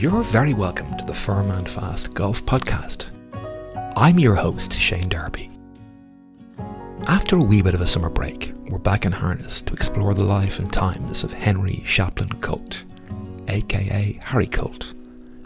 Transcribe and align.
You're 0.00 0.22
very 0.22 0.54
welcome 0.54 0.96
to 0.96 1.04
the 1.04 1.12
Firm 1.12 1.50
and 1.50 1.68
Fast 1.68 2.14
Golf 2.14 2.42
Podcast. 2.46 3.10
I'm 3.98 4.18
your 4.18 4.34
host, 4.34 4.72
Shane 4.72 5.10
Darby. 5.10 5.50
After 7.06 7.36
a 7.36 7.42
wee 7.42 7.60
bit 7.60 7.74
of 7.74 7.82
a 7.82 7.86
summer 7.86 8.08
break, 8.08 8.54
we're 8.70 8.78
back 8.78 9.04
in 9.04 9.12
harness 9.12 9.60
to 9.60 9.74
explore 9.74 10.14
the 10.14 10.24
life 10.24 10.58
and 10.58 10.72
times 10.72 11.22
of 11.22 11.34
Henry 11.34 11.82
Shapland 11.84 12.40
Colt, 12.40 12.84
aka 13.48 14.18
Harry 14.24 14.46
Colt, 14.46 14.94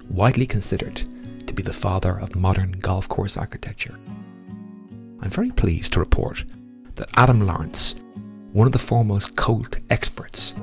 widely 0.08 0.46
considered 0.46 1.02
to 1.48 1.52
be 1.52 1.64
the 1.64 1.72
father 1.72 2.16
of 2.20 2.36
modern 2.36 2.78
golf 2.78 3.08
course 3.08 3.36
architecture. 3.36 3.98
I'm 5.20 5.30
very 5.30 5.50
pleased 5.50 5.94
to 5.94 5.98
report 5.98 6.44
that 6.94 7.10
Adam 7.16 7.44
Lawrence, 7.44 7.96
one 8.52 8.68
of 8.68 8.72
the 8.72 8.78
foremost 8.78 9.34
Colt 9.34 9.78
experts, 9.90 10.54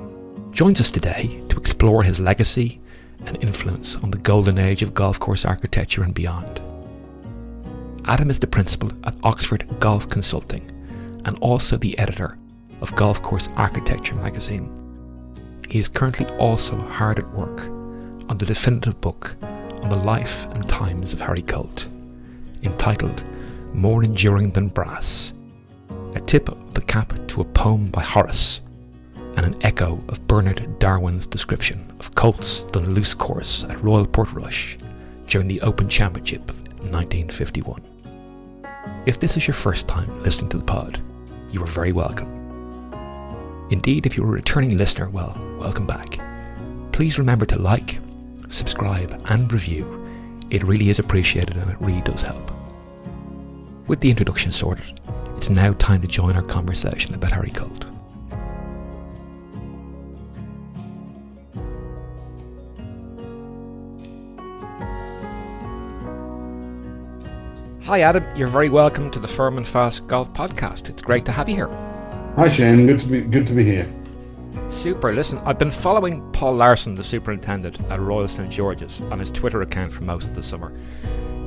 joins 0.50 0.80
us 0.80 0.90
today 0.90 1.42
to 1.50 1.58
explore 1.58 2.02
his 2.02 2.20
legacy 2.20 2.80
and 3.26 3.42
influence 3.42 3.96
on 3.96 4.10
the 4.10 4.18
golden 4.18 4.58
age 4.58 4.82
of 4.82 4.94
golf 4.94 5.18
course 5.18 5.44
architecture 5.44 6.02
and 6.02 6.14
beyond. 6.14 6.60
Adam 8.04 8.30
is 8.30 8.40
the 8.40 8.46
principal 8.46 8.90
at 9.04 9.14
Oxford 9.22 9.64
Golf 9.78 10.08
Consulting 10.08 10.68
and 11.24 11.38
also 11.38 11.76
the 11.76 11.96
editor 11.98 12.36
of 12.80 12.94
Golf 12.96 13.22
Course 13.22 13.48
Architecture 13.56 14.16
magazine. 14.16 14.70
He 15.68 15.78
is 15.78 15.88
currently 15.88 16.26
also 16.36 16.76
hard 16.76 17.18
at 17.18 17.32
work 17.32 17.60
on 18.28 18.38
the 18.38 18.46
definitive 18.46 19.00
book 19.00 19.36
on 19.42 19.88
the 19.88 19.96
life 19.96 20.46
and 20.54 20.68
times 20.68 21.12
of 21.12 21.20
Harry 21.20 21.42
Colt, 21.42 21.88
entitled 22.62 23.22
More 23.72 24.02
Enduring 24.02 24.50
Than 24.50 24.68
Brass, 24.68 25.32
a 26.14 26.20
tip 26.20 26.48
of 26.48 26.74
the 26.74 26.82
cap 26.82 27.12
to 27.28 27.40
a 27.40 27.44
poem 27.44 27.88
by 27.88 28.02
Horace 28.02 28.60
and 29.36 29.46
an 29.46 29.62
echo 29.62 30.02
of 30.08 30.26
Bernard 30.26 30.78
Darwin's 30.78 31.26
description 31.26 31.86
of 31.98 32.14
Colts 32.14 32.64
Dunluce 32.64 33.14
course 33.14 33.64
at 33.64 33.82
Royal 33.82 34.06
Portrush 34.06 34.78
during 35.26 35.48
the 35.48 35.60
Open 35.62 35.88
Championship 35.88 36.50
of 36.50 36.58
1951. 36.90 37.82
If 39.06 39.18
this 39.18 39.36
is 39.36 39.46
your 39.46 39.54
first 39.54 39.88
time 39.88 40.22
listening 40.22 40.50
to 40.50 40.58
the 40.58 40.64
pod, 40.64 41.00
you 41.50 41.62
are 41.62 41.66
very 41.66 41.92
welcome. 41.92 42.28
Indeed, 43.70 44.06
if 44.06 44.16
you're 44.16 44.26
a 44.26 44.30
returning 44.30 44.76
listener, 44.76 45.08
well, 45.08 45.34
welcome 45.58 45.86
back. 45.86 46.18
Please 46.92 47.18
remember 47.18 47.46
to 47.46 47.58
like, 47.58 47.98
subscribe, 48.48 49.20
and 49.26 49.52
review. 49.52 49.98
It 50.50 50.62
really 50.62 50.90
is 50.90 50.98
appreciated 50.98 51.56
and 51.56 51.70
it 51.70 51.80
really 51.80 52.02
does 52.02 52.22
help. 52.22 52.50
With 53.86 54.00
the 54.00 54.10
introduction 54.10 54.52
sorted, 54.52 55.00
it's 55.36 55.50
now 55.50 55.72
time 55.74 56.02
to 56.02 56.08
join 56.08 56.36
our 56.36 56.42
conversation 56.42 57.14
about 57.14 57.32
Harry 57.32 57.50
Colt. 57.50 57.86
Hi, 67.92 68.00
Adam. 68.00 68.24
You're 68.34 68.48
very 68.48 68.70
welcome 68.70 69.10
to 69.10 69.18
the 69.18 69.28
Firm 69.28 69.58
and 69.58 69.68
Fast 69.68 70.06
Golf 70.06 70.32
Podcast. 70.32 70.88
It's 70.88 71.02
great 71.02 71.26
to 71.26 71.32
have 71.32 71.46
you 71.46 71.56
here. 71.56 71.68
Hi, 72.36 72.48
Shane. 72.48 72.86
Good 72.86 73.00
to 73.00 73.06
be 73.06 73.20
good 73.20 73.46
to 73.46 73.52
be 73.52 73.64
here. 73.64 73.86
Super. 74.70 75.12
Listen, 75.12 75.38
I've 75.40 75.58
been 75.58 75.70
following 75.70 76.22
Paul 76.32 76.54
Larson, 76.54 76.94
the 76.94 77.04
superintendent 77.04 77.78
at 77.90 78.00
Royal 78.00 78.26
St 78.28 78.50
George's, 78.50 79.02
on 79.10 79.18
his 79.18 79.30
Twitter 79.30 79.60
account 79.60 79.92
for 79.92 80.04
most 80.04 80.30
of 80.30 80.34
the 80.34 80.42
summer. 80.42 80.72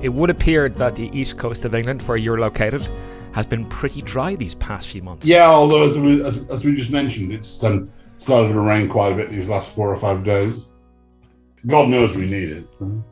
It 0.04 0.10
would 0.10 0.30
appear 0.30 0.70
that 0.70 0.94
the 0.94 1.10
east 1.20 1.40
coast 1.40 1.66
of 1.66 1.74
England, 1.74 2.04
where 2.04 2.16
you're 2.16 2.40
located, 2.40 2.88
has 3.32 3.48
been 3.48 3.66
pretty 3.66 4.04
dry 4.04 4.36
these 4.36 4.54
past 4.54 4.90
few 4.90 5.02
months. 5.02 5.26
Yeah, 5.26 5.48
although 5.48 5.88
as 5.88 5.98
we, 5.98 6.24
as, 6.24 6.38
as 6.52 6.64
we 6.64 6.76
just 6.76 6.92
mentioned, 6.92 7.34
it's 7.34 7.64
um, 7.64 7.92
started 8.20 8.50
to 8.50 8.60
rain 8.60 8.88
quite 8.88 9.14
a 9.14 9.16
bit 9.16 9.32
these 9.32 9.50
last 9.50 9.70
four 9.70 9.92
or 9.92 9.98
five 9.98 10.24
days. 10.24 10.68
God 11.66 11.90
knows 11.90 12.16
we 12.16 12.28
need 12.28 12.52
it. 12.52 12.68
So. 12.78 13.04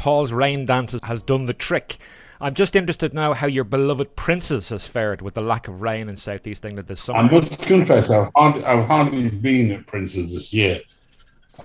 Paul's 0.00 0.32
rain 0.32 0.64
dance 0.64 0.96
has 1.02 1.20
done 1.20 1.44
the 1.44 1.52
trick. 1.52 1.98
I'm 2.40 2.54
just 2.54 2.74
interested 2.74 3.12
now 3.12 3.34
how 3.34 3.46
your 3.46 3.64
beloved 3.64 4.16
Princes 4.16 4.70
has 4.70 4.86
fared 4.86 5.20
with 5.20 5.34
the 5.34 5.42
lack 5.42 5.68
of 5.68 5.82
rain 5.82 6.08
in 6.08 6.16
southeast 6.16 6.64
England 6.64 6.88
this 6.88 7.02
summer. 7.02 7.18
I 7.18 7.30
must 7.30 7.60
confess, 7.60 8.08
I've 8.08 8.30
hardly, 8.34 8.64
I've 8.64 8.86
hardly 8.86 9.28
been 9.28 9.70
at 9.72 9.86
Princes 9.86 10.32
this 10.32 10.54
year. 10.54 10.80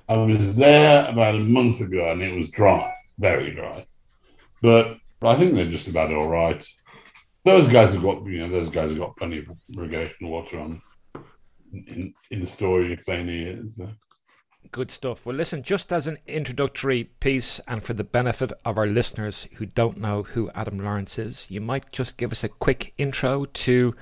I 0.09 0.17
was 0.17 0.57
there 0.57 1.09
about 1.09 1.35
a 1.35 1.39
month 1.39 1.79
ago 1.79 2.11
and 2.11 2.21
it 2.21 2.35
was 2.35 2.51
dry, 2.51 2.93
very 3.19 3.51
dry. 3.51 3.87
But 4.61 4.97
I 5.21 5.37
think 5.37 5.55
they're 5.55 5.71
just 5.71 5.87
about 5.87 6.11
all 6.11 6.29
right. 6.29 6.61
Those 7.45 7.67
guys 7.67 7.93
have 7.93 8.03
got, 8.03 8.25
you 8.25 8.39
know, 8.39 8.49
those 8.49 8.69
guys 8.69 8.89
have 8.89 8.99
got 8.99 9.15
plenty 9.15 9.37
of 9.37 9.45
irrigation 9.77 10.27
water 10.27 10.59
on 10.59 10.81
in, 11.71 12.13
in 12.31 12.41
the 12.41 12.45
story 12.45 12.91
if 12.91 13.05
they 13.05 13.23
need 13.23 13.47
it. 13.47 13.71
So. 13.77 13.89
Good 14.75 14.91
stuff. 14.91 15.25
Well, 15.25 15.37
listen, 15.37 15.63
just 15.63 15.93
as 15.93 16.05
an 16.05 16.17
introductory 16.27 17.05
piece, 17.21 17.61
and 17.65 17.81
for 17.81 17.93
the 17.93 18.03
benefit 18.03 18.51
of 18.65 18.77
our 18.77 18.85
listeners 18.85 19.47
who 19.53 19.67
don't 19.67 19.97
know 20.01 20.23
who 20.23 20.51
Adam 20.53 20.79
Lawrence 20.79 21.17
is, 21.17 21.49
you 21.49 21.61
might 21.61 21.93
just 21.93 22.17
give 22.17 22.33
us 22.33 22.43
a 22.43 22.49
quick 22.49 22.93
intro 22.97 23.45
to 23.45 23.95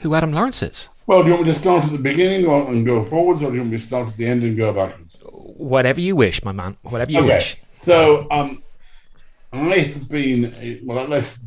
who 0.00 0.14
Adam 0.14 0.34
Lawrence 0.34 0.62
is. 0.62 0.90
Well, 1.06 1.22
do 1.22 1.30
you 1.30 1.34
want 1.36 1.46
me 1.46 1.52
to 1.54 1.58
start 1.58 1.84
at 1.84 1.92
the 1.92 1.96
beginning 1.96 2.44
or, 2.44 2.70
and 2.70 2.84
go 2.84 3.02
forwards, 3.02 3.42
or 3.42 3.46
do 3.46 3.54
you 3.54 3.60
want 3.62 3.72
me 3.72 3.78
to 3.78 3.82
start 3.82 4.08
at 4.08 4.16
the 4.18 4.26
end 4.26 4.42
and 4.42 4.54
go 4.54 4.70
backwards? 4.74 5.16
Whatever 5.22 6.02
you 6.02 6.14
wish, 6.14 6.44
my 6.44 6.52
man. 6.52 6.76
Whatever 6.82 7.10
you 7.10 7.20
okay. 7.20 7.28
wish. 7.28 7.56
So, 7.76 8.26
um, 8.30 8.62
I 9.50 9.78
have 9.78 10.10
been, 10.10 10.82
well, 10.84 11.08
let's 11.08 11.38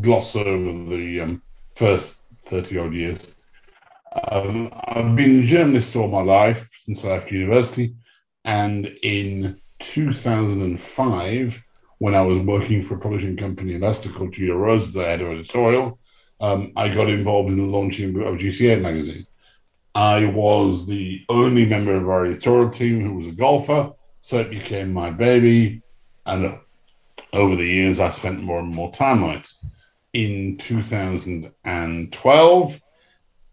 gloss 0.00 0.36
over 0.36 0.96
the 0.96 1.22
um, 1.22 1.42
first 1.74 2.14
30 2.44 2.78
odd 2.78 2.94
years. 2.94 3.18
Um, 4.30 4.70
I've 4.84 5.16
been 5.16 5.40
a 5.40 5.42
journalist 5.44 5.96
all 5.96 6.06
my 6.06 6.22
life 6.22 6.70
I 6.88 7.08
left 7.08 7.32
university. 7.32 7.94
And 8.44 8.86
in 9.02 9.60
2005, 9.80 11.62
when 11.98 12.14
I 12.14 12.22
was 12.22 12.38
working 12.38 12.82
for 12.82 12.94
a 12.94 13.00
publishing 13.00 13.36
company 13.36 13.74
in 13.74 13.80
Leicester 13.80 14.10
called 14.10 14.34
Tudor 14.34 14.56
Rose, 14.56 14.92
the 14.92 15.04
head 15.04 15.20
of 15.20 15.26
editorial, 15.28 15.98
um, 16.40 16.72
I 16.76 16.88
got 16.88 17.08
involved 17.08 17.48
in 17.48 17.56
the 17.56 17.64
launching 17.64 18.10
of 18.22 18.36
GCA 18.36 18.80
magazine. 18.80 19.26
I 19.94 20.26
was 20.26 20.86
the 20.86 21.24
only 21.28 21.64
member 21.64 21.94
of 21.94 22.08
our 22.08 22.26
editorial 22.26 22.70
team 22.70 23.00
who 23.00 23.14
was 23.14 23.28
a 23.28 23.32
golfer, 23.32 23.92
so 24.20 24.38
it 24.38 24.50
became 24.50 24.92
my 24.92 25.10
baby. 25.10 25.80
And 26.26 26.58
over 27.32 27.56
the 27.56 27.64
years, 27.64 27.98
I 27.98 28.10
spent 28.10 28.42
more 28.42 28.58
and 28.58 28.74
more 28.74 28.92
time 28.92 29.24
on 29.24 29.38
it. 29.38 29.48
In 30.12 30.58
2012, 30.58 32.82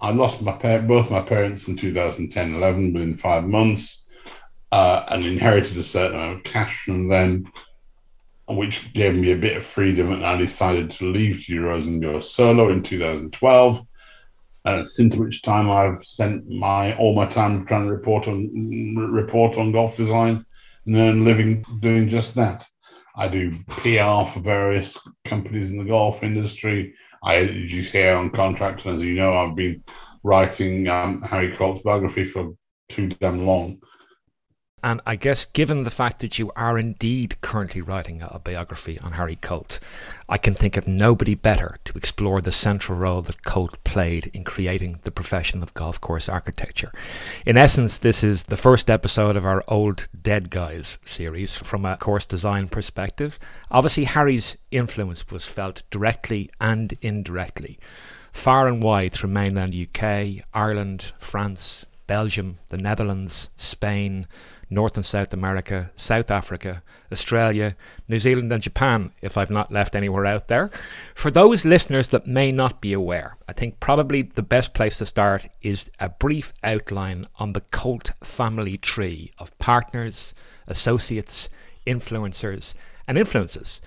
I 0.03 0.11
lost 0.11 0.41
my 0.41 0.77
both 0.79 1.09
my 1.09 1.21
parents 1.21 1.69
in 1.69 1.77
2010 1.77 2.55
11 2.55 2.91
within 2.91 3.15
five 3.15 3.45
months 3.45 4.05
uh, 4.73 5.05
and 5.07 5.25
inherited 5.25 5.77
a 5.77 5.83
certain 5.83 6.17
amount 6.17 6.37
of 6.39 6.43
cash 6.43 6.83
from 6.83 7.07
them, 7.07 7.49
which 8.49 8.91
gave 8.91 9.15
me 9.15 9.31
a 9.31 9.37
bit 9.37 9.55
of 9.55 9.65
freedom. 9.65 10.11
And 10.11 10.25
I 10.25 10.35
decided 10.35 10.91
to 10.91 11.05
leave 11.05 11.45
Rose 11.57 11.87
and 11.87 12.01
go 12.01 12.19
solo 12.19 12.69
in 12.69 12.83
2012. 12.83 13.87
Uh, 14.65 14.83
since 14.83 15.15
which 15.15 15.41
time 15.41 15.69
I've 15.69 16.05
spent 16.05 16.49
my 16.49 16.95
all 16.97 17.15
my 17.15 17.25
time 17.25 17.65
trying 17.65 17.85
to 17.85 17.93
report 17.93 18.27
on 18.27 18.95
report 18.95 19.57
on 19.57 19.71
golf 19.71 19.95
design 19.95 20.45
and 20.85 20.95
then 20.95 21.23
living 21.23 21.65
doing 21.79 22.09
just 22.09 22.35
that. 22.35 22.67
I 23.15 23.29
do 23.29 23.57
PR 23.67 24.25
for 24.25 24.39
various 24.41 24.97
companies 25.23 25.71
in 25.71 25.77
the 25.77 25.85
golf 25.85 26.23
industry. 26.23 26.93
I 27.23 27.35
edit 27.37 27.69
GCA 27.69 28.17
on 28.17 28.29
contract, 28.29 28.85
and 28.85 28.95
as 28.95 29.01
you 29.01 29.15
know, 29.15 29.35
I've 29.37 29.55
been 29.55 29.83
writing 30.23 30.87
um, 30.87 31.21
Harry 31.21 31.55
Colt's 31.55 31.81
biography 31.81 32.25
for 32.25 32.53
too 32.89 33.07
damn 33.07 33.45
long. 33.45 33.81
And 34.83 34.99
I 35.05 35.15
guess, 35.15 35.45
given 35.45 35.83
the 35.83 35.89
fact 35.89 36.19
that 36.19 36.37
you 36.37 36.51
are 36.57 36.77
indeed 36.77 37.39
currently 37.39 37.79
writing 37.79 38.21
a 38.21 38.37
biography 38.37 38.99
on 38.99 39.13
Harry 39.13 39.37
Colt, 39.37 39.79
I 40.27 40.37
can 40.37 40.53
think 40.53 40.75
of 40.75 40.89
nobody 40.89 41.35
better 41.35 41.77
to 41.85 41.97
explore 41.97 42.41
the 42.41 42.51
central 42.51 42.97
role 42.97 43.21
that 43.21 43.45
Colt 43.45 43.81
played 43.85 44.29
in 44.33 44.43
creating 44.43 44.99
the 45.03 45.11
profession 45.11 45.63
of 45.63 45.73
golf 45.73 46.01
course 46.01 46.27
architecture. 46.27 46.91
In 47.45 47.55
essence, 47.55 47.97
this 47.97 48.25
is 48.25 48.43
the 48.43 48.57
first 48.57 48.89
episode 48.89 49.37
of 49.37 49.45
our 49.45 49.63
Old 49.69 50.09
Dead 50.21 50.49
Guys 50.49 50.99
series 51.05 51.55
from 51.55 51.85
a 51.85 51.95
course 51.95 52.25
design 52.25 52.67
perspective. 52.67 53.39
Obviously, 53.71 54.03
Harry's 54.03 54.57
influence 54.69 55.31
was 55.31 55.47
felt 55.47 55.83
directly 55.91 56.49
and 56.59 56.93
indirectly, 57.01 57.79
far 58.33 58.67
and 58.67 58.83
wide 58.83 59.13
through 59.13 59.29
mainland 59.29 59.73
UK, 59.73 60.43
Ireland, 60.53 61.13
France, 61.19 61.85
Belgium, 62.05 62.59
the 62.67 62.77
Netherlands, 62.77 63.49
Spain, 63.55 64.27
North 64.69 64.95
and 64.95 65.05
South 65.05 65.33
America, 65.33 65.91
South 65.95 66.31
Africa, 66.31 66.83
Australia, 67.11 67.75
New 68.07 68.19
Zealand, 68.19 68.51
and 68.51 68.63
Japan, 68.63 69.11
if 69.21 69.37
I've 69.37 69.51
not 69.51 69.71
left 69.71 69.95
anywhere 69.95 70.25
out 70.25 70.47
there. 70.47 70.71
For 71.15 71.31
those 71.31 71.65
listeners 71.65 72.09
that 72.09 72.27
may 72.27 72.51
not 72.51 72.81
be 72.81 72.93
aware, 72.93 73.37
I 73.47 73.53
think 73.53 73.79
probably 73.79 74.21
the 74.21 74.43
best 74.43 74.73
place 74.73 74.97
to 74.97 75.05
start 75.05 75.47
is 75.61 75.89
a 75.99 76.09
brief 76.09 76.53
outline 76.63 77.27
on 77.37 77.53
the 77.53 77.61
Colt 77.61 78.11
family 78.23 78.77
tree 78.77 79.31
of 79.37 79.57
partners, 79.59 80.33
associates, 80.67 81.49
influencers, 81.85 82.73
and 83.07 83.17
influences. 83.17 83.81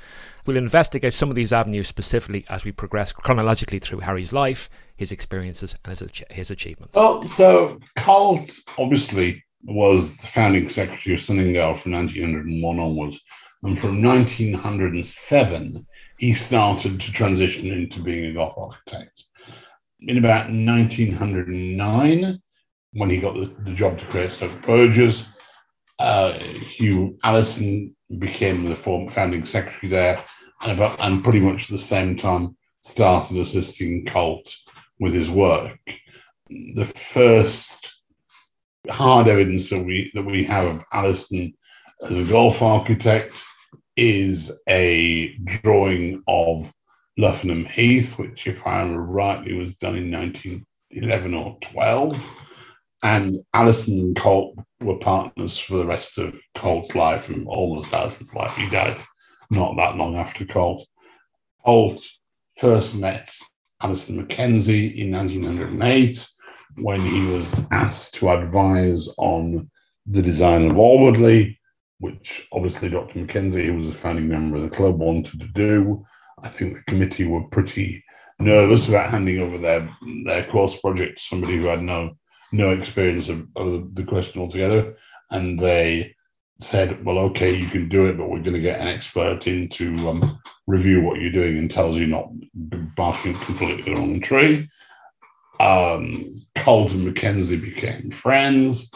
We'll 0.44 0.56
investigate 0.56 1.14
some 1.14 1.30
of 1.30 1.36
these 1.36 1.52
avenues 1.52 1.88
specifically 1.88 2.44
as 2.48 2.64
we 2.64 2.70
progress 2.70 3.12
chronologically 3.12 3.80
through 3.80 4.00
Harry's 4.00 4.32
life, 4.32 4.70
his 4.94 5.10
experiences, 5.10 5.74
and 5.84 5.98
his, 5.98 6.22
his 6.30 6.50
achievements. 6.50 6.94
Well, 6.94 7.26
so 7.26 7.80
Colt 7.96 8.50
obviously 8.78 9.42
was 9.64 10.16
the 10.16 10.26
founding 10.26 10.68
secretary 10.68 11.14
of 11.14 11.20
Sunningdale 11.20 11.74
from 11.74 11.92
1901 11.92 12.78
onwards. 12.78 13.20
And 13.62 13.78
from 13.78 14.02
1907, 14.02 15.86
he 16.18 16.34
started 16.34 17.00
to 17.00 17.12
transition 17.12 17.72
into 17.72 18.02
being 18.02 18.26
a 18.26 18.34
golf 18.34 18.56
architect. 18.56 19.24
In 20.00 20.18
about 20.18 20.50
1909, 20.50 22.42
when 22.92 23.10
he 23.10 23.20
got 23.20 23.34
the, 23.34 23.52
the 23.64 23.74
job 23.74 23.98
to 23.98 24.04
create 24.06 24.32
Stoke 24.32 24.62
Poges, 24.62 25.28
uh, 25.98 26.32
Hugh 26.32 27.18
Alison 27.24 27.96
became 28.18 28.64
the 28.64 28.76
former 28.76 29.10
founding 29.10 29.44
secretary 29.44 29.90
there, 29.90 30.24
and, 30.62 30.72
about, 30.72 31.00
and 31.00 31.24
pretty 31.24 31.40
much 31.40 31.64
at 31.64 31.70
the 31.70 31.78
same 31.78 32.16
time 32.16 32.56
started 32.82 33.38
assisting 33.38 34.04
Colt 34.06 34.54
with 35.00 35.12
his 35.12 35.30
work. 35.30 35.78
The 36.48 36.84
first 36.84 37.95
hard 38.90 39.28
evidence 39.28 39.70
that 39.70 39.84
we 39.84 40.10
that 40.14 40.24
we 40.24 40.44
have 40.44 40.66
of 40.66 40.84
Alison 40.92 41.54
as 42.08 42.18
a 42.18 42.24
golf 42.24 42.62
architect 42.62 43.42
is 43.96 44.52
a 44.68 45.34
drawing 45.44 46.22
of 46.28 46.72
Luffenham 47.18 47.66
Heath, 47.66 48.18
which, 48.18 48.46
if 48.46 48.66
I 48.66 48.80
remember 48.80 49.02
rightly, 49.02 49.54
was 49.54 49.76
done 49.76 49.96
in 49.96 50.10
1911 50.10 51.34
or 51.34 51.58
12. 51.62 52.26
And 53.02 53.38
Alison 53.54 53.98
and 54.00 54.16
Colt 54.16 54.58
were 54.80 54.98
partners 54.98 55.58
for 55.58 55.76
the 55.76 55.86
rest 55.86 56.18
of 56.18 56.38
Colt's 56.54 56.94
life 56.94 57.28
and 57.28 57.46
almost 57.46 57.94
Alison's 57.94 58.34
life. 58.34 58.54
He 58.56 58.68
died 58.68 59.00
not 59.50 59.76
that 59.76 59.96
long 59.96 60.16
after 60.16 60.44
Colt. 60.44 60.86
Colt 61.64 62.02
first 62.58 62.96
met 62.96 63.32
Alister 63.80 64.12
Mackenzie 64.12 65.00
in 65.00 65.12
1908 65.12 66.28
when 66.76 67.00
he 67.00 67.26
was 67.26 67.54
asked 67.70 68.14
to 68.16 68.30
advise 68.30 69.08
on 69.18 69.70
the 70.06 70.22
design 70.22 70.70
of 70.70 70.76
Alwoodley, 70.76 71.56
which 71.98 72.46
obviously 72.52 72.88
Dr. 72.88 73.18
Mackenzie, 73.18 73.66
who 73.66 73.74
was 73.74 73.88
a 73.88 73.92
founding 73.92 74.28
member 74.28 74.56
of 74.56 74.62
the 74.62 74.70
club, 74.70 74.98
wanted 74.98 75.40
to 75.40 75.48
do. 75.48 76.04
I 76.42 76.48
think 76.48 76.74
the 76.74 76.82
committee 76.82 77.26
were 77.26 77.44
pretty 77.48 78.04
nervous 78.38 78.88
about 78.88 79.10
handing 79.10 79.40
over 79.40 79.58
their 79.58 79.88
their 80.24 80.44
course 80.44 80.78
project 80.80 81.18
to 81.18 81.24
somebody 81.24 81.56
who 81.56 81.66
had 81.66 81.82
no 81.82 82.16
no 82.52 82.72
experience 82.72 83.28
of, 83.28 83.46
of 83.56 83.94
the 83.94 84.04
question 84.04 84.40
altogether, 84.40 84.96
and 85.30 85.58
they 85.58 86.14
said, 86.60 87.04
"Well, 87.04 87.18
okay, 87.18 87.54
you 87.56 87.66
can 87.66 87.88
do 87.88 88.06
it, 88.06 88.16
but 88.16 88.28
we're 88.28 88.40
going 88.40 88.52
to 88.52 88.60
get 88.60 88.80
an 88.80 88.88
expert 88.88 89.46
in 89.46 89.68
to 89.70 90.10
um, 90.10 90.38
review 90.66 91.02
what 91.02 91.20
you're 91.20 91.32
doing 91.32 91.58
and 91.58 91.70
tells 91.70 91.96
you 91.96 92.06
not 92.06 92.28
barking 92.96 93.34
completely 93.34 93.92
on 93.92 94.00
the 94.00 94.06
wrong 94.08 94.20
tree." 94.20 94.68
Um, 95.60 96.36
Colt 96.56 96.92
and 96.92 97.04
Mackenzie 97.04 97.56
became 97.56 98.10
friends, 98.10 98.90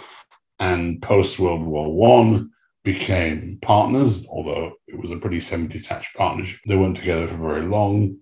and 0.59 1.01
post 1.03 1.39
World 1.39 1.63
War 1.63 1.93
One 1.93 2.51
became 2.85 3.59
partners. 3.63 4.27
Although 4.29 4.73
it 4.87 4.99
was 4.99 5.11
a 5.11 5.17
pretty 5.17 5.41
semi-detached 5.41 6.15
partnership, 6.17 6.61
they 6.67 6.77
weren't 6.77 6.97
together 6.97 7.27
for 7.27 7.37
very 7.37 7.67
long. 7.67 8.17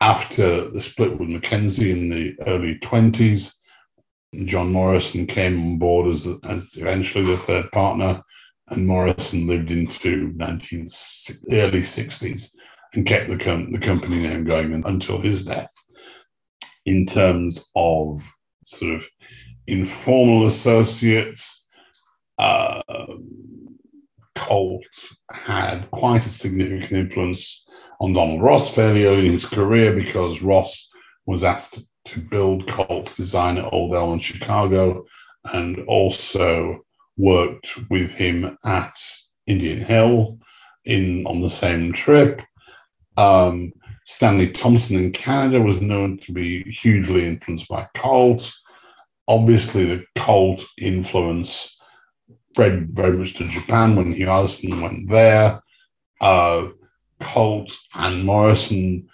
After 0.00 0.70
the 0.70 0.80
split 0.80 1.18
with 1.18 1.28
Mackenzie 1.28 1.90
in 1.90 2.08
the 2.08 2.36
early 2.46 2.78
twenties, 2.78 3.58
John 4.44 4.72
Morrison 4.72 5.26
came 5.26 5.60
on 5.60 5.78
board 5.78 6.08
as, 6.08 6.26
as 6.44 6.76
eventually 6.76 7.24
the 7.24 7.36
third 7.36 7.70
partner 7.72 8.22
and 8.70 8.86
Morrison 8.86 9.46
lived 9.46 9.70
into 9.70 10.32
19, 10.36 10.88
early 11.52 11.82
60s 11.82 12.54
and 12.94 13.06
kept 13.06 13.28
the, 13.28 13.38
com- 13.38 13.72
the 13.72 13.78
company 13.78 14.18
name 14.18 14.44
going 14.44 14.82
until 14.84 15.20
his 15.20 15.44
death. 15.44 15.72
In 16.88 17.04
terms 17.04 17.70
of 17.76 18.22
sort 18.64 18.94
of 18.94 19.06
informal 19.66 20.46
associates, 20.46 21.66
uh, 22.38 22.80
Colt 24.34 24.86
had 25.30 25.90
quite 25.90 26.24
a 26.24 26.30
significant 26.30 26.90
influence 26.92 27.66
on 28.00 28.14
Donald 28.14 28.40
Ross 28.40 28.72
fairly 28.72 29.04
early 29.04 29.26
in 29.26 29.32
his 29.32 29.44
career 29.44 29.94
because 29.94 30.40
Ross 30.40 30.88
was 31.26 31.44
asked 31.44 31.80
to 32.06 32.20
build 32.20 32.66
Colt 32.66 33.14
design 33.16 33.58
at 33.58 33.70
Old 33.70 33.94
Elm 33.94 34.14
in 34.14 34.18
Chicago 34.18 35.04
and 35.52 35.80
also 35.80 36.78
worked 37.18 37.68
with 37.90 38.12
him 38.12 38.56
at 38.64 38.96
Indian 39.46 39.80
Hill 39.80 40.38
in 40.86 41.26
on 41.26 41.42
the 41.42 41.50
same 41.50 41.92
trip. 41.92 42.40
Um, 43.18 43.74
Stanley 44.08 44.48
Thompson 44.48 44.96
in 44.96 45.12
Canada 45.12 45.60
was 45.60 45.82
known 45.82 46.16
to 46.20 46.32
be 46.32 46.62
hugely 46.62 47.26
influenced 47.26 47.68
by 47.68 47.86
Colt. 47.94 48.50
Obviously, 49.28 49.84
the 49.84 50.02
Colt 50.16 50.64
influence 50.78 51.78
spread 52.50 52.88
very 52.88 53.18
much 53.18 53.34
to 53.34 53.46
Japan 53.46 53.96
when 53.96 54.14
Hugh 54.14 54.28
Alison 54.28 54.80
went 54.80 55.10
there. 55.10 55.62
Uh, 56.22 56.68
Colt 57.20 57.70
and 57.94 58.24
Morrison 58.24 59.06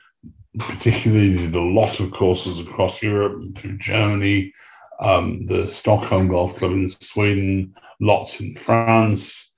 particularly 0.60 1.38
did 1.38 1.56
a 1.56 1.60
lot 1.60 1.98
of 1.98 2.12
courses 2.12 2.60
across 2.60 3.02
Europe 3.02 3.42
and 3.42 3.58
through 3.58 3.78
Germany, 3.78 4.54
um, 5.00 5.44
the 5.46 5.68
Stockholm 5.68 6.28
Golf 6.28 6.54
Club 6.54 6.70
in 6.70 6.88
Sweden, 6.88 7.74
lots 8.00 8.38
in 8.38 8.54
France. 8.54 9.52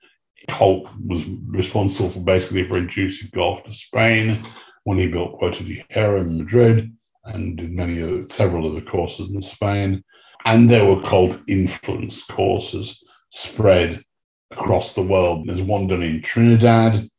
Colt 0.49 0.89
was 1.05 1.25
responsible 1.45 2.09
for 2.09 2.21
basically 2.21 2.67
for 2.67 2.77
introducing 2.77 3.29
golf 3.31 3.63
to 3.65 3.71
Spain 3.71 4.43
when 4.87 4.97
he 4.97 5.11
built 5.11 5.37
Puerto 5.37 5.65
de 5.65 5.83
Hierro 5.91 6.21
in 6.21 6.37
Madrid 6.37 6.95
and 7.25 7.57
did 7.57 7.73
many 7.73 8.01
other, 8.01 8.25
several 8.29 8.71
other 8.71 8.79
courses 8.79 9.29
in 9.29 9.41
Spain. 9.41 10.01
And 10.45 10.71
there 10.71 10.85
were 10.85 11.01
Colt 11.01 11.37
influence 11.45 12.23
courses 12.23 13.03
spread 13.29 14.01
across 14.49 14.95
the 14.95 15.01
world. 15.01 15.45
There's 15.45 15.61
one 15.61 15.87
done 15.87 16.03
in 16.03 16.21
Trinidad, 16.21 17.09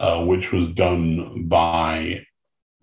uh, 0.00 0.24
which 0.24 0.52
was 0.52 0.68
done 0.68 1.48
by 1.48 2.24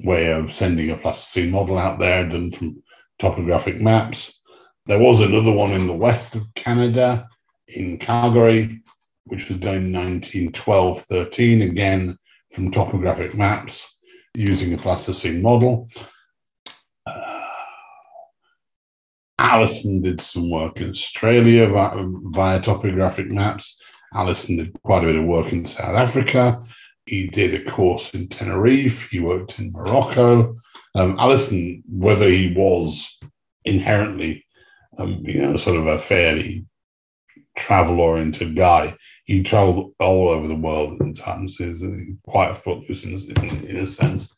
way 0.03 0.31
of 0.31 0.53
sending 0.53 0.91
a 0.91 0.97
plasticine 0.97 1.49
model 1.49 1.79
out 1.79 1.97
there, 1.97 2.29
done 2.29 2.51
from 2.51 2.83
topographic 3.17 3.81
maps. 3.81 4.39
There 4.85 4.99
was 4.99 5.21
another 5.21 5.51
one 5.51 5.71
in 5.71 5.87
the 5.87 5.93
west 5.93 6.35
of 6.35 6.53
Canada 6.53 7.27
in 7.67 7.97
Calgary, 7.97 8.83
which 9.23 9.49
was 9.49 9.57
done 9.57 9.77
in 9.77 9.91
1912 9.91 11.01
13, 11.01 11.63
again 11.63 12.15
from 12.51 12.69
topographic 12.69 13.33
maps 13.33 13.95
using 14.33 14.73
a 14.73 14.77
plasticine 14.77 15.41
model. 15.41 15.89
Uh, 17.05 17.45
Alison 19.37 20.01
did 20.01 20.21
some 20.21 20.49
work 20.49 20.81
in 20.81 20.89
Australia 20.89 21.67
via, 21.67 22.05
via, 22.31 22.61
topographic 22.61 23.31
maps. 23.31 23.81
Alison 24.13 24.57
did 24.57 24.81
quite 24.83 25.03
a 25.03 25.07
bit 25.07 25.15
of 25.15 25.25
work 25.25 25.51
in 25.53 25.65
South 25.65 25.95
Africa. 25.95 26.63
He 27.05 27.27
did 27.27 27.55
a 27.55 27.71
course 27.71 28.13
in 28.13 28.27
Tenerife. 28.27 29.09
He 29.09 29.19
worked 29.19 29.59
in 29.59 29.71
Morocco. 29.71 30.57
Um, 30.95 31.15
Alison, 31.17 31.83
whether 31.87 32.27
he 32.27 32.53
was 32.55 33.17
inherently, 33.65 34.45
um, 34.97 35.21
you 35.23 35.41
know, 35.41 35.57
sort 35.57 35.77
of 35.77 35.87
a 35.87 35.97
fairly 35.97 36.65
travel 37.57 37.99
oriented 37.99 38.55
guy. 38.55 38.95
He 39.29 39.43
traveled 39.43 39.93
all 39.99 40.29
over 40.29 40.47
the 40.47 40.55
world 40.55 40.99
at 41.03 41.15
times. 41.15 41.57
He's 41.57 41.83
quite 42.27 42.49
a 42.49 42.55
footloose 42.55 43.03
in, 43.03 43.13
in, 43.13 43.63
in, 43.63 43.77
a 43.77 43.85
sense. 43.85 44.33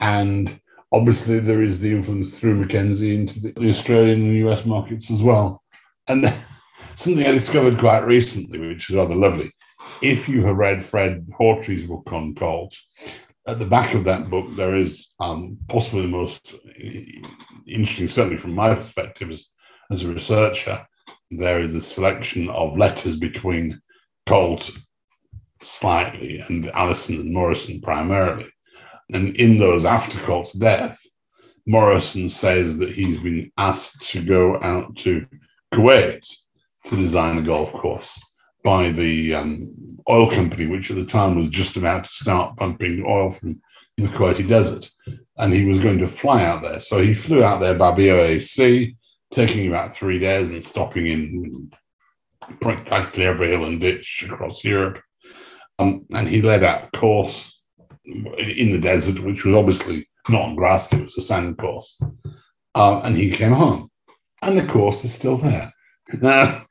And 0.00 0.60
obviously, 0.92 1.40
there 1.40 1.62
is 1.62 1.78
the 1.78 1.92
influence 1.92 2.38
through 2.38 2.56
Mackenzie 2.56 3.14
into 3.14 3.40
the, 3.40 3.52
the 3.52 3.70
Australian 3.70 4.20
and 4.20 4.36
US 4.48 4.66
markets 4.66 5.10
as 5.10 5.22
well. 5.22 5.62
And 6.08 6.30
something 6.94 7.26
I 7.26 7.32
discovered 7.32 7.78
quite 7.78 8.00
recently, 8.00 8.58
which 8.58 8.90
is 8.90 8.96
rather 8.96 9.14
lovely. 9.14 9.50
If 10.02 10.28
you 10.28 10.44
have 10.44 10.56
read 10.56 10.84
Fred 10.84 11.26
Hawtree's 11.34 11.84
book 11.84 12.12
on 12.12 12.34
Colt, 12.34 12.76
at 13.46 13.58
the 13.58 13.64
back 13.64 13.94
of 13.94 14.04
that 14.04 14.28
book, 14.28 14.44
there 14.58 14.74
is 14.74 15.08
um, 15.20 15.56
possibly 15.70 16.02
the 16.02 16.08
most 16.08 16.54
interesting, 17.66 18.08
certainly 18.08 18.36
from 18.36 18.54
my 18.54 18.74
perspective 18.74 19.30
as, 19.30 19.46
as 19.90 20.04
a 20.04 20.12
researcher, 20.12 20.86
there 21.30 21.60
is 21.60 21.74
a 21.74 21.80
selection 21.80 22.50
of 22.50 22.76
letters 22.76 23.16
between 23.16 23.80
Colt 24.28 24.70
slightly 25.62 26.40
and 26.40 26.70
Alison 26.72 27.16
and 27.16 27.32
Morrison 27.32 27.80
primarily. 27.80 28.46
And 29.10 29.34
in 29.36 29.56
those 29.56 29.86
after 29.86 30.18
Colt's 30.18 30.52
death, 30.52 31.00
Morrison 31.66 32.28
says 32.28 32.76
that 32.78 32.92
he's 32.92 33.18
been 33.18 33.50
asked 33.56 34.06
to 34.10 34.22
go 34.22 34.60
out 34.62 34.94
to 34.96 35.26
Kuwait 35.72 36.26
to 36.84 36.96
design 36.96 37.38
a 37.38 37.42
golf 37.42 37.72
course 37.72 38.22
by 38.62 38.90
the 38.90 39.34
um, 39.34 39.96
oil 40.10 40.30
company, 40.30 40.66
which 40.66 40.90
at 40.90 40.96
the 40.96 41.06
time 41.06 41.34
was 41.34 41.48
just 41.48 41.78
about 41.78 42.04
to 42.04 42.10
start 42.10 42.56
pumping 42.58 43.04
oil 43.06 43.30
from 43.30 43.62
the 43.96 44.08
Kuwaiti 44.08 44.46
desert. 44.46 44.90
And 45.38 45.54
he 45.54 45.64
was 45.64 45.78
going 45.78 45.98
to 45.98 46.06
fly 46.06 46.44
out 46.44 46.60
there. 46.60 46.80
So 46.80 47.02
he 47.02 47.14
flew 47.14 47.42
out 47.42 47.60
there 47.60 47.78
by 47.78 47.92
BOAC 47.92 48.94
taking 49.30 49.68
about 49.68 49.94
three 49.94 50.18
days 50.18 50.50
and 50.50 50.62
stopping 50.62 51.06
in 51.06 51.70
practically 52.60 53.24
every 53.24 53.50
hill 53.50 53.64
and 53.64 53.80
ditch 53.80 54.26
across 54.28 54.64
Europe. 54.64 55.00
Um, 55.78 56.06
and 56.12 56.28
he 56.28 56.42
led 56.42 56.64
out 56.64 56.88
a 56.92 56.98
course 56.98 57.60
in 58.04 58.72
the 58.72 58.80
desert, 58.80 59.20
which 59.20 59.44
was 59.44 59.54
obviously 59.54 60.08
not 60.28 60.42
on 60.42 60.56
grass, 60.56 60.92
it 60.92 61.02
was 61.02 61.16
a 61.16 61.20
sand 61.20 61.58
course. 61.58 62.00
Uh, 62.74 63.00
and 63.04 63.16
he 63.16 63.30
came 63.30 63.52
home. 63.52 63.90
And 64.42 64.56
the 64.56 64.66
course 64.66 65.04
is 65.04 65.12
still 65.12 65.36
there. 65.36 65.72
Now, 66.20 66.66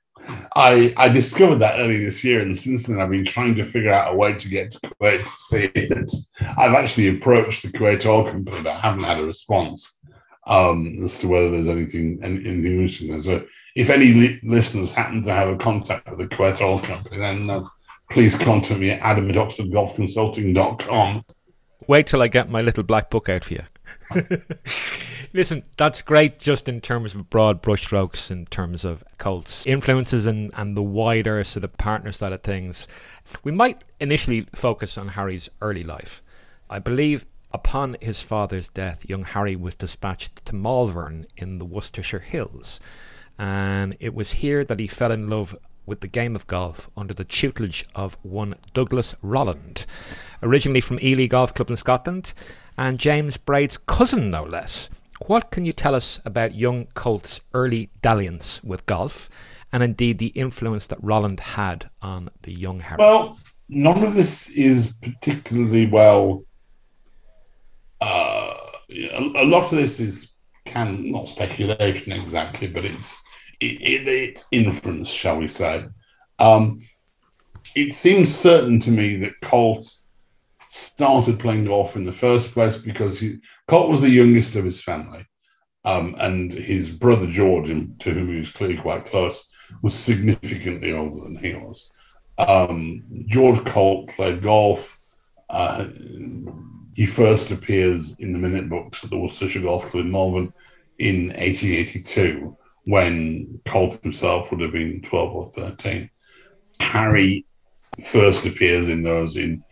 I 0.55 0.93
I 0.97 1.09
discovered 1.09 1.57
that 1.57 1.79
early 1.79 2.03
this 2.03 2.23
year, 2.23 2.41
and 2.41 2.57
since 2.57 2.87
then 2.87 2.99
I've 2.99 3.09
been 3.09 3.25
trying 3.25 3.55
to 3.55 3.65
figure 3.65 3.93
out 3.93 4.13
a 4.13 4.17
way 4.17 4.33
to 4.33 4.49
get 4.49 4.71
to 4.71 4.79
Kuwait 4.79 5.23
to 5.23 5.29
see 5.29 5.71
it. 5.75 6.11
I've 6.57 6.73
actually 6.73 7.09
approached 7.09 7.63
the 7.63 7.69
Kuwait 7.69 8.05
Oil 8.05 8.25
Company, 8.25 8.61
but 8.61 8.73
I 8.73 8.79
haven't 8.79 9.03
had 9.03 9.19
a 9.19 9.25
response 9.25 9.99
um, 10.47 10.99
as 11.03 11.17
to 11.19 11.27
whether 11.27 11.49
there's 11.49 11.67
anything 11.67 12.19
anything 12.23 12.65
interesting. 12.65 13.19
So, 13.19 13.45
if 13.77 13.91
any 13.91 14.11
li- 14.11 14.39
listeners 14.41 14.91
happen 14.91 15.21
to 15.21 15.31
have 15.31 15.49
a 15.49 15.55
contact 15.55 16.09
with 16.09 16.17
the 16.17 16.35
Kuwait 16.35 16.59
Oil 16.61 16.79
Company, 16.79 17.19
then 17.19 17.47
uh, 17.47 17.63
please 18.09 18.35
contact 18.35 18.79
me 18.79 18.89
at 18.89 18.99
adam 19.01 19.29
at 19.29 19.35
oxfordgolfconsulting.com. 19.35 21.23
Wait 21.87 22.07
till 22.07 22.23
I 22.23 22.27
get 22.27 22.49
my 22.49 22.61
little 22.63 22.81
black 22.81 23.11
book 23.11 23.29
out 23.29 23.43
for 23.43 23.53
you. 23.53 23.63
Listen, 25.33 25.63
that's 25.77 26.01
great 26.01 26.39
just 26.39 26.67
in 26.67 26.81
terms 26.81 27.13
of 27.13 27.29
broad 27.29 27.61
brushstrokes, 27.61 28.31
in 28.31 28.47
terms 28.47 28.83
of 28.83 29.03
Colt's 29.19 29.63
influences 29.67 30.25
and, 30.25 30.49
and 30.55 30.75
the 30.75 30.81
wider 30.81 31.43
sort 31.43 31.63
of 31.63 31.77
partner 31.77 32.11
side 32.11 32.33
of 32.33 32.41
things. 32.41 32.87
We 33.43 33.51
might 33.51 33.83
initially 33.99 34.47
focus 34.55 34.97
on 34.97 35.09
Harry's 35.09 35.49
early 35.61 35.83
life. 35.83 36.23
I 36.67 36.79
believe 36.79 37.27
upon 37.53 37.95
his 38.01 38.23
father's 38.23 38.69
death, 38.69 39.07
young 39.07 39.21
Harry 39.21 39.55
was 39.55 39.75
dispatched 39.75 40.43
to 40.45 40.55
Malvern 40.55 41.27
in 41.37 41.59
the 41.59 41.65
Worcestershire 41.65 42.19
Hills. 42.19 42.79
And 43.37 43.95
it 43.99 44.13
was 44.13 44.33
here 44.33 44.63
that 44.63 44.79
he 44.79 44.87
fell 44.87 45.11
in 45.11 45.29
love 45.29 45.55
with 45.85 46.01
the 46.01 46.07
game 46.07 46.35
of 46.35 46.45
golf 46.47 46.89
under 46.97 47.13
the 47.13 47.23
tutelage 47.23 47.85
of 47.95 48.17
one 48.21 48.55
Douglas 48.73 49.15
Rolland, 49.21 49.85
originally 50.43 50.81
from 50.81 50.99
Elie 50.99 51.27
Golf 51.27 51.53
Club 51.53 51.69
in 51.69 51.77
Scotland, 51.77 52.33
and 52.77 52.99
James 52.99 53.37
Braid's 53.37 53.77
cousin, 53.77 54.29
no 54.29 54.43
less. 54.43 54.89
What 55.25 55.49
can 55.49 55.65
you 55.65 55.73
tell 55.73 55.95
us 55.95 56.19
about 56.25 56.53
young 56.53 56.87
Colt's 56.93 57.39
early 57.53 57.89
dalliance 58.01 58.63
with 58.63 58.85
golf, 58.85 59.29
and 59.71 59.81
indeed 59.81 60.19
the 60.19 60.27
influence 60.27 60.85
that 60.87 60.99
Rolland 61.01 61.39
had 61.39 61.89
on 62.01 62.29
the 62.43 62.53
young 62.53 62.81
Harry? 62.81 62.97
Well, 62.99 63.39
none 63.69 64.03
of 64.03 64.13
this 64.13 64.49
is 64.49 64.93
particularly 65.01 65.87
well. 65.87 66.43
Uh, 67.99 68.53
a, 68.89 69.43
lot 69.43 69.63
of 69.63 69.71
this 69.71 69.99
is 69.99 70.33
can 70.65 71.11
not 71.11 71.27
speculation 71.27 72.11
exactly, 72.11 72.67
but 72.67 72.85
it's 72.85 73.19
it, 73.59 73.81
it, 73.81 74.07
it's 74.07 74.45
inference, 74.51 75.09
shall 75.09 75.37
we 75.37 75.47
say? 75.47 75.85
Um, 76.39 76.81
it 77.75 77.93
seems 77.93 78.33
certain 78.33 78.79
to 78.81 78.91
me 78.91 79.17
that 79.17 79.39
Colt 79.41 79.91
started 80.69 81.39
playing 81.39 81.65
golf 81.65 81.95
in 81.95 82.05
the 82.05 82.13
first 82.13 82.53
place 82.53 82.77
because 82.77 83.19
he, 83.19 83.39
Colt 83.67 83.89
was 83.89 84.01
the 84.01 84.09
youngest 84.09 84.55
of 84.55 84.65
his 84.65 84.81
family. 84.81 85.25
Um, 85.85 86.15
and 86.19 86.51
his 86.51 86.93
brother 86.93 87.27
George, 87.27 87.67
to 87.67 88.11
whom 88.11 88.27
he 88.27 88.39
was 88.39 88.51
clearly 88.51 88.75
quite 88.75 89.05
close, 89.05 89.47
was 89.81 89.93
significantly 89.93 90.91
older 90.91 91.23
than 91.23 91.37
he 91.37 91.53
was. 91.53 91.89
Um, 92.37 93.03
George 93.25 93.63
Colt 93.65 94.09
played 94.09 94.41
golf. 94.41 94.99
Uh, 95.49 95.87
he 96.93 97.05
first 97.05 97.51
appears 97.51 98.19
in 98.19 98.33
the 98.33 98.39
minute 98.39 98.69
books 98.69 99.03
at 99.03 99.09
the 99.09 99.17
Worcestershire 99.17 99.61
Golf 99.61 99.85
Club 99.85 100.05
in 100.05 100.11
Malvern 100.11 100.53
in 100.99 101.27
1882, 101.27 102.57
when 102.87 103.59
Colt 103.65 104.01
himself 104.01 104.49
would 104.49 104.61
have 104.61 104.71
been 104.71 105.01
12 105.01 105.35
or 105.35 105.51
13. 105.51 106.09
Harry 106.79 107.45
first 108.05 108.45
appears 108.45 108.87
in 108.89 109.03
those 109.03 109.35
in 109.35 109.63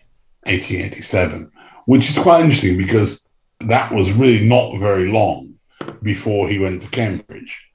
1887, 0.44 1.52
which 1.86 2.10
is 2.10 2.20
quite 2.20 2.44
interesting 2.44 2.78
because 2.78 3.26
that 3.62 3.94
was 3.94 4.12
really 4.12 4.46
not 4.46 4.78
very 4.80 5.08
long 5.08 5.54
before 6.02 6.50
he 6.50 6.60
went 6.60 6.82
to 6.82 6.90
Cambridge. 6.90 7.70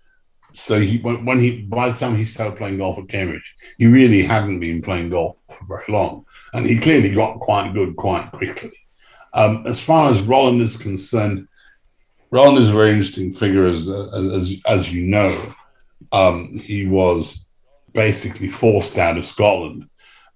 So 0.52 0.78
he 0.80 0.98
when 0.98 1.38
he 1.38 1.62
by 1.62 1.90
the 1.90 1.98
time 1.98 2.16
he 2.16 2.24
started 2.24 2.58
playing 2.58 2.78
golf 2.78 2.98
at 2.98 3.08
Cambridge, 3.08 3.54
he 3.78 3.86
really 3.86 4.22
hadn't 4.22 4.60
been 4.60 4.82
playing 4.82 5.10
golf 5.10 5.36
for 5.48 5.64
very 5.66 5.84
long, 5.88 6.26
and 6.52 6.66
he 6.66 6.78
clearly 6.78 7.10
got 7.10 7.38
quite 7.38 7.72
good 7.72 7.96
quite 7.96 8.30
quickly. 8.32 8.72
Um, 9.32 9.64
as 9.64 9.78
far 9.78 10.10
as 10.10 10.22
Rolland 10.22 10.60
is 10.60 10.76
concerned, 10.76 11.46
Rolland 12.30 12.58
is 12.58 12.68
a 12.68 12.72
very 12.72 12.90
interesting 12.90 13.32
figure, 13.32 13.66
as 13.66 13.88
as, 13.88 14.60
as 14.66 14.92
you 14.92 15.02
know. 15.02 15.54
Um, 16.12 16.58
he 16.58 16.86
was 16.86 17.44
basically 17.92 18.48
forced 18.48 18.98
out 18.98 19.18
of 19.18 19.26
Scotland 19.26 19.88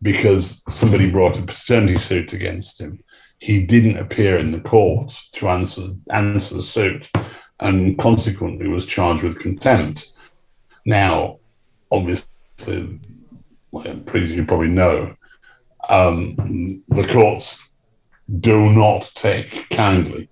because 0.02 0.62
somebody 0.70 1.10
brought 1.10 1.38
a 1.38 1.42
paternity 1.42 1.98
suit 1.98 2.32
against 2.32 2.80
him. 2.80 3.02
He 3.38 3.64
didn't 3.64 3.98
appear 3.98 4.38
in 4.38 4.50
the 4.50 4.60
court 4.60 5.12
to 5.32 5.48
answer 5.48 5.88
answer 6.10 6.56
the 6.56 6.62
suit, 6.62 7.10
and 7.60 7.96
consequently 7.98 8.68
was 8.68 8.86
charged 8.86 9.22
with 9.22 9.38
contempt. 9.38 10.08
Now, 10.84 11.38
obviously, 11.90 13.00
well, 13.70 13.86
you 13.86 14.44
probably 14.44 14.68
know, 14.68 15.16
um, 15.88 16.82
the 16.88 17.06
courts 17.06 17.68
do 18.40 18.70
not 18.70 19.10
take 19.14 19.68
kindly 19.70 20.28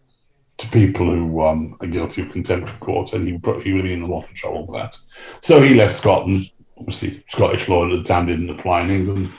to 0.62 0.68
people 0.68 1.06
who 1.06 1.42
um, 1.42 1.76
are 1.80 1.86
guilty 1.86 2.22
of 2.22 2.30
contempt 2.30 2.68
of 2.68 2.80
court, 2.80 3.12
and 3.12 3.24
he, 3.24 3.32
he 3.62 3.72
would 3.72 3.82
be 3.82 3.92
in 3.92 4.02
a 4.02 4.06
lot 4.06 4.28
of 4.28 4.34
trouble 4.34 4.66
for 4.66 4.78
that. 4.78 4.96
So 5.40 5.60
he 5.60 5.74
left 5.74 5.96
Scotland. 5.96 6.50
Obviously, 6.78 7.22
Scottish 7.28 7.68
law 7.68 7.84
at 7.84 7.96
the 7.96 8.04
time 8.04 8.26
didn't 8.26 8.50
apply 8.50 8.82
in 8.82 8.90
England, 8.90 9.30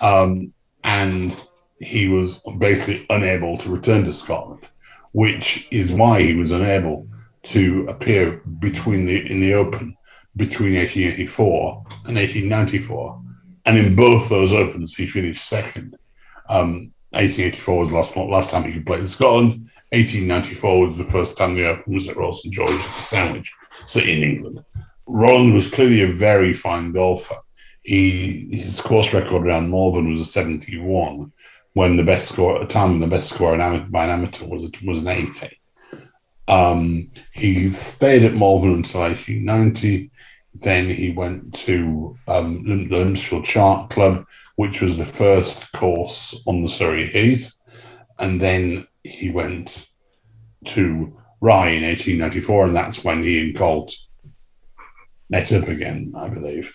um, 0.00 0.52
and 0.82 1.36
he 1.78 2.08
was 2.08 2.42
basically 2.58 3.06
unable 3.10 3.58
to 3.58 3.70
return 3.70 4.04
to 4.04 4.12
Scotland, 4.12 4.66
which 5.12 5.68
is 5.70 5.92
why 5.92 6.22
he 6.22 6.34
was 6.34 6.50
unable 6.50 7.06
to 7.44 7.86
appear 7.88 8.42
between 8.58 9.06
the 9.06 9.30
in 9.30 9.40
the 9.40 9.54
Open 9.54 9.96
between 10.36 10.74
1884 10.74 11.84
and 12.06 12.16
1894, 12.16 13.22
and 13.66 13.78
in 13.78 13.94
both 13.94 14.28
those 14.28 14.52
Opens 14.52 14.94
he 14.94 15.06
finished 15.06 15.44
second. 15.44 15.96
Um, 16.48 16.92
1884 17.10 17.78
was 17.78 17.88
the 17.90 17.94
last, 17.94 18.16
last 18.16 18.50
time 18.50 18.64
he 18.64 18.72
could 18.72 18.86
play 18.86 18.98
in 18.98 19.06
Scotland. 19.06 19.70
1894 19.90 20.80
was 20.80 20.96
the 20.96 21.04
first 21.04 21.36
time 21.36 21.54
the 21.54 21.68
Open 21.68 21.94
was 21.94 22.08
at 22.08 22.16
George's 22.16 22.78
at 22.78 22.96
the 22.96 23.02
Sandwich, 23.02 23.52
so 23.86 24.00
in 24.00 24.22
England. 24.22 24.64
Rolland 25.06 25.54
was 25.54 25.70
clearly 25.70 26.02
a 26.02 26.12
very 26.12 26.52
fine 26.52 26.92
golfer. 26.92 27.36
He 27.82 28.48
his 28.50 28.80
course 28.80 29.12
record 29.12 29.46
around 29.46 29.70
Malvern 29.70 30.10
was 30.10 30.20
a 30.20 30.24
71, 30.24 31.32
when 31.74 31.96
the 31.96 32.04
best 32.04 32.28
score 32.28 32.56
at 32.56 32.66
the 32.66 32.72
time 32.72 32.98
the 32.98 33.06
best 33.06 33.30
score 33.30 33.56
by 33.56 34.04
an 34.04 34.10
amateur 34.10 34.46
was 34.46 34.70
was 34.84 35.02
an 35.02 35.08
80. 35.08 35.60
Um, 36.48 37.10
he 37.32 37.70
stayed 37.70 38.24
at 38.24 38.34
Malvern 38.34 38.74
until 38.74 39.02
1890. 39.02 40.10
Then 40.54 40.88
he 40.88 41.12
went 41.12 41.54
to 41.66 42.16
um, 42.28 42.64
the 42.64 42.96
Limpsfield 42.96 43.44
Chart 43.44 43.90
Club, 43.90 44.24
which 44.56 44.80
was 44.80 44.96
the 44.96 45.06
first 45.06 45.70
course 45.72 46.42
on 46.46 46.62
the 46.62 46.68
Surrey 46.68 47.08
Heath. 47.08 47.52
And 48.18 48.40
then 48.40 48.86
he 49.04 49.30
went 49.30 49.88
to 50.66 51.16
Rye 51.40 51.68
in 51.68 51.84
1894, 51.84 52.66
and 52.66 52.76
that's 52.76 53.04
when 53.04 53.22
he 53.22 53.38
and 53.40 53.56
Colt 53.56 53.94
met 55.30 55.52
up 55.52 55.68
again, 55.68 56.12
I 56.16 56.28
believe. 56.28 56.74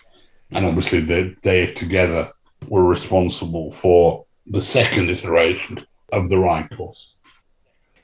And 0.52 0.64
obviously, 0.64 1.00
they, 1.00 1.34
they 1.42 1.72
together 1.72 2.30
were 2.68 2.84
responsible 2.84 3.72
for 3.72 4.24
the 4.46 4.62
second 4.62 5.10
iteration 5.10 5.84
of 6.12 6.28
the 6.28 6.38
Rye 6.38 6.68
course. 6.68 7.16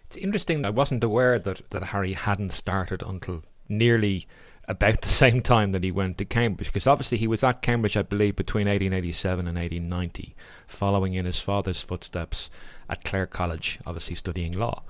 It's 0.06 0.16
interesting. 0.16 0.64
I 0.64 0.70
wasn't 0.70 1.04
aware 1.04 1.38
that, 1.38 1.70
that 1.70 1.84
Harry 1.84 2.12
hadn't 2.12 2.52
started 2.52 3.02
until 3.02 3.42
nearly 3.68 4.26
about 4.68 5.00
the 5.00 5.08
same 5.08 5.42
time 5.42 5.72
that 5.72 5.84
he 5.84 5.90
went 5.90 6.18
to 6.18 6.24
Cambridge, 6.24 6.68
because 6.68 6.86
obviously 6.86 7.18
he 7.18 7.28
was 7.28 7.44
at 7.44 7.62
Cambridge, 7.62 7.96
I 7.96 8.02
believe, 8.02 8.34
between 8.36 8.66
1887 8.66 9.46
and 9.46 9.56
1890, 9.56 10.34
following 10.66 11.14
in 11.14 11.24
his 11.24 11.38
father's 11.38 11.82
footsteps 11.82 12.50
at 12.88 13.04
Clare 13.04 13.26
College, 13.26 13.78
obviously 13.86 14.16
studying 14.16 14.52
law. 14.52 14.82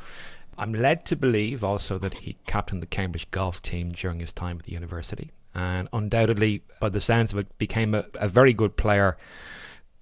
I'm 0.59 0.73
led 0.73 1.05
to 1.07 1.17
believe 1.17 1.63
also 1.63 1.99
that 1.99 2.15
he 2.15 2.37
captained 2.47 2.83
the 2.83 2.87
Cambridge 2.87 3.31
golf 3.31 3.61
team 3.61 3.93
during 3.93 4.21
his 4.21 4.33
time 4.33 4.59
at 4.59 4.65
the 4.65 4.73
university, 4.73 5.33
and 5.55 5.89
undoubtedly, 5.93 6.63
by 6.81 6.89
the 6.89 7.01
sounds 7.01 7.33
of 7.33 7.39
it, 7.39 7.59
became 7.59 7.95
a, 7.95 8.07
a 8.15 8.29
very 8.29 8.53
good 8.53 8.77
player 8.77 9.17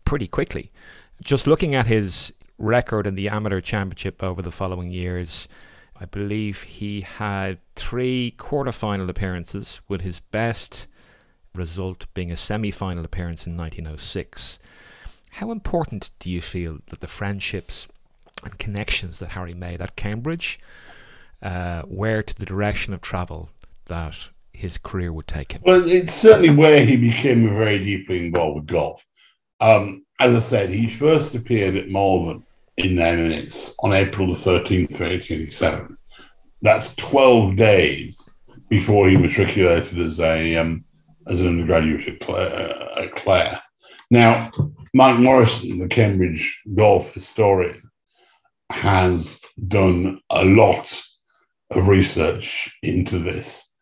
pretty 0.04 0.28
quickly. 0.28 0.70
Just 1.22 1.46
looking 1.46 1.74
at 1.74 1.86
his 1.86 2.32
record 2.58 3.06
in 3.06 3.14
the 3.14 3.28
amateur 3.28 3.60
championship 3.60 4.22
over 4.22 4.42
the 4.42 4.52
following 4.52 4.90
years, 4.90 5.48
I 5.96 6.06
believe 6.06 6.62
he 6.64 7.02
had 7.02 7.58
three 7.76 8.32
quarter-final 8.32 9.08
appearances, 9.08 9.80
with 9.88 10.02
his 10.02 10.20
best 10.20 10.86
result 11.54 12.06
being 12.14 12.32
a 12.32 12.36
semi-final 12.36 13.04
appearance 13.04 13.46
in 13.46 13.56
1906. 13.56 14.58
How 15.38 15.50
important 15.50 16.12
do 16.20 16.30
you 16.30 16.40
feel 16.40 16.78
that 16.90 17.00
the 17.00 17.08
friendships 17.08 17.88
and 18.44 18.56
connections 18.56 19.18
that 19.18 19.30
Harry 19.30 19.52
made 19.52 19.80
at 19.80 19.96
Cambridge 19.96 20.60
uh, 21.42 21.82
were 21.88 22.22
to 22.22 22.34
the 22.36 22.46
direction 22.46 22.94
of 22.94 23.00
travel 23.00 23.50
that 23.86 24.28
his 24.52 24.78
career 24.78 25.12
would 25.12 25.26
take 25.26 25.50
him? 25.50 25.62
Well, 25.64 25.90
it's 25.90 26.14
certainly 26.14 26.50
where 26.50 26.84
he 26.84 26.96
became 26.96 27.48
very 27.52 27.82
deeply 27.82 28.26
involved 28.26 28.60
with 28.60 28.66
golf. 28.68 29.02
Um, 29.60 30.06
as 30.20 30.36
I 30.36 30.38
said, 30.38 30.70
he 30.70 30.88
first 30.88 31.34
appeared 31.34 31.74
at 31.74 31.88
Malvern 31.88 32.44
in 32.76 32.94
their 32.94 33.16
minutes 33.16 33.74
on 33.80 33.92
April 33.92 34.32
the 34.32 34.38
13th, 34.38 35.00
1887. 35.00 35.98
That's 36.62 36.94
12 36.94 37.56
days 37.56 38.30
before 38.68 39.08
he 39.08 39.16
matriculated 39.16 39.98
as 39.98 40.20
a 40.20 40.56
um, 40.58 40.84
as 41.26 41.40
an 41.40 41.48
undergraduate 41.48 42.06
at 42.06 42.20
Clare. 42.20 42.98
At 42.98 43.12
Clare. 43.16 43.60
Now, 44.12 44.52
Mike 44.96 45.18
Morrison, 45.18 45.80
the 45.80 45.88
Cambridge 45.88 46.62
golf 46.72 47.12
historian, 47.14 47.82
has 48.70 49.40
done 49.66 50.20
a 50.30 50.44
lot 50.44 51.02
of 51.72 51.88
research 51.88 52.78
into 52.80 53.18
this, 53.18 53.74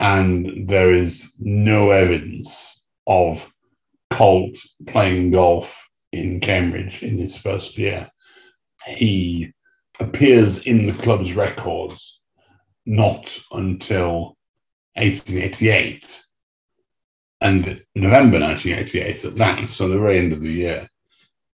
and 0.00 0.66
there 0.66 0.92
is 0.92 1.32
no 1.38 1.90
evidence 1.90 2.84
of 3.06 3.48
Colt 4.10 4.56
playing 4.88 5.30
golf 5.30 5.88
in 6.10 6.40
Cambridge 6.40 7.00
in 7.00 7.16
his 7.16 7.36
first 7.36 7.78
year. 7.78 8.10
He 8.86 9.52
appears 10.00 10.66
in 10.66 10.86
the 10.86 10.94
club's 10.94 11.34
records 11.34 12.20
not 12.84 13.38
until 13.52 14.36
1888 14.96 16.25
and 17.46 17.84
November 17.94 18.40
1988 18.40 19.24
at 19.24 19.36
that, 19.36 19.68
so 19.68 19.88
the 19.88 19.98
very 19.98 20.18
end 20.18 20.32
of 20.32 20.40
the 20.40 20.52
year. 20.52 20.88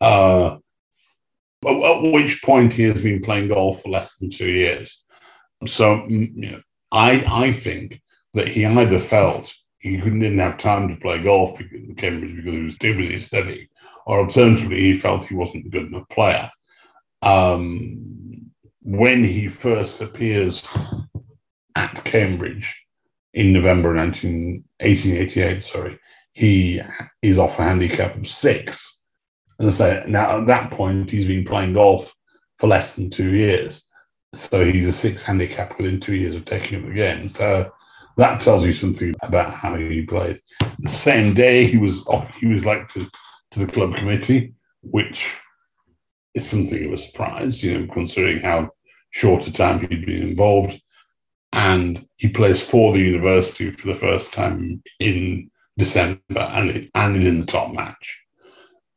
Uh, 0.01 0.59
at 1.67 2.13
which 2.13 2.43
point 2.43 2.73
he 2.73 2.85
has 2.85 3.01
been 3.01 3.23
playing 3.23 3.49
golf 3.49 3.83
for 3.83 3.89
less 3.89 4.19
than 4.19 4.31
two 4.31 4.51
years. 4.51 5.05
So 5.67 5.99
mm, 5.99 6.31
you 6.35 6.51
know, 6.53 6.61
I 6.93 7.25
I 7.27 7.53
think 7.53 8.01
that 8.35 8.49
he 8.49 8.67
either 8.67 8.99
felt 8.99 9.53
he 9.79 9.97
didn't 9.97 10.39
have 10.39 10.59
time 10.59 10.89
to 10.89 10.97
play 10.97 11.23
golf 11.23 11.57
because 11.57 11.81
Cambridge 11.97 12.37
because 12.37 12.55
he 12.55 12.63
was 12.63 12.79
too 12.79 12.97
busy 12.97 13.19
studying, 13.19 13.69
or 14.07 14.21
alternatively 14.21 14.81
he 14.81 14.99
felt 14.99 15.27
he 15.27 15.35
wasn't 15.35 15.67
a 15.67 15.71
good 15.71 15.87
enough 15.87 16.09
player. 16.09 16.51
Um, 17.23 18.51
when 18.83 19.25
he 19.25 19.49
first 19.49 20.01
appears 20.01 20.67
at 21.75 22.05
Cambridge 22.05 22.86
in 23.37 23.53
November 23.53 23.93
19, 23.95 24.65
1888, 24.81 25.63
sorry, 25.63 25.99
he 26.33 26.81
is 27.21 27.39
off 27.39 27.59
a 27.59 27.65
handicap 27.65 28.17
of 28.17 28.27
six. 28.27 29.01
As 29.61 29.67
I 29.67 29.71
say, 29.71 30.05
now 30.09 30.41
at 30.41 30.47
that 30.47 30.71
point, 30.71 31.11
he's 31.11 31.27
been 31.27 31.45
playing 31.45 31.75
golf 31.75 32.13
for 32.59 32.67
less 32.67 32.97
than 32.97 33.11
two 33.11 33.35
years. 33.35 33.89
So 34.35 34.65
he's 34.65 34.89
a 34.89 34.93
six 34.93 35.23
handicap 35.23 35.77
within 35.77 36.01
two 36.01 36.15
years 36.15 36.35
of 36.35 36.47
taking 36.47 36.79
up 36.79 36.89
the 36.89 36.95
game. 36.95 37.29
So 37.29 37.71
that 38.17 38.41
tells 38.41 38.65
you 38.65 38.73
something 38.73 39.15
about 39.23 39.53
how 39.53 39.77
he 39.77 40.03
played. 40.03 40.41
The 40.79 40.89
same 40.89 41.35
day, 41.35 41.67
he 41.67 41.77
was 41.77 42.07
he 42.39 42.47
was 42.47 42.65
elected 42.65 43.07
to 43.51 43.59
the 43.59 43.71
club 43.71 43.97
committee, 43.97 44.55
which 44.81 45.39
is 46.35 46.49
something 46.49 46.87
of 46.87 46.93
a 46.93 46.99
surprise, 46.99 47.63
you 47.63 47.79
know, 47.79 47.93
considering 47.93 48.41
how 48.41 48.71
short 49.11 49.47
a 49.47 49.53
time 49.53 49.81
he'd 49.81 50.07
been 50.07 50.23
involved. 50.23 50.81
And 51.57 52.07
he 52.17 52.29
plays 52.29 52.63
for 52.63 52.93
the 52.93 53.01
university 53.01 53.71
for 53.71 53.87
the 53.87 53.95
first 53.95 54.31
time 54.35 54.83
in 55.01 55.51
December 55.79 56.21
and, 56.37 56.91
and 56.95 57.17
is 57.17 57.25
in 57.25 57.41
the 57.41 57.47
top 57.47 57.73
match. 57.73 58.23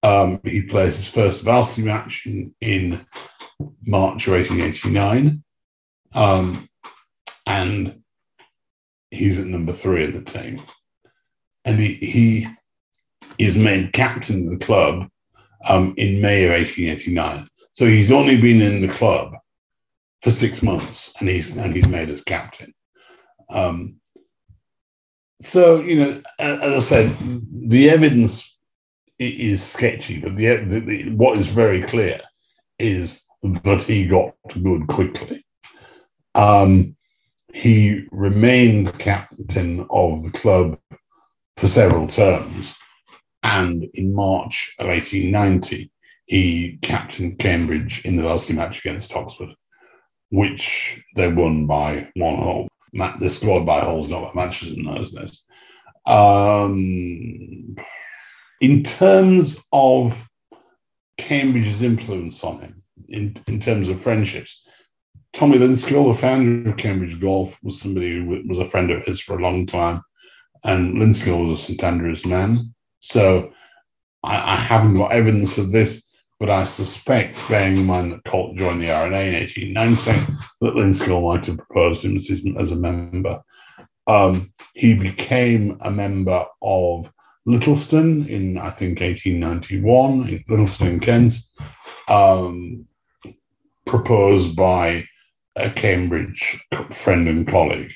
Um, 0.04 0.42
he 0.44 0.64
plays 0.64 0.98
his 0.98 1.08
first 1.08 1.42
varsity 1.42 1.84
match 1.84 2.26
in, 2.26 2.54
in 2.60 3.06
March 3.86 4.28
of 4.28 4.34
1889. 4.34 5.42
Um, 6.14 6.70
and 7.46 8.02
he's 9.10 9.40
at 9.40 9.46
number 9.46 9.72
three 9.72 10.04
of 10.04 10.14
the 10.14 10.22
team. 10.22 10.62
And 11.64 11.80
he, 11.80 11.94
he 11.94 12.48
is 13.38 13.58
made 13.58 13.94
captain 13.94 14.48
of 14.52 14.60
the 14.60 14.66
club 14.66 15.08
um, 15.70 15.94
in 15.96 16.22
May 16.22 16.44
of 16.44 16.52
1889. 16.52 17.48
So 17.72 17.86
he's 17.86 18.12
only 18.12 18.36
been 18.36 18.62
in 18.62 18.82
the 18.82 18.94
club 18.94 19.34
for 20.22 20.32
six 20.32 20.62
months 20.62 21.14
and 21.20 21.30
he's, 21.30 21.56
and 21.56 21.76
he's 21.76 21.88
made 21.88 22.10
as 22.10 22.24
captain. 22.24 22.74
Um, 23.50 23.96
so, 25.42 25.82
you 25.82 25.96
know, 25.96 26.22
as 26.38 26.74
I 26.74 26.80
said, 26.80 27.18
the 27.52 27.90
evidence 27.90 28.58
is 29.18 29.64
sketchy, 29.64 30.20
but 30.20 30.36
the, 30.36 30.58
the, 30.58 30.80
the, 30.80 31.10
what 31.12 31.38
is 31.38 31.48
very 31.48 31.84
clear 31.84 32.22
is 32.78 33.24
that 33.44 33.84
he 33.84 34.08
got 34.08 34.34
good 34.62 34.88
quickly. 34.88 35.46
Um, 36.36 36.96
he 37.54 38.06
remained 38.12 38.98
captain 39.00 39.86
of 39.90 40.24
the 40.24 40.32
club 40.32 40.80
for 41.58 41.68
several 41.68 42.08
terms, 42.08 42.76
and 43.44 43.86
in 43.94 44.14
March 44.14 44.76
of 44.80 44.88
1890, 44.88 45.92
he 46.26 46.78
captained 46.82 47.40
Cambridge 47.40 48.06
in 48.06 48.16
the 48.16 48.24
varsity 48.24 48.54
match 48.54 48.80
against 48.80 49.16
Oxford, 49.16 49.50
which 50.32 51.04
they 51.16 51.28
won 51.28 51.66
by 51.66 52.10
one 52.16 52.36
hole. 52.36 52.68
They 53.20 53.30
scored 53.30 53.66
by 53.66 53.82
holes, 53.82 54.10
not 54.10 54.34
by 54.34 54.44
matches 54.44 54.74
in 54.74 54.84
those 54.84 55.12
days. 55.12 55.44
Um, 56.06 57.76
in 58.62 58.84
terms 58.84 59.64
of 59.72 60.28
Cambridge's 61.18 61.82
influence 61.82 62.44
on 62.44 62.60
him, 62.60 62.84
in, 63.08 63.38
in 63.48 63.60
terms 63.60 63.88
of 63.88 64.02
friendships, 64.02 64.66
Tommy 65.34 65.58
Linskill, 65.58 66.12
the 66.12 66.20
founder 66.20 66.70
of 66.70 66.78
Cambridge 66.78 67.20
Golf, 67.20 67.58
was 67.64 67.80
somebody 67.80 68.18
who 68.18 68.44
was 68.48 68.58
a 68.58 68.70
friend 68.70 68.90
of 68.92 69.04
his 69.04 69.20
for 69.20 69.38
a 69.38 69.42
long 69.42 69.66
time. 69.66 70.02
And 70.64 70.98
Linskill 70.98 71.44
was 71.44 71.52
a 71.52 71.62
St 71.62 71.84
Andrews 71.84 72.26
man. 72.26 72.74
So 73.00 73.52
I, 74.24 74.54
I, 74.54 74.56
haven't 74.56 74.96
got 74.96 75.14
evidence 75.14 75.58
of 75.58 75.72
this, 75.72 76.09
but 76.40 76.50
I 76.50 76.64
suspect, 76.64 77.38
bearing 77.50 77.78
in 77.78 77.86
mind 77.86 78.14
that 78.14 78.24
Colt 78.24 78.56
joined 78.56 78.82
the 78.82 78.92
R&A 78.92 79.08
in 79.08 79.34
1890, 79.34 80.34
that 80.62 80.74
Linskill 80.74 81.24
might 81.24 81.46
have 81.46 81.58
proposed 81.58 82.06
him 82.06 82.16
as, 82.16 82.72
a 82.72 82.76
member. 82.76 83.42
Um, 84.08 84.54
he 84.74 84.94
became 84.94 85.78
a 85.82 85.92
member 85.92 86.46
of 86.62 87.12
Littlestone 87.46 88.28
in, 88.30 88.58
I 88.58 88.70
think, 88.70 89.02
1891, 89.02 90.30
in 90.30 90.44
Littlestone 90.50 90.88
in 90.88 91.00
Kent, 91.02 91.34
um, 92.08 92.86
proposed 93.86 94.56
by 94.56 95.06
a 95.58 95.70
Cambridge 95.70 96.58
friend 96.92 97.28
and 97.28 97.46
colleague. 97.48 97.92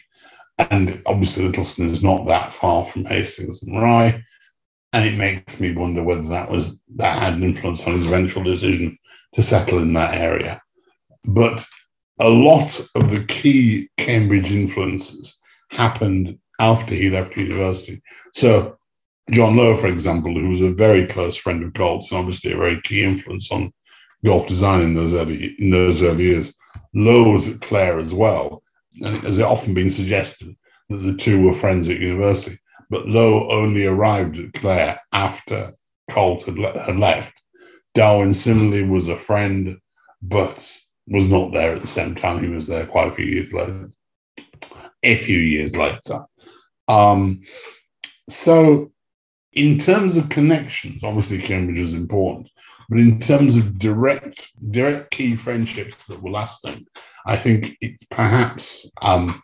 And 0.58 1.01
obviously, 1.06 1.45
Littlestone 1.45 1.91
is 1.91 2.03
not 2.03 2.27
that 2.27 2.53
far 2.53 2.86
from 2.86 3.06
Hastings 3.06 3.63
and 3.63 3.82
Rye. 3.82 4.21
And 4.93 5.06
it 5.06 5.17
makes 5.17 5.60
me 5.60 5.73
wonder 5.73 6.03
whether 6.03 6.27
that 6.29 6.49
was 6.49 6.79
that 6.95 7.17
had 7.17 7.34
an 7.34 7.43
influence 7.43 7.86
on 7.86 7.93
his 7.93 8.06
eventual 8.06 8.43
decision 8.43 8.97
to 9.34 9.41
settle 9.41 9.79
in 9.79 9.93
that 9.93 10.13
area. 10.13 10.62
But 11.25 11.65
a 12.19 12.29
lot 12.29 12.79
of 12.95 13.10
the 13.10 13.25
key 13.25 13.89
Cambridge 13.97 14.51
influences 14.51 15.38
happened 15.71 16.38
after 16.60 16.93
he 16.93 17.10
left 17.10 17.36
university. 17.36 18.01
So 18.34 18.77
John 19.32 19.56
Low, 19.56 19.75
for 19.75 19.88
example, 19.88 20.34
who 20.34 20.49
was 20.49 20.62
a 20.62 20.69
very 20.69 21.08
close 21.08 21.36
friend 21.38 21.63
of 21.63 21.73
Colt's 21.73 22.12
and 22.12 22.19
obviously 22.19 22.51
a 22.51 22.58
very 22.58 22.79
key 22.82 23.03
influence 23.03 23.51
on 23.51 23.73
golf 24.23 24.47
design 24.47 24.82
in 24.82 24.95
those 24.95 25.13
early 25.13 25.56
in 25.60 25.69
those 25.69 26.03
early 26.03 26.25
years, 26.25 26.53
Low 26.93 27.32
was 27.32 27.47
at 27.47 27.62
Clare 27.62 27.99
as 27.99 28.13
well, 28.13 28.63
and 29.01 29.23
it 29.23 29.41
often 29.41 29.73
been 29.73 29.89
suggested 29.89 30.56
that 30.89 30.97
the 30.97 31.15
two 31.15 31.41
were 31.41 31.53
friends 31.53 31.89
at 31.89 31.99
university. 31.99 32.58
But 32.93 33.08
Low 33.08 33.49
only 33.49 33.88
arrived 33.88 34.38
at 34.38 34.53
Clare 34.53 35.01
after 35.12 35.73
Colt 36.12 36.43
had, 36.43 36.60
le- 36.60 36.79
had 36.79 36.97
left. 36.97 37.34
Darwin 37.95 38.36
similarly 38.36 38.84
was 38.84 39.08
a 39.08 39.17
friend, 39.17 39.79
but 40.21 40.71
was 41.08 41.27
not 41.27 41.53
there 41.53 41.75
at 41.75 41.82
the 41.82 41.88
same 41.88 42.13
time. 42.13 42.43
He 42.43 42.51
was 42.51 42.67
there 42.67 42.86
quite 42.86 43.08
a 43.08 43.15
few 43.15 43.25
years 43.25 43.51
later. 43.51 43.89
A 45.01 45.15
few 45.15 45.39
years 45.39 45.75
later. 45.75 46.25
Um, 46.88 47.41
so, 48.29 48.91
in 49.53 49.79
terms 49.79 50.15
of 50.15 50.29
connections, 50.29 51.03
obviously 51.03 51.39
Cambridge 51.39 51.79
is 51.79 51.95
important, 51.95 52.51
but 52.89 52.99
in 52.99 53.19
terms 53.19 53.56
of 53.56 53.79
direct, 53.79 54.51
direct 54.69 55.10
key 55.10 55.36
friendships 55.36 56.06
that 56.06 56.21
were 56.21 56.29
lasting, 56.29 56.86
I 57.25 57.38
think 57.38 57.75
it's 57.82 58.06
perhaps 58.12 58.86
um, 59.01 59.41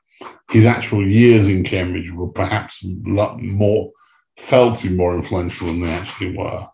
his 0.52 0.66
actual 0.66 1.08
years 1.08 1.48
in 1.48 1.64
Cambridge 1.64 2.12
were 2.12 2.28
perhaps 2.28 2.86
more 3.04 3.92
felt 4.38 4.76
to 4.78 4.90
be 4.90 4.96
more 4.96 5.16
influential 5.16 5.68
than 5.68 5.82
they 5.82 5.92
actually 5.92 6.36
were. 6.36 6.66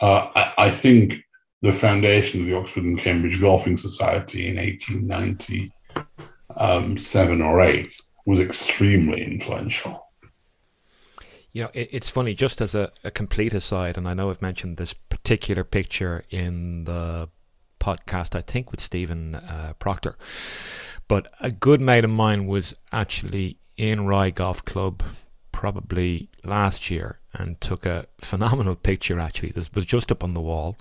Uh, 0.00 0.28
I, 0.34 0.52
I, 0.58 0.68
think 0.70 1.22
the 1.60 1.70
foundation 1.70 2.40
of 2.40 2.46
the 2.46 2.56
Oxford 2.56 2.84
and 2.84 2.98
Cambridge 2.98 3.40
Golfing 3.40 3.76
Society 3.76 4.48
in 4.48 4.56
1897 4.56 7.40
um, 7.40 7.46
or 7.46 7.60
8 7.60 7.94
was 8.26 8.40
extremely 8.40 9.22
influential. 9.22 10.08
You 11.52 11.64
know, 11.64 11.70
it, 11.72 11.90
it's 11.92 12.10
funny, 12.10 12.34
just 12.34 12.60
as 12.60 12.74
a, 12.74 12.90
a 13.04 13.12
complete 13.12 13.54
aside, 13.54 13.96
and 13.96 14.08
I 14.08 14.14
know 14.14 14.30
I've 14.30 14.42
mentioned 14.42 14.76
this 14.76 14.94
particular 14.94 15.62
picture 15.62 16.24
in 16.30 16.84
the 16.84 17.28
podcast, 17.78 18.34
I 18.34 18.40
think, 18.40 18.70
with 18.70 18.80
Stephen 18.80 19.34
uh, 19.34 19.74
Proctor. 19.78 20.16
But 21.12 21.30
a 21.42 21.50
good 21.50 21.82
mate 21.82 22.04
of 22.04 22.10
mine 22.10 22.46
was 22.46 22.74
actually 22.90 23.58
in 23.76 24.06
Rye 24.06 24.30
Golf 24.30 24.64
Club 24.64 25.02
probably 25.52 26.30
last 26.42 26.90
year 26.90 27.20
and 27.34 27.60
took 27.60 27.84
a 27.84 28.06
phenomenal 28.18 28.74
picture, 28.90 29.20
actually. 29.20 29.50
This 29.50 29.70
was 29.74 29.84
just 29.84 30.10
up 30.10 30.24
on 30.24 30.32
the 30.32 30.40
wall. 30.40 30.78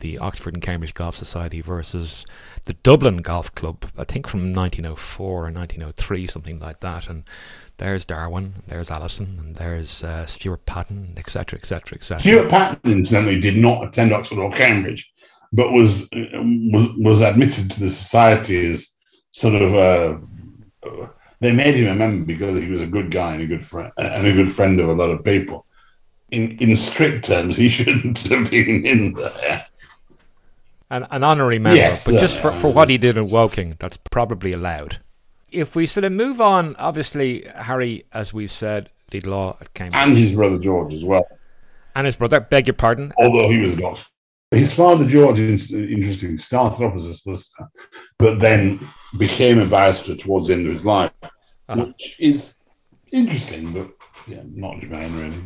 the 0.00 0.18
Oxford 0.18 0.52
and 0.52 0.62
Cambridge 0.62 0.92
Golf 0.92 1.16
Society 1.16 1.62
versus 1.62 2.26
the 2.66 2.74
Dublin 2.74 3.22
Golf 3.22 3.54
Club, 3.54 3.86
I 3.96 4.04
think 4.04 4.26
from 4.26 4.52
1904 4.52 5.26
or 5.26 5.44
1903, 5.44 6.26
something 6.26 6.58
like 6.58 6.80
that. 6.80 7.08
And 7.08 7.24
there's 7.78 8.04
Darwin, 8.04 8.52
there's 8.68 8.90
Alison, 8.90 9.38
and 9.38 9.56
there's 9.56 10.04
uh, 10.04 10.26
Stuart 10.26 10.66
Paton, 10.66 11.14
etc., 11.16 11.58
etc., 11.58 11.96
etc. 11.96 12.20
Stuart 12.20 12.50
Paton, 12.50 12.92
incidentally, 12.92 13.40
did 13.40 13.56
not 13.56 13.86
attend 13.86 14.12
Oxford 14.12 14.38
or 14.38 14.52
Cambridge, 14.52 15.10
but 15.50 15.72
was 15.72 16.10
was, 16.12 16.88
was 16.98 17.20
admitted 17.22 17.70
to 17.70 17.80
the 17.80 17.88
society 17.88 18.70
as 18.70 18.91
sort 19.32 19.60
of. 19.60 19.74
Uh, 19.74 21.08
they 21.40 21.50
made 21.50 21.74
him 21.74 21.88
a 21.88 21.94
member 21.94 22.24
because 22.24 22.56
he 22.56 22.70
was 22.70 22.82
a 22.82 22.86
good 22.86 23.10
guy 23.10 23.34
and 23.34 23.42
a 23.42 23.46
good 23.46 23.64
friend 23.64 23.92
and 23.96 24.26
a 24.26 24.32
good 24.32 24.52
friend 24.52 24.78
of 24.78 24.88
a 24.88 24.92
lot 24.92 25.10
of 25.10 25.24
people. 25.24 25.66
In 26.30 26.56
in 26.58 26.74
strict 26.76 27.24
terms, 27.26 27.56
he 27.56 27.68
shouldn't 27.76 28.18
have 28.28 28.50
been 28.50 28.86
in 28.86 29.12
there. 29.14 29.66
An, 30.88 31.06
an 31.10 31.24
honorary 31.24 31.58
member, 31.58 31.76
yes, 31.76 32.04
but 32.04 32.20
just 32.20 32.38
for, 32.38 32.52
for 32.52 32.70
what 32.70 32.90
he 32.90 32.98
did 32.98 33.16
in 33.16 33.30
Woking, 33.30 33.76
that's 33.78 33.96
probably 33.96 34.52
allowed 34.52 34.98
if 35.52 35.76
we 35.76 35.86
sort 35.86 36.04
of 36.04 36.12
move 36.12 36.40
on, 36.40 36.74
obviously 36.76 37.46
Harry, 37.54 38.04
as 38.12 38.32
we've 38.32 38.50
said, 38.50 38.88
did 39.10 39.26
law 39.26 39.56
at 39.60 39.72
Cambridge, 39.74 40.02
and 40.02 40.16
his 40.16 40.32
brother 40.32 40.58
George 40.58 40.92
as 40.92 41.04
well, 41.04 41.26
and 41.94 42.06
his 42.06 42.16
brother. 42.16 42.40
Beg 42.40 42.66
your 42.66 42.74
pardon. 42.74 43.12
Although 43.18 43.48
he 43.50 43.58
was 43.58 43.78
not. 43.78 44.04
His 44.50 44.74
father 44.74 45.06
George, 45.06 45.38
interesting, 45.38 46.36
started 46.38 46.84
off 46.84 46.96
as 46.96 47.06
a 47.06 47.14
solicitor, 47.14 47.68
but 48.18 48.38
then 48.38 48.86
became 49.18 49.58
a 49.58 49.66
barrister 49.66 50.16
towards 50.16 50.46
the 50.46 50.54
end 50.54 50.66
of 50.66 50.72
his 50.72 50.84
life, 50.84 51.12
uh-huh. 51.22 51.84
which 51.84 52.16
is 52.18 52.54
interesting, 53.10 53.72
but 53.72 53.90
yeah, 54.26 54.42
not 54.54 54.80
germane 54.80 55.18
really. 55.18 55.42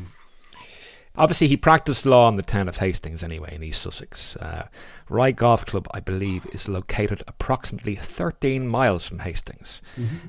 Obviously, 1.18 1.48
he 1.48 1.56
practiced 1.56 2.04
law 2.04 2.28
in 2.28 2.36
the 2.36 2.42
town 2.42 2.68
of 2.68 2.76
Hastings 2.76 3.22
anyway, 3.22 3.54
in 3.54 3.62
East 3.62 3.80
Sussex. 3.80 4.36
Uh, 4.36 4.68
Rye 5.08 5.32
Golf 5.32 5.64
Club, 5.64 5.88
I 5.92 6.00
believe, 6.00 6.46
is 6.52 6.68
located 6.68 7.22
approximately 7.26 7.94
13 7.96 8.68
miles 8.68 9.08
from 9.08 9.20
Hastings. 9.20 9.80
Mm-hmm. 9.96 10.28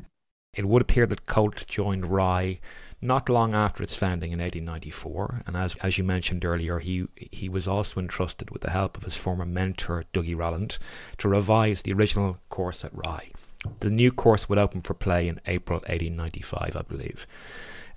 It 0.53 0.65
would 0.65 0.81
appear 0.81 1.05
that 1.05 1.25
Colt 1.25 1.65
joined 1.67 2.07
Rye 2.07 2.59
not 3.01 3.29
long 3.29 3.53
after 3.53 3.83
its 3.83 3.95
founding 3.95 4.31
in 4.31 4.39
1894, 4.39 5.43
and 5.45 5.55
as, 5.55 5.75
as 5.75 5.97
you 5.97 6.03
mentioned 6.03 6.43
earlier, 6.43 6.79
he, 6.79 7.07
he 7.15 7.47
was 7.47 7.67
also 7.67 7.99
entrusted 7.99 8.49
with 8.49 8.63
the 8.63 8.71
help 8.71 8.97
of 8.97 9.03
his 9.03 9.15
former 9.15 9.45
mentor, 9.45 10.03
Dougie 10.13 10.37
Rolland, 10.37 10.77
to 11.19 11.29
revise 11.29 11.83
the 11.83 11.93
original 11.93 12.37
course 12.49 12.83
at 12.83 12.91
Rye. 12.93 13.31
The 13.79 13.89
new 13.89 14.11
course 14.11 14.49
would 14.49 14.57
open 14.57 14.81
for 14.81 14.93
play 14.93 15.27
in 15.27 15.39
April 15.45 15.79
1895, 15.79 16.75
I 16.75 16.81
believe. 16.81 17.27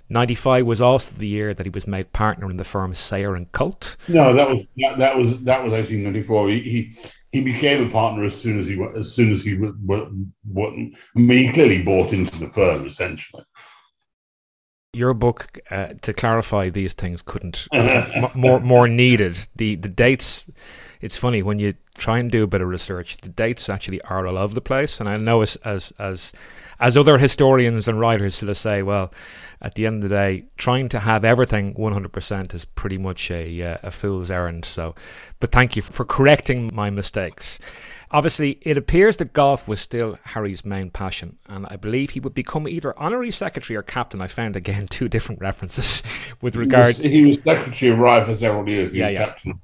95 0.09 0.65
was 0.65 0.81
also 0.81 1.15
the 1.15 1.27
year 1.27 1.53
that 1.53 1.65
he 1.65 1.69
was 1.69 1.87
made 1.87 2.11
partner 2.11 2.49
in 2.49 2.57
the 2.57 2.63
firm 2.65 2.93
Sayer 2.93 3.33
and 3.33 3.51
Colt. 3.53 3.95
No, 4.09 4.33
that 4.33 4.49
was 4.49 4.65
that, 4.77 4.97
that 4.97 5.17
was 5.17 5.29
that 5.43 5.63
was 5.63 5.71
1894. 5.71 6.49
He, 6.49 6.59
he 6.59 6.97
he 7.31 7.39
became 7.39 7.87
a 7.87 7.89
partner 7.89 8.25
as 8.25 8.39
soon 8.39 8.59
as 8.59 8.67
he 8.67 8.81
as 8.97 9.13
soon 9.13 9.31
as 9.31 9.43
he 9.43 9.55
what 9.55 10.09
I 10.73 10.91
mean, 11.15 11.47
he 11.47 11.53
clearly 11.53 11.81
bought 11.81 12.11
into 12.11 12.37
the 12.39 12.47
firm 12.47 12.85
essentially. 12.85 13.43
Your 14.93 15.13
book, 15.13 15.59
uh, 15.69 15.93
to 16.01 16.13
clarify 16.13 16.69
these 16.69 16.93
things, 16.93 17.21
couldn't 17.21 17.67
more 18.35 18.59
more 18.59 18.87
needed. 18.89 19.37
The 19.55 19.75
the 19.75 19.87
dates. 19.87 20.49
It's 20.99 21.17
funny 21.17 21.41
when 21.41 21.57
you 21.59 21.75
try 21.97 22.19
and 22.19 22.29
do 22.29 22.43
a 22.43 22.47
bit 22.47 22.61
of 22.61 22.67
research. 22.67 23.17
The 23.17 23.29
dates 23.29 23.69
actually 23.69 24.01
are 24.01 24.27
all 24.27 24.37
over 24.37 24.53
the 24.53 24.61
place, 24.61 24.99
and 24.99 25.07
I 25.07 25.15
know 25.15 25.41
as 25.41 25.55
as 25.63 25.93
as 25.97 26.33
as 26.81 26.97
other 26.97 27.19
historians 27.19 27.87
and 27.87 27.99
writers 28.01 28.35
sort 28.35 28.49
of 28.49 28.57
say, 28.57 28.81
well, 28.81 29.13
at 29.61 29.75
the 29.75 29.85
end 29.85 30.03
of 30.03 30.09
the 30.09 30.15
day, 30.15 30.45
trying 30.57 30.89
to 30.89 30.99
have 30.99 31.23
everything 31.23 31.75
100% 31.75 32.53
is 32.55 32.65
pretty 32.65 32.97
much 32.97 33.29
a, 33.29 33.61
uh, 33.61 33.77
a 33.83 33.91
fool's 33.91 34.31
errand. 34.31 34.65
So, 34.65 34.95
but 35.39 35.51
thank 35.51 35.75
you 35.75 35.83
for 35.83 36.03
correcting 36.03 36.71
my 36.73 36.89
mistakes. 36.89 37.59
Obviously, 38.11 38.59
it 38.61 38.77
appears 38.77 39.17
that 39.17 39.33
golf 39.33 39.67
was 39.67 39.79
still 39.79 40.17
Harry's 40.25 40.65
main 40.65 40.89
passion, 40.89 41.37
and 41.47 41.65
I 41.69 41.77
believe 41.77 42.11
he 42.11 42.19
would 42.19 42.33
become 42.33 42.67
either 42.67 42.97
honorary 42.99 43.31
secretary 43.31 43.77
or 43.77 43.81
captain. 43.81 44.21
I 44.21 44.27
found 44.27 44.55
again 44.55 44.87
two 44.89 45.07
different 45.07 45.41
references 45.41 46.03
with 46.41 46.55
regard. 46.55 46.97
He 46.97 47.03
was, 47.03 47.11
he 47.11 47.25
was 47.25 47.37
secretary 47.43 47.91
of 47.91 47.99
Rye 47.99 48.25
for 48.25 48.35
several 48.35 48.67
years. 48.67 48.91
He 48.91 48.99
yeah, 48.99 49.05
was 49.05 49.13
yeah. 49.13 49.25
captain. 49.25 49.61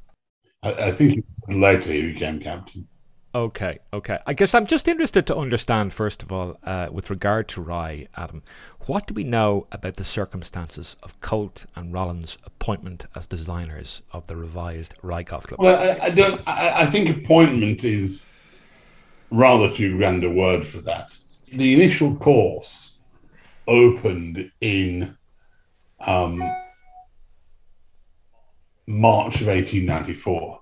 I, 0.63 0.73
I 0.73 0.91
think 0.91 1.25
later 1.49 1.91
he 1.91 2.13
became 2.13 2.39
captain. 2.39 2.87
Okay, 3.35 3.77
okay. 3.93 4.17
I 4.25 4.33
guess 4.33 4.55
I'm 4.55 4.65
just 4.65 4.87
interested 4.87 5.27
to 5.27 5.35
understand, 5.35 5.93
first 5.93 6.23
of 6.23 6.31
all, 6.31 6.57
uh, 6.63 6.87
with 6.91 7.09
regard 7.11 7.47
to 7.49 7.61
Rye, 7.61 8.07
Adam, 8.15 8.41
what 8.87 9.05
do 9.05 9.13
we 9.13 9.23
know 9.23 9.67
about 9.71 9.95
the 9.95 10.03
circumstances 10.03 10.95
of 11.03 11.19
Colt 11.19 11.65
and 11.75 11.93
Rolland's 11.93 12.37
appointment 12.45 13.05
as 13.15 13.27
designers 13.27 14.01
of 14.11 14.25
the 14.25 14.35
revised 14.35 14.95
Rye 15.03 15.23
Golf 15.23 15.45
Club? 15.45 15.59
Well, 15.59 15.77
I, 15.77 16.05
I 16.05 16.09
don't. 16.09 16.41
I, 16.47 16.81
I, 16.81 16.85
think 16.87 17.15
appointment 17.15 17.83
is 17.83 18.31
rather 19.31 19.73
too 19.73 19.97
grand 19.97 20.23
a 20.23 20.29
word 20.29 20.65
for 20.65 20.79
that. 20.81 21.15
The 21.51 21.73
initial 21.73 22.15
course 22.15 22.97
opened 23.67 24.51
in 24.61 25.17
um, 25.99 26.39
March 28.85 29.41
of 29.41 29.47
1894. 29.47 30.59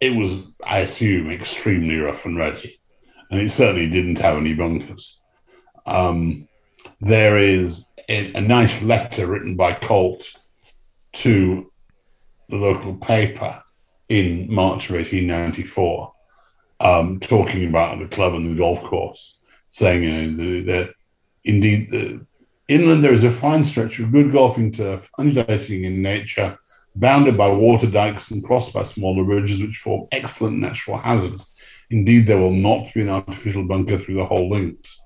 It 0.00 0.14
was, 0.14 0.38
I 0.64 0.78
assume, 0.78 1.30
extremely 1.30 1.96
rough 1.96 2.24
and 2.24 2.38
ready, 2.38 2.80
and 3.30 3.40
it 3.40 3.50
certainly 3.50 3.90
didn't 3.90 4.18
have 4.18 4.36
any 4.36 4.54
bunkers. 4.54 5.20
Um, 5.86 6.48
there 7.00 7.38
is 7.38 7.86
a, 8.08 8.32
a 8.34 8.40
nice 8.40 8.82
letter 8.82 9.26
written 9.26 9.56
by 9.56 9.74
Colt 9.74 10.36
to 11.12 11.70
the 12.48 12.56
local 12.56 12.94
paper 12.96 13.62
in 14.08 14.52
March 14.52 14.88
of 14.88 14.96
1894, 14.96 16.12
um, 16.80 17.20
talking 17.20 17.68
about 17.68 17.98
the 17.98 18.08
club 18.08 18.34
and 18.34 18.50
the 18.50 18.58
golf 18.58 18.82
course, 18.82 19.38
saying, 19.68 20.02
you 20.02 20.30
know, 20.30 20.72
that 20.72 20.94
indeed, 21.44 21.90
the, 21.90 22.26
inland 22.68 23.02
there 23.02 23.12
is 23.12 23.24
a 23.24 23.30
fine 23.30 23.62
stretch 23.64 23.98
of 23.98 24.12
good 24.12 24.32
golfing 24.32 24.72
turf, 24.72 25.10
undulating 25.18 25.84
in 25.84 26.02
nature, 26.02 26.58
bounded 26.94 27.36
by 27.36 27.48
water 27.48 27.86
dikes 27.86 28.30
and 28.30 28.44
crossed 28.44 28.72
by 28.72 28.82
smaller 28.82 29.24
ridges 29.24 29.62
which 29.62 29.78
form 29.78 30.06
excellent 30.12 30.56
natural 30.58 30.96
hazards. 30.96 31.52
Indeed, 31.90 32.26
there 32.26 32.38
will 32.38 32.52
not 32.52 32.92
be 32.94 33.02
an 33.02 33.08
artificial 33.08 33.64
bunker 33.64 33.98
through 33.98 34.16
the 34.16 34.24
whole 34.24 34.48
links. 34.48 35.00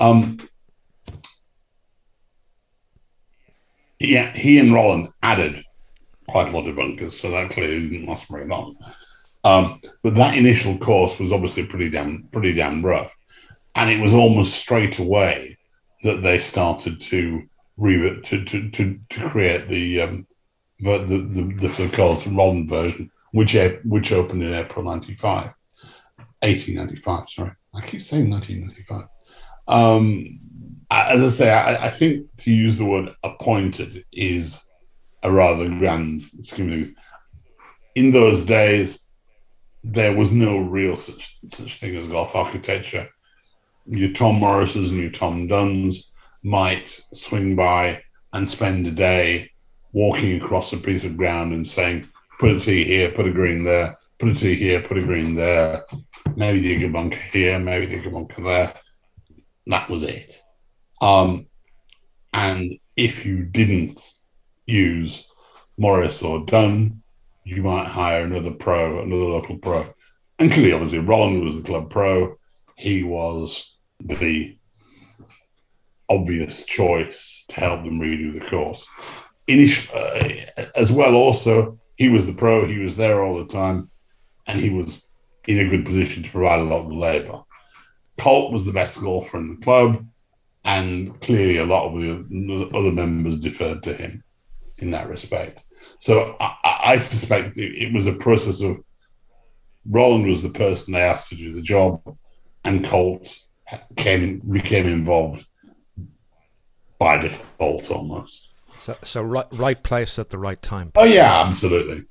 Um, 0.00 0.38
yeah, 3.98 4.32
he 4.32 4.58
and 4.58 4.72
Rolland 4.72 5.08
added 5.22 5.64
quite 6.28 6.48
a 6.48 6.52
lot 6.52 6.68
of 6.68 6.76
bunkers, 6.76 7.18
so 7.18 7.30
that 7.30 7.50
clearly 7.50 7.88
didn't 7.88 8.06
last 8.06 8.28
very 8.28 8.46
long. 8.46 8.76
Um, 9.44 9.80
but 10.02 10.14
that 10.14 10.36
initial 10.36 10.78
course 10.78 11.18
was 11.18 11.32
obviously 11.32 11.66
pretty 11.66 11.90
damn 11.90 12.24
pretty 12.32 12.52
damn 12.52 12.84
rough, 12.84 13.14
and 13.74 13.90
it 13.90 14.00
was 14.00 14.14
almost 14.14 14.54
straight 14.54 14.98
away 14.98 15.58
that 16.02 16.22
they 16.22 16.38
started 16.38 17.00
to 17.00 17.42
re- 17.76 18.20
to, 18.22 18.44
to, 18.44 18.70
to, 18.70 19.00
to 19.08 19.28
create 19.28 19.68
the 19.68 20.02
um, 20.02 20.26
the 20.80 20.98
the 20.98 21.18
the, 21.18 21.68
the 21.68 21.88
Colt 21.92 22.24
Rolland 22.26 22.68
version, 22.68 23.10
which 23.32 23.56
which 23.84 24.12
opened 24.12 24.42
in 24.42 24.54
April 24.54 24.84
95, 24.84 25.52
1895. 26.40 27.30
Sorry, 27.30 27.50
I 27.74 27.80
keep 27.80 28.02
saying 28.02 28.30
1995. 28.30 29.08
Um, 29.68 30.40
as 30.90 31.22
I 31.22 31.28
say, 31.28 31.50
I, 31.50 31.86
I, 31.86 31.88
think 31.88 32.26
to 32.38 32.50
use 32.50 32.76
the 32.76 32.84
word 32.84 33.10
appointed 33.22 34.04
is 34.12 34.68
a 35.22 35.30
rather 35.30 35.68
grand 35.68 36.22
scheme. 36.42 36.94
In 37.94 38.10
those 38.10 38.44
days, 38.44 39.06
there 39.84 40.14
was 40.16 40.30
no 40.30 40.58
real 40.58 40.96
such 40.96 41.38
such 41.48 41.78
thing 41.78 41.96
as 41.96 42.06
golf 42.06 42.34
architecture. 42.34 43.08
Your 43.86 44.12
Tom 44.12 44.36
Morrises 44.36 44.90
and 44.90 45.00
your 45.00 45.10
Tom 45.10 45.46
Dunns 45.46 46.12
might 46.42 47.00
swing 47.12 47.56
by 47.56 48.02
and 48.32 48.48
spend 48.48 48.86
a 48.86 48.90
day 48.92 49.50
walking 49.92 50.40
across 50.40 50.72
a 50.72 50.78
piece 50.78 51.04
of 51.04 51.16
ground 51.16 51.52
and 51.52 51.66
saying, 51.66 52.08
"Put 52.38 52.56
a 52.56 52.60
tee 52.60 52.84
here, 52.84 53.10
put 53.10 53.26
a 53.26 53.32
green 53.32 53.64
there, 53.64 53.96
put 54.18 54.30
a 54.30 54.34
tee 54.34 54.54
here, 54.54 54.80
put 54.80 54.98
a 54.98 55.02
green 55.02 55.34
there, 55.34 55.84
maybe 56.36 56.60
dig 56.60 56.84
a 56.84 56.88
bunker 56.88 57.18
here, 57.32 57.58
maybe 57.58 57.86
dig 57.86 58.06
a 58.06 58.10
bunker 58.10 58.42
there." 58.42 58.74
That 59.66 59.88
was 59.90 60.02
it 60.02 60.42
um, 61.02 61.46
and 62.32 62.78
if 62.96 63.26
you 63.26 63.42
didn't 63.42 64.00
use 64.66 65.28
Morris 65.76 66.22
or 66.22 66.46
Dunn, 66.46 67.01
you 67.44 67.62
might 67.62 67.86
hire 67.86 68.22
another 68.22 68.50
pro, 68.50 69.02
another 69.02 69.24
local 69.24 69.58
pro. 69.58 69.92
And 70.38 70.50
clearly, 70.50 70.72
obviously, 70.72 70.98
Rolland 70.98 71.42
was 71.42 71.56
the 71.56 71.62
club 71.62 71.90
pro. 71.90 72.36
He 72.76 73.02
was 73.02 73.76
the 74.00 74.56
obvious 76.08 76.64
choice 76.64 77.44
to 77.48 77.54
help 77.56 77.84
them 77.84 78.00
redo 78.00 78.38
the 78.38 78.46
course. 78.46 78.86
uh, 79.94 80.28
as 80.76 80.92
well, 80.92 81.14
also, 81.14 81.78
he 81.96 82.08
was 82.08 82.26
the 82.26 82.32
pro. 82.32 82.66
He 82.66 82.78
was 82.78 82.96
there 82.96 83.22
all 83.22 83.38
the 83.38 83.52
time, 83.52 83.90
and 84.46 84.60
he 84.60 84.70
was 84.70 85.06
in 85.46 85.58
a 85.58 85.68
good 85.68 85.84
position 85.84 86.22
to 86.22 86.30
provide 86.30 86.60
a 86.60 86.64
lot 86.64 86.86
of 86.86 86.92
labour. 86.92 87.40
Colt 88.18 88.52
was 88.52 88.64
the 88.64 88.72
best 88.72 89.00
golfer 89.00 89.38
in 89.38 89.56
the 89.56 89.64
club 89.64 90.06
and 90.64 91.20
clearly 91.20 91.58
a 91.58 91.64
lot 91.64 91.86
of 91.86 92.00
the 92.00 92.70
other 92.74 92.92
members 92.92 93.40
deferred 93.40 93.82
to 93.82 93.94
him 93.94 94.22
in 94.78 94.90
that 94.92 95.08
respect. 95.08 95.64
So 95.98 96.36
I, 96.40 96.56
I 96.64 96.98
suspect 96.98 97.56
it, 97.56 97.74
it, 97.74 97.92
was 97.92 98.06
a 98.06 98.12
process 98.12 98.60
of 98.60 98.78
Rolland 99.88 100.26
was 100.26 100.42
the 100.42 100.50
person 100.50 100.94
they 100.94 101.02
asked 101.02 101.28
to 101.30 101.36
do 101.36 101.52
the 101.52 101.62
job, 101.62 102.00
and 102.64 102.84
Colt 102.84 103.34
came 103.96 104.40
became 104.50 104.86
involved 104.86 105.46
by 106.98 107.18
default 107.18 107.90
almost. 107.90 108.52
So, 108.76 108.96
so 109.02 109.22
right, 109.22 109.46
right 109.52 109.82
place 109.82 110.18
at 110.18 110.30
the 110.30 110.38
right 110.38 110.60
time. 110.60 110.92
Oh 110.96 111.04
yeah, 111.04 111.42
absolutely. 111.46 112.04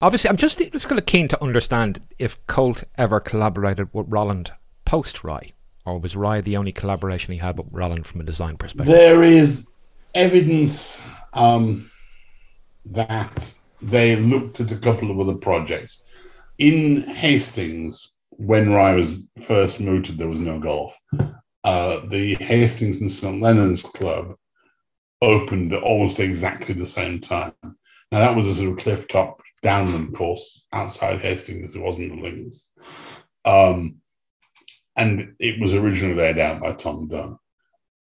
Obviously, 0.00 0.30
I'm 0.30 0.36
just 0.36 0.58
just 0.58 0.88
kind 0.88 0.98
of 0.98 1.06
keen 1.06 1.28
to 1.28 1.42
understand 1.42 2.02
if 2.18 2.44
Colt 2.46 2.84
ever 2.98 3.20
collaborated 3.20 3.88
with 3.92 4.06
Rolland 4.08 4.52
post 4.84 5.22
Rye, 5.22 5.52
or 5.86 5.98
was 5.98 6.16
Rye 6.16 6.40
the 6.40 6.56
only 6.56 6.72
collaboration 6.72 7.32
he 7.32 7.38
had 7.38 7.56
with 7.56 7.68
Rolland 7.70 8.06
from 8.06 8.20
a 8.20 8.24
design 8.24 8.56
perspective? 8.56 8.94
There 8.94 9.22
is 9.22 9.68
evidence 10.14 11.00
um, 11.32 11.90
that 12.86 13.52
they 13.80 14.16
looked 14.16 14.60
at 14.60 14.72
a 14.72 14.76
couple 14.76 15.10
of 15.10 15.20
other 15.20 15.34
projects 15.34 16.04
in 16.58 17.02
Hastings 17.02 18.14
when 18.30 18.72
Rye 18.72 18.94
was 18.94 19.20
first 19.42 19.80
mooted. 19.80 20.18
There 20.18 20.28
was 20.28 20.38
no 20.38 20.58
golf. 20.58 20.96
Uh, 21.64 22.00
the 22.06 22.34
Hastings 22.36 23.00
and 23.00 23.10
St 23.10 23.40
Leonard's 23.40 23.82
Club 23.82 24.34
opened 25.20 25.72
at 25.72 25.82
almost 25.82 26.18
exactly 26.18 26.74
the 26.74 26.86
same 26.86 27.20
time. 27.20 27.54
Now 27.62 28.18
that 28.18 28.36
was 28.36 28.46
a 28.46 28.54
sort 28.54 28.70
of 28.70 28.78
cliff 28.78 29.08
top 29.08 29.40
downland 29.62 30.14
course 30.14 30.66
outside 30.72 31.20
Hastings. 31.20 31.74
It 31.74 31.80
wasn't 31.80 32.16
the 32.16 32.22
links. 32.22 32.68
Um, 33.44 33.96
and 34.96 35.34
it 35.38 35.60
was 35.60 35.72
originally 35.72 36.14
laid 36.14 36.38
out 36.38 36.60
by 36.60 36.72
Tom 36.72 37.08
Dunn. 37.08 37.38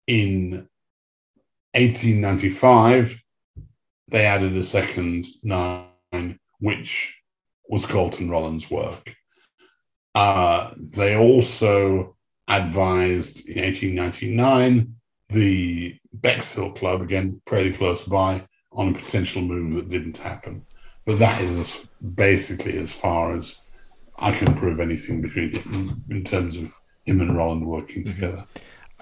In 0.07 0.67
1895, 1.73 3.21
they 4.11 4.25
added 4.25 4.55
a 4.55 4.63
second 4.63 5.25
nine, 5.43 6.39
which 6.59 7.17
was 7.67 7.85
Colton 7.85 8.29
Rolland's 8.29 8.69
work. 8.69 9.15
Uh, 10.13 10.71
they 10.77 11.15
also 11.15 12.15
advised 12.47 13.47
in 13.47 13.63
1899 13.63 14.95
the 15.29 15.97
Bexhill 16.13 16.73
Club, 16.73 17.01
again, 17.01 17.41
pretty 17.45 17.71
close 17.71 18.03
by, 18.03 18.43
on 18.73 18.89
a 18.89 18.99
potential 18.99 19.41
move 19.41 19.75
that 19.75 19.89
didn't 19.89 20.17
happen. 20.17 20.65
But 21.05 21.19
that 21.19 21.41
is 21.41 21.87
basically 22.15 22.77
as 22.77 22.91
far 22.91 23.33
as 23.33 23.57
I 24.17 24.31
can 24.33 24.53
prove 24.53 24.81
anything 24.81 25.21
between 25.21 25.55
in, 25.55 26.03
in 26.09 26.23
terms 26.25 26.57
of 26.57 26.65
him 27.05 27.21
and 27.21 27.35
Rolland 27.35 27.65
working 27.65 28.03
mm-hmm. 28.03 28.15
together. 28.15 28.45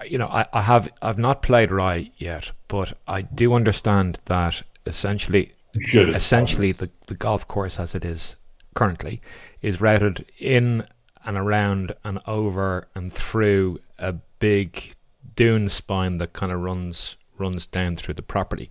You 0.06 0.18
know, 0.18 0.28
I, 0.28 0.46
I 0.52 0.62
have 0.62 0.90
I've 1.02 1.18
not 1.18 1.42
played 1.42 1.70
Rye 1.70 2.10
yet, 2.16 2.52
but 2.68 2.96
I 3.06 3.22
do 3.22 3.52
understand 3.52 4.18
that 4.26 4.62
essentially 4.90 5.52
essentially 5.94 6.72
the, 6.72 6.90
the 7.06 7.14
golf 7.14 7.46
course 7.46 7.78
as 7.78 7.94
it 7.94 8.04
is 8.04 8.34
currently 8.74 9.20
is 9.62 9.80
routed 9.80 10.26
in 10.38 10.84
and 11.24 11.36
around 11.36 11.94
and 12.04 12.18
over 12.26 12.88
and 12.94 13.12
through 13.12 13.78
a 13.98 14.12
big 14.38 14.94
dune 15.36 15.68
spine 15.68 16.18
that 16.18 16.32
kind 16.32 16.52
of 16.52 16.60
runs 16.60 17.16
runs 17.38 17.66
down 17.66 17.96
through 17.96 18.14
the 18.14 18.22
property. 18.22 18.68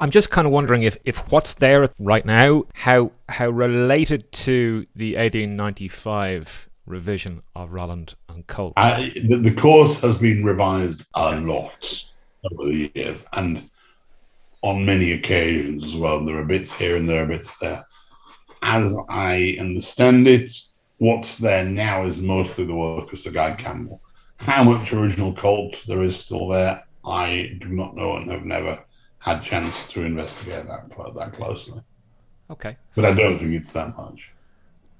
I'm 0.00 0.10
just 0.10 0.30
kind 0.30 0.46
of 0.46 0.52
wondering 0.52 0.82
if, 0.84 0.96
if 1.04 1.30
what's 1.30 1.54
there 1.54 1.88
right 1.98 2.24
now, 2.24 2.64
how 2.74 3.12
how 3.28 3.50
related 3.50 4.30
to 4.32 4.86
the 4.94 5.16
1895 5.16 6.68
revision 6.86 7.42
of 7.54 7.72
Rolland 7.72 8.14
and 8.28 8.46
Colt. 8.46 8.72
Uh, 8.76 9.00
the, 9.28 9.40
the, 9.42 9.54
course 9.54 10.00
has 10.00 10.16
been 10.16 10.42
revised 10.44 11.04
a 11.14 11.38
lot 11.38 12.10
over 12.50 12.70
the 12.70 12.90
years, 12.94 13.26
and 13.34 13.68
on 14.62 14.84
many 14.84 15.12
occasions 15.12 15.84
as 15.84 15.96
well. 15.96 16.24
There 16.24 16.38
are 16.38 16.44
bits 16.44 16.74
here 16.74 16.96
and 16.96 17.08
there 17.08 17.24
are 17.24 17.26
bits 17.26 17.56
there. 17.58 17.84
As 18.62 18.96
I 19.08 19.56
understand 19.60 20.26
it, 20.26 20.52
what's 20.98 21.36
there 21.36 21.64
now 21.64 22.06
is 22.06 22.20
mostly 22.20 22.64
the 22.64 22.74
work 22.74 23.12
of 23.12 23.18
Sir 23.18 23.30
Guy 23.30 23.54
Campbell. 23.54 24.02
How 24.38 24.64
much 24.64 24.92
original 24.92 25.32
Colt 25.32 25.82
there 25.86 26.02
is 26.02 26.16
still 26.16 26.48
there, 26.48 26.84
I 27.04 27.56
do 27.60 27.68
not 27.68 27.96
know 27.96 28.16
and 28.16 28.30
have 28.30 28.44
never 28.44 28.84
had 29.18 29.42
chance 29.42 29.86
to 29.88 30.04
investigate 30.04 30.66
that 30.66 31.14
that 31.16 31.32
closely. 31.32 31.80
Okay. 32.50 32.76
But 32.94 33.04
I 33.04 33.12
don't 33.12 33.38
think 33.38 33.54
it's 33.54 33.72
that 33.72 33.96
much. 33.96 34.32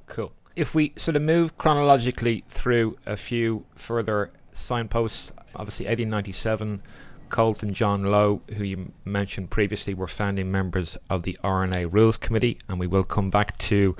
Cool. 0.06 0.32
If 0.56 0.74
we 0.74 0.92
sort 0.96 1.16
of 1.16 1.22
move 1.22 1.56
chronologically 1.56 2.44
through 2.48 2.98
a 3.06 3.16
few 3.16 3.64
further 3.76 4.32
signposts, 4.52 5.30
obviously 5.54 5.86
1897, 5.86 6.82
Colt 7.28 7.62
and 7.62 7.74
John 7.74 8.04
Low, 8.04 8.42
who 8.56 8.64
you 8.64 8.92
mentioned 9.04 9.50
previously, 9.50 9.94
were 9.94 10.08
founding 10.08 10.50
members 10.50 10.96
of 11.08 11.22
the 11.22 11.38
R&A 11.42 11.86
Rules 11.86 12.16
Committee, 12.16 12.58
and 12.68 12.78
we 12.78 12.86
will 12.86 13.04
come 13.04 13.30
back 13.30 13.56
to 13.58 13.96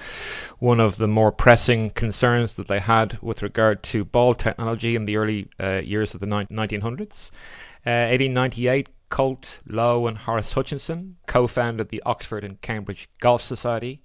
one 0.58 0.80
of 0.80 0.96
the 0.96 1.08
more 1.08 1.30
pressing 1.32 1.90
concerns 1.90 2.54
that 2.54 2.68
they 2.68 2.78
had 2.80 3.18
with 3.22 3.42
regard 3.42 3.82
to 3.84 4.04
ball 4.04 4.34
technology 4.34 4.96
in 4.96 5.04
the 5.04 5.16
early 5.16 5.48
uh, 5.60 5.76
years 5.76 6.14
of 6.14 6.20
the 6.20 6.26
ni- 6.26 6.46
1900s. 6.46 7.30
Uh, 7.86 8.10
1898, 8.10 8.88
Colt, 9.08 9.60
Low, 9.66 10.06
and 10.06 10.18
Horace 10.18 10.52
Hutchinson 10.52 11.16
co 11.26 11.46
founded 11.46 11.88
the 11.88 12.02
Oxford 12.04 12.44
and 12.44 12.60
Cambridge 12.60 13.08
Golf 13.20 13.42
Society. 13.42 14.02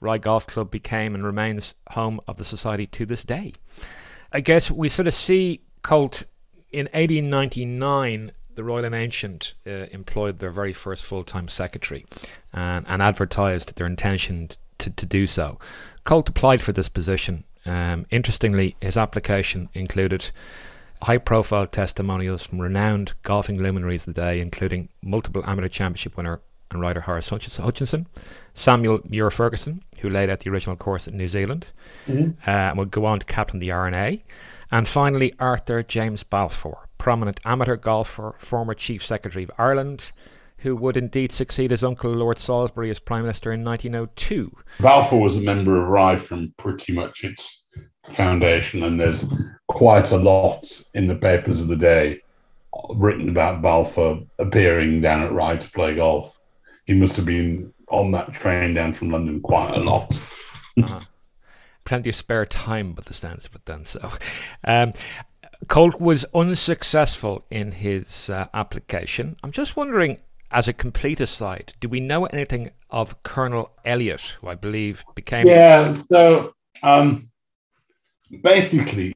Rye 0.00 0.18
Golf 0.18 0.46
Club 0.46 0.70
became 0.70 1.14
and 1.14 1.24
remains 1.24 1.74
home 1.90 2.20
of 2.28 2.36
the 2.36 2.44
society 2.44 2.86
to 2.86 3.04
this 3.04 3.24
day. 3.24 3.54
I 4.32 4.40
guess 4.40 4.70
we 4.70 4.88
sort 4.88 5.08
of 5.08 5.14
see 5.14 5.62
Colt 5.82 6.26
in 6.70 6.86
1899. 6.92 8.32
The 8.58 8.64
Royal 8.64 8.84
and 8.84 8.94
Ancient 8.94 9.54
uh, 9.68 9.86
employed 9.92 10.40
their 10.40 10.50
very 10.50 10.72
first 10.72 11.06
full 11.06 11.22
time 11.22 11.46
secretary 11.46 12.04
and, 12.52 12.84
and 12.88 13.00
advertised 13.00 13.76
their 13.76 13.86
intention 13.86 14.48
to, 14.78 14.90
to 14.90 15.06
do 15.06 15.28
so. 15.28 15.60
Colt 16.02 16.28
applied 16.28 16.60
for 16.60 16.72
this 16.72 16.88
position. 16.88 17.44
Um, 17.64 18.06
interestingly, 18.10 18.74
his 18.80 18.96
application 18.96 19.68
included 19.74 20.32
high 21.02 21.18
profile 21.18 21.68
testimonials 21.68 22.46
from 22.46 22.60
renowned 22.60 23.12
golfing 23.22 23.62
luminaries 23.62 24.08
of 24.08 24.14
the 24.16 24.22
day, 24.22 24.40
including 24.40 24.88
multiple 25.02 25.44
amateur 25.46 25.68
championship 25.68 26.16
winner 26.16 26.40
and 26.72 26.80
rider 26.80 27.02
Horace 27.02 27.28
Hutchinson, 27.28 28.08
Samuel 28.54 29.02
Mure 29.08 29.30
Fergusson, 29.30 29.82
who 30.00 30.10
laid 30.10 30.30
out 30.30 30.40
the 30.40 30.50
original 30.50 30.74
course 30.74 31.06
in 31.06 31.16
New 31.16 31.28
Zealand, 31.28 31.68
mm-hmm. 32.08 32.32
uh, 32.44 32.52
and 32.52 32.78
would 32.78 32.90
go 32.90 33.04
on 33.06 33.20
to 33.20 33.24
captain 33.24 33.60
the 33.60 33.70
R&A, 33.70 34.24
and 34.72 34.88
finally 34.88 35.32
Arthur 35.38 35.84
James 35.84 36.24
Balfour, 36.24 36.87
prominent 36.98 37.40
amateur 37.44 37.76
golfer, 37.76 38.34
former 38.38 38.74
Chief 38.74 39.04
Secretary 39.04 39.44
of 39.44 39.50
Ireland, 39.58 40.12
who 40.58 40.74
would 40.76 40.96
indeed 40.96 41.32
succeed 41.32 41.70
his 41.70 41.84
uncle 41.84 42.10
Lord 42.12 42.38
Salisbury 42.38 42.90
as 42.90 42.98
Prime 42.98 43.22
Minister 43.22 43.52
in 43.52 43.64
1902. 43.64 44.52
Balfour 44.80 45.20
was 45.20 45.36
a 45.36 45.40
member 45.40 45.80
of 45.80 45.88
Rye 45.88 46.16
from 46.16 46.52
pretty 46.58 46.92
much 46.92 47.24
its 47.24 47.66
foundation, 48.10 48.82
and 48.82 48.98
there's 48.98 49.32
quite 49.68 50.10
a 50.10 50.16
lot 50.16 50.66
in 50.94 51.06
the 51.06 51.14
papers 51.14 51.60
of 51.60 51.68
the 51.68 51.76
day 51.76 52.20
written 52.90 53.28
about 53.28 53.62
Balfour 53.62 54.20
appearing 54.38 55.00
down 55.00 55.22
at 55.22 55.32
Rye 55.32 55.56
to 55.56 55.70
play 55.70 55.94
golf. 55.94 56.38
He 56.86 56.94
must 56.94 57.16
have 57.16 57.26
been 57.26 57.72
on 57.88 58.10
that 58.12 58.32
train 58.32 58.74
down 58.74 58.92
from 58.92 59.10
London 59.10 59.40
quite 59.40 59.74
a 59.74 59.80
lot. 59.80 60.20
uh-huh. 60.76 61.00
Plenty 61.84 62.10
of 62.10 62.16
spare 62.16 62.44
time, 62.44 62.92
but 62.92 63.06
the 63.06 63.14
stands 63.14 63.46
of 63.46 63.54
it 63.54 63.64
then. 63.64 63.84
So, 63.86 64.10
um, 64.64 64.92
Colt 65.66 66.00
was 66.00 66.24
unsuccessful 66.34 67.44
in 67.50 67.72
his 67.72 68.30
uh, 68.30 68.46
application. 68.54 69.36
I'm 69.42 69.50
just 69.50 69.76
wondering, 69.76 70.18
as 70.50 70.68
a 70.68 70.72
complete 70.72 71.20
aside, 71.20 71.74
do 71.80 71.88
we 71.88 72.00
know 72.00 72.26
anything 72.26 72.70
of 72.90 73.22
Colonel 73.22 73.72
Elliott, 73.84 74.36
who 74.40 74.48
I 74.48 74.54
believe 74.54 75.04
became? 75.14 75.46
Yeah. 75.46 75.92
So 75.92 76.54
um, 76.82 77.28
basically, 78.42 79.14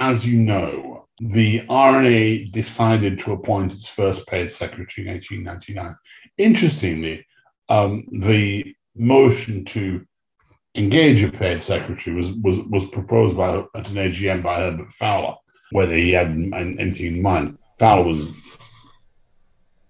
as 0.00 0.26
you 0.26 0.38
know, 0.38 1.06
the 1.20 1.64
R&A 1.68 2.44
decided 2.46 3.18
to 3.20 3.32
appoint 3.32 3.72
its 3.72 3.86
first 3.86 4.26
paid 4.26 4.50
secretary 4.50 5.06
in 5.06 5.12
1899. 5.14 5.96
Interestingly, 6.36 7.24
um, 7.68 8.04
the 8.10 8.74
motion 8.96 9.64
to 9.66 10.04
engage 10.74 11.22
a 11.22 11.30
paid 11.30 11.62
secretary 11.62 12.16
was, 12.16 12.32
was, 12.32 12.58
was 12.70 12.84
proposed 12.86 13.36
by 13.36 13.58
at 13.74 13.90
an 13.90 13.96
AGM 13.96 14.42
by 14.42 14.56
Herbert 14.56 14.92
Fowler, 14.92 15.36
whether 15.70 15.94
he 15.94 16.12
had 16.12 16.28
anything 16.28 17.06
in 17.06 17.22
mind. 17.22 17.58
Fowler 17.78 18.04
was 18.04 18.28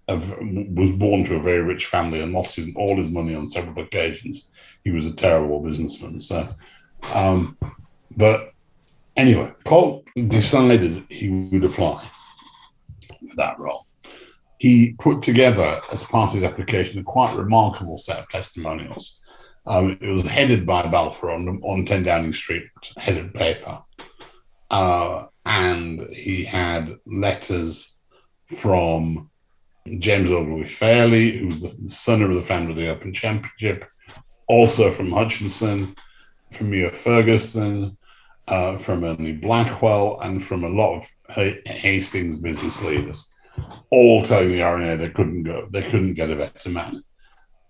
was 0.07 0.90
born 0.90 1.25
to 1.25 1.37
a 1.37 1.42
very 1.42 1.62
rich 1.62 1.87
family 1.87 2.20
and 2.20 2.35
lost 2.35 2.57
his, 2.57 2.68
all 2.77 2.99
his 2.99 3.09
money 3.09 3.35
on 3.35 3.49
several 3.49 3.83
occasions. 3.83 4.49
He 4.85 4.90
was 4.90 5.07
a 5.07 5.14
terrible 5.14 5.61
businessman. 5.61 6.20
So 6.20 6.55
um, 7.12 7.57
but 8.16 8.53
anyway, 9.16 9.53
Colt 9.64 10.05
decided 10.29 11.05
he 11.09 11.31
would 11.31 11.64
apply 11.64 12.09
for 13.09 13.37
that 13.37 13.59
role. 13.59 13.87
He 14.59 14.94
put 14.99 15.23
together, 15.23 15.81
as 15.92 16.03
part 16.03 16.29
of 16.29 16.35
his 16.35 16.44
application, 16.44 17.01
a 17.01 17.03
quite 17.03 17.37
remarkable 17.37 17.99
set 17.99 18.18
of 18.18 18.29
testimonials. 18.29 19.20
Um, 19.66 19.98
it 20.00 20.09
was 20.09 20.24
headed 20.24 20.66
by 20.66 20.87
Balfour 20.87 21.31
on, 21.31 21.61
on 21.62 21.85
10 21.85 22.03
Downing 22.03 22.35
Street, 22.35 22.64
headed 22.96 23.33
paper. 23.33 23.81
Uh, 24.70 25.27
and 25.46 26.09
he 26.12 26.44
had 26.44 26.96
letters 27.07 27.96
from 28.46 29.31
James 29.98 30.31
Ogilvie 30.31 30.68
Fairlie, 30.68 31.38
who 31.38 31.46
was 31.48 31.61
the 31.61 31.74
son 31.88 32.22
of 32.22 32.35
the 32.35 32.42
founder 32.42 32.70
of 32.70 32.77
the 32.77 32.88
Open 32.88 33.12
Championship, 33.12 33.85
also 34.48 34.90
from 34.90 35.12
Hutchinson, 35.12 35.96
from 36.53 36.70
Mure 36.70 36.90
Fergusson, 36.90 37.96
uh, 38.48 38.79
from 38.79 39.05
Ernley 39.05 39.33
Blackwell, 39.33 40.20
and 40.20 40.44
from 40.44 40.64
a 40.64 40.68
lot 40.68 40.96
of 40.96 41.07
Hastings 41.66 42.38
business 42.38 42.83
leaders, 42.83 43.31
all 43.90 44.22
telling 44.22 44.53
the 44.53 44.62
R&A 44.62 44.96
they 44.96 45.11
couldn't 45.11 45.44
go, 45.44 45.68
they 45.70 45.83
couldn't 45.83 46.14
get 46.14 46.31
a 46.31 46.37
better 46.37 46.68
man. 46.68 47.03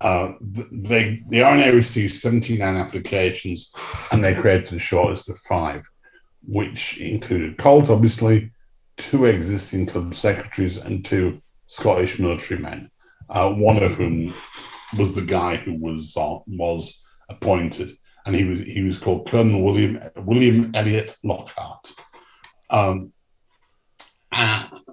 Uh, 0.00 0.32
they, 0.40 1.22
the 1.28 1.42
R&A 1.42 1.72
received 1.72 2.14
79 2.14 2.76
applications 2.76 3.72
and 4.10 4.22
they 4.22 4.34
created 4.34 4.72
a 4.72 4.80
shortlist 4.80 5.28
of 5.28 5.38
five, 5.38 5.82
which 6.46 6.98
included 6.98 7.56
Colt, 7.56 7.88
obviously, 7.88 8.50
two 8.96 9.24
existing 9.24 9.86
club 9.86 10.14
secretaries, 10.14 10.78
and 10.78 11.04
two 11.04 11.40
Scottish 11.66 12.18
military 12.18 12.60
men, 12.60 12.90
uh, 13.30 13.50
one 13.50 13.82
of 13.82 13.94
whom 13.94 14.34
was 14.98 15.14
the 15.14 15.22
guy 15.22 15.56
who 15.56 15.74
was 15.74 16.16
uh, 16.16 16.38
was 16.46 17.02
appointed, 17.28 17.96
and 18.26 18.36
he 18.36 18.44
was 18.44 18.60
he 18.60 18.82
was 18.82 18.98
called 18.98 19.28
Colonel 19.28 19.62
William 19.62 20.00
William 20.16 20.70
Elliot 20.74 21.16
Lockhart. 21.24 21.92
Um, 22.70 23.12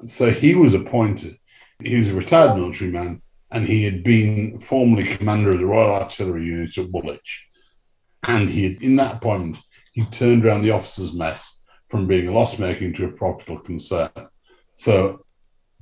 so 0.06 0.32
he 0.32 0.56
was 0.56 0.74
appointed. 0.74 1.38
He 1.84 1.98
was 1.98 2.10
a 2.10 2.16
retired 2.16 2.56
military 2.56 2.92
man, 2.92 3.22
and 3.52 3.66
he 3.66 3.84
had 3.84 4.04
been 4.04 4.58
formerly 4.60 5.04
commander 5.04 5.52
of 5.52 5.60
the 5.60 5.66
Royal 5.66 5.94
Artillery 5.94 6.46
Unit 6.46 6.78
at 6.78 6.90
Woolwich. 6.90 7.48
And 8.24 8.50
he 8.50 8.64
had, 8.64 8.82
in 8.82 8.96
that 8.98 9.16
appointment, 9.16 9.58
he 9.94 10.06
turned 10.06 10.46
around 10.46 10.62
the 10.62 10.72
officers' 10.72 11.14
mess 11.14 11.64
from 11.90 12.08
being 12.08 12.28
a 12.28 12.32
loss 12.32 12.58
making 12.58 12.94
to 12.94 13.06
a 13.06 13.12
profitable 13.12 13.60
concern. 13.60 14.12
So 14.76 15.26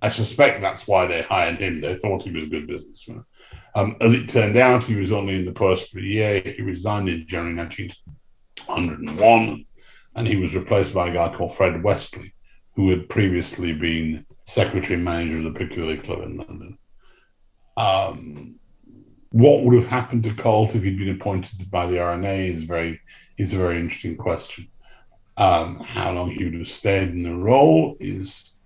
I 0.02 0.10
suspect 0.10 0.62
that's 0.62 0.88
why 0.88 1.06
they 1.06 1.22
hired 1.22 1.60
him. 1.60 1.82
They 1.82 1.96
thought 1.96 2.24
he 2.24 2.32
was 2.32 2.46
a 2.46 2.50
good 2.50 2.66
businessman. 2.66 3.24
Um, 3.76 3.98
as 4.02 4.16
it 4.16 4.30
turned 4.30 4.58
out, 4.58 4.84
he 4.84 4.96
was 4.96 5.12
only 5.12 5.36
in 5.36 5.46
the 5.46 5.52
post 5.52 5.92
for 5.92 6.00
a 6.00 6.04
year. 6.04 6.42
He 6.42 6.64
resigned 6.64 7.08
in 7.08 7.28
January 7.28 7.56
1901, 7.56 9.66
and 10.16 10.28
he 10.28 10.38
was 10.38 10.56
replaced 10.56 10.96
by 10.96 11.10
a 11.10 11.14
guy 11.14 11.32
called 11.36 11.56
Fred 11.56 11.84
Westley, 11.84 12.34
who 12.76 12.90
had 12.90 13.10
previously 13.10 13.74
been 13.74 14.26
secretary 14.48 14.98
manager 14.98 15.38
of 15.38 15.44
the 15.44 15.52
Piccadilly 15.52 15.98
Club 15.98 16.24
in 16.24 16.38
London. 16.38 16.79
Um, 17.80 18.60
what 19.32 19.64
would 19.64 19.76
have 19.76 19.88
happened 19.88 20.24
to 20.26 20.34
Colt 20.34 20.76
if 20.76 20.84
he'd 20.84 20.98
been 20.98 21.16
appointed 21.16 21.72
by 21.72 21.86
the 21.86 22.00
R&A 22.00 22.50
is 22.50 22.62
very 22.62 23.00
is 23.38 23.54
a 23.54 23.58
very 23.58 23.80
interesting 23.80 24.18
question. 24.18 24.68
Um, 25.38 25.80
how 25.80 26.12
long 26.12 26.32
he 26.32 26.44
would 26.44 26.56
have 26.56 26.70
stayed 26.70 27.10
in 27.10 27.24
the 27.24 27.34
role 27.34 27.96
is 28.02 28.58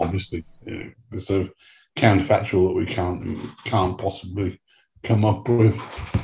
obviously 0.00 0.44
uh, 0.66 1.20
sort 1.20 1.42
of 1.42 1.52
counterfactual 1.96 2.68
that 2.68 2.76
we 2.76 2.86
can't 2.86 3.48
can't 3.64 3.96
possibly 3.96 4.60
come 5.04 5.24
up 5.24 5.48
with. 5.48 5.78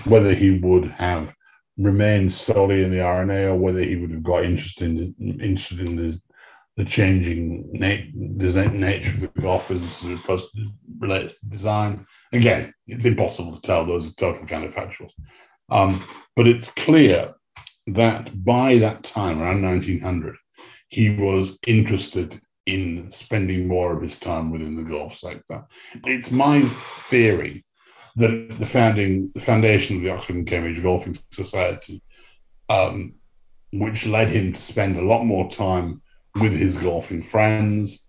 Whether 0.07 0.35
he 0.35 0.59
would 0.59 0.87
have 0.87 1.33
remained 1.79 2.33
solely 2.33 2.83
in 2.83 2.91
the 2.91 3.03
R&A 3.03 3.45
or 3.45 3.55
whether 3.55 3.81
he 3.81 3.95
would 3.95 4.11
have 4.11 4.25
got 4.25 4.45
interested 4.45 4.89
in 4.89 5.15
interested 5.41 5.81
in 5.81 5.95
the, 5.95 6.21
the 6.77 6.85
changing 6.85 7.69
nat- 7.73 8.15
nature 8.15 9.11
of 9.11 9.21
the 9.21 9.41
golf 9.41 9.69
business 9.69 10.05
as 10.05 10.11
opposed 10.11 10.53
to 10.55 10.71
relates 10.99 11.41
to 11.41 11.49
design. 11.49 12.07
Again, 12.33 12.73
it's 12.87 13.05
impossible 13.05 13.55
to 13.55 13.61
tell; 13.63 13.87
those 13.87 14.11
are 14.11 14.15
total 14.15 14.47
counterfactuals. 14.47 15.13
Um, 15.71 16.05
but 16.35 16.47
it's 16.47 16.71
clear 16.71 17.35
that 17.89 18.45
by 18.45 18.79
that 18.79 19.03
time, 19.05 19.41
around 19.41 19.63
1900, 19.63 20.37
he 20.89 21.11
was 21.11 21.59
interested 21.67 22.41
in 22.67 23.11
spending 23.11 23.69
more 23.69 23.95
of 23.95 24.03
his 24.03 24.19
time 24.19 24.51
within 24.51 24.77
the 24.77 24.83
golf 24.83 25.17
sector. 25.17 25.65
It's 26.05 26.31
my 26.31 26.63
theory 26.63 27.65
that 28.17 28.57
the 28.59 28.67
founding, 28.67 29.31
the 29.35 29.41
foundation 29.41 29.97
of 29.97 30.03
the 30.03 30.11
Oxford 30.11 30.37
and 30.37 30.47
Cambridge 30.47 30.83
Golfing 30.83 31.17
Society, 31.31 32.03
um, 32.69 33.15
which 33.73 34.07
led 34.07 34.31
him 34.31 34.53
to 34.53 34.61
spend 34.61 34.97
a 34.97 35.05
lot 35.05 35.25
more 35.25 35.51
time 35.51 36.03
with 36.41 36.53
his 36.53 36.77
golfing 36.77 37.23
friends, 37.23 38.05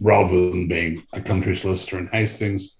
rather 0.00 0.50
than 0.50 0.68
being 0.68 1.02
a 1.12 1.20
country 1.20 1.56
solicitor 1.56 1.98
in 1.98 2.08
Hastings, 2.08 2.76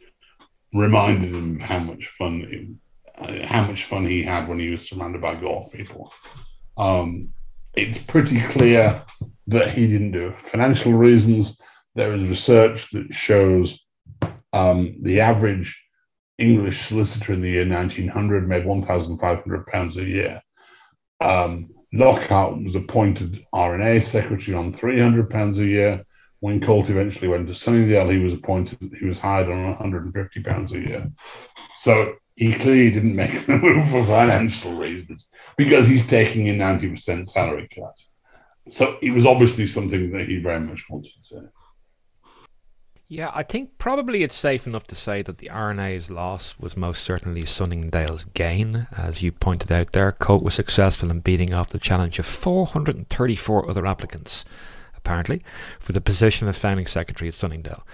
reminded 0.72 1.35
him 1.35 1.57
of 1.57 1.62
how 1.62 1.79
much 1.79 2.09
fun, 2.09 2.79
uh, 3.18 3.46
how 3.46 3.64
much 3.64 3.85
fun 3.85 4.07
he 4.07 4.22
had 4.22 4.48
when 4.48 4.59
he 4.59 4.70
was 4.70 4.88
surrounded 4.88 5.22
by 5.22 5.35
golf 5.35 5.72
people. 5.72 6.12
Um, 6.77 7.31
it's 7.74 7.98
pretty 7.98 8.40
clear 8.40 9.03
that 9.46 9.70
he 9.70 9.87
didn't 9.87 10.12
do 10.12 10.29
it. 10.29 10.40
Financial 10.40 10.92
reasons. 10.92 11.61
There 11.94 12.12
is 12.12 12.29
research 12.29 12.90
that 12.90 13.14
shows 13.14 13.87
um, 14.53 14.96
the 15.03 15.20
average 15.20 15.81
English 16.38 16.87
solicitor 16.87 17.33
in 17.33 17.40
the 17.40 17.50
year 17.50 17.68
1900 17.68 18.48
made 18.48 18.64
£1,500 18.64 19.96
a 19.96 20.05
year. 20.05 20.42
Um, 21.20 21.70
Lockhart 21.95 22.61
was 22.61 22.75
appointed 22.75 23.47
R&A 23.53 24.01
secretary 24.01 24.57
on 24.57 24.73
£300 24.73 25.59
a 25.59 25.65
year. 25.65 26.05
When 26.41 26.61
Colt 26.61 26.91
eventually 26.91 27.29
went 27.29 27.47
to 27.49 27.55
Sunningdale, 27.55 28.11
he 28.11 28.19
was 28.19 28.35
appointed, 28.35 28.79
he 28.99 29.07
was 29.07 29.21
hired 29.21 29.49
on 29.49 29.77
£150 29.77 30.73
a 30.73 30.79
year. 30.79 31.11
So 31.77 32.15
he 32.35 32.53
clearly 32.53 32.91
didn't 32.91 33.15
make 33.15 33.47
the 33.47 33.59
move 33.59 33.89
for 33.89 34.05
financial 34.05 34.75
reasons 34.75 35.31
because 35.57 35.87
he's 35.87 36.07
taking 36.07 36.49
a 36.49 36.53
90% 36.53 37.29
salary 37.29 37.69
cut. 37.73 37.97
So 38.71 38.99
it 39.01 39.13
was 39.13 39.25
obviously 39.25 39.67
something 39.67 40.11
that 40.13 40.27
he 40.27 40.41
very 40.41 40.61
much 40.61 40.85
wanted 40.91 41.13
to. 41.31 41.49
Yeah, 43.07 43.31
I 43.35 43.43
think 43.43 43.77
probably 43.77 44.23
it's 44.23 44.35
safe 44.35 44.67
enough 44.67 44.87
to 44.88 44.95
say 44.95 45.21
that 45.23 45.38
the 45.38 45.51
R&A's 45.51 46.11
loss 46.11 46.59
was 46.59 46.77
most 46.77 47.05
certainly 47.05 47.45
Sunningdale's 47.45 48.25
gain. 48.25 48.87
As 48.97 49.23
you 49.23 49.31
pointed 49.31 49.71
out 49.71 49.93
there, 49.93 50.11
Colt 50.11 50.43
was 50.43 50.55
successful 50.55 51.11
in 51.11 51.21
beating 51.21 51.53
off 51.53 51.69
the 51.69 51.79
challenge 51.79 52.19
of 52.19 52.25
434 52.25 53.69
other 53.69 53.87
applicants, 53.87 54.47
apparently, 54.97 55.43
for 55.79 55.93
the 55.93 56.01
position 56.01 56.49
of 56.49 56.57
founding 56.57 56.87
secretary 56.87 57.29
at 57.29 57.35
Sunningdale. 57.35 57.87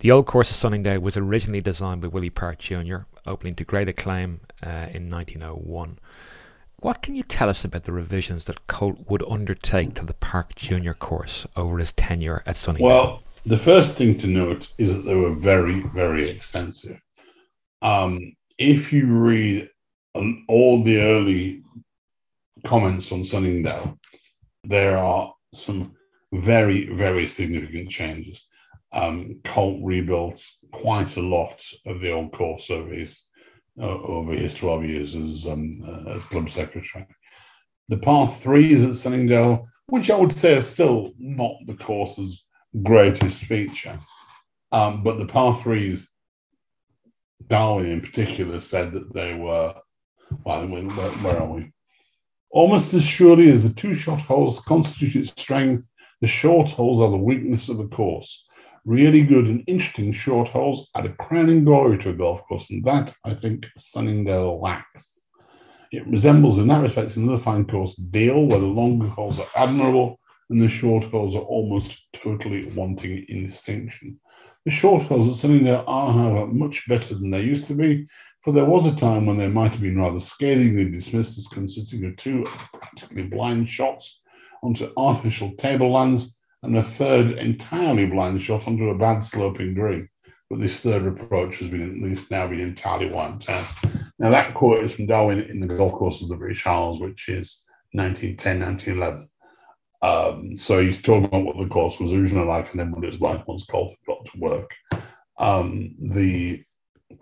The 0.00 0.10
old 0.10 0.26
course 0.26 0.50
of 0.50 0.56
Sunningdale 0.56 1.00
was 1.00 1.16
originally 1.16 1.62
designed 1.62 2.02
by 2.02 2.08
Willie 2.08 2.30
Park 2.30 2.58
Jr., 2.58 2.98
opening 3.26 3.54
to 3.56 3.64
great 3.64 3.88
acclaim 3.88 4.40
uh, 4.62 4.88
in 4.92 5.10
1901. 5.10 5.98
What 6.80 7.02
can 7.02 7.16
you 7.16 7.24
tell 7.24 7.48
us 7.48 7.64
about 7.64 7.84
the 7.84 7.92
revisions 7.92 8.44
that 8.44 8.68
Colt 8.68 9.08
would 9.08 9.24
undertake 9.28 9.94
to 9.94 10.04
the 10.04 10.14
Park 10.14 10.54
Junior 10.54 10.94
course 10.94 11.44
over 11.56 11.78
his 11.78 11.92
tenure 11.92 12.44
at 12.46 12.56
Sunningdale? 12.56 12.86
Well, 12.86 13.22
the 13.48 13.58
first 13.58 13.96
thing 13.96 14.18
to 14.18 14.26
note 14.26 14.70
is 14.78 14.94
that 14.94 15.02
they 15.06 15.14
were 15.14 15.34
very, 15.34 15.80
very 15.94 16.28
extensive. 16.28 17.00
Um, 17.80 18.34
if 18.58 18.92
you 18.92 19.06
read 19.06 19.70
um, 20.14 20.44
all 20.48 20.82
the 20.82 21.00
early 21.00 21.62
comments 22.64 23.10
on 23.10 23.24
Sunningdale, 23.24 23.98
there 24.64 24.98
are 24.98 25.32
some 25.54 25.94
very, 26.32 26.92
very 26.92 27.26
significant 27.26 27.88
changes. 27.88 28.46
Um, 28.92 29.40
Colt 29.44 29.80
rebuilt 29.82 30.44
quite 30.70 31.16
a 31.16 31.22
lot 31.22 31.64
of 31.86 32.00
the 32.00 32.12
old 32.12 32.32
course 32.32 32.70
over 32.70 32.92
his 32.92 33.24
uh, 33.80 33.98
over 34.00 34.32
his 34.32 34.56
12 34.56 34.84
years 34.84 35.14
as, 35.14 35.46
um, 35.46 35.80
uh, 35.86 36.10
as 36.10 36.26
club 36.26 36.50
secretary. 36.50 37.06
The 37.88 37.98
par 37.98 38.28
threes 38.28 38.84
at 38.84 38.96
Sunningdale, 38.96 39.66
which 39.86 40.10
I 40.10 40.16
would 40.16 40.36
say 40.36 40.56
are 40.56 40.62
still 40.62 41.12
not 41.16 41.54
the 41.66 41.76
course's 41.76 42.44
greatest 42.82 43.44
feature, 43.44 43.98
um, 44.72 45.02
but 45.02 45.18
the 45.18 45.26
par 45.26 45.54
threes, 45.54 46.08
Darwin 47.46 47.86
in 47.86 48.00
particular 48.00 48.60
said 48.60 48.92
that 48.92 49.14
they 49.14 49.34
were, 49.34 49.74
well, 50.44 50.66
where, 50.66 50.82
where 50.82 51.40
are 51.40 51.48
we? 51.48 51.72
Almost 52.50 52.94
as 52.94 53.04
surely 53.04 53.50
as 53.50 53.62
the 53.62 53.74
two 53.74 53.94
shot 53.94 54.20
holes 54.22 54.60
constitute 54.60 55.16
its 55.16 55.30
strength, 55.30 55.88
the 56.20 56.26
short 56.26 56.70
holes 56.70 57.00
are 57.00 57.10
the 57.10 57.16
weakness 57.16 57.68
of 57.68 57.78
the 57.78 57.88
course 57.88 58.48
really 58.88 59.22
good 59.22 59.46
and 59.46 59.62
interesting 59.66 60.10
short 60.10 60.48
holes 60.48 60.88
add 60.96 61.04
a 61.04 61.12
crowning 61.12 61.62
glory 61.62 61.98
to 61.98 62.08
a 62.08 62.14
golf 62.14 62.42
course, 62.48 62.70
and 62.70 62.82
that 62.84 63.14
I 63.22 63.34
think 63.34 63.66
Sunningdale 63.76 64.60
lacks. 64.60 65.20
It 65.92 66.06
resembles, 66.06 66.58
in 66.58 66.68
that 66.68 66.82
respect, 66.82 67.16
another 67.16 67.36
fine 67.36 67.66
course, 67.66 67.94
Deal, 67.94 68.46
where 68.46 68.58
the 68.58 68.66
longer 68.66 69.08
holes 69.08 69.40
are 69.40 69.46
admirable 69.54 70.18
and 70.50 70.60
the 70.60 70.68
short 70.68 71.04
holes 71.04 71.36
are 71.36 71.42
almost 71.42 72.12
totally 72.12 72.66
wanting 72.70 73.24
in 73.28 73.46
distinction. 73.46 74.18
The 74.64 74.70
short 74.70 75.02
holes 75.04 75.28
at 75.28 75.34
Sunningdale 75.34 75.84
are, 75.86 76.12
however, 76.12 76.46
much 76.46 76.88
better 76.88 77.14
than 77.14 77.30
they 77.30 77.42
used 77.42 77.66
to 77.68 77.74
be, 77.74 78.06
for 78.42 78.52
there 78.52 78.64
was 78.64 78.86
a 78.86 78.96
time 78.96 79.26
when 79.26 79.36
they 79.36 79.48
might 79.48 79.72
have 79.72 79.82
been 79.82 79.98
rather 79.98 80.20
scathingly 80.20 80.90
dismissed 80.90 81.38
as 81.38 81.46
consisting 81.46 82.04
of 82.04 82.16
two 82.16 82.44
practically 82.72 83.24
blind 83.24 83.68
shots 83.68 84.20
onto 84.62 84.92
artificial 84.96 85.52
tablelands 85.58 86.36
and 86.62 86.76
a 86.76 86.82
third 86.82 87.32
entirely 87.32 88.06
blind 88.06 88.40
shot 88.40 88.66
onto 88.66 88.90
a 88.90 88.98
bad 88.98 89.20
sloping 89.20 89.74
green. 89.74 90.08
But 90.50 90.60
this 90.60 90.80
third 90.80 91.06
approach 91.06 91.58
has 91.58 91.68
been 91.68 91.82
at 91.82 92.02
least 92.02 92.30
now 92.30 92.46
been 92.46 92.60
entirely 92.60 93.10
wiped 93.10 93.48
out. 93.50 93.66
Now 94.18 94.30
that 94.30 94.54
quote 94.54 94.84
is 94.84 94.92
from 94.92 95.06
Darwin 95.06 95.40
in 95.40 95.60
the 95.60 95.66
golf 95.66 95.92
courses 95.92 96.22
of 96.22 96.28
the 96.30 96.36
British 96.36 96.66
Isles, 96.66 97.00
which 97.00 97.28
is 97.28 97.64
1910, 97.92 98.60
1911. 98.60 99.28
Um, 100.00 100.56
so 100.56 100.80
he's 100.80 101.02
talking 101.02 101.24
about 101.24 101.44
what 101.44 101.58
the 101.58 101.68
course 101.68 101.98
was 101.98 102.12
originally 102.12 102.46
like 102.46 102.70
and 102.70 102.78
then 102.78 102.92
what 102.92 103.02
it 103.02 103.08
was 103.08 103.20
like 103.20 103.46
once 103.48 103.66
Colt 103.66 103.94
got 104.06 104.24
to 104.26 104.38
work. 104.38 104.74
Um, 105.38 105.94
the 106.00 106.64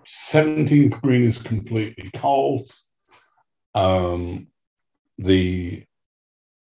17th 0.06 1.00
green 1.00 1.24
is 1.24 1.38
completely 1.38 2.10
Colt. 2.14 2.70
Um, 3.74 4.48
the 5.18 5.84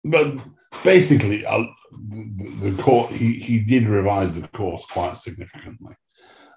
but 0.05 0.37
basically, 0.83 1.47
uh, 1.47 1.65
the, 1.93 2.71
the 2.71 2.83
court 2.83 3.13
he, 3.13 3.35
he 3.35 3.59
did 3.59 3.87
revise 3.87 4.39
the 4.39 4.47
course 4.49 4.85
quite 4.87 5.17
significantly, 5.17 5.95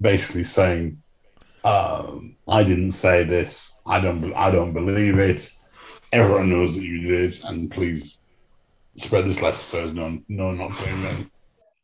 basically 0.00 0.44
saying, 0.44 1.00
um, 1.64 2.36
"I 2.46 2.62
didn't 2.64 2.92
say 2.92 3.24
this. 3.24 3.74
I 3.86 4.00
don't. 4.00 4.34
I 4.34 4.50
don't 4.50 4.72
believe 4.72 5.18
it. 5.18 5.50
Everyone 6.12 6.50
knows 6.50 6.74
that 6.74 6.82
you 6.82 7.02
did, 7.02 7.32
it, 7.32 7.44
and 7.44 7.70
please 7.70 8.18
spread 9.00 9.24
this 9.24 9.40
letter 9.40 9.56
so 9.56 9.84
as 9.84 9.92
no, 9.92 10.18
no, 10.28 10.52
not 10.52 10.74
saying 10.74 11.02
me." 11.02 11.26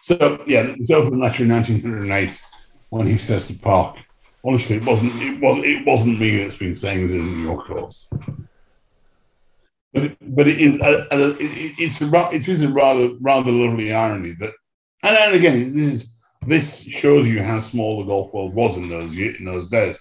So 0.02 0.42
yeah, 0.46 0.74
it's 0.78 0.90
open 0.90 1.20
letter 1.20 1.44
in 1.44 1.50
1908 1.50 2.42
when 2.90 3.06
he 3.06 3.16
says 3.16 3.46
to 3.48 3.54
Park, 3.54 3.96
"Honestly, 4.44 4.76
it 4.76 4.84
wasn't. 4.84 5.14
It 5.22 5.40
was. 5.40 5.64
It 5.64 5.86
wasn't 5.86 6.20
me 6.20 6.36
that's 6.36 6.56
been 6.56 6.74
saying 6.74 7.02
this 7.02 7.16
isn't 7.16 7.42
your 7.42 7.62
course." 7.64 8.10
But 9.92 10.04
it, 10.04 10.16
but 10.20 10.48
it 10.48 10.60
is 10.60 10.80
uh, 10.80 11.06
uh, 11.10 11.16
a, 11.16 11.16
a, 11.16 11.30
it, 11.38 11.74
it's 11.78 12.00
a, 12.00 12.30
it 12.32 12.48
is 12.48 12.62
a 12.62 12.68
rather 12.68 13.10
rather 13.20 13.52
lovely 13.52 13.92
irony 13.92 14.32
that, 14.40 14.52
and, 15.02 15.16
and 15.16 15.34
again, 15.34 15.62
this 15.62 15.74
is 15.74 16.12
this 16.46 16.82
shows 16.82 17.26
you 17.28 17.42
how 17.42 17.60
small 17.60 18.00
the 18.00 18.06
golf 18.06 18.34
world 18.34 18.54
was 18.54 18.76
in 18.76 18.88
those 18.88 19.16
in 19.16 19.44
those 19.44 19.68
days. 19.68 19.98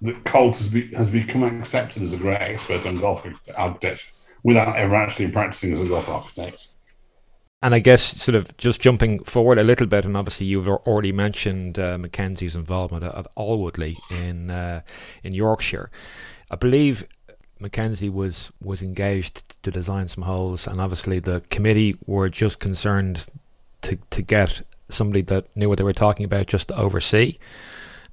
That 0.00 0.24
Colt 0.24 0.56
has, 0.58 0.68
be, 0.68 0.94
has 0.94 1.08
become 1.08 1.42
accepted 1.42 2.02
as 2.02 2.12
a 2.12 2.16
great 2.16 2.40
expert 2.40 2.86
on 2.86 2.98
golf 2.98 3.26
architecture 3.56 4.08
without 4.42 4.76
ever 4.76 4.96
actually 4.96 5.28
practicing 5.28 5.72
as 5.72 5.80
a 5.80 5.86
golf 5.86 6.08
architect. 6.08 6.68
And 7.60 7.74
I 7.74 7.80
guess, 7.80 8.02
sort 8.22 8.36
of 8.36 8.56
just 8.56 8.80
jumping 8.80 9.24
forward 9.24 9.58
a 9.58 9.64
little 9.64 9.88
bit, 9.88 10.04
and 10.04 10.16
obviously 10.16 10.46
you've 10.46 10.68
already 10.68 11.10
mentioned 11.10 11.78
uh, 11.78 11.98
Mackenzie's 11.98 12.54
involvement 12.54 13.02
at, 13.02 13.14
at 13.14 13.26
Alwoodley 13.36 13.96
in 14.10 14.50
uh, 14.50 14.82
in 15.24 15.34
Yorkshire. 15.34 15.90
I 16.50 16.56
believe 16.56 17.06
Mackenzie 17.58 18.10
was 18.10 18.52
was 18.62 18.80
engaged 18.80 19.60
to 19.64 19.72
design 19.72 20.06
some 20.06 20.22
holes, 20.22 20.68
and 20.68 20.80
obviously 20.80 21.18
the 21.18 21.42
committee 21.50 21.96
were 22.06 22.28
just 22.28 22.60
concerned 22.60 23.26
to 23.82 23.98
to 24.10 24.22
get 24.22 24.62
somebody 24.88 25.22
that 25.22 25.44
knew 25.56 25.68
what 25.68 25.78
they 25.78 25.84
were 25.84 25.92
talking 25.92 26.24
about 26.24 26.46
just 26.46 26.68
to 26.68 26.76
oversee. 26.78 27.38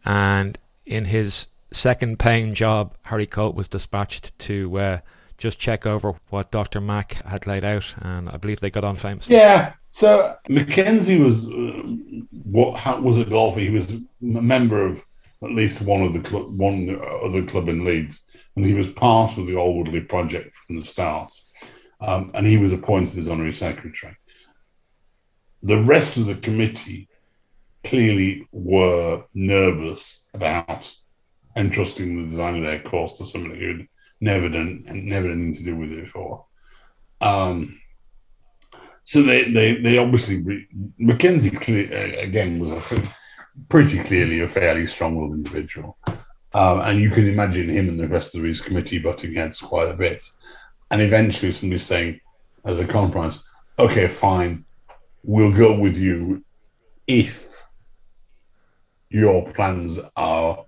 And 0.04 0.58
in 0.86 1.06
his 1.06 1.48
second 1.72 2.20
paying 2.20 2.54
job, 2.54 2.96
Harry 3.04 3.28
Colt 3.28 3.56
was 3.56 3.68
dispatched 3.68 4.38
to 4.40 4.80
uh, 4.80 5.00
just 5.38 5.60
check 5.60 5.86
over 5.86 6.14
what 6.30 6.52
Dr. 6.52 6.82
Mack 6.82 7.24
had 7.26 7.48
laid 7.48 7.66
out, 7.66 7.96
and 8.02 8.30
I 8.30 8.38
believe 8.38 8.60
they 8.60 8.70
got 8.70 8.84
on 8.84 8.96
famously. 8.96 9.36
Yeah. 9.36 9.74
So 9.92 10.36
Mackenzie 10.50 11.20
was 11.20 11.48
uh, 11.48 11.84
what 12.32 13.02
was 13.02 13.18
a 13.18 13.26
golfer. 13.26 13.60
He 13.60 13.70
was 13.70 13.92
a 13.92 14.02
member 14.22 14.86
of 14.86 15.04
at 15.44 15.52
least 15.52 15.82
one 15.82 16.02
of 16.02 16.14
the 16.14 16.20
club, 16.20 16.58
one 16.58 17.00
other 17.24 17.44
club 17.44 17.70
in 17.70 17.86
Leeds 17.86 18.26
and 18.56 18.66
he 18.66 18.74
was 18.74 18.90
part 18.90 19.38
of 19.38 19.48
the 19.48 19.54
Alwoodley 19.54 20.08
project 20.08 20.54
from 20.54 20.80
the 20.80 20.86
start. 20.86 21.34
Um, 22.02 22.32
and 22.34 22.46
he 22.46 22.58
was 22.58 22.74
appointed 22.74 23.18
as 23.18 23.28
honorary 23.28 23.54
secretary. 23.54 24.16
The 25.64 25.82
rest 25.82 26.18
of 26.18 26.26
the 26.26 26.36
committee 26.36 27.08
clearly 27.84 28.48
were 28.52 29.24
nervous 29.34 30.26
about 30.34 30.92
entrusting 31.56 32.18
the 32.18 32.30
design 32.30 32.58
of 32.58 32.64
their 32.64 32.82
course 32.82 33.18
to 33.18 33.26
somebody 33.26 33.60
who'd 33.60 33.88
never 34.26 34.50
done 34.50 34.84
and 34.88 35.06
never 35.06 35.30
anything 35.30 35.54
to 35.54 35.64
do 35.64 35.76
with 35.78 35.92
it 35.92 36.04
before. 36.04 36.46
Um, 37.22 37.80
so 39.04 39.22
they, 39.22 39.52
they, 39.52 39.76
they 39.76 39.98
obviously 39.98 40.68
Mackenzie 40.98 41.56
again 42.28 42.60
was 42.60 42.72
a 42.72 43.04
pretty 43.70 44.00
clearly 44.00 44.42
a 44.42 44.48
fairly 44.48 44.86
strong-willed 44.88 45.34
individual. 45.34 45.98
Um, 46.54 46.82
and 46.82 47.00
you 47.00 47.12
can 47.12 47.28
imagine 47.28 47.70
him 47.70 47.88
and 47.90 48.00
the 48.00 48.08
rest 48.08 48.36
of 48.36 48.44
his 48.44 48.62
committee 48.62 49.00
butting 49.00 49.34
heads 49.34 49.60
quite 49.62 49.90
a 49.90 49.94
bit. 49.94 50.24
And 50.90 51.02
eventually 51.02 51.52
somebody's 51.52 51.86
saying, 51.86 52.20
as 52.66 52.80
a 52.80 52.88
compromise, 52.88 53.44
okay, 53.78 54.08
fine, 54.08 54.66
we'll 55.24 55.52
go 55.52 55.80
with 55.80 55.98
you 55.98 56.44
if 57.08 57.64
your 59.10 59.52
plans 59.54 60.00
are 60.16 60.65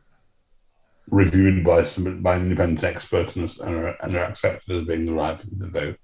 reviewed 1.10 1.64
by 1.64 1.84
some 1.84 2.22
by 2.22 2.36
an 2.36 2.43
independent 2.43 2.84
expert 2.84 3.36
and, 3.36 3.49
are, 3.62 3.95
and 4.01 4.16
are 4.16 4.26
accepted 4.26 4.76
as 4.76 4.86
being 4.86 5.05
the 5.05 5.14
right 5.14 5.39
thing 5.39 5.60
to 5.60 5.80
do. 5.80 5.95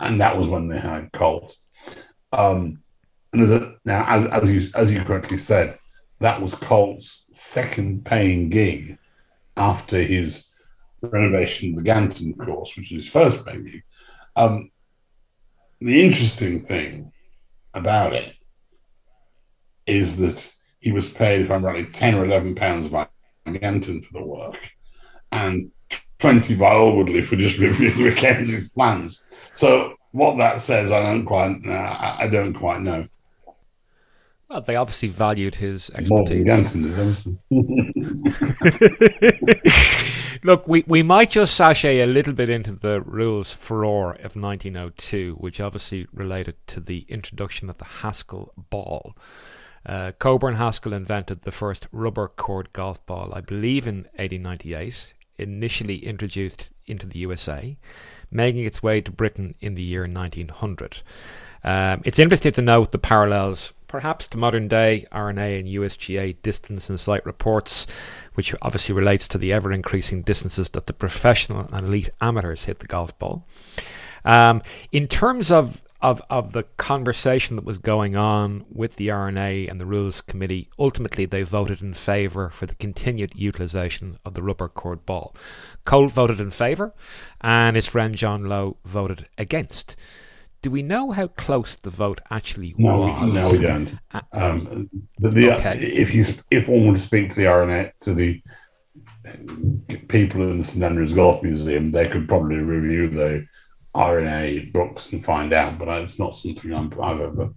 And 0.00 0.20
that 0.20 0.36
was 0.36 0.48
when 0.48 0.68
they 0.68 0.78
hired 0.78 1.12
Colt. 1.12 1.56
Um, 2.32 2.82
and 3.32 3.42
as 3.42 3.50
a, 3.50 3.74
now, 3.84 4.04
as, 4.06 4.26
as 4.26 4.50
you 4.50 4.70
as 4.74 4.92
you 4.92 5.02
correctly 5.02 5.38
said, 5.38 5.78
that 6.20 6.40
was 6.40 6.54
Colt's 6.54 7.24
second 7.32 8.04
paying 8.04 8.48
gig 8.48 8.98
after 9.56 10.02
his 10.02 10.46
renovation 11.00 11.70
of 11.70 11.76
the 11.76 11.82
Ganton 11.82 12.34
course, 12.34 12.76
which 12.76 12.92
is 12.92 13.04
his 13.04 13.08
first 13.12 13.44
baby. 13.44 13.82
Um, 14.36 14.70
the 15.80 16.04
interesting 16.04 16.64
thing 16.64 17.12
about 17.74 18.14
it 18.14 18.34
is 19.86 20.16
that 20.16 20.50
he 20.80 20.92
was 20.92 21.08
paid, 21.08 21.42
if 21.42 21.50
I'm 21.50 21.64
right, 21.64 21.92
10 21.92 22.14
or 22.14 22.24
11 22.24 22.54
pounds 22.54 22.88
by 22.88 23.06
Ganton 23.52 24.02
for 24.02 24.12
the 24.14 24.24
work 24.24 24.58
and 25.32 25.70
20 26.18 26.56
by 26.56 26.72
Alwoodley 26.72 27.24
for 27.24 27.36
just 27.36 27.58
reviewing 27.58 28.04
Mackenzie's 28.04 28.68
plans. 28.70 29.24
So 29.52 29.94
what 30.12 30.36
that 30.38 30.60
says, 30.60 30.92
I 30.92 31.02
don't 31.02 31.24
quite, 31.24 31.56
uh, 31.66 32.16
I 32.18 32.28
don't 32.28 32.54
quite 32.54 32.80
know. 32.80 33.06
Well, 34.48 34.60
they 34.60 34.76
obviously 34.76 35.08
valued 35.08 35.56
his 35.56 35.90
expertise. 35.90 36.46
Look, 40.44 40.68
we, 40.68 40.84
we 40.86 41.02
might 41.02 41.30
just 41.30 41.54
sashay 41.54 42.00
a 42.00 42.06
little 42.06 42.34
bit 42.34 42.50
into 42.50 42.72
the 42.72 43.00
rules 43.00 43.52
furore 43.52 44.12
of 44.12 44.36
1902, 44.36 45.36
which 45.38 45.60
obviously 45.60 46.06
related 46.12 46.56
to 46.68 46.80
the 46.80 47.06
introduction 47.08 47.70
of 47.70 47.78
the 47.78 47.84
Haskell 47.84 48.52
ball. 48.70 49.16
Uh, 49.86 50.12
Coburn 50.18 50.54
Haskell 50.54 50.92
invented 50.92 51.42
the 51.42 51.52
first 51.52 51.86
rubber 51.92 52.28
cord 52.28 52.72
golf 52.72 53.04
ball, 53.06 53.32
I 53.34 53.40
believe, 53.40 53.86
in 53.86 54.04
1898, 54.16 55.14
initially 55.36 56.04
introduced 56.04 56.72
into 56.86 57.06
the 57.06 57.18
USA, 57.20 57.76
making 58.30 58.64
its 58.64 58.82
way 58.82 59.00
to 59.00 59.10
Britain 59.10 59.54
in 59.60 59.74
the 59.74 59.82
year 59.82 60.02
1900. 60.02 61.02
Um, 61.62 62.02
it's 62.04 62.18
interesting 62.18 62.52
to 62.52 62.62
note 62.62 62.92
the 62.92 62.98
parallels 62.98 63.72
perhaps 63.94 64.26
to 64.26 64.36
modern 64.36 64.66
day 64.66 65.06
R&A 65.12 65.56
and 65.60 65.68
USGA 65.68 66.42
Distance 66.42 66.90
Insights 66.90 67.24
reports, 67.24 67.86
which 68.34 68.52
obviously 68.60 68.92
relates 68.92 69.28
to 69.28 69.38
the 69.38 69.52
ever 69.52 69.70
increasing 69.70 70.22
distances 70.22 70.70
that 70.70 70.86
the 70.86 70.92
professional 70.92 71.68
and 71.72 71.86
elite 71.86 72.10
amateurs 72.20 72.64
hit 72.64 72.80
the 72.80 72.88
golf 72.88 73.16
ball. 73.20 73.46
Um, 74.24 74.62
in 74.90 75.06
terms 75.06 75.52
of 75.52 75.83
of, 76.04 76.20
of 76.28 76.52
the 76.52 76.64
conversation 76.76 77.56
that 77.56 77.64
was 77.64 77.78
going 77.78 78.14
on 78.14 78.66
with 78.70 78.96
the 78.96 79.10
R&A 79.10 79.66
the 79.66 79.86
Rules 79.86 80.20
Committee, 80.20 80.68
ultimately 80.78 81.24
they 81.24 81.42
voted 81.42 81.80
in 81.80 81.94
favour 81.94 82.50
for 82.50 82.66
the 82.66 82.74
continued 82.74 83.32
utilisation 83.34 84.18
of 84.22 84.34
the 84.34 84.42
rubber 84.42 84.68
cored 84.68 85.06
ball. 85.06 85.34
Colt 85.86 86.12
voted 86.12 86.42
in 86.42 86.50
favour, 86.50 86.92
and 87.40 87.74
his 87.74 87.88
friend 87.88 88.14
John 88.14 88.44
Low 88.44 88.76
voted 88.84 89.26
against. 89.38 89.96
Do 90.60 90.70
we 90.70 90.82
know 90.82 91.12
how 91.12 91.28
close 91.28 91.74
the 91.74 91.88
vote 91.88 92.20
actually 92.30 92.74
no, 92.76 92.98
was? 92.98 93.32
No, 93.32 93.50
we 93.50 93.58
don't. 93.58 93.98
Uh, 94.12 94.20
um, 94.32 94.90
the, 95.18 95.30
the, 95.30 95.54
okay. 95.54 95.78
If 95.78 96.14
you 96.14 96.26
if 96.50 96.68
one 96.68 96.86
would 96.86 96.98
speak 96.98 97.30
to 97.30 97.36
the 97.36 97.46
R&A 97.46 97.92
to 98.02 98.12
the 98.12 98.42
people 100.08 100.42
in 100.42 100.58
the 100.58 100.64
St 100.64 100.84
Andrews 100.84 101.14
Golf 101.14 101.42
Museum, 101.42 101.92
they 101.92 102.06
could 102.08 102.28
probably 102.28 102.56
review 102.56 103.08
the 103.08 103.46
R&A 103.94 104.60
books 104.72 105.12
and 105.12 105.24
find 105.24 105.52
out, 105.52 105.78
but 105.78 105.88
it's 106.02 106.18
not 106.18 106.34
something 106.34 106.72
i 106.72 107.08
have 107.08 107.20
ever 107.20 107.54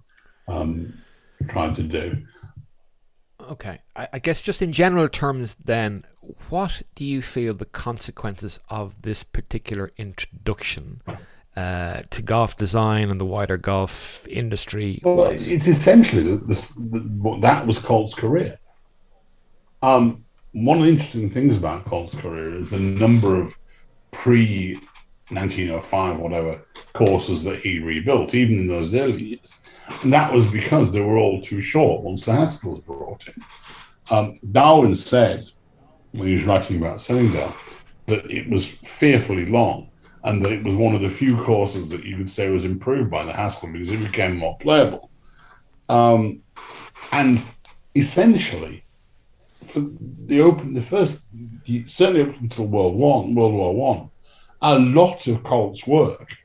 um, 0.47 0.93
tried 1.47 1.75
to 1.75 1.83
do. 1.83 2.25
Okay. 3.41 3.79
I, 3.95 4.07
I, 4.13 4.19
guess 4.19 4.41
just 4.41 4.61
in 4.61 4.71
general 4.71 5.07
terms, 5.07 5.55
then, 5.55 6.03
what 6.49 6.81
do 6.95 7.05
you 7.05 7.21
feel 7.21 7.53
the 7.53 7.65
consequences 7.65 8.59
of 8.69 9.01
this 9.01 9.23
particular 9.23 9.91
introduction 9.97 11.01
uh, 11.55 12.03
to 12.09 12.21
golf 12.21 12.57
design 12.57 13.09
and 13.09 13.19
the 13.19 13.25
wider 13.25 13.57
golf 13.57 14.27
industry 14.27 15.01
well, 15.03 15.15
was? 15.15 15.47
It's 15.47 15.67
essentially 15.67 16.23
the, 16.23 16.37
the, 16.37 16.73
the, 16.77 17.37
that 17.41 17.65
was 17.65 17.79
Colt's 17.79 18.13
career. 18.13 18.59
Um, 19.81 20.25
one 20.51 20.79
of 20.79 20.83
the 20.83 20.91
interesting 20.91 21.29
things 21.29 21.57
about 21.57 21.85
Colt's 21.85 22.15
career 22.15 22.53
is 22.53 22.69
the 22.69 22.79
number 22.79 23.39
of 23.39 23.57
pre 24.11 24.79
1905, 25.29 26.17
whatever 26.17 26.61
courses 26.93 27.43
that 27.43 27.59
he 27.59 27.79
rebuilt, 27.79 28.33
even 28.33 28.59
in 28.59 28.67
those 28.67 28.93
early 28.93 29.23
years. 29.23 29.53
And 30.03 30.13
that 30.13 30.33
was 30.33 30.47
because 30.47 30.91
they 30.91 31.01
were 31.01 31.17
all 31.17 31.41
too 31.41 31.61
short 31.61 32.03
once 32.03 32.25
the 32.25 32.31
Haskells 32.31 32.85
brought 32.85 33.27
in. 33.27 33.43
Um, 34.09 34.39
Darwin 34.51 34.95
said, 34.95 35.45
when 36.11 36.27
he 36.27 36.33
was 36.33 36.43
writing 36.43 36.77
about 36.77 37.01
Sunningdale, 37.01 37.55
that 38.07 38.29
it 38.31 38.49
was 38.49 38.65
fearfully 38.65 39.45
long 39.45 39.89
and 40.23 40.43
that 40.43 40.51
it 40.51 40.63
was 40.63 40.75
one 40.75 40.95
of 40.95 41.01
the 41.01 41.09
few 41.09 41.37
courses 41.37 41.87
that 41.89 42.03
you 42.03 42.17
could 42.17 42.29
say 42.29 42.49
was 42.49 42.65
improved 42.65 43.09
by 43.09 43.23
the 43.23 43.33
Haskell 43.33 43.71
because 43.71 43.91
it 43.91 43.99
became 43.99 44.35
more 44.35 44.57
playable. 44.57 45.09
Um, 45.89 46.41
and 47.11 47.43
essentially, 47.95 48.83
for 49.65 49.85
the 50.25 50.41
open, 50.41 50.73
the 50.73 50.81
first, 50.81 51.25
certainly 51.87 52.21
up 52.21 52.39
until 52.41 52.67
World 52.67 52.95
One, 52.95 53.35
World 53.35 53.53
War 53.53 53.75
One, 53.75 54.09
a 54.61 54.77
lot 54.79 55.27
of 55.27 55.43
Colt's 55.43 55.85
work 55.85 56.35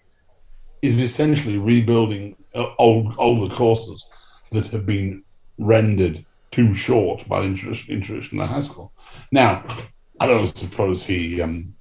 is 0.83 1.01
essentially 1.01 1.59
rebuilding 1.59 2.37
uh, 2.55 2.75
old 2.79 3.15
older 3.19 3.55
courses 3.55 4.09
that 4.51 4.67
have 4.67 4.85
been 4.85 5.23
rendered 5.59 6.25
too 6.51 6.75
short 6.75 7.27
by 7.29 7.41
the 7.41 7.47
introduction 7.47 8.41
of 8.41 8.49
Haskell. 8.49 8.93
Now, 9.31 9.65
I 10.21 10.27
don't 10.27 10.47
suppose 10.47 11.03
he 11.03 11.41
um, 11.41 11.75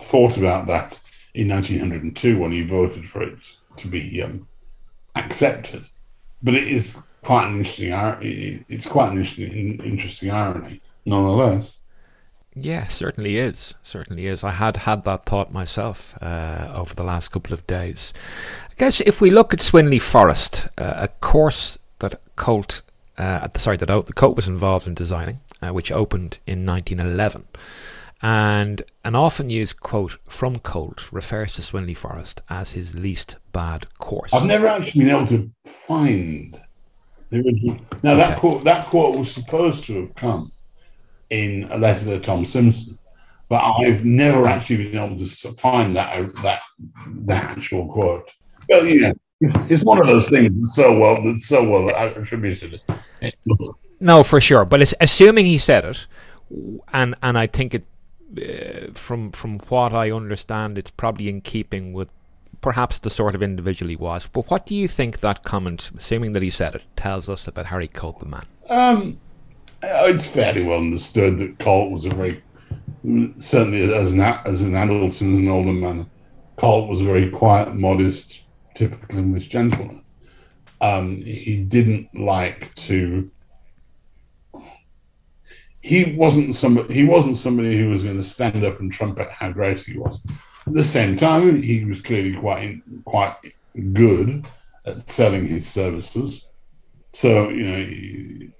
thought 0.00 0.36
about 0.36 0.66
that 0.68 0.98
in 1.34 1.48
1902 1.48 2.38
when 2.38 2.52
he 2.52 2.62
voted 2.62 3.08
for 3.08 3.22
it 3.22 3.38
to 3.76 3.88
be 3.88 4.22
um, 4.22 4.48
accepted, 5.14 5.84
but 6.42 6.54
it 6.54 6.66
is 6.66 6.98
quite 7.22 7.48
an 7.48 7.58
interesting. 7.58 8.64
It's 8.68 8.86
quite 8.86 9.12
an 9.12 9.18
interesting, 9.18 9.80
interesting 9.84 10.30
irony, 10.30 10.80
nonetheless. 11.04 11.79
Yeah, 12.62 12.86
certainly 12.88 13.38
is. 13.38 13.74
Certainly 13.82 14.26
is. 14.26 14.44
I 14.44 14.50
had 14.50 14.78
had 14.78 15.04
that 15.04 15.24
thought 15.24 15.52
myself 15.52 16.14
uh, 16.22 16.72
over 16.74 16.94
the 16.94 17.04
last 17.04 17.28
couple 17.28 17.54
of 17.54 17.66
days. 17.66 18.12
I 18.70 18.74
guess 18.76 19.00
if 19.00 19.20
we 19.20 19.30
look 19.30 19.52
at 19.52 19.60
Swinley 19.60 20.00
Forest, 20.00 20.68
uh, 20.78 20.94
a 20.96 21.08
course 21.08 21.78
that 21.98 22.20
Colt, 22.36 22.82
uh, 23.18 23.48
sorry, 23.56 23.76
that 23.76 23.86
the 23.86 24.12
Colt 24.12 24.36
was 24.36 24.48
involved 24.48 24.86
in 24.86 24.94
designing, 24.94 25.40
uh, 25.62 25.70
which 25.70 25.92
opened 25.92 26.40
in 26.46 26.66
1911, 26.66 27.44
and 28.22 28.82
an 29.04 29.14
often 29.14 29.48
used 29.48 29.80
quote 29.80 30.18
from 30.28 30.58
Colt 30.58 31.10
refers 31.12 31.54
to 31.54 31.62
Swinley 31.62 31.96
Forest 31.96 32.42
as 32.50 32.72
his 32.72 32.94
least 32.94 33.36
bad 33.52 33.86
course. 33.98 34.34
I've 34.34 34.46
never 34.46 34.66
actually 34.66 35.04
been 35.04 35.16
able 35.16 35.26
to 35.28 35.50
find 35.64 36.60
the 37.30 37.38
original. 37.38 37.78
Now 38.02 38.12
okay. 38.12 38.20
that 38.20 38.38
quote, 38.38 38.64
that 38.64 38.86
quote 38.86 39.18
was 39.18 39.32
supposed 39.32 39.84
to 39.86 40.02
have 40.02 40.14
come 40.14 40.52
in 41.30 41.68
a 41.70 41.78
letter 41.78 42.04
to 42.06 42.20
Tom 42.20 42.44
Simpson, 42.44 42.98
but 43.48 43.62
I've 43.62 44.04
never 44.04 44.46
actually 44.46 44.88
been 44.88 44.98
able 44.98 45.16
to 45.16 45.26
find 45.54 45.96
that 45.96 46.14
that 46.42 46.62
that 47.24 47.44
actual 47.44 47.88
quote. 47.92 48.30
But 48.68 48.84
you 48.84 49.00
know, 49.00 49.14
it's 49.68 49.82
one 49.82 50.00
of 50.00 50.06
those 50.06 50.28
things 50.28 50.52
that's 50.56 50.74
so 50.74 50.98
well 50.98 51.22
that's 51.24 51.46
so 51.46 51.62
well 51.68 51.88
attributed. 51.88 52.80
No, 54.00 54.22
for 54.22 54.40
sure. 54.40 54.64
But 54.64 54.82
it's 54.82 54.94
assuming 55.00 55.46
he 55.46 55.58
said 55.58 55.84
it, 55.84 56.06
and 56.92 57.14
and 57.22 57.38
I 57.38 57.46
think 57.46 57.74
it 57.74 57.84
uh, 58.38 58.92
from 58.94 59.32
from 59.32 59.58
what 59.68 59.92
I 59.94 60.10
understand, 60.10 60.78
it's 60.78 60.90
probably 60.90 61.28
in 61.28 61.40
keeping 61.40 61.92
with 61.92 62.10
perhaps 62.60 62.98
the 62.98 63.10
sort 63.10 63.34
of 63.34 63.42
individual 63.42 63.88
he 63.88 63.96
was. 63.96 64.26
But 64.26 64.50
what 64.50 64.66
do 64.66 64.74
you 64.74 64.86
think 64.86 65.20
that 65.20 65.42
comment, 65.42 65.90
assuming 65.96 66.32
that 66.32 66.42
he 66.42 66.50
said 66.50 66.74
it, 66.74 66.86
tells 66.96 67.28
us 67.28 67.48
about 67.48 67.66
Harry 67.66 67.88
Colt, 67.88 68.20
the 68.20 68.26
man? 68.26 68.44
Um, 68.68 69.18
it's 69.82 70.24
fairly 70.24 70.62
well 70.62 70.78
understood 70.78 71.38
that 71.38 71.58
Colt 71.58 71.90
was 71.90 72.04
a 72.04 72.10
very, 72.10 72.42
certainly 73.38 73.92
as 73.94 74.12
an 74.12 74.20
as 74.20 74.62
an 74.62 74.74
adult 74.76 75.20
and 75.20 75.32
as 75.32 75.38
an 75.38 75.48
older 75.48 75.72
man, 75.72 76.08
Colt 76.56 76.88
was 76.88 77.00
a 77.00 77.04
very 77.04 77.30
quiet, 77.30 77.74
modest, 77.74 78.42
typical 78.74 79.18
English 79.18 79.48
gentleman. 79.48 80.04
Um, 80.80 81.22
he 81.22 81.62
didn't 81.62 82.08
like 82.14 82.74
to. 82.86 83.30
He 85.82 86.14
wasn't 86.14 86.54
somebody. 86.54 86.94
He 86.94 87.04
wasn't 87.04 87.36
somebody 87.36 87.78
who 87.78 87.88
was 87.88 88.02
going 88.02 88.16
to 88.16 88.22
stand 88.22 88.64
up 88.64 88.80
and 88.80 88.92
trumpet 88.92 89.30
how 89.30 89.50
great 89.50 89.80
he 89.80 89.98
was. 89.98 90.20
At 90.66 90.74
the 90.74 90.84
same 90.84 91.16
time, 91.16 91.62
he 91.62 91.84
was 91.84 92.00
clearly 92.00 92.36
quite 92.36 92.82
quite 93.04 93.36
good 93.92 94.46
at 94.84 95.08
selling 95.08 95.46
his 95.46 95.66
services. 95.66 96.46
So 97.12 97.48
you 97.48 97.64
know, 97.64 98.52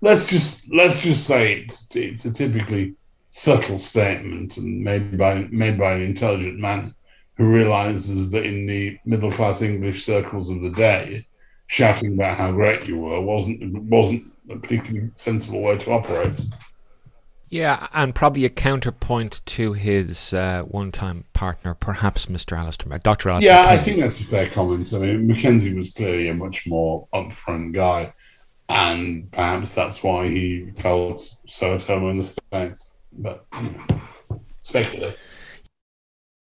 let's 0.00 0.26
just 0.26 0.72
let's 0.72 0.98
just 1.00 1.26
say 1.26 1.60
it's, 1.60 1.94
it's 1.94 2.24
a 2.24 2.32
typically 2.32 2.94
subtle 3.30 3.78
statement 3.78 4.56
and 4.56 4.82
made 4.82 5.18
by 5.18 5.46
made 5.50 5.78
by 5.78 5.92
an 5.92 6.02
intelligent 6.02 6.58
man 6.58 6.94
who 7.36 7.52
realizes 7.52 8.30
that 8.30 8.46
in 8.46 8.66
the 8.66 8.98
middle 9.04 9.30
class 9.30 9.60
English 9.60 10.04
circles 10.04 10.48
of 10.48 10.62
the 10.62 10.70
day, 10.70 11.26
shouting 11.66 12.14
about 12.14 12.36
how 12.36 12.50
great 12.50 12.88
you 12.88 12.98
were 12.98 13.20
wasn't 13.20 13.82
wasn't 13.84 14.24
a 14.50 14.56
particularly 14.56 15.10
sensible 15.16 15.60
way 15.60 15.76
to 15.76 15.90
operate. 15.90 16.40
Yeah, 17.48 17.86
and 17.94 18.12
probably 18.12 18.44
a 18.44 18.50
counterpoint 18.50 19.40
to 19.46 19.72
his 19.72 20.32
uh, 20.32 20.62
one-time 20.62 21.26
partner, 21.32 21.74
perhaps 21.74 22.26
Mr. 22.26 22.58
Alister, 22.58 22.88
Dr. 22.98 23.30
Alister. 23.30 23.48
Yeah, 23.48 23.64
I 23.68 23.76
think 23.76 24.00
that's 24.00 24.20
a 24.20 24.24
fair 24.24 24.48
comment. 24.48 24.92
I 24.92 24.98
mean, 24.98 25.28
Mackenzie 25.28 25.72
was 25.72 25.92
clearly 25.92 26.28
a 26.28 26.34
much 26.34 26.66
more 26.66 27.06
upfront 27.14 27.72
guy 27.72 28.12
and 28.68 29.30
perhaps 29.32 29.74
that's 29.74 30.02
why 30.02 30.28
he 30.28 30.70
felt 30.70 31.36
so 31.46 31.74
at 31.74 31.82
home 31.84 32.10
in 32.10 32.18
the 32.18 32.24
States. 32.24 32.92
But 33.12 33.46
you 33.54 33.70
know, 33.70 34.00
speculative. 34.60 35.18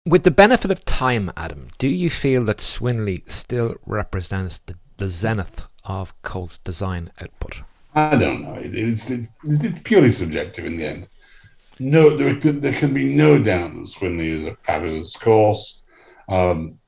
With 0.05 0.23
the 0.23 0.31
benefit 0.31 0.71
of 0.71 0.85
time, 0.85 1.31
Adam, 1.37 1.69
do 1.77 1.87
you 1.87 2.09
feel 2.09 2.43
that 2.45 2.57
Swinley 2.57 3.29
still 3.29 3.75
represents 3.85 4.59
the, 4.59 4.75
the 4.97 5.09
zenith 5.09 5.67
of 5.83 6.19
Colt's 6.21 6.57
design 6.57 7.11
output? 7.21 7.61
I 7.95 8.15
don't 8.15 8.43
know. 8.43 8.55
It's, 8.57 9.09
it's, 9.09 9.27
it's 9.43 9.79
purely 9.83 10.11
subjective 10.11 10.65
in 10.65 10.77
the 10.77 10.85
end. 10.85 11.07
No, 11.79 12.15
there, 12.15 12.33
there 12.33 12.73
can 12.73 12.93
be 12.93 13.05
no 13.05 13.41
doubt 13.41 13.73
that 13.73 13.87
Swinley 13.87 14.27
is 14.27 14.45
a 14.45 14.55
fabulous 14.63 15.15
course. 15.15 15.83
Um, 16.27 16.79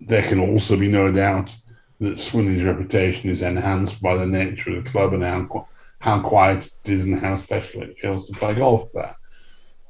there 0.00 0.22
can 0.22 0.40
also 0.40 0.76
be 0.76 0.88
no 0.88 1.10
doubt 1.10 1.54
that 2.00 2.18
Swinley's 2.18 2.64
reputation 2.64 3.30
is 3.30 3.42
enhanced 3.42 4.02
by 4.02 4.16
the 4.16 4.26
nature 4.26 4.76
of 4.76 4.84
the 4.84 4.90
club 4.90 5.12
and 5.14 5.22
how 5.22 5.68
how 6.00 6.20
quiet 6.20 6.66
it 6.66 6.90
is 6.90 7.06
and 7.06 7.18
how 7.18 7.34
special 7.34 7.82
it 7.82 7.96
feels 7.96 8.26
to 8.26 8.34
play 8.34 8.54
golf 8.54 8.90
there. 8.92 9.16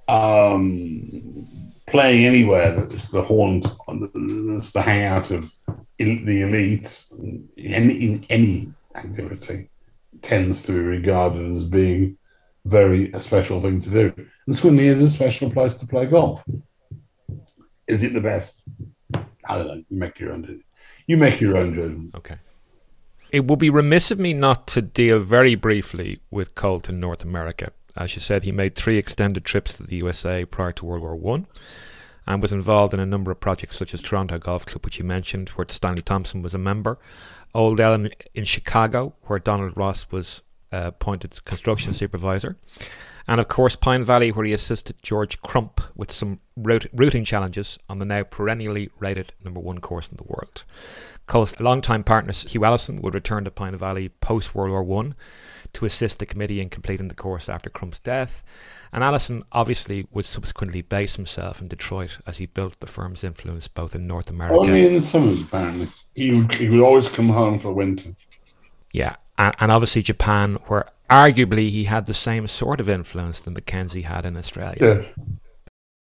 Um, 0.06 1.48
playing 1.86 2.26
anywhere 2.26 2.74
that's 2.74 3.08
the 3.08 3.22
haunt, 3.22 3.66
that's 3.88 4.72
the 4.72 4.82
hangout 4.82 5.30
of 5.30 5.50
the 5.98 6.40
elite 6.42 7.04
in, 7.16 7.48
in 7.56 8.26
any 8.28 8.72
activity 8.94 9.70
tends 10.22 10.62
to 10.64 10.72
be 10.72 10.78
regarded 10.78 11.56
as 11.56 11.64
being 11.64 12.16
very 12.64 13.12
a 13.12 13.20
special 13.20 13.60
thing 13.60 13.80
to 13.82 13.90
do. 13.90 14.12
And 14.46 14.54
Swinley 14.54 14.84
is 14.84 15.02
a 15.02 15.10
special 15.10 15.50
place 15.50 15.74
to 15.74 15.86
play 15.86 16.06
golf. 16.06 16.42
Is 17.86 18.02
it 18.02 18.14
the 18.14 18.20
best? 18.20 18.62
I 19.46 19.58
don't 19.58 19.66
know. 19.66 19.74
You 19.74 19.98
make 19.98 20.18
your 20.18 20.32
own 20.32 20.62
you 21.06 21.16
make 21.16 21.40
your 21.40 21.56
own 21.56 21.74
judgment. 21.74 22.14
Okay. 22.14 22.36
It 23.30 23.46
would 23.46 23.58
be 23.58 23.70
remiss 23.70 24.10
of 24.10 24.18
me 24.18 24.32
not 24.32 24.66
to 24.68 24.82
deal 24.82 25.18
very 25.18 25.54
briefly 25.54 26.20
with 26.30 26.54
Colt 26.54 26.88
in 26.88 27.00
North 27.00 27.24
America. 27.24 27.72
As 27.96 28.14
you 28.14 28.20
said, 28.20 28.44
he 28.44 28.52
made 28.52 28.74
three 28.74 28.98
extended 28.98 29.44
trips 29.44 29.76
to 29.76 29.82
the 29.82 29.96
USA 29.96 30.44
prior 30.44 30.72
to 30.72 30.84
World 30.84 31.02
War 31.02 31.16
One, 31.16 31.46
and 32.26 32.40
was 32.40 32.52
involved 32.52 32.94
in 32.94 33.00
a 33.00 33.06
number 33.06 33.30
of 33.30 33.40
projects 33.40 33.76
such 33.76 33.94
as 33.94 34.02
Toronto 34.02 34.38
Golf 34.38 34.66
Club, 34.66 34.84
which 34.84 34.98
you 34.98 35.04
mentioned, 35.04 35.50
where 35.50 35.66
Stanley 35.68 36.02
Thompson 36.02 36.42
was 36.42 36.54
a 36.54 36.58
member, 36.58 36.98
Old 37.54 37.80
Elm 37.80 38.08
in 38.34 38.44
Chicago, 38.44 39.14
where 39.22 39.38
Donald 39.38 39.76
Ross 39.76 40.10
was 40.10 40.42
uh, 40.72 40.82
appointed 40.86 41.44
construction 41.44 41.94
supervisor, 41.94 42.56
and 43.26 43.40
of 43.40 43.48
course 43.48 43.76
Pine 43.76 44.04
Valley, 44.04 44.30
where 44.30 44.44
he 44.44 44.52
assisted 44.52 45.02
George 45.02 45.40
Crump 45.42 45.80
with 45.94 46.12
some 46.12 46.40
route, 46.56 46.86
routing 46.92 47.24
challenges 47.24 47.78
on 47.88 47.98
the 47.98 48.06
now 48.06 48.22
perennially 48.22 48.90
rated 48.98 49.32
number 49.42 49.60
one 49.60 49.80
course 49.80 50.08
in 50.08 50.16
the 50.16 50.24
world. 50.24 50.64
Colt's 51.26 51.58
longtime 51.58 52.04
partner 52.04 52.32
Hugh 52.32 52.64
Alison 52.64 53.00
would 53.00 53.14
return 53.14 53.44
to 53.44 53.50
Pine 53.50 53.76
Valley 53.76 54.08
post 54.08 54.54
World 54.54 54.70
War 54.70 54.82
One 54.82 55.14
to 55.72 55.84
assist 55.84 56.18
the 56.18 56.26
committee 56.26 56.60
in 56.60 56.68
completing 56.68 57.08
the 57.08 57.14
course 57.14 57.48
after 57.48 57.70
Crump's 57.70 57.98
death. 57.98 58.42
And 58.92 59.02
Alison 59.02 59.42
obviously 59.50 60.06
would 60.12 60.24
subsequently 60.26 60.82
base 60.82 61.16
himself 61.16 61.60
in 61.60 61.68
Detroit 61.68 62.18
as 62.26 62.38
he 62.38 62.46
built 62.46 62.78
the 62.80 62.86
firm's 62.86 63.24
influence 63.24 63.68
both 63.68 63.94
in 63.94 64.06
North 64.06 64.30
America. 64.30 64.60
Only 64.60 64.86
in 64.86 64.94
the 64.94 65.00
summers, 65.00 65.40
apparently. 65.40 65.90
He 66.14 66.32
would, 66.32 66.54
he 66.54 66.68
would 66.68 66.80
always 66.80 67.08
come 67.08 67.28
home 67.28 67.58
for 67.58 67.72
winter. 67.72 68.14
Yeah, 68.92 69.16
and, 69.36 69.54
and 69.58 69.72
obviously 69.72 70.02
Japan, 70.02 70.58
where 70.66 70.86
arguably 71.10 71.70
he 71.70 71.84
had 71.84 72.06
the 72.06 72.14
same 72.14 72.46
sort 72.46 72.80
of 72.80 72.88
influence 72.88 73.40
that 73.40 73.50
Mackenzie 73.50 74.02
had 74.02 74.24
in 74.24 74.36
Australia. 74.36 75.04
Yeah. 75.16 75.24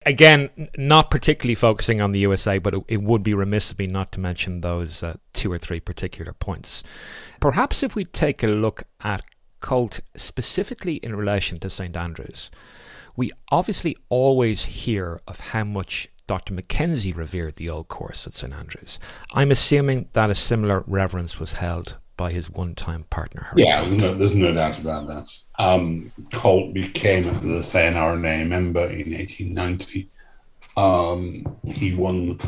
Again, 0.05 0.49
not 0.77 1.09
particularly 1.09 1.55
focusing 1.55 2.01
on 2.01 2.11
the 2.11 2.19
USA, 2.19 2.57
but 2.57 2.73
it, 2.73 2.83
it 2.89 3.01
would 3.01 3.23
be 3.23 3.33
remiss 3.33 3.71
of 3.71 3.79
me 3.79 3.87
not 3.87 4.11
to 4.13 4.19
mention 4.19 4.59
those 4.59 5.01
uh, 5.01 5.15
two 5.33 5.51
or 5.51 5.57
three 5.57 5.79
particular 5.79 6.33
points. 6.33 6.83
Perhaps 7.39 7.83
if 7.83 7.95
we 7.95 8.03
take 8.03 8.43
a 8.43 8.47
look 8.47 8.83
at 9.01 9.23
Colt 9.61 10.01
specifically 10.15 10.95
in 10.95 11.15
relation 11.15 11.57
to 11.59 11.69
St 11.69 11.95
Andrews, 11.95 12.51
we 13.15 13.31
obviously 13.49 13.95
always 14.09 14.65
hear 14.65 15.21
of 15.25 15.39
how 15.39 15.63
much 15.63 16.09
Dr. 16.27 16.53
Mackenzie 16.53 17.13
revered 17.13 17.55
the 17.55 17.69
old 17.69 17.87
course 17.87 18.27
at 18.27 18.33
St 18.33 18.53
Andrews. 18.53 18.99
I'm 19.33 19.51
assuming 19.51 20.09
that 20.13 20.29
a 20.29 20.35
similar 20.35 20.83
reverence 20.87 21.39
was 21.39 21.53
held 21.53 21.97
by 22.15 22.31
his 22.31 22.49
one-time 22.49 23.05
partner. 23.09 23.47
Harry 23.49 23.63
yeah, 23.63 23.87
no, 23.89 24.15
there's 24.15 24.35
no 24.35 24.53
doubt 24.53 24.79
about 24.79 25.07
that. 25.07 25.29
Um, 25.59 26.11
Colt 26.31 26.73
became 26.73 27.25
the 27.25 27.61
CNRNA 27.61 28.47
member 28.47 28.85
in 28.85 29.13
1890. 29.13 30.09
Um, 30.77 31.57
he 31.63 31.93
won 31.93 32.39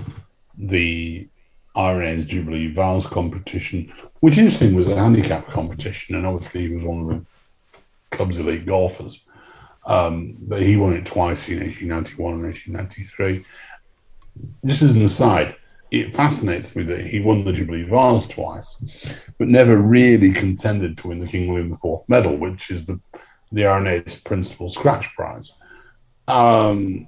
the 0.57 1.27
R&A's 1.75 2.25
Jubilee 2.25 2.71
Vase 2.73 3.05
competition, 3.05 3.91
which 4.21 4.37
interesting 4.37 4.75
was 4.75 4.87
a 4.87 4.95
handicap 4.95 5.47
competition, 5.47 6.15
and 6.15 6.25
obviously 6.25 6.67
he 6.67 6.73
was 6.73 6.83
one 6.83 7.01
of 7.01 7.07
the 7.09 7.25
club's 8.15 8.39
elite 8.39 8.65
golfers. 8.65 9.25
Um, 9.85 10.37
but 10.39 10.61
he 10.61 10.77
won 10.77 10.93
it 10.93 11.05
twice 11.05 11.47
in 11.47 11.59
1891 11.59 12.33
and 12.33 12.43
1893. 12.43 13.45
Just 14.65 14.81
as 14.81 14.95
an 14.95 15.03
aside, 15.03 15.55
it 16.01 16.13
fascinates 16.13 16.75
me 16.75 16.83
that 16.83 17.05
he 17.07 17.21
won 17.21 17.45
the 17.45 17.53
Jubilee 17.53 17.83
Vase 17.83 18.27
twice, 18.27 18.77
but 19.37 19.47
never 19.47 19.77
really 19.77 20.31
contended 20.31 20.97
to 20.97 21.07
win 21.07 21.19
the 21.19 21.27
King 21.27 21.47
William 21.51 21.71
IV 21.71 22.01
medal, 22.07 22.35
which 22.35 22.69
is 22.69 22.85
the 22.85 22.99
the 23.51 23.65
R&A's 23.65 24.15
principal 24.15 24.69
scratch 24.69 25.15
prize. 25.15 25.53
Um, 26.27 27.07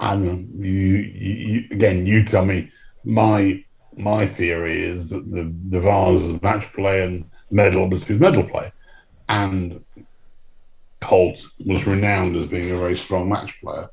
you, 0.00 0.68
you, 0.68 1.66
again, 1.70 2.06
you 2.06 2.24
tell 2.24 2.44
me. 2.44 2.70
My 3.02 3.64
my 3.96 4.26
theory 4.26 4.82
is 4.82 5.08
that 5.08 5.30
the 5.30 5.52
the 5.70 5.80
Vase 5.80 6.20
was 6.20 6.42
match 6.42 6.72
play 6.72 7.02
and 7.02 7.24
medal 7.50 7.88
was 7.88 8.04
his 8.04 8.20
medal 8.20 8.44
play, 8.44 8.70
and 9.28 9.82
Colt 11.00 11.42
was 11.66 11.86
renowned 11.86 12.36
as 12.36 12.46
being 12.46 12.70
a 12.70 12.78
very 12.78 12.96
strong 12.96 13.28
match 13.28 13.60
player 13.60 13.88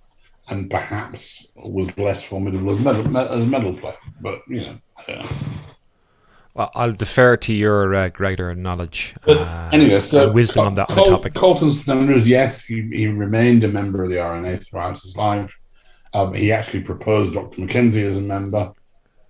and 0.50 0.70
perhaps 0.70 1.48
was 1.56 1.98
less 1.98 2.24
formidable 2.24 2.72
as 2.72 2.80
medal, 2.80 3.18
as 3.18 3.46
medal 3.46 3.74
player. 3.78 3.96
But 4.22 4.42
you 4.48 4.62
know, 4.62 4.78
yeah. 5.08 5.28
Well, 6.58 6.72
I'll 6.74 6.94
defer 6.94 7.38
to 7.38 7.54
your 7.54 7.94
uh, 7.94 8.10
greater 8.10 8.56
knowledge 8.56 9.14
uh, 9.28 9.70
anyway, 9.72 10.00
so 10.00 10.32
wisdom 10.32 10.62
Col- 10.62 10.66
on 10.66 10.74
that, 10.74 10.90
on 10.90 10.96
Col- 10.96 11.06
the 11.06 11.12
topic. 11.12 11.34
Colton 11.36 11.70
Sanders, 11.70 12.28
yes, 12.28 12.66
he, 12.66 12.82
he, 12.92 13.06
remained 13.06 13.64
a 13.64 13.68
member 13.68 14.04
of 14.04 14.10
the 14.10 14.20
R&A 14.20 14.58
throughout 14.58 15.00
his 15.00 15.16
life. 15.16 15.56
Um, 16.16 16.34
he 16.34 16.52
actually 16.52 16.82
proposed 16.82 17.36
Dr. 17.36 17.62
Mackenzie 17.62 18.08
as 18.08 18.18
a 18.18 18.22
member. 18.22 18.74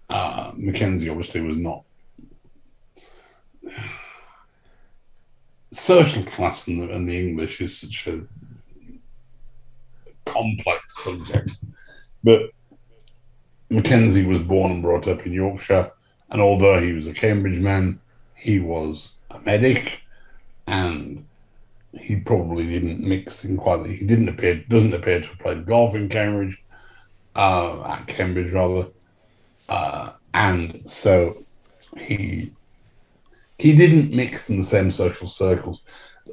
Uh, 0.09 0.53
Mackenzie 0.55 1.09
obviously 1.09 1.41
was 1.41 1.57
not. 1.57 1.83
Social 5.73 6.23
class 6.23 6.69
in 6.69 6.79
the, 6.79 6.89
in 6.93 7.05
the 7.05 7.27
English 7.27 7.59
is 7.59 7.77
such 7.77 8.07
a 8.07 8.21
complex 10.27 11.03
subject. 11.03 11.57
But 12.23 12.51
Mackenzie 13.69 14.25
was 14.25 14.39
born 14.39 14.71
and 14.71 14.81
brought 14.81 15.07
up 15.07 15.25
in 15.25 15.33
Yorkshire, 15.33 15.91
and 16.29 16.41
although 16.41 16.79
he 16.79 16.93
was 16.93 17.07
a 17.07 17.13
Cambridge 17.13 17.59
man, 17.59 17.99
he 18.35 18.59
was 18.59 19.15
a 19.31 19.39
medic, 19.39 20.01
and 20.67 21.25
he 21.93 22.17
probably 22.17 22.65
didn't 22.67 23.01
mix 23.01 23.43
in 23.43 23.57
quite. 23.57 23.85
He 23.85 24.05
didn't 24.05 24.29
appear 24.29 24.63
doesn't 24.69 24.93
appear 24.93 25.21
to 25.21 25.27
have 25.27 25.39
played 25.39 25.65
golf 25.65 25.95
in 25.95 26.09
Cambridge, 26.09 26.63
uh, 27.35 27.83
at 27.83 28.07
Cambridge 28.07 28.51
rather, 28.51 28.87
uh, 29.69 30.11
and 30.33 30.83
so 30.85 31.43
he 31.97 32.51
he 33.57 33.75
didn't 33.75 34.13
mix 34.15 34.49
in 34.49 34.57
the 34.57 34.63
same 34.63 34.91
social 34.91 35.27
circles 35.27 35.81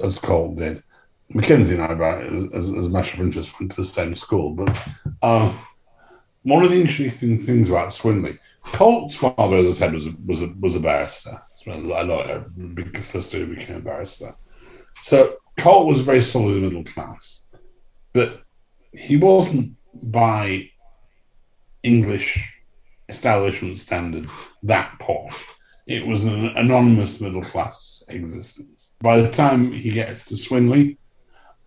as 0.01 0.19
Colt 0.19 0.57
did. 0.57 0.83
Mackenzie 1.29 1.75
and 1.75 1.83
I, 1.83 1.87
about 1.87 2.23
as, 2.53 2.69
as 2.69 2.85
a 2.85 2.89
of 3.13 3.19
interest, 3.19 3.59
went 3.59 3.71
to 3.71 3.81
the 3.81 3.85
same 3.85 4.15
school. 4.15 4.51
But 4.51 4.77
uh, 5.21 5.53
one 6.43 6.63
of 6.63 6.71
the 6.71 6.79
interesting 6.79 7.39
things 7.39 7.69
about 7.69 7.89
Swinley, 7.89 8.39
Colt's 8.63 9.15
father, 9.15 9.57
as 9.57 9.67
I 9.67 9.71
said, 9.71 9.93
was 9.93 10.07
a, 10.07 10.13
was 10.25 10.41
a, 10.41 10.53
was 10.59 10.75
a 10.75 10.79
barrister. 10.79 11.41
I 11.67 12.03
a 12.29 12.45
big 12.49 13.01
sister 13.03 13.39
who 13.39 13.55
became 13.55 13.77
a 13.77 13.79
barrister. 13.79 14.35
So 15.03 15.37
Colt 15.57 15.87
was 15.87 16.01
very 16.01 16.21
solid 16.21 16.61
middle 16.61 16.83
class, 16.83 17.41
but 18.13 18.43
he 18.91 19.17
wasn't 19.17 19.75
by 19.93 20.69
English 21.83 22.61
establishment 23.09 23.79
standards 23.79 24.31
that 24.63 24.97
posh. 24.99 25.43
It 25.87 26.05
was 26.05 26.25
an 26.25 26.47
anonymous 26.55 27.21
middle 27.21 27.43
class 27.43 28.03
existence. 28.09 28.89
By 28.99 29.21
the 29.21 29.31
time 29.31 29.71
he 29.71 29.91
gets 29.91 30.25
to 30.25 30.35
Swinley, 30.35 30.97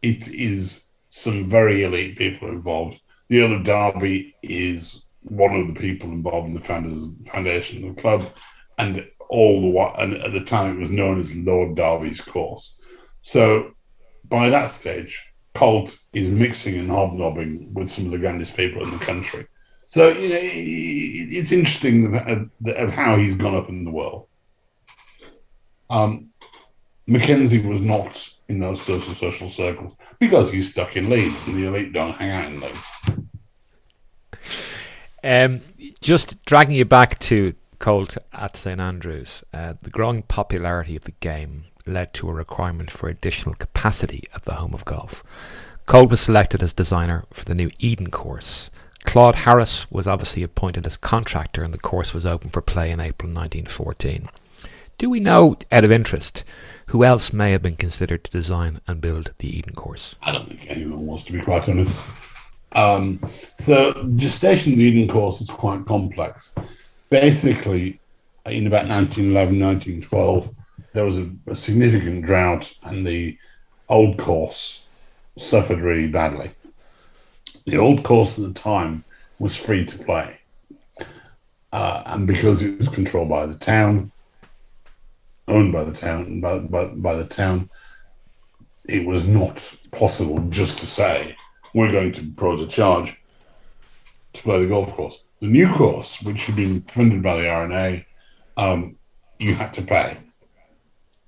it 0.03 0.28
is 0.28 0.84
some 1.11 1.49
very 1.49 1.84
elite 1.84 2.16
people 2.16 2.49
involved. 2.49 3.01
The 3.28 3.42
Earl 3.42 3.57
of 3.57 3.64
Derby 3.64 4.34
is 4.42 5.03
one 5.22 5.55
of 5.55 5.66
the 5.66 5.78
people 5.78 6.11
involved 6.11 6.49
in 6.49 6.55
the 6.55 6.61
foundation 6.61 7.84
of 7.84 7.96
the 7.96 8.01
club, 8.01 8.30
and 8.78 9.07
all 9.28 9.61
the 9.61 10.01
and 10.01 10.14
at 10.14 10.32
the 10.32 10.40
time 10.40 10.76
it 10.76 10.80
was 10.80 10.90
known 10.90 11.20
as 11.20 11.34
Lord 11.34 11.74
Derby's 11.74 12.20
course. 12.20 12.80
So 13.22 13.72
by 14.28 14.49
that 14.51 14.66
stage, 14.66 15.26
Colt 15.55 15.99
is 16.12 16.30
mixing 16.30 16.78
and 16.78 16.90
hobnobbing 16.90 17.74
with 17.74 17.90
some 17.90 18.07
of 18.07 18.12
the 18.12 18.18
grandest 18.18 18.57
people 18.57 18.82
in 18.82 18.90
the 18.90 19.05
country. 19.05 19.46
So 19.88 20.11
you 20.11 20.28
know, 20.28 20.38
it's 20.40 21.53
interesting 21.53 22.14
of, 22.16 22.51
of 22.66 22.90
how 22.92 23.16
he's 23.16 23.34
gone 23.34 23.57
up 23.57 23.68
in 23.68 23.84
the 23.84 23.90
world. 23.90 24.26
Um, 25.90 26.28
Mackenzie 27.07 27.66
was 27.66 27.80
not 27.80 28.28
in 28.49 28.59
those 28.61 28.80
social 28.80 29.14
social 29.14 29.49
circles 29.49 29.94
because 30.18 30.51
he's 30.51 30.70
stuck 30.70 30.96
in 30.96 31.11
Leeds 31.11 31.46
and 31.46 31.57
the 31.57 31.66
elite 31.66 31.92
don't 31.92 32.14
hang 32.14 32.30
out 32.30 32.51
in 32.51 32.61
Leeds. 32.61 32.80
Um, 35.22 35.61
just 36.01 36.44
dragging 36.44 36.76
you 36.76 36.84
back 36.84 37.18
to 37.20 37.55
Colt 37.78 38.16
at 38.32 38.57
St 38.57 38.80
Andrews, 38.80 39.44
uh, 39.53 39.74
the 39.82 39.90
growing 39.90 40.22
popularity 40.22 40.96
of 40.96 41.05
the 41.05 41.12
game 41.12 41.64
led 41.86 42.12
to 42.14 42.28
a 42.28 42.32
requirement 42.32 42.90
for 42.90 43.09
additional 43.09 43.55
capacity 43.55 44.24
at 44.34 44.44
the 44.44 44.55
home 44.55 44.74
of 44.74 44.84
golf. 44.84 45.22
Colt 45.86 46.11
was 46.11 46.20
selected 46.20 46.62
as 46.62 46.72
designer 46.72 47.24
for 47.32 47.44
the 47.44 47.55
new 47.55 47.70
Eden 47.78 48.11
course. 48.11 48.70
Claude 49.05 49.36
Harris 49.36 49.90
was 49.90 50.07
obviously 50.07 50.42
appointed 50.42 50.86
as 50.86 50.96
contractor, 50.96 51.62
and 51.62 51.72
the 51.72 51.78
course 51.78 52.12
was 52.12 52.26
open 52.26 52.51
for 52.51 52.61
play 52.61 52.90
in 52.90 53.01
April 53.01 53.32
1914. 53.32 54.28
Do 54.99 55.09
we 55.09 55.20
know, 55.20 55.57
out 55.72 55.84
of 55.84 55.92
interest, 55.92 56.44
who 56.89 57.05
else 57.05 57.32
may 57.32 57.53
have 57.53 57.62
been 57.62 57.76
considered 57.76 58.24
to 58.24 58.30
design 58.30 58.80
and 58.86 59.01
build 59.01 59.32
the 59.39 59.59
Eden 59.59 59.74
course? 59.74 60.16
I 60.22 60.32
don't 60.32 60.49
think 60.49 60.66
anyone 60.68 61.07
wants 61.07 61.24
to 61.24 61.32
be 61.32 61.41
quite 61.41 61.68
honest. 61.68 61.99
Um, 62.72 63.20
so, 63.55 63.93
gestation 64.16 64.72
of 64.72 64.78
the 64.78 64.84
Eden 64.84 65.09
course 65.09 65.41
is 65.41 65.51
quite 65.51 65.84
complex. 65.86 66.55
Basically, 67.11 68.01
in 68.47 68.66
about 68.66 68.89
1911, 68.89 69.61
1912, 69.61 70.55
there 70.93 71.05
was 71.05 71.18
a, 71.18 71.30
a 71.47 71.57
significant 71.57 72.24
drought, 72.24 72.74
and 72.82 73.07
the 73.07 73.36
old 73.89 74.18
course 74.18 74.86
suffered 75.36 75.80
really 75.80 76.09
badly. 76.09 76.51
The 77.66 77.76
old 77.76 78.03
course 78.03 78.39
at 78.39 78.45
the 78.45 78.59
time 78.59 79.05
was 79.39 79.55
free 79.55 79.84
to 79.84 79.99
play. 79.99 80.39
Uh, 81.70 82.03
and 82.07 82.26
because 82.26 82.62
it 82.62 82.78
was 82.78 82.89
controlled 82.89 83.28
by 83.28 83.45
the 83.45 83.55
town, 83.55 84.11
owned 85.49 85.72
by 85.72 85.84
the 85.84 85.92
town 85.92 86.40
by, 86.40 86.59
by, 86.59 86.84
by 86.86 87.14
the 87.14 87.24
town, 87.24 87.70
it 88.88 89.05
was 89.05 89.26
not 89.26 89.76
possible 89.90 90.38
just 90.49 90.78
to 90.78 90.86
say 90.86 91.36
we're 91.74 91.92
going 91.92 92.12
to 92.12 92.22
propose 92.22 92.62
a 92.62 92.66
charge 92.66 93.20
to 94.32 94.42
play 94.42 94.62
the 94.62 94.68
golf 94.68 94.92
course. 94.94 95.22
The 95.40 95.46
new 95.46 95.68
course, 95.72 96.22
which 96.22 96.46
had 96.46 96.57
been 96.57 96.80
funded 96.82 97.22
by 97.22 97.40
the 97.40 97.49
R&A, 97.49 98.07
um, 98.57 98.96
you 99.38 99.55
had 99.55 99.72
to 99.74 99.82
pay, 99.82 100.18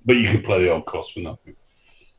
but 0.05 0.17
you 0.17 0.29
could 0.29 0.43
play 0.43 0.63
the 0.63 0.71
old 0.71 0.85
course 0.85 1.09
for 1.09 1.21
nothing. 1.21 1.55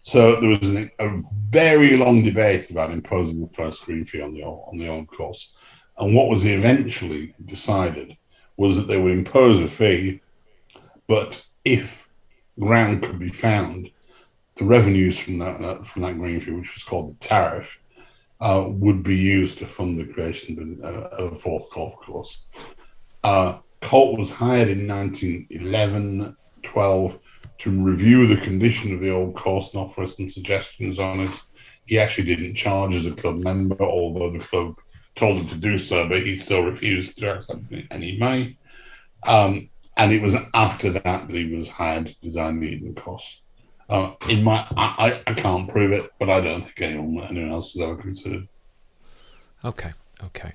So 0.03 0.40
there 0.40 0.50
was 0.50 0.68
an, 0.68 0.90
a 0.98 1.20
very 1.50 1.96
long 1.96 2.22
debate 2.22 2.70
about 2.70 2.90
imposing 2.90 3.40
the 3.40 3.53
first 3.53 3.84
green 3.84 4.05
fee 4.05 4.22
on 4.22 4.34
the 4.34 4.42
old, 4.42 4.68
on 4.72 4.78
the 4.78 4.88
old 4.88 5.09
course, 5.09 5.57
and 5.98 6.14
what 6.14 6.28
was 6.28 6.44
eventually 6.44 7.34
decided 7.44 8.16
was 8.57 8.76
that 8.76 8.88
they 8.88 8.98
would 8.98 9.12
impose 9.12 9.61
a 9.61 9.68
fee, 9.68 10.20
but 11.07 11.44
if 11.65 12.09
ground 12.59 13.03
could 13.03 13.19
be 13.19 13.29
found, 13.29 13.91
the 14.57 14.65
revenues 14.65 15.19
from 15.19 15.39
that, 15.39 15.59
that 15.61 15.87
from 15.87 16.03
that 16.03 16.19
green 16.19 16.41
fee, 16.41 16.53
which 16.53 16.75
was 16.75 16.85
called 16.85 17.11
the 17.11 17.27
tariff, 17.27 17.79
uh, 18.41 18.65
would 18.69 19.03
be 19.03 19.17
used 19.17 19.59
to 19.59 19.67
fund 19.67 19.99
the 19.99 20.13
creation 20.13 20.81
of, 20.83 20.95
uh, 20.95 21.09
of 21.17 21.33
a 21.33 21.37
fourth 21.37 21.73
golf 21.73 21.95
course. 22.01 22.47
Uh, 23.25 23.59
Colt 23.81 24.19
was 24.19 24.31
hired 24.31 24.69
in 24.69 24.87
1911, 24.87 26.37
12 26.63 27.19
to 27.59 27.83
review 27.83 28.27
the 28.27 28.41
condition 28.41 28.93
of 28.93 29.01
the 29.01 29.11
old 29.11 29.35
course 29.35 29.75
and 29.75 29.83
offer 29.83 30.07
some 30.07 30.31
suggestions 30.31 30.99
on 30.99 31.21
it. 31.21 31.43
He 31.87 31.99
actually 31.99 32.25
didn't 32.25 32.55
charge 32.55 32.95
as 32.95 33.07
a 33.07 33.13
club 33.13 33.39
member, 33.39 33.83
although 33.83 34.31
the 34.31 34.39
club 34.39 34.77
told 35.15 35.39
him 35.39 35.49
to 35.49 35.57
do 35.57 35.79
so, 35.79 36.09
but 36.09 36.23
he 36.23 36.37
still 36.37 36.63
refused 36.63 37.19
to 37.19 37.35
accept 37.35 37.61
any 37.91 38.19
money. 38.19 38.59
Um, 39.27 39.69
and 39.97 40.12
it 40.12 40.22
was 40.22 40.36
after 40.55 40.90
that 40.90 41.03
that 41.03 41.30
he 41.30 41.55
was 41.55 41.68
hired 41.68 42.07
to 42.07 42.14
design 42.20 42.61
the 42.61 42.68
Eden 42.68 42.95
course. 42.95 43.40
Uh, 43.88 44.14
in 44.28 44.43
my, 44.43 44.66
I, 44.76 45.20
I 45.26 45.34
can't 45.34 45.68
prove 45.68 45.93
it, 45.93 46.11
but 46.18 46.30
I 46.30 46.40
don't 46.40 46.62
think 46.62 46.80
anyone 46.80 47.24
anyone 47.24 47.53
else 47.53 47.74
was 47.74 47.82
ever 47.82 47.97
considered. 47.97 48.49
Okay, 49.64 49.93
okay. 50.24 50.55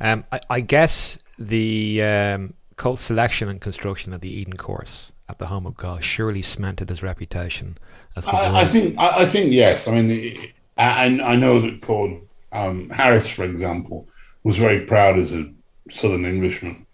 Um, 0.00 0.24
I, 0.32 0.40
I 0.48 0.60
guess 0.60 1.18
the 1.38 2.02
um, 2.02 2.54
Colt 2.76 2.98
selection 2.98 3.48
and 3.48 3.60
construction 3.60 4.12
of 4.12 4.20
the 4.20 4.30
Eden 4.30 4.56
course 4.56 5.12
at 5.28 5.38
the 5.38 5.46
home 5.46 5.66
of 5.66 5.76
God 5.76 6.02
surely 6.02 6.40
cemented 6.40 6.88
his 6.88 7.02
reputation 7.02 7.76
as 8.16 8.24
the 8.24 8.30
I, 8.30 8.62
I 8.62 8.68
think 8.68 8.96
I, 8.98 9.22
I, 9.22 9.26
think 9.26 9.52
yes. 9.52 9.86
I 9.86 10.00
mean, 10.00 10.52
I, 10.78 11.20
I 11.20 11.36
know 11.36 11.60
that 11.60 11.82
Claude 11.82 12.22
um, 12.52 12.88
Harris, 12.88 13.28
for 13.28 13.44
example, 13.44 14.08
was 14.44 14.56
very 14.56 14.86
proud 14.86 15.18
as 15.18 15.34
a 15.34 15.52
Southern 15.90 16.24
Englishman 16.24 16.86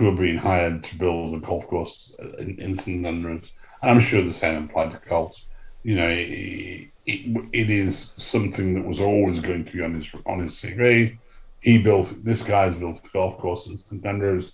to 0.00 0.06
have 0.06 0.16
been 0.16 0.38
hired 0.38 0.82
to 0.82 0.96
build 0.96 1.34
a 1.34 1.38
golf 1.38 1.66
course 1.66 2.14
in, 2.38 2.58
in 2.58 2.74
St 2.74 3.04
Andrews. 3.04 3.52
I'm 3.82 4.00
sure 4.00 4.22
the 4.22 4.32
same 4.32 4.64
applied 4.64 4.92
to 4.92 4.98
Colts. 4.98 5.46
You 5.82 5.96
know, 5.96 6.08
it, 6.08 6.88
it, 7.06 7.48
it 7.52 7.70
is 7.70 8.14
something 8.16 8.74
that 8.74 8.84
was 8.84 9.00
always 9.00 9.40
going 9.40 9.64
to 9.64 9.72
be 9.72 9.82
on 9.82 9.94
his 9.94 10.10
on 10.26 10.40
his 10.40 10.54
CV. 10.54 11.18
He 11.60 11.78
built 11.78 12.24
this 12.24 12.42
guy's 12.42 12.76
built 12.76 13.00
a 13.04 13.08
golf 13.12 13.38
course 13.38 13.66
in 13.66 13.76
St 13.76 14.04
Andrews. 14.04 14.52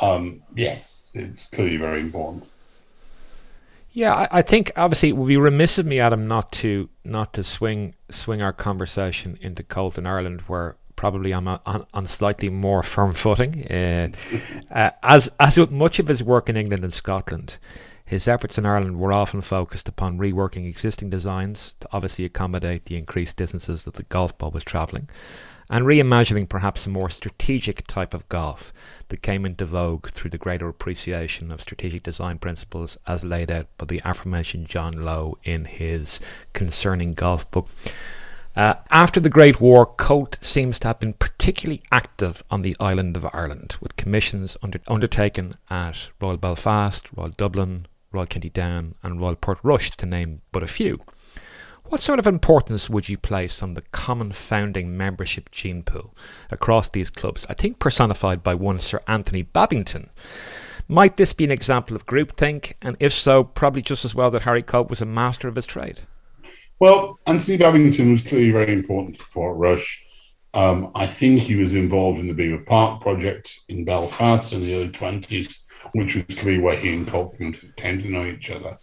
Um, 0.00 0.42
yes, 0.54 1.12
it's 1.14 1.46
clearly 1.46 1.76
very 1.76 2.00
important. 2.00 2.44
Yeah, 3.92 4.14
I, 4.14 4.28
I, 4.38 4.42
think 4.42 4.70
obviously 4.76 5.08
it 5.08 5.16
would 5.16 5.26
be 5.26 5.36
remiss 5.36 5.78
of 5.78 5.86
me, 5.86 5.98
Adam, 5.98 6.28
not 6.28 6.52
to 6.52 6.88
not 7.04 7.32
to 7.34 7.44
swing 7.44 7.94
swing 8.10 8.42
our 8.42 8.52
conversation 8.52 9.38
into 9.40 9.62
Colt 9.62 9.96
in 9.96 10.06
Ireland, 10.06 10.42
where 10.42 10.76
probably 10.98 11.32
on, 11.32 11.46
on 11.46 12.06
slightly 12.08 12.48
more 12.48 12.82
firm 12.82 13.12
footing. 13.14 13.64
Uh, 13.70 14.08
uh, 14.68 14.90
as 15.04 15.30
as 15.38 15.56
with 15.56 15.70
much 15.70 16.00
of 16.00 16.08
his 16.08 16.24
work 16.24 16.48
in 16.48 16.56
England 16.56 16.82
and 16.82 16.92
Scotland, 16.92 17.56
his 18.04 18.26
efforts 18.26 18.58
in 18.58 18.66
Ireland 18.66 18.98
were 18.98 19.12
often 19.12 19.40
focused 19.40 19.88
upon 19.88 20.18
reworking 20.18 20.68
existing 20.68 21.08
designs 21.08 21.74
to 21.78 21.88
obviously 21.92 22.24
accommodate 22.24 22.86
the 22.86 22.96
increased 22.96 23.36
distances 23.36 23.84
that 23.84 23.94
the 23.94 24.02
golf 24.02 24.36
ball 24.36 24.50
was 24.50 24.64
travelling, 24.64 25.08
and 25.70 25.84
reimagining 25.84 26.48
perhaps 26.48 26.84
a 26.84 26.90
more 26.90 27.10
strategic 27.10 27.86
type 27.86 28.12
of 28.12 28.28
golf 28.28 28.72
that 29.06 29.22
came 29.22 29.46
into 29.46 29.64
vogue 29.64 30.10
through 30.10 30.30
the 30.30 30.36
greater 30.36 30.68
appreciation 30.68 31.52
of 31.52 31.60
strategic 31.60 32.02
design 32.02 32.38
principles 32.38 32.98
as 33.06 33.24
laid 33.24 33.52
out 33.52 33.68
by 33.78 33.86
the 33.86 34.02
aforementioned 34.04 34.68
John 34.68 35.04
Low 35.04 35.38
in 35.44 35.66
his 35.66 36.18
Concerning 36.54 37.14
Golf 37.14 37.48
book. 37.52 37.68
Uh, 38.58 38.74
after 38.90 39.20
the 39.20 39.30
Great 39.30 39.60
War, 39.60 39.86
Colt 39.86 40.36
seems 40.40 40.80
to 40.80 40.88
have 40.88 40.98
been 40.98 41.12
particularly 41.12 41.80
active 41.92 42.42
on 42.50 42.62
the 42.62 42.74
island 42.80 43.16
of 43.16 43.24
Ireland, 43.32 43.76
with 43.80 43.94
commissions 43.94 44.56
under, 44.60 44.80
undertaken 44.88 45.54
at 45.70 46.10
Royal 46.20 46.38
Belfast, 46.38 47.08
Royal 47.14 47.28
Dublin, 47.28 47.86
Royal 48.10 48.26
County 48.26 48.50
Down, 48.50 48.96
and 49.00 49.20
Royal 49.20 49.36
Portrush, 49.36 49.92
to 49.92 50.06
name 50.06 50.42
but 50.50 50.64
a 50.64 50.66
few. 50.66 51.00
What 51.84 52.00
sort 52.00 52.18
of 52.18 52.26
importance 52.26 52.90
would 52.90 53.08
you 53.08 53.16
place 53.16 53.62
on 53.62 53.74
the 53.74 53.82
common 53.92 54.32
founding 54.32 54.96
membership 54.96 55.52
gene 55.52 55.84
pool 55.84 56.12
across 56.50 56.90
these 56.90 57.10
clubs? 57.10 57.46
I 57.48 57.54
think 57.54 57.78
personified 57.78 58.42
by 58.42 58.54
one 58.54 58.80
Sir 58.80 59.00
Anthony 59.06 59.42
Babington. 59.42 60.10
Might 60.88 61.16
this 61.16 61.32
be 61.32 61.44
an 61.44 61.52
example 61.52 61.94
of 61.94 62.06
groupthink? 62.06 62.72
And 62.82 62.96
if 62.98 63.12
so, 63.12 63.44
probably 63.44 63.82
just 63.82 64.04
as 64.04 64.16
well 64.16 64.32
that 64.32 64.42
Harry 64.42 64.62
Colt 64.62 64.90
was 64.90 65.00
a 65.00 65.06
master 65.06 65.46
of 65.46 65.54
his 65.54 65.64
trade. 65.64 66.00
Well, 66.80 67.18
Anthony 67.26 67.56
Babington 67.56 68.12
was 68.12 68.22
clearly 68.22 68.50
very 68.50 68.72
important 68.72 69.20
for 69.20 69.54
Rush. 69.54 70.04
Um, 70.54 70.90
I 70.94 71.06
think 71.06 71.40
he 71.40 71.56
was 71.56 71.74
involved 71.74 72.18
in 72.18 72.26
the 72.26 72.32
Belvoir 72.32 72.64
Park 72.64 73.00
project 73.02 73.60
in 73.68 73.84
Belfast 73.84 74.52
in 74.52 74.60
the 74.60 74.74
early 74.74 74.88
20s, 74.90 75.58
which 75.92 76.14
was 76.14 76.24
clearly 76.36 76.60
where 76.60 76.76
he 76.76 76.94
and 76.94 77.06
Colt 77.06 77.36
came 77.76 78.00
to 78.00 78.08
know 78.08 78.24
each 78.24 78.50
other. 78.50 78.78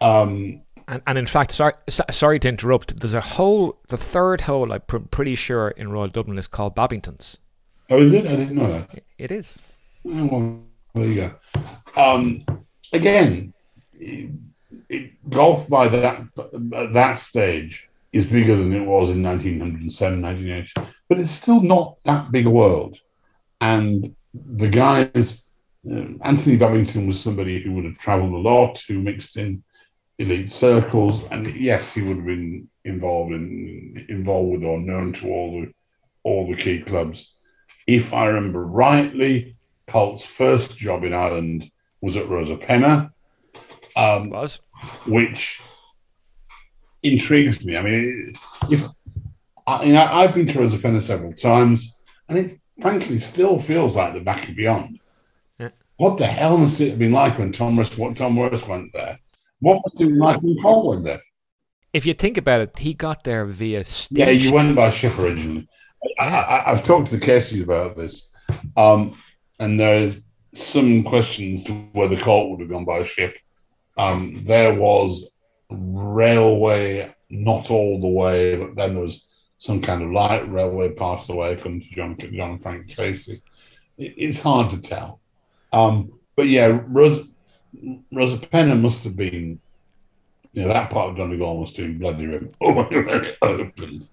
Um, 0.00 0.62
and, 0.88 1.02
and 1.06 1.18
in 1.18 1.26
fact, 1.26 1.50
sorry, 1.52 1.74
sorry 1.88 2.38
to 2.40 2.48
interrupt. 2.48 3.00
There's 3.00 3.14
a 3.14 3.20
hole, 3.20 3.80
the 3.88 3.96
third 3.96 4.42
hole, 4.42 4.72
I'm 4.72 4.80
pretty 4.80 5.34
sure 5.34 5.68
in 5.70 5.90
Royal 5.90 6.08
Dublin 6.08 6.38
is 6.38 6.46
called 6.46 6.74
Babington's. 6.74 7.38
Oh, 7.90 8.00
is 8.00 8.12
it? 8.12 8.26
I 8.26 8.36
didn't 8.36 8.54
know 8.56 8.70
that. 8.70 9.04
It 9.18 9.30
is. 9.30 9.60
Oh, 10.06 10.24
well, 10.26 10.62
there 10.94 11.06
you 11.06 11.14
go. 11.14 12.00
Um, 12.00 12.44
again, 12.92 13.52
it, 14.88 15.12
golf 15.28 15.68
by 15.68 15.88
that 15.88 16.22
at 16.74 16.92
that 16.92 17.14
stage 17.14 17.88
is 18.12 18.26
bigger 18.26 18.56
than 18.56 18.72
it 18.72 18.86
was 18.86 19.10
in 19.10 19.22
1907, 19.22 20.22
1980, 20.22 20.94
but 21.08 21.20
it's 21.20 21.32
still 21.32 21.60
not 21.60 21.96
that 22.04 22.30
big 22.30 22.46
a 22.46 22.50
world. 22.50 22.96
And 23.60 24.14
the 24.32 24.68
guys, 24.68 25.44
uh, 25.90 26.04
Anthony 26.22 26.56
Babington 26.56 27.06
was 27.06 27.20
somebody 27.20 27.60
who 27.60 27.72
would 27.72 27.84
have 27.84 27.98
travelled 27.98 28.32
a 28.32 28.36
lot, 28.36 28.78
who 28.86 29.00
mixed 29.00 29.36
in 29.36 29.64
elite 30.18 30.52
circles, 30.52 31.24
and 31.30 31.46
yes, 31.56 31.92
he 31.92 32.02
would 32.02 32.16
have 32.16 32.26
been 32.26 32.68
involved 32.84 33.32
in 33.32 34.06
involved 34.08 34.52
with 34.52 34.64
or 34.64 34.78
known 34.78 35.12
to 35.14 35.28
all 35.28 35.60
the 35.60 35.72
all 36.22 36.48
the 36.48 36.56
key 36.56 36.80
clubs. 36.80 37.36
If 37.86 38.12
I 38.14 38.26
remember 38.28 38.64
rightly, 38.64 39.56
Colt's 39.86 40.24
first 40.24 40.78
job 40.78 41.04
in 41.04 41.14
Ireland 41.14 41.70
was 42.00 42.16
at 42.16 42.26
Rosapenna. 42.26 43.10
Um, 43.96 44.30
was 44.30 44.60
which 45.06 45.60
intrigues 47.02 47.64
me. 47.64 47.76
I 47.76 47.82
mean, 47.82 48.34
if 48.70 48.86
I, 49.66 49.84
you 49.84 49.92
know, 49.92 50.04
I've 50.04 50.34
been 50.34 50.46
to 50.48 50.58
Rosapenna 50.58 51.00
several 51.00 51.32
times, 51.32 51.94
and 52.28 52.38
it 52.38 52.60
frankly 52.80 53.18
still 53.20 53.58
feels 53.58 53.96
like 53.96 54.14
the 54.14 54.20
back 54.20 54.48
of 54.48 54.56
beyond. 54.56 54.98
Yeah. 55.58 55.70
What 55.96 56.18
the 56.18 56.26
hell 56.26 56.58
must 56.58 56.80
it 56.80 56.90
have 56.90 56.98
been 56.98 57.12
like 57.12 57.38
when 57.38 57.52
Tom 57.52 57.74
Morris, 57.74 57.96
what 57.96 58.16
Tom 58.16 58.32
Morris 58.32 58.66
went 58.66 58.92
there? 58.92 59.18
What 59.60 59.82
was 59.84 59.94
it 59.98 60.12
like 60.12 60.42
in 60.42 60.58
Poland 60.60 61.06
then? 61.06 61.20
If 61.92 62.04
you 62.04 62.12
think 62.12 62.36
about 62.36 62.60
it, 62.60 62.78
he 62.78 62.92
got 62.92 63.22
there 63.22 63.44
via 63.44 63.84
stage. 63.84 64.18
Yeah, 64.18 64.30
you 64.30 64.52
went 64.52 64.74
by 64.74 64.90
ship 64.90 65.16
originally. 65.18 65.68
I, 66.18 66.64
have 66.66 66.82
talked 66.82 67.08
to 67.08 67.16
the 67.16 67.24
Caseys 67.24 67.62
about 67.62 67.96
this, 67.96 68.30
um, 68.76 69.16
and 69.58 69.78
there's 69.78 70.20
some 70.52 71.02
questions 71.04 71.64
to 71.64 71.72
whether 71.92 72.16
Colt 72.16 72.50
would 72.50 72.60
have 72.60 72.68
gone 72.68 72.84
by 72.84 73.02
ship. 73.04 73.36
Um, 73.96 74.44
there 74.44 74.74
was 74.74 75.28
railway, 75.70 77.14
not 77.30 77.70
all 77.70 78.00
the 78.00 78.08
way, 78.08 78.56
but 78.56 78.74
then 78.74 78.94
there 78.94 79.02
was 79.02 79.26
some 79.58 79.80
kind 79.80 80.02
of 80.02 80.10
light 80.10 80.50
railway 80.50 80.90
part 80.90 81.20
of 81.20 81.26
the 81.26 81.34
way, 81.34 81.52
according 81.52 81.80
to 81.80 81.88
John, 81.88 82.16
John 82.18 82.58
Frank 82.58 82.88
Casey. 82.88 83.42
It, 83.96 84.14
it's 84.16 84.40
hard 84.40 84.70
to 84.70 84.80
tell. 84.80 85.20
Um, 85.72 86.12
but 86.36 86.48
yeah, 86.48 86.80
Rosa 86.86 87.26
Penna 88.50 88.74
must 88.74 89.04
have 89.04 89.16
been, 89.16 89.60
you 90.52 90.62
know, 90.62 90.68
that 90.68 90.90
part 90.90 91.10
of 91.10 91.16
Donegal 91.16 91.58
was 91.58 91.72
too 91.72 91.98
bloody 91.98 92.50
opened. 93.42 94.08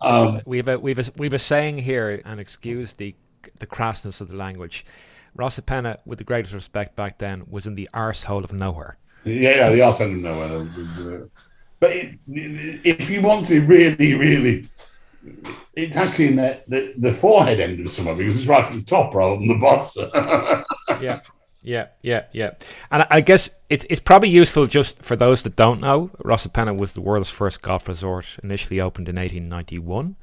Um, 0.00 0.40
we 0.44 0.58
have 0.58 0.68
a 0.68 0.78
we 0.78 0.90
have 0.92 1.08
a 1.08 1.12
we 1.16 1.26
have 1.26 1.32
a 1.32 1.38
saying 1.38 1.78
here, 1.78 2.20
and 2.24 2.40
excuse 2.40 2.94
the 2.94 3.14
the 3.58 3.66
crassness 3.66 4.20
of 4.20 4.28
the 4.28 4.36
language. 4.36 4.84
Rosapenna, 5.36 5.98
with 6.04 6.18
the 6.18 6.24
greatest 6.24 6.54
respect 6.54 6.94
back 6.94 7.18
then, 7.18 7.44
was 7.48 7.66
in 7.66 7.74
the 7.74 7.88
arsehole 7.92 8.44
of 8.44 8.52
nowhere. 8.52 8.98
Yeah, 9.24 9.56
yeah, 9.56 9.70
the 9.70 9.78
arsehole 9.78 10.12
of 10.12 10.22
nowhere. 10.22 11.28
But 11.80 11.92
it, 11.92 12.18
if 12.26 13.10
you 13.10 13.20
want 13.20 13.46
to 13.46 13.52
be 13.52 13.58
really, 13.60 14.14
really, 14.14 14.68
it's 15.74 15.96
actually 15.96 16.28
in 16.28 16.36
the, 16.36 16.62
the, 16.68 16.94
the 16.96 17.12
forehead 17.12 17.60
end 17.60 17.80
of 17.80 17.90
somewhere 17.90 18.14
because 18.14 18.38
it's 18.38 18.46
right 18.46 18.66
at 18.66 18.72
the 18.72 18.82
top 18.82 19.14
rather 19.14 19.36
than 19.36 19.48
the 19.48 19.54
bottom. 19.54 20.64
yeah. 21.02 21.20
Yeah, 21.66 21.86
yeah, 22.02 22.24
yeah. 22.32 22.50
And 22.90 23.06
I 23.08 23.22
guess 23.22 23.48
it's 23.70 23.86
it's 23.88 24.00
probably 24.00 24.28
useful 24.28 24.66
just 24.66 25.02
for 25.02 25.16
those 25.16 25.42
that 25.44 25.56
don't 25.56 25.80
know. 25.80 26.10
Rosapenna 26.22 26.76
was 26.76 26.92
the 26.92 27.00
world's 27.00 27.30
first 27.30 27.62
golf 27.62 27.88
resort, 27.88 28.26
initially 28.42 28.82
opened 28.82 29.08
in 29.08 29.16
1891, 29.16 30.16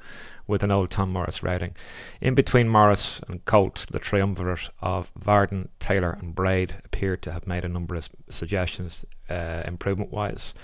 with 0.46 0.62
an 0.62 0.70
old 0.70 0.90
Tom 0.90 1.10
Morris 1.10 1.42
routing. 1.42 1.74
In 2.20 2.34
between 2.34 2.68
Morris 2.68 3.20
and 3.28 3.44
Colt, 3.44 3.86
the 3.90 3.98
triumvirate 3.98 4.70
of 4.80 5.12
Vardon, 5.14 5.68
Taylor, 5.78 6.18
and 6.20 6.34
Braid 6.34 6.74
appeared 6.84 7.22
to 7.22 7.32
have 7.32 7.46
made 7.46 7.64
a 7.64 7.68
number 7.68 7.94
of 7.94 8.08
suggestions 8.28 9.04
uh, 9.30 9.62
improvement 9.64 10.12
wise. 10.12 10.54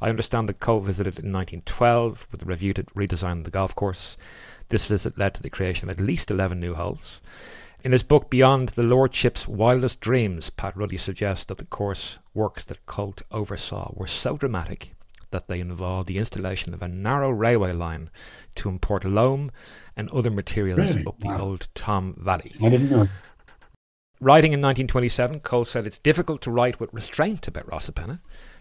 I 0.00 0.08
understand 0.08 0.48
that 0.48 0.60
Colt 0.60 0.84
visited 0.84 1.18
in 1.18 1.32
1912 1.32 2.28
with 2.30 2.42
a 2.42 2.46
review 2.46 2.72
to 2.74 2.84
redesign 2.84 3.44
the 3.44 3.50
golf 3.50 3.74
course. 3.74 4.16
This 4.68 4.86
visit 4.86 5.18
led 5.18 5.34
to 5.34 5.42
the 5.42 5.50
creation 5.50 5.88
of 5.88 5.98
at 5.98 6.04
least 6.04 6.30
11 6.30 6.60
new 6.60 6.74
holes. 6.74 7.20
In 7.84 7.92
his 7.92 8.02
book 8.02 8.28
Beyond 8.28 8.70
the 8.70 8.82
Lordship's 8.82 9.46
Wildest 9.46 10.00
Dreams, 10.00 10.50
Pat 10.50 10.76
Ruddy 10.76 10.96
suggests 10.96 11.44
that 11.44 11.58
the 11.58 11.64
course 11.64 12.18
works 12.34 12.64
that 12.64 12.84
Colt 12.86 13.22
oversaw 13.30 13.92
were 13.94 14.08
so 14.08 14.36
dramatic 14.36 14.90
that 15.30 15.48
they 15.48 15.60
involve 15.60 16.06
the 16.06 16.18
installation 16.18 16.72
of 16.74 16.82
a 16.82 16.88
narrow 16.88 17.30
railway 17.30 17.72
line 17.72 18.10
to 18.56 18.68
import 18.68 19.04
loam 19.04 19.50
and 19.96 20.10
other 20.10 20.30
materials 20.30 20.94
Really? 20.94 21.06
up 21.06 21.18
the 21.20 21.28
Wow. 21.28 21.40
old 21.40 21.68
Tom 21.74 22.14
Valley. 22.18 22.52
I 22.62 22.68
didn't 22.68 22.90
know. 22.90 23.08
Writing 24.20 24.52
in 24.52 24.60
1927, 24.60 25.40
Colt 25.40 25.68
said 25.68 25.86
it's 25.86 25.98
difficult 25.98 26.42
to 26.42 26.50
write 26.50 26.80
with 26.80 26.92
restraint 26.92 27.46
about 27.46 27.66
Rosapenna. 27.68 28.18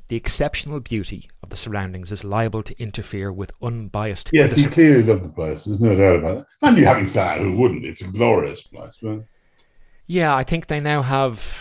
The 0.08 0.16
exceptional 0.16 0.80
beauty 0.80 1.28
of 1.42 1.50
the 1.50 1.56
surroundings 1.58 2.12
is 2.12 2.24
liable 2.24 2.62
to 2.64 2.80
interfere 2.80 3.34
with 3.34 3.52
unbiased 3.62 4.30
Yes, 4.32 4.56
he 4.56 4.66
clearly 4.66 5.04
loved 5.04 5.24
the 5.26 5.30
place. 5.30 5.66
There's 5.66 5.80
no 5.82 5.96
doubt 5.96 6.18
about 6.18 6.38
that. 6.62 6.68
And 6.68 6.78
you 6.78 6.86
having 6.86 7.08
said 7.08 7.16
that, 7.26 7.38
who 7.40 7.58
wouldn't? 7.58 7.86
It's 7.86 8.02
a 8.02 8.08
glorious 8.08 8.62
place. 8.62 8.94
But 9.02 9.26
Yeah, 10.06 10.36
I 10.36 10.44
think 10.44 10.68
they 10.68 10.80
now 10.80 11.02
have 11.02 11.58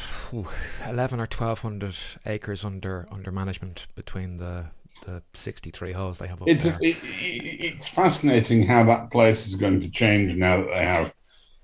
11 0.86 1.18
or 1.18 1.26
1200 1.26 1.96
acres 2.26 2.64
under 2.64 3.08
under 3.10 3.32
management 3.32 3.86
between 3.94 4.36
the 4.36 4.66
the 5.06 5.22
63 5.34 5.92
holes 5.92 6.18
they 6.18 6.26
have 6.26 6.42
up 6.42 6.48
it's, 6.48 6.64
there. 6.64 6.78
it, 6.82 6.96
it, 6.96 7.64
it's 7.64 7.88
fascinating 7.88 8.64
how 8.64 8.84
that 8.84 9.10
place 9.10 9.46
is 9.46 9.54
going 9.54 9.80
to 9.80 9.88
change 9.88 10.34
now 10.34 10.58
that 10.58 10.66
they 10.66 10.84
have 10.84 11.14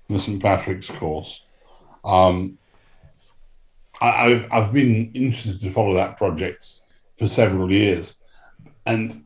the 0.09 0.19
St 0.19 0.41
Patrick's 0.41 0.89
course. 0.89 1.45
Um, 2.03 2.57
I, 4.01 4.25
I've, 4.25 4.47
I've 4.51 4.73
been 4.73 5.11
interested 5.13 5.59
to 5.61 5.71
follow 5.71 5.93
that 5.95 6.17
project 6.17 6.79
for 7.19 7.27
several 7.27 7.71
years, 7.71 8.17
and 8.85 9.25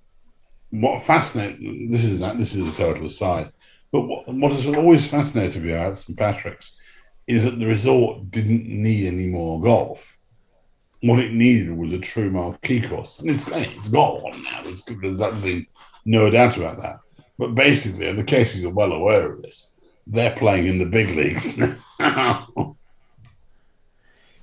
what 0.72 1.01
fascinates 1.01 1.59
this 1.89 2.03
is 2.03 2.20
that 2.20 2.38
this 2.38 2.53
is 2.53 2.68
a 2.68 2.78
total 2.78 3.05
aside, 3.05 3.51
but 3.91 4.01
what, 4.01 4.28
what 4.28 4.51
has 4.51 4.65
always 4.68 5.07
fascinated 5.07 5.63
me 5.63 5.72
about 5.72 5.97
St 5.97 6.18
Patrick's 6.18 6.76
is 7.28 7.43
that 7.43 7.59
the 7.59 7.65
resort 7.65 8.32
didn't 8.32 8.68
need 8.68 9.07
any 9.07 9.28
more 9.28 9.61
golf. 9.61 10.16
What 11.08 11.20
it 11.20 11.34
needed 11.34 11.76
was 11.76 11.93
a 11.93 11.99
true 11.99 12.30
marquee 12.30 12.82
course, 12.82 13.20
and 13.20 13.30
it's 13.30 13.47
it's 13.47 13.89
got 13.89 14.22
one 14.22 14.43
now. 14.43 14.62
There's, 14.64 14.84
there's 14.84 15.22
absolutely 15.22 15.70
no 16.05 16.30
doubt 16.30 16.58
about 16.58 16.82
that. 16.82 16.99
But 17.38 17.55
basically, 17.55 18.08
and 18.08 18.18
the 18.18 18.24
Caseys 18.24 18.66
are 18.66 18.70
well 18.70 18.91
aware 18.91 19.32
of 19.32 19.41
this. 19.41 19.72
They're 20.08 20.36
playing 20.36 20.68
in 20.68 20.80
the 20.80 20.86
big 20.86 21.10
leagues 21.12 21.58
now. 21.58 22.78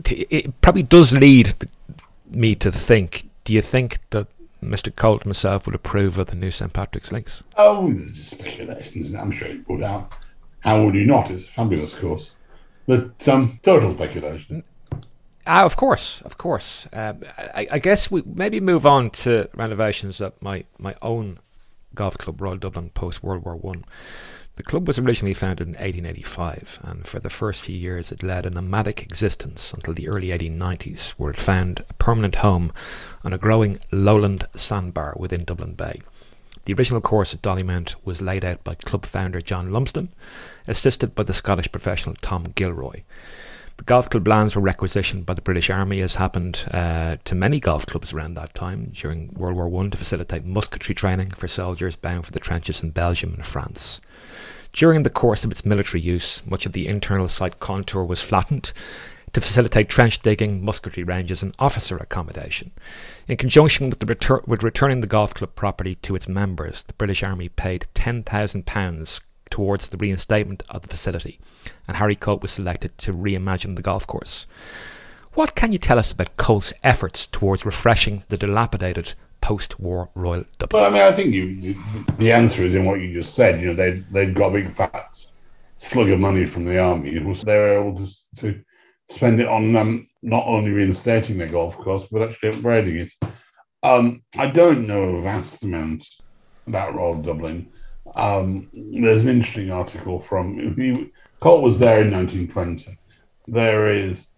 It 0.07 0.61
probably 0.61 0.83
does 0.83 1.13
lead 1.13 1.55
me 2.31 2.55
to 2.57 2.71
think 2.71 3.29
do 3.45 3.53
you 3.53 3.61
think 3.61 3.99
that 4.11 4.27
Mr. 4.63 4.95
Colt 4.95 5.23
himself 5.23 5.67
would 5.67 5.75
approve 5.75 6.19
of 6.19 6.29
the 6.29 6.37
new 6.37 6.51
St. 6.51 6.73
Patrick's 6.73 7.13
links? 7.13 7.43
oh, 7.57 7.93
there's 7.93 8.27
speculations. 8.27 9.15
I'm 9.15 9.31
sure 9.31 9.49
he 9.49 9.61
would 9.69 9.83
have. 9.83 10.07
How 10.61 10.83
would 10.83 10.95
you 10.95 11.05
not? 11.05 11.31
It's 11.31 11.45
a 11.45 11.47
fabulous 11.47 11.95
course, 11.95 12.33
but 12.87 13.29
um, 13.29 13.61
total 13.63 13.95
speculation. 13.95 14.65
Ah, 15.47 15.65
of 15.65 15.77
course, 15.77 16.23
of 16.23 16.39
course. 16.39 16.87
Um, 16.93 17.23
I, 17.37 17.67
I 17.73 17.79
guess 17.79 18.11
we 18.11 18.23
maybe 18.25 18.61
move 18.61 18.87
on 18.87 19.11
to 19.11 19.49
renovations 19.55 20.21
at 20.21 20.41
my, 20.41 20.65
my 20.79 20.95
own 21.03 21.39
golf 21.95 22.17
club, 22.17 22.41
Royal 22.41 22.57
Dublin, 22.57 22.91
post 22.95 23.23
World 23.23 23.45
War 23.45 23.57
One. 23.57 23.85
The 24.57 24.63
club 24.63 24.87
was 24.87 25.01
originally 25.01 25.35
founded 25.35 25.67
in 25.67 25.75
1885, 25.75 26.79
and 26.83 27.07
for 27.07 27.19
the 27.19 27.29
first 27.29 27.63
few 27.63 27.77
years 27.77 28.13
it 28.13 28.23
led 28.23 28.47
a 28.47 28.51
nomadic 28.51 29.03
existence 29.03 29.73
until 29.73 29.95
the 29.95 30.09
early 30.09 30.29
1890s, 30.29 31.11
where 31.13 31.33
it 31.33 31.41
found 31.41 31.85
a 31.91 31.95
permanent 31.95 32.37
home 32.37 32.73
on 33.25 33.33
a 33.33 33.39
growing 33.39 33.81
lowland 33.91 34.47
sandbar 34.55 35.15
within 35.19 35.45
Dublin 35.45 35.75
Bay. 35.75 36.01
The 36.67 36.75
original 36.75 37.01
course 37.01 37.35
at 37.35 37.43
Dollymount 37.43 37.97
was 38.05 38.23
laid 38.23 38.45
out 38.45 38.63
by 38.63 38.77
club 38.77 39.05
founder 39.07 39.41
John 39.41 39.73
Lumsden, 39.73 40.11
assisted 40.69 41.15
by 41.17 41.25
the 41.25 41.35
Scottish 41.35 41.71
professional 41.73 42.15
Tom 42.23 42.45
Gilroy. 42.55 43.03
The 43.77 43.85
golf 43.85 44.09
club 44.09 44.27
lands 44.29 44.55
were 44.55 44.63
requisitioned 44.63 45.27
by 45.27 45.35
the 45.35 45.43
British 45.43 45.69
Army, 45.69 46.01
as 46.01 46.15
happened 46.15 46.67
uh, 46.71 47.17
to 47.25 47.35
many 47.35 47.59
golf 47.59 47.87
clubs 47.87 48.13
around 48.13 48.35
that 48.35 48.55
time 48.55 48.93
during 48.95 49.33
World 49.35 49.57
War 49.57 49.69
One, 49.69 49.91
to 49.91 49.97
facilitate 49.97 50.45
musketry 50.45 50.95
training 50.95 51.31
for 51.31 51.49
soldiers 51.49 51.97
bound 51.97 52.25
for 52.25 52.33
the 52.33 52.39
trenches 52.39 52.83
in 52.83 52.91
Belgium 52.91 53.35
and 53.35 53.45
France. 53.45 54.01
During 54.73 55.03
the 55.03 55.11
course 55.11 55.45
of 55.45 55.51
its 55.51 55.65
military 55.65 56.01
use, 56.01 56.45
much 56.47 56.67
of 56.67 56.73
the 56.73 56.89
internal 56.89 57.29
site 57.29 57.61
contour 57.61 58.05
was 58.05 58.23
flattened 58.23 58.73
to 59.33 59.41
facilitate 59.41 59.89
trench 59.89 60.21
digging, 60.21 60.65
musketry 60.65 61.03
ranges, 61.03 61.43
and 61.43 61.55
officer 61.59 61.97
accommodation. 61.97 62.71
In 63.27 63.37
conjunction 63.37 63.91
with, 63.91 64.01
retur- 64.07 64.47
with 64.47 64.63
returning 64.63 65.01
the 65.01 65.09
golf 65.09 65.35
club 65.35 65.55
property 65.57 65.97
to 65.97 66.15
its 66.15 66.29
members, 66.29 66.85
the 66.85 66.93
British 66.95 67.23
Army 67.23 67.49
paid 67.49 67.87
£10,000 67.95 69.21
towards 69.55 69.89
the 69.89 69.97
reinstatement 69.97 70.65
of 70.69 70.83
the 70.83 70.89
facility, 70.89 71.39
and 71.87 71.97
Harry 71.97 72.17
Colt 72.17 72.43
was 72.43 72.51
selected 72.51 72.99
to 72.99 73.13
reimagine 73.13 73.77
the 73.77 73.83
golf 73.83 74.05
course. 74.05 74.49
What 75.35 75.55
can 75.55 75.71
you 75.71 75.79
tell 75.79 75.97
us 75.97 76.11
about 76.11 76.37
Colt's 76.37 76.73
efforts 76.83 77.29
towards 77.29 77.65
refreshing 77.65 78.25
the 78.31 78.37
dilapidated 78.37 79.15
post-war 79.41 80.11
Royal 80.17 80.43
Dublin? 80.59 80.83
Well, 80.83 80.91
I 80.91 80.93
mean, 80.93 81.03
I 81.03 81.13
think 81.13 81.33
you, 81.33 81.77
the 82.19 82.33
answer 82.33 82.65
is 82.65 82.75
in 82.75 82.85
what 82.85 82.99
you 82.99 83.13
just 83.17 83.37
said. 83.37 83.61
You 83.61 83.69
know, 83.69 83.75
they 83.75 84.03
they'd 84.11 84.35
got 84.35 84.55
big 84.55 84.75
fat 84.75 85.11
slug 85.79 86.11
of 86.11 86.19
money 86.19 86.47
from 86.47 86.65
the 86.65 86.81
army, 86.81 87.17
and 87.17 87.33
they 87.37 87.57
were 87.57 87.79
able 87.79 87.97
to, 88.05 88.13
to 88.41 88.61
spend 89.09 89.41
it 89.41 89.47
on 89.47 89.77
um, 89.77 90.09
not 90.23 90.45
only 90.49 90.73
reinstating 90.73 91.39
their 91.39 91.47
golf 91.47 91.77
course 91.77 92.09
but 92.11 92.23
actually 92.23 92.51
upgrading 92.51 93.03
it. 93.03 93.13
Um, 93.85 94.21
I 94.37 94.49
don't 94.49 94.89
know 94.89 95.15
a 95.15 95.23
vast 95.23 95.63
amount 95.63 96.05
about 96.67 96.97
Royal 96.97 97.23
Dublin. 97.23 97.69
Um, 98.15 98.69
there's 98.73 99.25
an 99.25 99.37
interesting 99.37 99.71
article 99.71 100.21
from 100.21 100.77
he, 100.77 101.11
Colt 101.41 101.63
was 101.63 101.79
there 101.79 102.01
in 102.03 102.13
1920. 102.13 102.99
There 103.49 103.91
is 103.91 104.31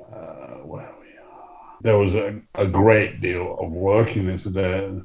uh, 0.00 0.58
where 0.64 0.94
we 1.00 1.08
are. 1.18 1.76
There 1.80 1.98
was 1.98 2.14
a, 2.14 2.40
a 2.54 2.66
great 2.66 3.20
deal 3.20 3.56
of 3.58 3.70
work 3.70 4.16
in 4.16 4.26
this. 4.26 4.44
There, 4.44 5.02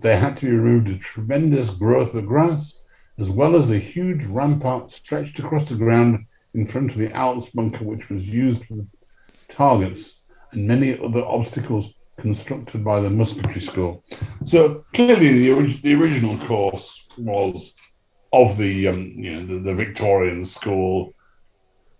there 0.00 0.18
had 0.18 0.36
to 0.38 0.46
be 0.46 0.52
removed 0.52 0.88
a 0.88 0.98
tremendous 0.98 1.70
growth 1.70 2.14
of 2.14 2.26
grass, 2.26 2.82
as 3.18 3.28
well 3.28 3.54
as 3.54 3.70
a 3.70 3.78
huge 3.78 4.24
rampart 4.24 4.90
stretched 4.90 5.38
across 5.38 5.68
the 5.68 5.76
ground 5.76 6.26
in 6.54 6.66
front 6.66 6.90
of 6.90 6.98
the 6.98 7.12
Alps 7.12 7.50
bunker, 7.50 7.84
which 7.84 8.08
was 8.10 8.28
used 8.28 8.64
for 8.64 8.86
targets, 9.48 10.22
and 10.52 10.66
many 10.66 10.98
other 10.98 11.24
obstacles 11.24 11.94
constructed 12.18 12.84
by 12.84 13.00
the 13.00 13.10
musketry 13.10 13.60
school. 13.60 14.04
So 14.44 14.84
clearly, 14.92 15.38
the, 15.38 15.50
orig- 15.52 15.82
the 15.82 15.94
original 15.94 16.38
course 16.46 17.06
was 17.16 17.74
of 18.32 18.56
the 18.56 18.88
um, 18.88 19.12
you 19.16 19.34
know 19.34 19.46
the, 19.46 19.58
the 19.60 19.74
Victorian 19.74 20.44
school. 20.44 21.14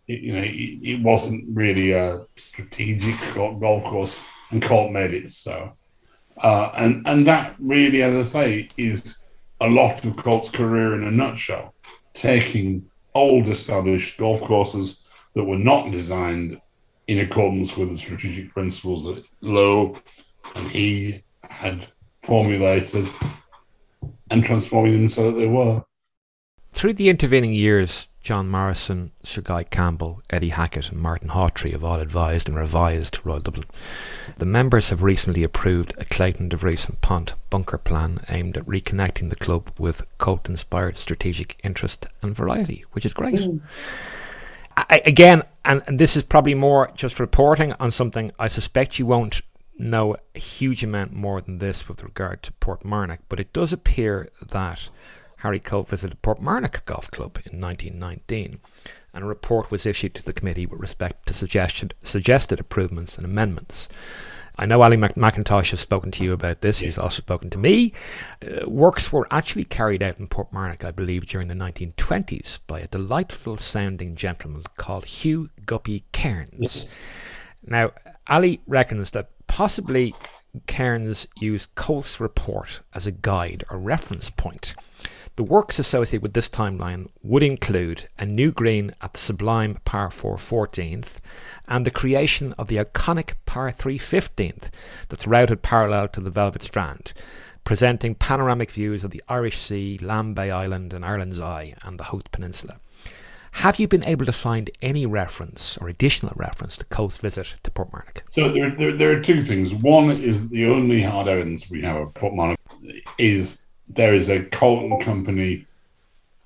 It, 0.09 0.21
you 0.21 0.33
know, 0.33 0.43
it, 0.43 0.79
it 0.83 1.03
wasn't 1.03 1.45
really 1.49 1.93
a 1.93 2.27
strategic 2.37 3.15
golf 3.35 3.85
course, 3.85 4.17
and 4.51 4.63
Colt 4.63 4.93
made 4.93 5.15
it 5.15 5.31
so. 5.31 5.77
Uh, 6.39 6.71
and 6.77 7.07
and 7.07 7.27
that 7.27 7.57
really, 7.59 8.03
as 8.03 8.27
I 8.27 8.41
say, 8.41 8.69
is 8.77 9.19
a 9.61 9.69
lot 9.69 10.05
of 10.05 10.17
Colt's 10.17 10.51
career 10.51 10.95
in 10.95 11.05
a 11.05 11.11
nutshell. 11.11 11.75
Taking 12.15 12.91
old 13.15 13.49
established 13.49 14.19
golf 14.19 14.41
courses 14.41 15.01
that 15.35 15.45
were 15.45 15.59
not 15.59 15.93
designed 15.93 16.61
in 17.13 17.21
accordance 17.21 17.77
with 17.77 17.91
the 17.91 17.99
strategic 17.99 18.53
principles 18.53 19.05
that 19.05 19.23
Low 19.43 19.97
and 20.57 20.71
he 20.71 21.23
had 21.43 21.89
formulated 22.23 23.07
and 24.31 24.43
transforming 24.43 24.93
them 24.93 25.09
so 25.09 25.31
that 25.31 25.39
they 25.39 25.47
were. 25.47 25.83
Through 26.73 26.95
the 26.95 27.11
intervening 27.11 27.53
years, 27.53 28.09
John 28.23 28.49
Morrison, 28.49 29.13
Sir 29.23 29.43
Guy 29.43 29.65
Campbell, 29.65 30.23
Eddie 30.31 30.51
Hackett, 30.51 30.91
and 30.91 31.01
Martin 31.01 31.29
Hawtree 31.29 31.73
have 31.73 31.85
all 31.85 32.01
advised 32.01 32.49
and 32.49 32.57
revised 32.57 33.19
Royal 33.25 33.41
Dublin. 33.41 33.67
The 34.39 34.47
members 34.47 34.89
have 34.89 35.03
recently 35.03 35.43
approved 35.43 35.93
a 35.99 36.07
Clayton 36.07 36.49
de 36.49 36.57
Vries 36.57 36.89
and 36.89 36.99
Pont 37.03 37.35
bunker 37.51 37.79
plan 37.79 38.21
aimed 38.31 38.57
at 38.57 38.65
reconnecting 38.65 39.29
the 39.29 39.37
club 39.37 39.71
with 39.77 40.07
Colt 40.17 40.49
inspired 40.49 40.97
strategic 40.97 41.61
interest 41.63 42.07
and 42.23 42.35
variety, 42.35 42.87
which 42.93 43.05
is 43.05 43.13
great. 43.13 43.35
Mm. 43.35 43.61
I, 44.77 45.03
again, 45.05 45.43
and, 45.65 45.83
and 45.87 45.99
this 45.99 46.17
is 46.17 46.23
probably 46.23 46.55
more 46.55 46.91
just 46.95 47.21
reporting 47.21 47.73
on 47.75 47.91
something 47.91 48.33
I 48.39 48.49
suspect 48.49 48.99
you 48.99 49.07
won't 49.07 49.41
know 49.79 50.17
a 50.35 50.39
huge 50.39 50.85
amount 50.85 51.13
more 51.13 51.41
than 51.41 51.59
this 51.59 51.89
with 51.89 52.03
regard 52.03 52.43
to 52.45 52.53
Portmarnock, 52.53 53.19
but 53.29 53.41
it 53.41 53.53
does 53.53 53.73
appear 53.73 54.31
that 54.41 54.89
Harry 55.39 55.59
Colt 55.59 55.89
visited 55.89 56.23
Portmarnock 56.23 56.85
Golf 56.85 57.11
Club 57.11 57.39
in 57.45 57.61
1919, 57.61 58.61
and 59.13 59.25
a 59.25 59.27
report 59.27 59.71
was 59.71 59.87
issued 59.87 60.15
to 60.15 60.23
the 60.23 60.33
committee 60.33 60.67
with 60.67 60.81
respect 60.81 61.27
to 61.27 61.35
suggested, 61.35 61.95
suggested 62.03 62.61
improvements 62.61 63.17
and 63.17 63.25
amendments. 63.25 63.89
I 64.57 64.67
know 64.67 64.83
Ali 64.83 64.97
McIntosh 64.97 65.71
has 65.71 65.81
spoken 65.81 66.11
to 66.13 66.25
you 66.25 66.33
about 66.33 66.61
this. 66.61 66.81
He's 66.81 66.99
also 66.99 67.23
spoken 67.23 67.51
to 67.51 67.59
me. 67.59 67.93
Uh, 68.43 68.69
works 68.69 69.13
were 69.13 69.27
actually 69.31 69.65
carried 69.65 70.03
out 70.03 70.19
in 70.19 70.29
Portmarnock, 70.29 70.85
I 70.85 70.91
believe, 70.91 71.27
during 71.27 71.49
the 71.49 71.55
1920s 71.55 72.59
by 72.67 72.81
a 72.81 72.87
delightful 72.87 73.57
sounding 73.57 74.15
gentleman 74.15 74.65
called 74.77 75.07
Hugh 75.07 75.51
Guppy 75.65 76.05
Cairns. 76.13 76.85
Now, 77.67 77.93
Ali 78.29 78.61
reckons 78.67 79.13
that 79.13 79.31
possibly 79.47 80.15
Cairns 80.67 81.27
used 81.39 81.75
Colt's 81.75 82.21
report 82.21 82.83
as 82.95 83.07
a 83.07 83.13
guide 83.13 83.65
or 83.71 83.79
reference 83.79 84.31
point 84.31 84.75
the 85.37 85.43
works 85.43 85.79
associated 85.79 86.23
with 86.23 86.35
this 86.35 86.49
timeline 86.49 87.09
would 87.23 87.43
include 87.43 88.09
a 88.19 88.27
new 88.27 88.51
green 88.51 88.93
at 89.01 89.15
the 89.15 89.19
sublime 89.19 89.79
par 89.85 90.11
4 90.11 90.37
14th 90.37 91.19
and 91.67 91.87
the 91.87 91.91
creation 91.91 92.53
of 92.59 92.69
the 92.69 92.77
iconic 92.77 93.35
par 93.47 93.71
3 93.73 93.99
15th 93.99 94.71
that's 95.09 95.27
routed 95.27 95.63
parallel 95.63 96.09
to 96.09 96.21
the 96.21 96.31
Velvet 96.31 96.63
Strand, 96.63 97.13
presenting 97.65 98.15
panoramic 98.15 98.71
views 98.71 99.05
of 99.05 99.11
the 99.11 99.23
Irish 99.29 99.59
Sea, 99.59 99.99
Lambay 100.03 100.53
Island, 100.53 100.93
and 100.93 101.05
Ireland's 101.05 101.41
Eye 101.41 101.75
and 101.83 101.99
the 101.99 102.05
Howth 102.05 102.31
Peninsula. 102.31 102.77
Have 103.57 103.79
you 103.79 103.87
been 103.87 104.07
able 104.07 104.25
to 104.25 104.33
find 104.33 104.71
any 104.81 105.05
reference 105.05 105.77
or 105.79 105.89
additional 105.89 106.33
reference 106.37 106.77
to 106.79 106.87
Colt's 106.87 107.19
visit 107.19 107.57
to 107.63 107.71
Portmarnock? 107.71 108.23
So 108.31 108.51
there, 108.51 108.71
there, 108.71 108.97
there, 108.97 109.11
are 109.11 109.21
two 109.21 109.45
things. 109.45 109.75
One 109.75 110.11
is 110.11 110.49
the 110.49 110.67
only 110.67 111.03
hard 111.03 111.29
evidence 111.29 111.71
we 111.71 111.83
have 111.83 111.97
of 111.97 112.15
Portmarnock 112.15 112.57
is 113.19 113.63
there 113.95 114.15
is 114.15 114.29
a 114.29 114.45
Colton 114.45 115.01
Company 115.01 115.67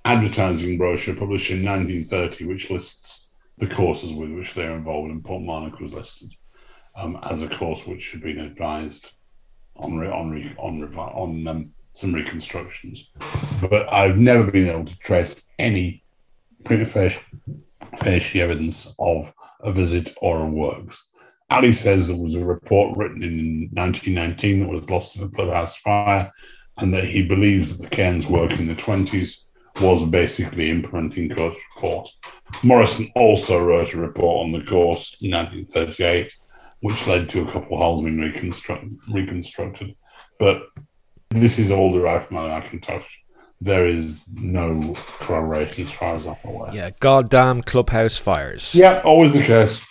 advertising 0.04 0.78
brochure 0.78 1.14
published 1.14 1.50
in 1.50 1.64
1930, 1.64 2.44
which 2.44 2.70
lists 2.70 3.28
the 3.58 3.66
courses 3.66 4.12
with 4.12 4.30
which 4.30 4.54
they're 4.54 4.72
involved, 4.72 5.10
and 5.10 5.22
Portmarnock 5.22 5.80
was 5.80 5.94
listed 5.94 6.34
um, 6.96 7.18
as 7.22 7.42
a 7.42 7.48
course 7.48 7.86
which 7.86 8.12
had 8.12 8.22
been 8.22 8.38
advised 8.38 9.12
on 9.76 9.98
on 10.06 10.54
on, 10.58 10.94
on 10.94 11.48
um, 11.48 11.72
some 11.92 12.14
reconstructions. 12.14 13.10
But 13.60 13.92
I've 13.92 14.18
never 14.18 14.50
been 14.50 14.68
able 14.68 14.84
to 14.84 14.98
trace 14.98 15.48
any 15.58 16.02
prima 16.64 16.84
facie 17.96 18.40
evidence 18.40 18.94
of 18.98 19.32
a 19.60 19.72
visit 19.72 20.12
or 20.20 20.44
a 20.44 20.48
works. 20.48 21.08
Ali 21.48 21.72
says 21.72 22.08
there 22.08 22.16
was 22.16 22.34
a 22.34 22.44
report 22.44 22.96
written 22.96 23.22
in 23.22 23.70
1919 23.72 24.60
that 24.60 24.68
was 24.68 24.90
lost 24.90 25.16
in 25.16 25.22
a 25.22 25.28
clubhouse 25.28 25.76
fire 25.76 26.32
and 26.78 26.92
that 26.92 27.04
he 27.04 27.26
believes 27.26 27.76
that 27.76 27.82
the 27.82 27.88
Cairns 27.88 28.26
work 28.26 28.52
in 28.52 28.66
the 28.66 28.74
20s 28.74 29.44
was 29.80 30.02
basically 30.08 30.70
implementing 30.70 31.28
Colt's 31.28 31.60
report. 31.74 32.08
Morrison 32.62 33.10
also 33.14 33.58
wrote 33.58 33.92
a 33.92 33.98
report 33.98 34.46
on 34.46 34.52
the 34.52 34.64
course 34.64 35.16
in 35.20 35.32
1938, 35.32 36.36
which 36.80 37.06
led 37.06 37.28
to 37.28 37.42
a 37.42 37.52
couple 37.52 37.76
of 37.76 37.82
holes 37.82 38.02
being 38.02 38.18
reconstruct, 38.18 38.84
reconstructed. 39.10 39.94
But 40.38 40.62
this 41.30 41.58
is 41.58 41.70
all 41.70 41.92
derived 41.92 42.26
from 42.26 42.38
McIntosh. 42.38 43.06
There 43.60 43.86
is 43.86 44.28
no 44.34 44.94
corroboration 44.96 45.84
as 45.84 45.92
far 45.92 46.14
as 46.14 46.26
I'm 46.26 46.36
aware. 46.44 46.74
Yeah, 46.74 46.90
goddamn 47.00 47.62
clubhouse 47.62 48.18
fires. 48.18 48.74
Yeah, 48.74 49.00
always 49.04 49.32
the 49.32 49.42
case. 49.42 49.84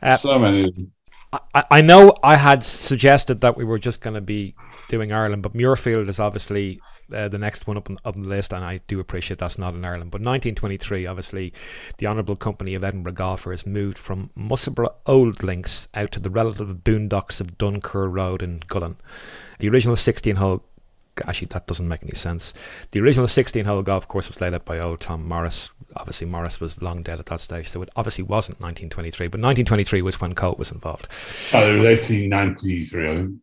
Uh, 0.00 0.16
so 0.16 0.38
many 0.38 0.72
I, 1.32 1.64
I 1.70 1.80
know 1.80 2.14
I 2.22 2.36
had 2.36 2.64
suggested 2.64 3.40
that 3.42 3.56
we 3.56 3.64
were 3.64 3.78
just 3.78 4.00
going 4.00 4.14
to 4.14 4.20
be 4.20 4.54
doing 4.88 5.12
Ireland, 5.12 5.42
but 5.42 5.54
Muirfield 5.54 6.08
is 6.08 6.18
obviously 6.18 6.80
uh, 7.12 7.28
the 7.28 7.38
next 7.38 7.66
one 7.66 7.76
up 7.76 7.88
on, 7.88 7.98
on, 8.04 8.20
the 8.20 8.28
list, 8.28 8.52
and 8.52 8.64
I 8.64 8.80
do 8.88 9.00
appreciate 9.00 9.38
that's 9.38 9.58
not 9.58 9.74
in 9.74 9.84
Ireland. 9.84 10.10
But 10.10 10.20
1923, 10.20 11.06
obviously, 11.06 11.52
the 11.98 12.06
Honourable 12.06 12.36
Company 12.36 12.74
of 12.74 12.84
Edinburgh 12.84 13.12
Golfers 13.12 13.66
moved 13.66 13.98
from 13.98 14.30
Musselburgh 14.34 14.92
Old 15.06 15.42
Links 15.42 15.88
out 15.94 16.12
to 16.12 16.20
the 16.20 16.30
relative 16.30 16.68
boondocks 16.78 17.40
of 17.40 17.58
Duncur 17.58 18.12
Road 18.12 18.42
in 18.42 18.62
Gullane. 18.66 18.96
The 19.58 19.68
original 19.68 19.96
16 19.96 20.36
hole 20.36 20.64
actually 21.26 21.48
that 21.48 21.66
doesn't 21.66 21.88
make 21.88 22.02
any 22.02 22.14
sense. 22.14 22.54
The 22.92 23.00
original 23.00 23.26
16 23.26 23.64
hole 23.64 23.82
golf 23.82 24.06
course 24.06 24.28
was 24.28 24.40
laid 24.40 24.54
out 24.54 24.64
by 24.64 24.78
old 24.78 25.00
Tom 25.00 25.26
Morris. 25.26 25.72
Obviously, 25.96 26.28
Morris 26.28 26.60
was 26.60 26.80
long 26.80 27.02
dead 27.02 27.18
at 27.18 27.26
that 27.26 27.40
stage, 27.40 27.68
so 27.68 27.82
it 27.82 27.88
obviously 27.96 28.22
wasn't 28.22 28.60
1923. 28.60 29.26
But 29.26 29.40
1923 29.40 30.02
was 30.02 30.20
when 30.20 30.34
Colt 30.34 30.58
was 30.58 30.70
involved. 30.70 31.08
Oh, 31.54 31.66
it 31.66 31.78
was 31.78 31.84
1893, 31.84 33.08
I 33.08 33.14
think. 33.16 33.34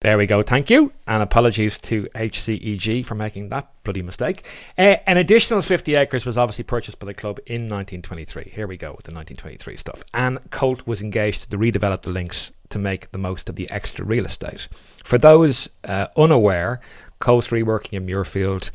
There 0.00 0.16
we 0.16 0.24
go. 0.24 0.42
Thank 0.42 0.70
you. 0.70 0.92
And 1.06 1.22
apologies 1.22 1.76
to 1.80 2.04
HCEG 2.14 3.04
for 3.04 3.14
making 3.14 3.50
that 3.50 3.70
bloody 3.84 4.00
mistake. 4.00 4.46
Uh, 4.78 4.96
an 5.06 5.18
additional 5.18 5.60
50 5.60 5.94
acres 5.94 6.24
was 6.24 6.38
obviously 6.38 6.64
purchased 6.64 6.98
by 6.98 7.04
the 7.04 7.12
club 7.12 7.38
in 7.44 7.68
1923. 7.68 8.50
Here 8.54 8.66
we 8.66 8.78
go 8.78 8.92
with 8.92 9.04
the 9.04 9.12
1923 9.12 9.76
stuff. 9.76 10.02
And 10.14 10.38
Colt 10.50 10.86
was 10.86 11.02
engaged 11.02 11.50
to 11.50 11.58
redevelop 11.58 12.00
the 12.00 12.10
links 12.10 12.50
to 12.70 12.78
make 12.78 13.10
the 13.10 13.18
most 13.18 13.50
of 13.50 13.56
the 13.56 13.68
extra 13.68 14.02
real 14.02 14.24
estate. 14.24 14.68
For 15.04 15.18
those 15.18 15.68
uh, 15.84 16.06
unaware, 16.16 16.80
Colt's 17.18 17.48
reworking 17.48 17.92
in 17.92 18.06
Muirfield. 18.06 18.70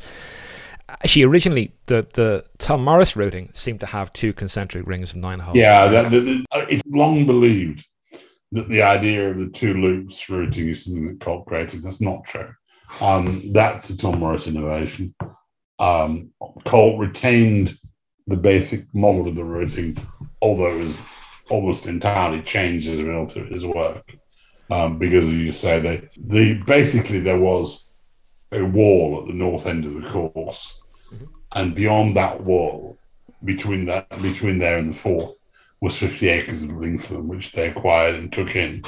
She 1.06 1.24
originally 1.24 1.72
the 1.86 2.06
the 2.14 2.44
Tom 2.58 2.84
Morris 2.84 3.16
routing 3.16 3.48
seemed 3.52 3.80
to 3.80 3.86
have 3.86 4.12
two 4.12 4.32
concentric 4.32 4.86
rings 4.86 5.10
of 5.10 5.16
nine 5.16 5.40
holes. 5.40 5.56
Yeah, 5.56 5.88
that, 5.88 6.10
that, 6.12 6.66
it's 6.70 6.82
long 6.86 7.26
believed 7.26 7.84
that 8.52 8.68
the 8.68 8.82
idea 8.82 9.30
of 9.30 9.38
the 9.38 9.48
two 9.48 9.74
loops 9.74 10.28
routing 10.30 10.68
is 10.68 10.84
something 10.84 11.06
that 11.08 11.20
Colt 11.20 11.46
created. 11.46 11.82
That's 11.82 12.00
not 12.00 12.24
true. 12.24 12.52
Um, 13.00 13.52
that's 13.52 13.90
a 13.90 13.96
Tom 13.96 14.20
Morris 14.20 14.46
innovation. 14.46 15.14
Um, 15.78 16.30
Colt 16.64 16.98
retained 16.98 17.76
the 18.26 18.36
basic 18.36 18.82
model 18.94 19.28
of 19.28 19.34
the 19.34 19.44
routing, 19.44 19.96
although 20.40 20.70
it 20.70 20.78
was 20.78 20.96
almost 21.50 21.86
entirely 21.86 22.42
changed 22.42 22.88
as 22.88 23.00
a 23.00 23.04
result 23.04 23.36
of 23.36 23.48
his 23.48 23.66
work. 23.66 24.04
Um, 24.68 24.98
because, 24.98 25.26
as 25.26 25.32
you 25.32 25.52
say, 25.52 25.78
they, 25.80 26.08
the 26.16 26.54
basically 26.66 27.20
there 27.20 27.38
was 27.38 27.88
a 28.50 28.64
wall 28.64 29.20
at 29.20 29.28
the 29.28 29.32
north 29.32 29.66
end 29.66 29.84
of 29.84 30.02
the 30.02 30.08
course, 30.08 30.82
mm-hmm. 31.12 31.24
and 31.52 31.74
beyond 31.74 32.16
that 32.16 32.42
wall, 32.42 32.98
between 33.44 33.84
that 33.84 34.08
between 34.22 34.58
there 34.58 34.78
and 34.78 34.92
the 34.92 34.96
fourth, 34.96 35.45
was 35.80 35.96
50 35.96 36.28
acres 36.28 36.62
of 36.62 36.70
Linksland, 36.70 37.26
which 37.26 37.52
they 37.52 37.68
acquired 37.68 38.14
and 38.14 38.32
took 38.32 38.56
in. 38.56 38.82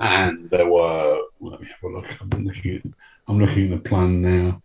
And 0.00 0.50
there 0.50 0.68
were, 0.68 1.20
let 1.40 1.60
me 1.60 1.68
have 1.68 1.82
a 1.82 1.88
look. 1.88 2.06
I'm 2.20 2.44
looking 2.44 2.76
at, 2.76 2.82
I'm 3.28 3.38
looking 3.38 3.72
at 3.72 3.82
the 3.82 3.88
plan 3.88 4.22
now. 4.22 4.62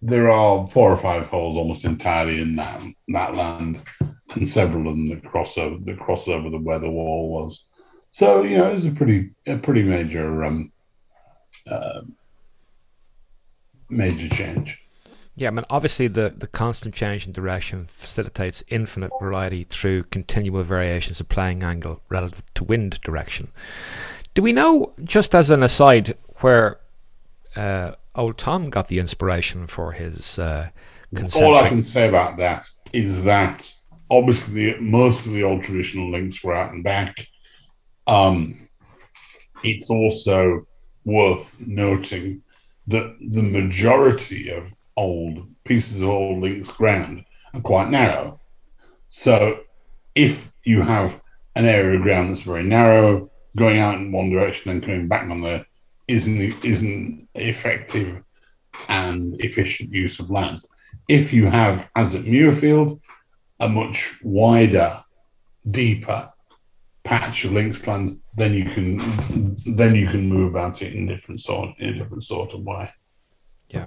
There 0.00 0.30
are 0.30 0.68
four 0.68 0.92
or 0.92 0.96
five 0.96 1.26
holes 1.26 1.56
almost 1.56 1.84
entirely 1.84 2.40
in 2.40 2.56
that 2.56 2.82
that 3.08 3.34
land, 3.34 3.80
and 4.34 4.48
several 4.48 4.88
of 4.88 4.96
them 4.96 5.08
that 5.08 5.24
cross 5.24 5.56
over 5.56 5.82
that 5.82 5.98
cross 5.98 6.28
over 6.28 6.50
the 6.50 6.58
where 6.58 6.78
the 6.78 6.90
wall 6.90 7.30
was. 7.30 7.64
So 8.10 8.42
you 8.42 8.58
know, 8.58 8.70
it's 8.70 8.84
a 8.84 8.90
pretty 8.90 9.30
a 9.46 9.56
pretty 9.56 9.82
major 9.82 10.44
um, 10.44 10.72
uh, 11.66 12.02
major 13.88 14.28
change. 14.28 14.83
Yeah, 15.36 15.48
I 15.48 15.50
mean, 15.50 15.64
obviously 15.68 16.06
the, 16.06 16.32
the 16.36 16.46
constant 16.46 16.94
change 16.94 17.26
in 17.26 17.32
direction 17.32 17.86
facilitates 17.86 18.62
infinite 18.68 19.10
variety 19.20 19.64
through 19.64 20.04
continual 20.04 20.62
variations 20.62 21.18
of 21.18 21.28
playing 21.28 21.64
angle 21.64 22.00
relative 22.08 22.42
to 22.54 22.64
wind 22.64 23.00
direction. 23.00 23.50
Do 24.34 24.42
we 24.42 24.52
know, 24.52 24.92
just 25.02 25.34
as 25.34 25.50
an 25.50 25.62
aside, 25.62 26.16
where 26.40 26.78
uh, 27.56 27.92
old 28.14 28.38
Tom 28.38 28.70
got 28.70 28.88
the 28.88 28.98
inspiration 28.98 29.66
for 29.66 29.92
his 29.92 30.38
uh. 30.38 30.70
All 31.36 31.56
I 31.56 31.68
can 31.68 31.82
say 31.82 32.08
about 32.08 32.38
that 32.38 32.68
is 32.92 33.22
that 33.22 33.72
obviously 34.10 34.76
most 34.80 35.26
of 35.26 35.32
the 35.32 35.44
old 35.44 35.62
traditional 35.62 36.10
links 36.10 36.42
were 36.42 36.56
out 36.56 36.72
and 36.72 36.82
back. 36.82 37.16
Um, 38.08 38.68
it's 39.62 39.90
also 39.90 40.66
worth 41.04 41.54
noting 41.60 42.42
that 42.88 43.14
the 43.30 43.42
majority 43.42 44.50
of 44.50 44.64
old 44.96 45.46
pieces 45.64 46.00
of 46.00 46.08
old 46.08 46.42
links 46.42 46.70
ground 46.72 47.24
are 47.52 47.60
quite 47.60 47.90
narrow. 47.90 48.38
So 49.10 49.60
if 50.14 50.52
you 50.64 50.82
have 50.82 51.22
an 51.56 51.66
area 51.66 51.96
of 51.96 52.02
ground 52.02 52.30
that's 52.30 52.42
very 52.42 52.64
narrow, 52.64 53.30
going 53.56 53.78
out 53.78 53.96
in 53.96 54.12
one 54.12 54.30
direction 54.30 54.70
and 54.70 54.82
coming 54.82 55.08
back 55.08 55.28
on 55.30 55.40
there 55.40 55.66
isn't 56.08 56.64
isn't 56.64 57.28
effective 57.34 58.22
and 58.88 59.40
efficient 59.40 59.92
use 59.92 60.18
of 60.18 60.30
land. 60.30 60.60
If 61.08 61.32
you 61.32 61.46
have, 61.46 61.88
as 61.94 62.14
at 62.14 62.22
Muirfield, 62.22 63.00
a 63.60 63.68
much 63.68 64.18
wider, 64.22 65.02
deeper 65.70 66.30
patch 67.04 67.44
of 67.44 67.52
linksland, 67.52 68.18
then 68.34 68.54
you 68.54 68.64
can 68.64 69.56
then 69.76 69.94
you 69.94 70.08
can 70.08 70.28
move 70.28 70.50
about 70.50 70.82
it 70.82 70.94
in 70.94 71.06
different 71.06 71.40
sort 71.40 71.70
in 71.78 71.90
a 71.90 71.98
different 71.98 72.24
sort 72.24 72.54
of 72.54 72.62
way. 72.62 72.90
Yeah. 73.68 73.86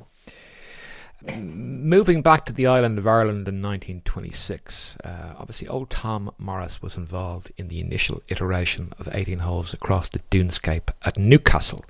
Moving 1.26 2.22
back 2.22 2.46
to 2.46 2.54
the 2.54 2.68
island 2.68 3.00
of 3.00 3.08
Ireland 3.08 3.48
in 3.48 3.62
1926, 3.62 4.98
uh, 5.04 5.34
obviously 5.38 5.68
old 5.68 5.90
Tom 5.90 6.32
Morris 6.38 6.82
was 6.82 6.96
involved 6.96 7.52
in 7.58 7.70
the 7.70 7.80
initial 7.80 8.22
iteration 8.30 8.94
of 9.00 9.10
18 9.12 9.40
holes 9.40 9.74
across 9.74 10.10
the 10.10 10.20
dunescape 10.30 10.92
at 11.04 11.18
Newcastle 11.18 11.84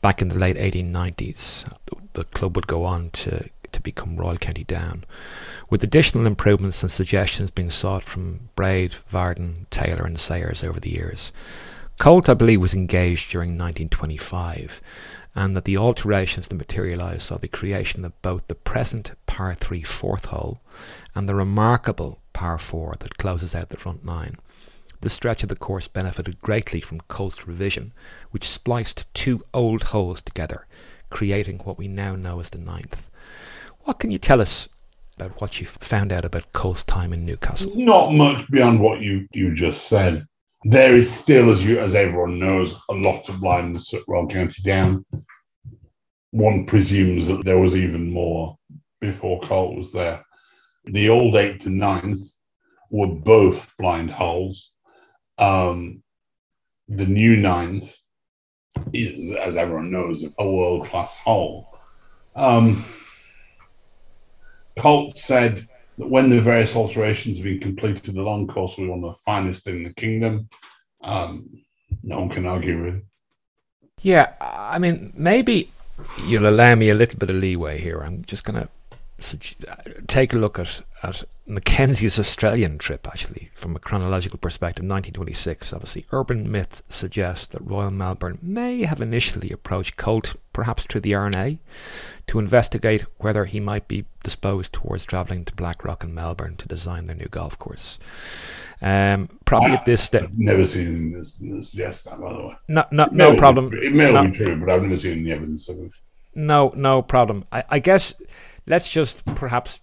back 0.00 0.22
in 0.22 0.28
the 0.28 0.38
late 0.38 0.56
1890s. 0.56 1.72
The 2.12 2.24
club 2.24 2.54
would 2.54 2.68
go 2.68 2.84
on 2.84 3.10
to 3.10 3.50
to 3.72 3.80
become 3.80 4.16
Royal 4.16 4.36
County 4.36 4.64
Down, 4.64 5.04
with 5.70 5.82
additional 5.82 6.26
improvements 6.26 6.82
and 6.82 6.90
suggestions 6.90 7.50
being 7.50 7.70
sought 7.70 8.02
from 8.02 8.50
Braid, 8.54 8.92
Vardon, 8.92 9.66
Taylor, 9.70 10.04
and 10.04 10.20
Sayers 10.20 10.62
over 10.62 10.78
the 10.78 10.90
years. 10.90 11.32
Colt, 11.98 12.28
I 12.28 12.34
believe, 12.34 12.60
was 12.60 12.74
engaged 12.74 13.30
during 13.30 13.50
1925, 13.50 14.80
and 15.34 15.56
that 15.56 15.64
the 15.64 15.76
alterations 15.76 16.48
that 16.48 16.56
materialised 16.56 17.22
saw 17.22 17.38
the 17.38 17.48
creation 17.48 18.04
of 18.04 18.20
both 18.22 18.46
the 18.46 18.54
present 18.54 19.12
par 19.26 19.54
3 19.54 19.82
fourth 19.82 20.26
hole 20.26 20.60
and 21.14 21.28
the 21.28 21.34
remarkable 21.34 22.20
par 22.32 22.58
4 22.58 22.94
that 23.00 23.18
closes 23.18 23.54
out 23.54 23.70
the 23.70 23.76
front 23.76 24.04
nine. 24.04 24.36
The 25.00 25.10
stretch 25.10 25.42
of 25.42 25.48
the 25.48 25.56
course 25.56 25.88
benefited 25.88 26.40
greatly 26.40 26.80
from 26.80 27.00
Colt's 27.08 27.46
revision, 27.46 27.92
which 28.30 28.48
spliced 28.48 29.04
two 29.14 29.42
old 29.52 29.84
holes 29.84 30.22
together, 30.22 30.66
creating 31.10 31.58
what 31.60 31.76
we 31.76 31.88
now 31.88 32.14
know 32.14 32.38
as 32.38 32.50
the 32.50 32.58
ninth. 32.58 33.10
What 33.80 33.98
can 33.98 34.12
you 34.12 34.18
tell 34.18 34.40
us 34.40 34.68
about 35.16 35.40
what 35.40 35.60
you 35.60 35.66
found 35.66 36.12
out 36.12 36.24
about 36.24 36.52
Colt's 36.52 36.84
time 36.84 37.12
in 37.12 37.26
Newcastle? 37.26 37.72
Not 37.74 38.12
much 38.12 38.48
beyond 38.48 38.80
what 38.80 39.00
you, 39.00 39.26
you 39.32 39.54
just 39.54 39.88
said. 39.88 40.26
There 40.64 40.94
is 40.94 41.12
still, 41.12 41.50
as 41.50 41.64
you 41.64 41.80
as 41.80 41.94
everyone 41.94 42.38
knows, 42.38 42.80
a 42.88 42.94
lot 42.94 43.28
of 43.28 43.40
blindness 43.40 43.92
at 43.94 44.02
Royal 44.06 44.28
County 44.28 44.62
Down. 44.62 45.04
One 46.30 46.66
presumes 46.66 47.26
that 47.26 47.44
there 47.44 47.58
was 47.58 47.74
even 47.74 48.12
more 48.12 48.56
before 49.00 49.40
Colt 49.40 49.76
was 49.76 49.92
there. 49.92 50.24
The 50.84 51.08
old 51.08 51.34
eighth 51.34 51.64
to 51.64 51.70
ninth 51.70 52.22
were 52.90 53.08
both 53.08 53.74
blind 53.76 54.12
holes. 54.12 54.70
Um, 55.38 56.02
the 56.88 57.06
new 57.06 57.36
ninth 57.36 57.96
is, 58.92 59.34
as 59.34 59.56
everyone 59.56 59.90
knows, 59.90 60.24
a 60.38 60.48
world 60.48 60.86
class 60.86 61.18
hole. 61.18 61.76
Um, 62.36 62.84
Colt 64.78 65.18
said 65.18 65.68
that 65.98 66.08
when 66.08 66.30
the 66.30 66.40
various 66.40 66.76
alterations 66.76 67.36
have 67.36 67.44
been 67.44 67.60
completed, 67.60 68.14
the 68.14 68.22
long 68.22 68.46
course 68.46 68.78
one 68.78 68.90
of 68.90 69.00
the 69.02 69.20
finest 69.24 69.66
in 69.66 69.84
the 69.84 69.94
kingdom. 69.94 70.48
Um, 71.02 71.62
no 72.02 72.20
one 72.20 72.28
can 72.28 72.46
argue 72.46 72.84
with. 72.84 73.02
Yeah, 74.00 74.32
I 74.40 74.78
mean, 74.78 75.12
maybe 75.14 75.70
you'll 76.26 76.48
allow 76.48 76.74
me 76.74 76.90
a 76.90 76.94
little 76.94 77.18
bit 77.18 77.30
of 77.30 77.36
leeway 77.36 77.78
here. 77.78 78.00
I'm 78.00 78.24
just 78.24 78.44
going 78.44 78.60
to 78.60 78.68
take 80.06 80.32
a 80.32 80.36
look 80.36 80.58
at, 80.58 80.82
at 81.02 81.24
Mackenzie's 81.46 82.18
Australian 82.18 82.78
trip, 82.78 83.06
actually, 83.06 83.50
from 83.52 83.74
a 83.74 83.78
chronological 83.78 84.38
perspective, 84.38 84.84
1926. 84.84 85.72
Obviously, 85.72 86.06
urban 86.12 86.50
myth 86.50 86.82
suggests 86.88 87.46
that 87.46 87.60
Royal 87.60 87.90
Melbourne 87.90 88.38
may 88.40 88.84
have 88.84 89.00
initially 89.00 89.50
approached 89.50 89.96
Colt, 89.96 90.34
perhaps 90.52 90.84
through 90.84 91.00
the 91.00 91.14
R&A, 91.14 91.58
to 92.28 92.38
investigate 92.38 93.04
whether 93.18 93.44
he 93.44 93.60
might 93.60 93.88
be 93.88 94.04
disposed 94.22 94.72
towards 94.72 95.04
travelling 95.04 95.44
to 95.44 95.54
Blackrock 95.54 96.04
and 96.04 96.14
Melbourne 96.14 96.56
to 96.56 96.68
design 96.68 97.06
their 97.06 97.16
new 97.16 97.28
golf 97.28 97.58
course. 97.58 97.98
Um, 98.80 99.28
probably 99.44 99.72
at 99.72 99.84
this 99.84 100.02
stage. 100.02 100.28
never 100.36 100.64
seen 100.64 101.12
this, 101.12 101.34
suggest 101.34 102.04
that, 102.04 102.20
by 102.20 102.32
the 102.32 102.46
way. 102.46 102.54
No, 102.68 102.84
no, 102.90 103.08
no 103.12 103.36
problem. 103.36 103.70
Be, 103.70 103.78
it 103.78 103.92
may 103.92 104.12
no, 104.12 104.24
be 104.24 104.36
true, 104.36 104.58
but 104.58 104.70
I've 104.70 104.82
never 104.82 104.96
seen 104.96 105.24
the 105.24 105.32
evidence 105.32 105.68
of 105.68 105.78
it. 105.78 105.92
No, 106.34 106.72
no 106.76 107.02
problem. 107.02 107.44
I, 107.52 107.64
I 107.68 107.78
guess 107.78 108.14
let's 108.66 108.90
just 108.90 109.24
perhaps 109.24 109.80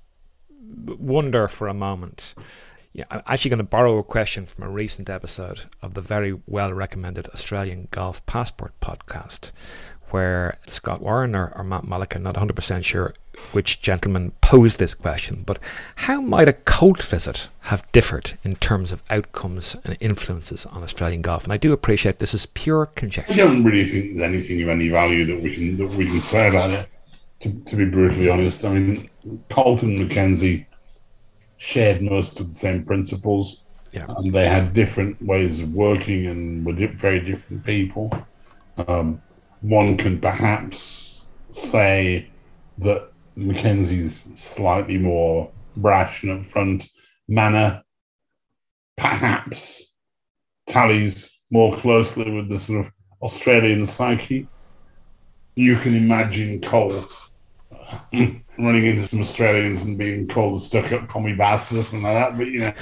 wonder 0.60 1.48
for 1.48 1.68
a 1.68 1.74
moment. 1.74 2.36
Yeah, 2.94 3.06
I'm 3.12 3.22
actually 3.28 3.50
going 3.50 3.60
to 3.60 3.64
borrow 3.64 3.98
a 3.98 4.04
question 4.04 4.46
from 4.46 4.64
a 4.66 4.70
recent 4.70 5.10
episode 5.10 5.66
of 5.82 5.94
the 5.94 6.02
very 6.02 6.40
well 6.48 6.74
recommended 6.74 7.28
Australian 7.30 7.88
Golf 7.92 8.26
Passport 8.26 8.74
podcast, 8.82 9.52
where 10.10 10.58
Scott 10.68 11.02
Warren 11.02 11.36
or, 11.36 11.54
or 11.56 11.64
Matt 11.64 11.84
Mullican, 11.84 12.22
not 12.22 12.36
100% 12.36 12.84
sure 12.84 13.14
which 13.52 13.82
gentleman 13.82 14.32
posed 14.42 14.80
this 14.80 14.96
question, 14.96 15.44
but 15.46 15.60
how 15.96 16.20
might 16.20 16.50
a 16.50 16.54
Colt 16.54 17.02
visit 17.02 17.50
have 17.62 17.90
differed 17.92 18.38
in 18.44 18.56
terms 18.56 18.92
of 18.92 19.04
outcomes 19.10 19.78
and 19.86 19.96
influences 20.02 20.66
on 20.66 20.84
Australian 20.84 21.22
golf? 21.22 21.44
And 21.44 21.54
I 21.54 21.58
do 21.58 21.72
appreciate 21.72 22.20
this 22.20 22.34
is 22.34 22.48
pure 22.48 22.88
conjecture. 22.88 23.32
I 23.32 23.38
don't 23.38 23.64
really 23.64 23.86
think 23.86 24.18
there's 24.18 24.34
anything 24.34 24.62
of 24.64 24.70
any 24.70 24.90
value 24.90 25.26
that 25.26 25.42
we 25.42 25.54
can 25.54 25.78
that 25.78 25.88
we 25.88 26.08
can 26.08 26.22
say 26.22 26.50
about 26.50 26.72
it 26.72 26.90
to, 27.40 27.52
to 27.52 27.76
be 27.76 27.86
brutally 27.86 28.30
honest. 28.30 28.66
I 28.66 28.74
mean, 28.74 29.10
Colt 29.50 29.84
and 29.84 30.00
Mackenzie 30.00 30.68
shared 31.58 32.02
most 32.02 32.40
of 32.40 32.50
the 32.50 32.56
same 32.56 32.84
principles. 32.86 33.64
Yeah. 33.92 34.06
And 34.08 34.32
they 34.32 34.48
had 34.48 34.74
different 34.74 35.22
ways 35.22 35.62
of 35.62 35.74
working 35.74 36.28
and 36.28 36.66
were 36.66 36.74
very 36.74 37.20
different 37.20 37.66
people. 37.66 38.12
Um, 38.88 39.22
one 39.62 39.98
can 39.98 40.20
perhaps 40.20 41.28
say 41.52 42.30
that 42.78 43.12
Mackenzie's 43.36 44.24
slightly 44.36 44.98
more 44.98 45.52
brash 45.76 46.24
and 46.24 46.46
upfront 46.46 46.90
manner 47.28 47.82
perhaps 48.98 49.96
tallies 50.68 51.40
more 51.52 51.76
closely 51.78 52.30
with 52.30 52.50
the 52.50 52.60
sort 52.60 52.86
of 52.86 52.92
Australian 53.22 53.86
psyche. 53.86 54.48
You 55.56 55.76
can 55.76 55.96
imagine 55.96 56.62
Colt 56.62 57.29
running 58.58 58.86
into 58.86 59.08
some 59.08 59.22
Australians 59.22 59.84
and 59.84 59.98
being 59.98 60.28
called 60.28 60.58
a 60.58 60.60
stuck 60.60 60.92
up 60.92 61.08
commie 61.10 61.36
bastard 61.36 61.80
or 61.80 61.82
something 61.82 62.04
like 62.04 62.16
that. 62.16 62.38
But 62.38 62.48
you 62.48 62.60
know, 62.60 62.74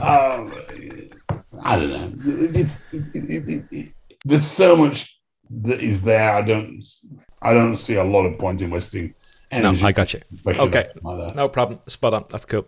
um, 0.02 0.52
I 1.62 1.78
don't 1.78 1.90
know. 1.90 2.12
It's 2.54 2.92
it, 2.92 3.68
it, 3.70 3.92
there's 4.24 4.46
so 4.46 4.76
much 4.76 5.20
that 5.50 5.80
is 5.80 6.02
there. 6.02 6.34
I 6.34 6.42
don't 6.42 6.84
I 7.42 7.52
don't 7.52 7.76
see 7.76 7.94
a 7.94 8.04
lot 8.04 8.26
of 8.26 8.38
point 8.38 8.62
in 8.62 8.70
wasting. 8.70 9.14
Energy, 9.50 9.82
no, 9.82 9.88
I 9.88 9.92
got 9.92 10.14
you. 10.14 10.20
Okay, 10.46 10.88
like 11.02 11.34
no 11.34 11.46
problem. 11.46 11.78
Spot 11.86 12.14
on. 12.14 12.24
That's 12.30 12.46
cool. 12.46 12.66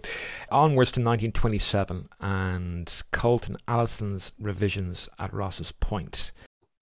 Onwards 0.51 0.91
to 0.93 1.01
1927 1.01 2.11
and 2.21 3.03
Colton 3.11 3.57
Allison's 3.67 4.33
revisions 4.39 5.09
at 5.19 5.33
Rosses 5.33 5.73
Point. 5.73 6.33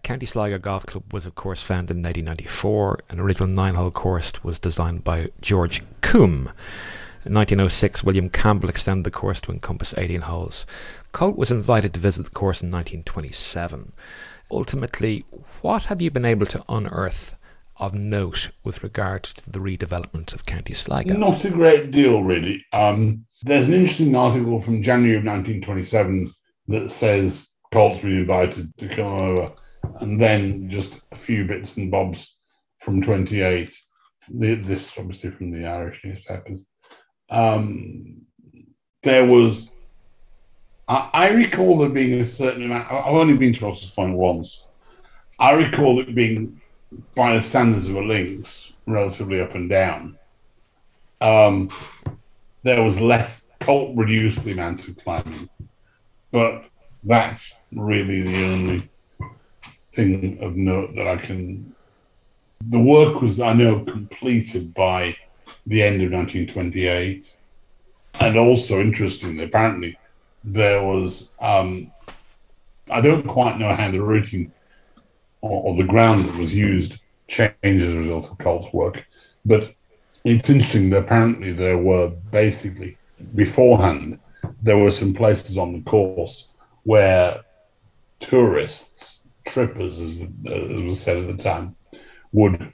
County 0.02 0.26
Sligo 0.26 0.58
Golf 0.58 0.84
Club 0.84 1.12
was, 1.12 1.26
of 1.26 1.36
course, 1.36 1.62
founded 1.62 1.96
in 1.96 2.02
1894. 2.02 2.98
An 3.08 3.20
original 3.20 3.48
nine 3.48 3.76
hole 3.76 3.92
course 3.92 4.32
was 4.42 4.58
designed 4.58 5.04
by 5.04 5.30
George 5.40 5.82
Combe. 6.00 6.50
In 7.24 7.34
1906, 7.34 8.02
William 8.02 8.28
Campbell 8.28 8.68
extended 8.68 9.04
the 9.04 9.12
course 9.12 9.40
to 9.42 9.52
encompass 9.52 9.94
18 9.96 10.22
holes. 10.22 10.66
Colt 11.12 11.36
was 11.36 11.52
invited 11.52 11.94
to 11.94 12.00
visit 12.00 12.24
the 12.24 12.30
course 12.30 12.62
in 12.62 12.70
1927. 12.70 13.92
Ultimately, 14.50 15.24
what 15.60 15.84
have 15.84 16.02
you 16.02 16.10
been 16.10 16.24
able 16.24 16.46
to 16.46 16.64
unearth 16.68 17.36
of 17.76 17.94
note 17.94 18.50
with 18.64 18.82
regard 18.82 19.22
to 19.22 19.50
the 19.50 19.60
redevelopment 19.60 20.34
of 20.34 20.46
County 20.46 20.74
Sligo? 20.74 21.14
Not 21.14 21.44
a 21.44 21.50
great 21.50 21.92
deal, 21.92 22.24
really. 22.24 22.64
Um, 22.72 23.24
there's 23.42 23.68
an 23.68 23.74
interesting 23.74 24.16
article 24.16 24.60
from 24.60 24.82
January 24.82 25.16
of 25.16 25.24
1927 25.24 26.32
that 26.68 26.90
says 26.90 27.50
Colt's 27.70 28.00
been 28.00 28.18
invited 28.18 28.76
to 28.78 28.88
come 28.88 29.06
over 29.06 29.52
and 30.00 30.20
then 30.20 30.68
just 30.68 31.00
a 31.12 31.16
few 31.16 31.44
bits 31.44 31.76
and 31.76 31.90
bobs 31.90 32.36
from 32.78 33.02
28. 33.02 33.72
The, 34.30 34.54
this 34.54 34.96
obviously 34.98 35.30
from 35.30 35.50
the 35.50 35.66
Irish 35.66 36.04
newspapers. 36.04 36.64
Um, 37.30 38.22
there 39.02 39.24
was, 39.24 39.70
I, 40.86 41.10
I, 41.12 41.30
recall 41.30 41.78
there 41.78 41.88
being 41.88 42.20
a 42.20 42.26
certain 42.26 42.64
amount. 42.64 42.92
I've 42.92 43.14
only 43.14 43.36
been 43.36 43.52
to 43.54 43.64
Rosses 43.64 43.90
Point 43.90 44.16
once. 44.16 44.66
I 45.38 45.52
recall 45.52 46.00
it 46.00 46.14
being, 46.14 46.60
by 47.16 47.34
the 47.34 47.42
standards 47.42 47.88
of 47.88 47.96
a 47.96 48.00
links, 48.00 48.72
relatively 48.86 49.40
up 49.40 49.54
and 49.54 49.68
down. 49.68 50.18
Um, 51.20 51.70
there 52.62 52.82
was 52.82 53.00
less, 53.00 53.48
Colt 53.60 53.96
reduced 53.96 54.44
the 54.44 54.52
amount 54.52 54.86
of 54.86 54.96
climbing, 54.98 55.48
but 56.30 56.68
that's 57.02 57.52
really 57.72 58.20
the 58.20 58.44
only 58.44 58.88
thing 59.92 60.42
of 60.42 60.56
note 60.56 60.94
that 60.96 61.06
I 61.06 61.16
can. 61.16 61.74
The 62.68 62.78
work 62.78 63.20
was, 63.20 63.40
I 63.40 63.52
know, 63.52 63.80
completed 63.84 64.72
by 64.72 65.16
the 65.66 65.82
end 65.82 66.02
of 66.02 66.12
1928. 66.12 67.36
And 68.20 68.36
also, 68.36 68.80
interestingly, 68.80 69.44
apparently, 69.44 69.98
there 70.44 70.82
was, 70.82 71.30
um, 71.40 71.90
I 72.90 73.00
don't 73.00 73.26
quite 73.26 73.58
know 73.58 73.74
how 73.74 73.90
the 73.90 74.02
routing 74.02 74.52
or, 75.40 75.62
or 75.64 75.76
the 75.76 75.84
ground 75.84 76.24
that 76.24 76.36
was 76.36 76.54
used 76.54 77.00
changed 77.28 77.62
as 77.64 77.94
a 77.94 77.98
result 77.98 78.30
of 78.30 78.38
Colt's 78.38 78.72
work. 78.72 79.04
But 79.44 79.74
it's 80.24 80.50
interesting 80.50 80.90
that 80.90 81.04
apparently 81.04 81.52
there 81.52 81.78
were 81.78 82.10
basically, 82.30 82.96
beforehand, 83.34 84.20
there 84.62 84.78
were 84.78 84.90
some 84.90 85.14
places 85.14 85.58
on 85.58 85.72
the 85.72 85.90
course 85.90 86.48
where 86.84 87.42
tourists 88.20 89.11
trippers, 89.44 89.98
as, 89.98 90.20
as 90.20 90.82
was 90.82 91.00
said 91.00 91.18
at 91.18 91.26
the 91.26 91.42
time, 91.42 91.76
would 92.32 92.72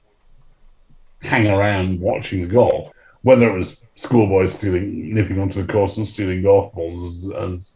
hang 1.21 1.49
around 1.49 2.01
watching 2.01 2.43
the 2.43 2.55
golf, 2.55 2.91
whether 3.23 3.49
it 3.49 3.59
was 3.59 3.77
schoolboys 3.97 4.55
stealing, 4.55 5.15
nipping 5.15 5.41
onto 5.41 5.63
the 5.63 5.73
course 5.73 5.97
and 5.97 6.07
stealing 6.07 6.43
golf 6.43 6.73
balls, 6.73 7.27
as 7.27 7.33
as, 7.33 7.73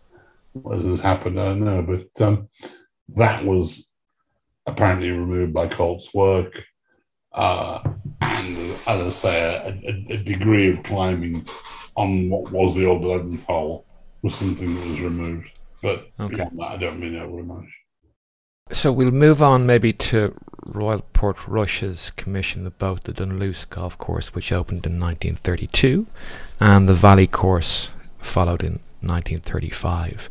as 0.73 0.85
has 0.85 1.01
happened. 1.01 1.40
I 1.40 1.47
don't 1.47 1.64
know, 1.64 1.82
but 1.82 2.24
um, 2.24 2.48
that 3.16 3.44
was 3.44 3.89
apparently 4.66 5.10
removed 5.10 5.52
by 5.52 5.66
Colt's 5.66 6.14
work, 6.14 6.62
uh, 7.32 7.81
and 8.20 8.56
as 8.86 9.01
I 9.01 9.10
say, 9.10 9.40
a, 9.40 9.69
a, 9.69 10.14
a, 10.14 10.16
degree 10.19 10.70
of 10.70 10.82
climbing 10.82 11.47
on 11.97 12.28
what 12.28 12.52
was 12.52 12.74
the 12.74 12.86
old 12.86 13.02
11th 13.02 13.44
hole 13.44 13.86
was 14.23 14.35
something 14.35 14.74
that 14.74 14.89
was 14.89 15.01
removed. 15.01 15.51
But 15.82 16.10
okay. 16.20 16.36
beyond 16.36 16.59
that, 16.59 16.70
I 16.70 16.77
don't 16.77 17.01
really 17.01 17.16
know 17.16 17.31
very 17.31 17.43
much. 17.43 17.66
So 18.70 18.90
we'll 18.90 19.10
move 19.10 19.43
on 19.43 19.66
maybe 19.66 19.93
to 19.93 20.34
Royal 20.64 21.02
Port 21.12 21.36
Portrush's 21.36 22.10
commission 22.10 22.66
of 22.66 22.78
both 22.78 23.05
the 23.05 23.12
Dunluce 23.12 23.64
golf 23.64 23.98
course, 23.98 24.34
which 24.34 24.51
opened 24.51 24.86
in 24.86 24.98
1932, 24.98 26.06
and 26.59 26.89
the 26.89 26.94
Valley 26.94 27.26
course 27.26 27.90
followed 28.18 28.62
in 28.62 28.80
1935. 29.01 30.30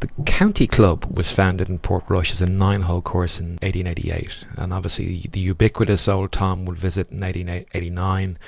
The 0.00 0.08
county 0.24 0.66
club 0.66 1.16
was 1.16 1.32
founded 1.32 1.68
in 1.68 1.78
Portrush 1.78 2.32
as 2.32 2.40
a 2.40 2.46
nine 2.46 2.82
hole 2.82 3.02
course 3.02 3.40
in 3.40 3.58
1888, 3.62 4.46
and 4.56 4.72
obviously 4.72 5.28
the 5.30 5.40
ubiquitous 5.40 6.06
old 6.06 6.32
Tom 6.32 6.64
would 6.66 6.78
visit 6.78 7.10
in 7.10 7.20
1889, 7.20 8.38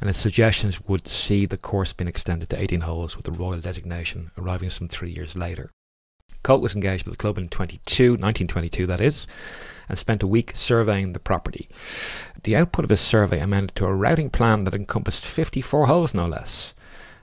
and 0.00 0.08
his 0.08 0.16
suggestions 0.16 0.80
would 0.86 1.08
see 1.08 1.44
the 1.44 1.58
course 1.58 1.92
being 1.92 2.08
extended 2.08 2.50
to 2.50 2.60
18 2.60 2.82
holes 2.82 3.16
with 3.16 3.26
the 3.26 3.32
royal 3.32 3.60
designation 3.60 4.30
arriving 4.38 4.70
some 4.70 4.88
three 4.88 5.10
years 5.10 5.36
later. 5.36 5.70
Colt 6.42 6.62
was 6.62 6.74
engaged 6.74 7.04
with 7.04 7.14
the 7.14 7.22
club 7.22 7.38
in 7.38 7.48
22, 7.48 8.12
1922, 8.12 8.86
that 8.86 9.00
is, 9.00 9.26
and 9.88 9.98
spent 9.98 10.22
a 10.22 10.26
week 10.26 10.52
surveying 10.54 11.12
the 11.12 11.18
property. 11.18 11.68
The 12.42 12.56
output 12.56 12.84
of 12.84 12.90
his 12.90 13.00
survey 13.00 13.40
amounted 13.40 13.76
to 13.76 13.86
a 13.86 13.94
routing 13.94 14.30
plan 14.30 14.64
that 14.64 14.74
encompassed 14.74 15.24
54 15.24 15.86
holes, 15.86 16.14
no 16.14 16.26
less. 16.26 16.74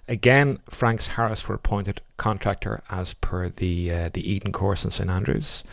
Again, 0.08 0.60
Franks 0.70 1.08
Harris 1.08 1.48
were 1.48 1.56
appointed 1.56 2.02
contractor 2.18 2.82
as 2.90 3.14
per 3.14 3.50
the 3.50 3.92
uh, 3.92 4.10
the 4.12 4.28
Eden 4.28 4.52
course 4.52 4.84
in 4.84 4.90
St 4.90 5.10
Andrews, 5.10 5.64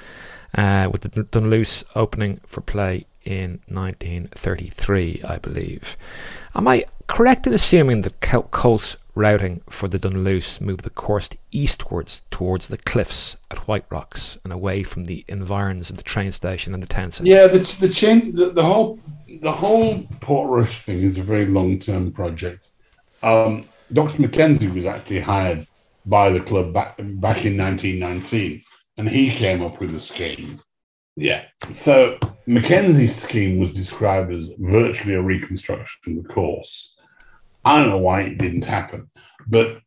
uh, 0.54 0.90
with 0.92 1.00
the 1.00 1.22
Dunluce 1.22 1.84
opening 1.94 2.40
for 2.44 2.60
play 2.60 3.06
in 3.24 3.60
1933, 3.68 5.22
I 5.26 5.38
believe. 5.38 5.96
Am 6.54 6.68
I 6.68 6.84
correct 7.06 7.46
in 7.46 7.54
assuming 7.54 8.02
that 8.02 8.20
Colt's 8.20 8.96
routing 9.16 9.62
for 9.68 9.88
the 9.88 9.98
Dunluce 9.98 10.60
moved 10.60 10.84
the 10.84 10.90
course 10.90 11.28
eastwards 11.50 12.22
towards 12.30 12.68
the 12.68 12.76
cliffs 12.76 13.36
at 13.50 13.66
White 13.66 13.86
Rocks 13.90 14.38
and 14.44 14.52
away 14.52 14.84
from 14.84 15.06
the 15.06 15.24
environs 15.26 15.90
of 15.90 15.96
the 15.96 16.02
train 16.04 16.30
station 16.30 16.74
and 16.74 16.82
the 16.82 16.86
town 16.86 17.10
centre? 17.10 17.28
Yeah, 17.28 17.48
the 17.48 17.58
the, 17.80 17.88
chain, 17.88 18.36
the, 18.36 18.50
the 18.50 18.62
whole 18.62 19.00
the 19.40 19.50
whole 19.50 20.02
Portrush 20.20 20.82
thing 20.82 20.98
is 20.98 21.16
a 21.16 21.22
very 21.22 21.46
long 21.46 21.80
term 21.80 22.12
project. 22.12 22.68
Um, 23.22 23.64
Dr. 23.92 24.20
Mackenzie 24.20 24.68
was 24.68 24.86
actually 24.86 25.20
hired 25.20 25.66
by 26.04 26.30
the 26.30 26.40
club 26.40 26.72
back 26.72 26.96
back 26.98 27.44
in 27.44 27.56
1919, 27.56 28.62
and 28.98 29.08
he 29.08 29.30
came 29.30 29.62
up 29.62 29.80
with 29.80 29.94
a 29.94 30.00
scheme. 30.00 30.60
Yeah. 31.16 31.46
So 31.74 32.18
Mackenzie's 32.46 33.16
scheme 33.16 33.58
was 33.58 33.72
described 33.72 34.30
as 34.30 34.50
virtually 34.58 35.14
a 35.14 35.22
reconstruction 35.22 36.18
of 36.18 36.22
the 36.22 36.28
course. 36.28 36.95
I 37.66 37.80
don't 37.80 37.88
know 37.88 37.98
why 37.98 38.22
it 38.22 38.38
didn't 38.38 38.64
happen, 38.64 39.10
but 39.48 39.78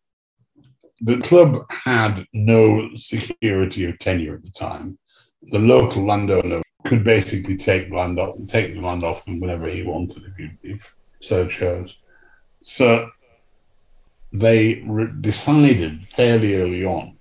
the 1.00 1.18
club 1.20 1.66
had 1.72 2.26
no 2.34 2.90
security 2.96 3.86
of 3.86 3.98
tenure 4.00 4.36
at 4.36 4.44
the 4.44 4.52
time. 4.52 5.00
The 5.52 5.60
local 5.60 6.06
landowner 6.06 6.62
could 6.84 7.06
basically 7.06 7.56
take 7.56 7.90
land 7.90 8.20
off, 8.20 8.36
take 8.48 8.76
the 8.76 8.82
land 8.82 9.04
off 9.04 9.24
them 9.24 9.40
whenever 9.40 9.70
he 9.70 9.84
wanted, 9.84 10.24
if, 10.26 10.38
you, 10.38 10.50
if 10.62 10.94
so 11.22 11.48
chose. 11.48 12.00
So 12.62 13.10
they 14.34 14.84
re- 14.86 15.14
decided 15.22 16.06
fairly 16.06 16.56
early 16.56 16.84
on 16.84 17.18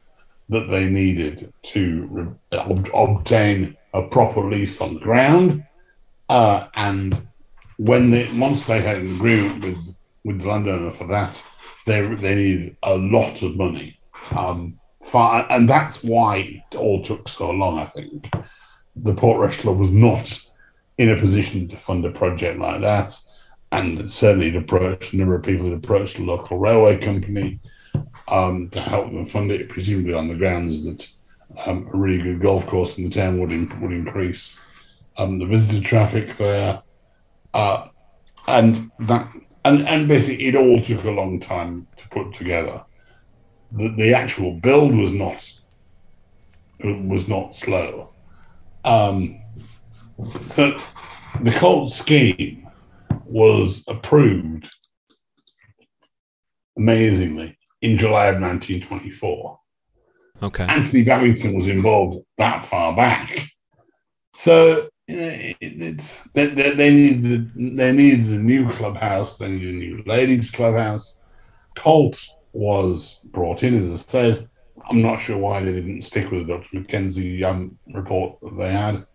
that 0.48 0.68
they 0.70 0.88
needed 0.88 1.52
to 1.62 2.08
re- 2.10 2.58
ob- 2.58 2.90
obtain 2.92 3.76
a 3.94 4.02
proper 4.02 4.50
lease 4.50 4.80
on 4.80 4.94
the 4.94 5.00
ground. 5.00 5.62
Uh, 6.28 6.66
and 6.74 7.28
when 7.76 8.10
they 8.10 8.28
once 8.32 8.64
they 8.64 8.82
had 8.82 8.96
an 8.96 9.14
agreement 9.14 9.64
with 9.64 9.94
with 10.24 10.40
the 10.40 10.48
landowner 10.48 10.92
for 10.92 11.06
that, 11.08 11.42
they 11.86 12.02
they 12.14 12.34
needed 12.34 12.76
a 12.82 12.96
lot 12.96 13.42
of 13.42 13.56
money. 13.56 13.98
Um, 14.36 14.78
for, 15.02 15.46
and 15.50 15.68
that's 15.68 16.02
why 16.02 16.62
it 16.70 16.76
all 16.76 17.02
took 17.02 17.28
so 17.28 17.50
long. 17.50 17.78
I 17.78 17.86
think 17.86 18.30
the 18.96 19.14
Portrush 19.14 19.58
Club 19.58 19.78
was 19.78 19.90
not 19.90 20.38
in 20.98 21.10
a 21.10 21.20
position 21.20 21.68
to 21.68 21.76
fund 21.76 22.04
a 22.04 22.10
project 22.10 22.58
like 22.58 22.80
that 22.80 23.18
and 23.72 24.10
certainly 24.10 24.54
approached 24.56 25.12
a 25.12 25.16
number 25.16 25.36
of 25.36 25.42
people 25.42 25.68
that 25.68 25.76
approached 25.76 26.16
the 26.16 26.24
local 26.24 26.58
railway 26.58 26.98
company 26.98 27.60
um, 28.28 28.68
to 28.70 28.80
help 28.80 29.06
them 29.06 29.24
fund 29.24 29.50
it, 29.50 29.68
presumably 29.68 30.14
on 30.14 30.28
the 30.28 30.34
grounds 30.34 30.84
that 30.84 31.08
um, 31.66 31.88
a 31.92 31.96
really 31.96 32.22
good 32.22 32.40
golf 32.40 32.66
course 32.66 32.98
in 32.98 33.04
the 33.04 33.10
town 33.10 33.38
would 33.38 33.52
in, 33.52 33.80
would 33.80 33.92
increase 33.92 34.58
um, 35.16 35.38
the 35.38 35.46
visitor 35.46 35.84
traffic 35.84 36.36
there, 36.36 36.82
uh, 37.54 37.88
and 38.46 38.90
that 39.00 39.30
and 39.64 39.86
and 39.86 40.08
basically 40.08 40.46
it 40.46 40.54
all 40.54 40.80
took 40.80 41.04
a 41.04 41.10
long 41.10 41.40
time 41.40 41.86
to 41.96 42.08
put 42.08 42.32
together. 42.34 42.84
The, 43.72 43.94
the 43.96 44.14
actual 44.14 44.52
build 44.52 44.94
was 44.94 45.12
not 45.12 45.44
was 46.82 47.28
not 47.28 47.54
slow. 47.54 48.10
Um, 48.84 49.40
so 50.50 50.78
the 51.42 51.52
Colt 51.52 51.90
scheme 51.90 52.68
was 53.24 53.84
approved 53.88 54.70
amazingly 56.76 57.58
in 57.82 57.98
July 57.98 58.26
of 58.26 58.40
1924. 58.40 59.58
Okay. 60.42 60.64
Anthony 60.64 61.04
Babington 61.04 61.54
was 61.54 61.66
involved 61.66 62.24
that 62.38 62.64
far 62.64 62.94
back. 62.94 63.48
So 64.36 64.88
it, 65.08 65.56
it's 65.60 66.24
they, 66.34 66.46
they, 66.46 66.74
they, 66.74 66.90
needed 66.90 67.76
they 67.76 67.92
needed 67.92 68.26
a 68.26 68.38
new 68.38 68.68
clubhouse, 68.68 69.38
they 69.38 69.48
needed 69.48 69.74
a 69.74 69.78
new 69.78 70.02
ladies' 70.06 70.50
clubhouse. 70.50 71.18
Colt 71.74 72.24
was 72.52 73.20
brought 73.24 73.62
in, 73.62 73.74
as 73.74 73.88
I 73.88 73.96
said. 73.96 74.48
I'm 74.90 75.02
not 75.02 75.20
sure 75.20 75.36
why 75.36 75.60
they 75.60 75.72
didn't 75.72 76.02
stick 76.02 76.30
with 76.30 76.46
the 76.46 76.54
Dr. 76.54 76.80
Mackenzie 76.80 77.44
um, 77.44 77.78
report 77.92 78.40
that 78.40 78.56
they 78.56 78.72
had. 78.72 79.06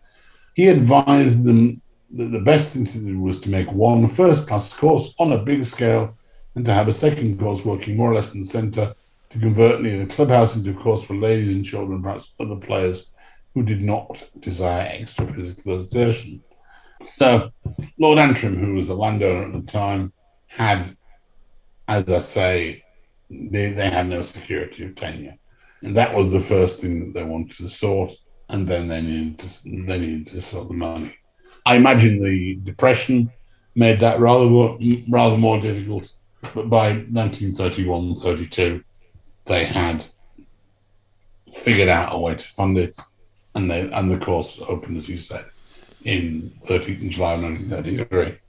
He 0.55 0.67
advised 0.67 1.43
them 1.43 1.81
the, 2.11 2.25
the 2.25 2.39
best 2.39 2.73
thing 2.73 2.85
to 2.85 2.97
do 2.99 3.19
was 3.19 3.39
to 3.41 3.49
make 3.49 3.71
one 3.71 4.07
first 4.07 4.47
class 4.47 4.71
course 4.73 5.13
on 5.17 5.31
a 5.31 5.37
big 5.37 5.65
scale 5.65 6.15
and 6.55 6.63
to 6.65 6.73
have 6.73 6.87
a 6.87 6.93
second 6.93 7.39
course 7.39 7.65
working 7.65 7.97
more 7.97 8.11
or 8.11 8.15
less 8.15 8.33
in 8.33 8.41
the 8.41 8.45
centre 8.45 8.93
to 9.29 9.39
convert 9.39 9.81
near 9.81 10.05
the 10.05 10.13
clubhouse 10.13 10.55
into 10.55 10.69
a 10.69 10.73
course 10.75 11.01
for 11.01 11.15
ladies 11.15 11.55
and 11.55 11.65
children, 11.65 12.03
perhaps 12.03 12.33
other 12.39 12.55
players 12.55 13.12
who 13.53 13.63
did 13.63 13.81
not 13.81 14.23
desire 14.39 14.87
extra 14.89 15.31
physical 15.33 15.81
exertion. 15.81 16.43
So, 17.05 17.51
Lord 17.99 18.19
Antrim, 18.19 18.57
who 18.57 18.75
was 18.75 18.87
the 18.87 18.95
landowner 18.95 19.45
at 19.45 19.53
the 19.53 19.71
time, 19.71 20.13
had, 20.47 20.95
as 21.87 22.09
I 22.09 22.19
say, 22.19 22.83
they, 23.29 23.71
they 23.71 23.89
had 23.89 24.07
no 24.07 24.21
security 24.21 24.85
of 24.85 24.95
tenure. 24.95 25.35
And 25.83 25.95
that 25.97 26.13
was 26.13 26.31
the 26.31 26.39
first 26.39 26.79
thing 26.79 26.99
that 26.99 27.13
they 27.13 27.23
wanted 27.23 27.57
to 27.57 27.69
sort, 27.69 28.11
and 28.49 28.67
then 28.67 28.87
they 28.87 29.01
needed 29.01 29.39
to, 29.39 29.63
they 29.63 29.99
needed 29.99 30.27
to 30.27 30.41
sort 30.41 30.69
the 30.69 30.73
money. 30.73 31.13
I 31.65 31.75
imagine 31.75 32.23
the 32.23 32.55
depression 32.63 33.31
made 33.75 33.99
that 33.99 34.19
rather 34.19 34.45
more, 34.45 34.77
rather 35.09 35.37
more 35.37 35.59
difficult. 35.59 36.11
But 36.53 36.69
by 36.69 36.91
1931, 36.91 38.15
32, 38.15 38.83
they 39.45 39.65
had 39.65 40.05
figured 41.53 41.89
out 41.89 42.15
a 42.15 42.17
way 42.17 42.35
to 42.35 42.43
fund 42.43 42.77
it, 42.77 42.99
and 43.55 43.69
they 43.69 43.89
and 43.91 44.11
the 44.11 44.17
course 44.17 44.61
opened, 44.67 44.97
as 44.97 45.09
you 45.09 45.17
said, 45.17 45.45
in 46.03 46.51
30 46.65 46.93
in 46.93 47.09
July 47.09 47.33
1933. 47.33 48.39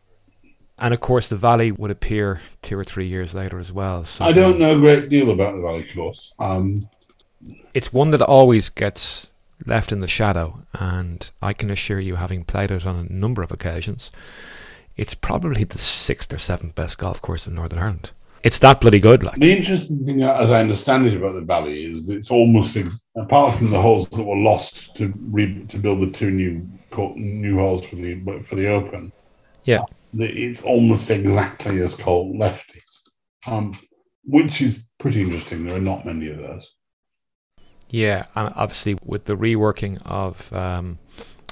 And 0.78 0.92
of 0.92 1.00
course, 1.00 1.28
the 1.28 1.36
Valley 1.36 1.70
would 1.70 1.90
appear 1.90 2.40
two 2.62 2.76
or 2.76 2.84
three 2.84 3.06
years 3.06 3.32
later 3.32 3.60
as 3.60 3.70
well. 3.70 4.04
So 4.04 4.24
I 4.24 4.32
don't 4.32 4.58
know 4.58 4.76
a 4.76 4.78
great 4.78 5.08
deal 5.08 5.30
about 5.30 5.54
the 5.54 5.62
Valley 5.62 5.86
course. 5.94 6.34
Um, 6.38 6.80
it's 7.72 7.92
one 7.92 8.10
that 8.10 8.22
always 8.22 8.70
gets 8.70 9.28
left 9.66 9.92
in 9.92 10.00
the 10.00 10.08
shadow, 10.08 10.66
and 10.72 11.30
I 11.40 11.52
can 11.52 11.70
assure 11.70 12.00
you, 12.00 12.16
having 12.16 12.44
played 12.44 12.70
it 12.70 12.86
on 12.86 12.96
a 12.96 13.12
number 13.12 13.42
of 13.42 13.52
occasions, 13.52 14.10
it's 14.96 15.14
probably 15.14 15.64
the 15.64 15.78
sixth 15.78 16.32
or 16.32 16.38
seventh 16.38 16.74
best 16.74 16.98
golf 16.98 17.22
course 17.22 17.46
in 17.46 17.54
Northern 17.54 17.78
Ireland. 17.78 18.12
It's 18.44 18.58
that 18.58 18.78
bloody 18.78 19.00
good. 19.00 19.22
Like 19.22 19.36
the 19.36 19.56
interesting 19.56 20.04
thing, 20.04 20.22
as 20.22 20.50
I 20.50 20.60
understand 20.60 21.06
it, 21.06 21.16
about 21.16 21.32
the 21.32 21.40
Valley 21.40 21.90
is 21.90 22.06
that 22.06 22.16
it's 22.16 22.30
almost 22.30 22.76
apart 23.16 23.56
from 23.56 23.70
the 23.70 23.80
holes 23.80 24.06
that 24.10 24.22
were 24.22 24.36
lost 24.36 24.94
to 24.96 25.14
re, 25.16 25.64
to 25.64 25.78
build 25.78 26.02
the 26.02 26.10
two 26.10 26.30
new 26.30 26.68
new 27.16 27.56
holes 27.56 27.86
for 27.86 27.96
the 27.96 28.44
for 28.46 28.56
the 28.56 28.68
Open. 28.68 29.10
Yeah, 29.64 29.84
it's 30.12 30.60
almost 30.60 31.10
exactly 31.10 31.80
as 31.80 31.96
Colt 31.96 32.36
left 32.36 32.76
it, 32.76 32.82
um, 33.46 33.78
which 34.24 34.60
is 34.60 34.86
pretty 34.98 35.22
interesting. 35.22 35.64
There 35.64 35.76
are 35.76 35.80
not 35.80 36.04
many 36.04 36.28
of 36.28 36.36
those. 36.36 36.70
Yeah, 37.88 38.26
and 38.34 38.52
obviously 38.56 38.98
with 39.02 39.24
the 39.24 39.36
reworking 39.36 40.02
of 40.04 40.52
um, 40.52 40.98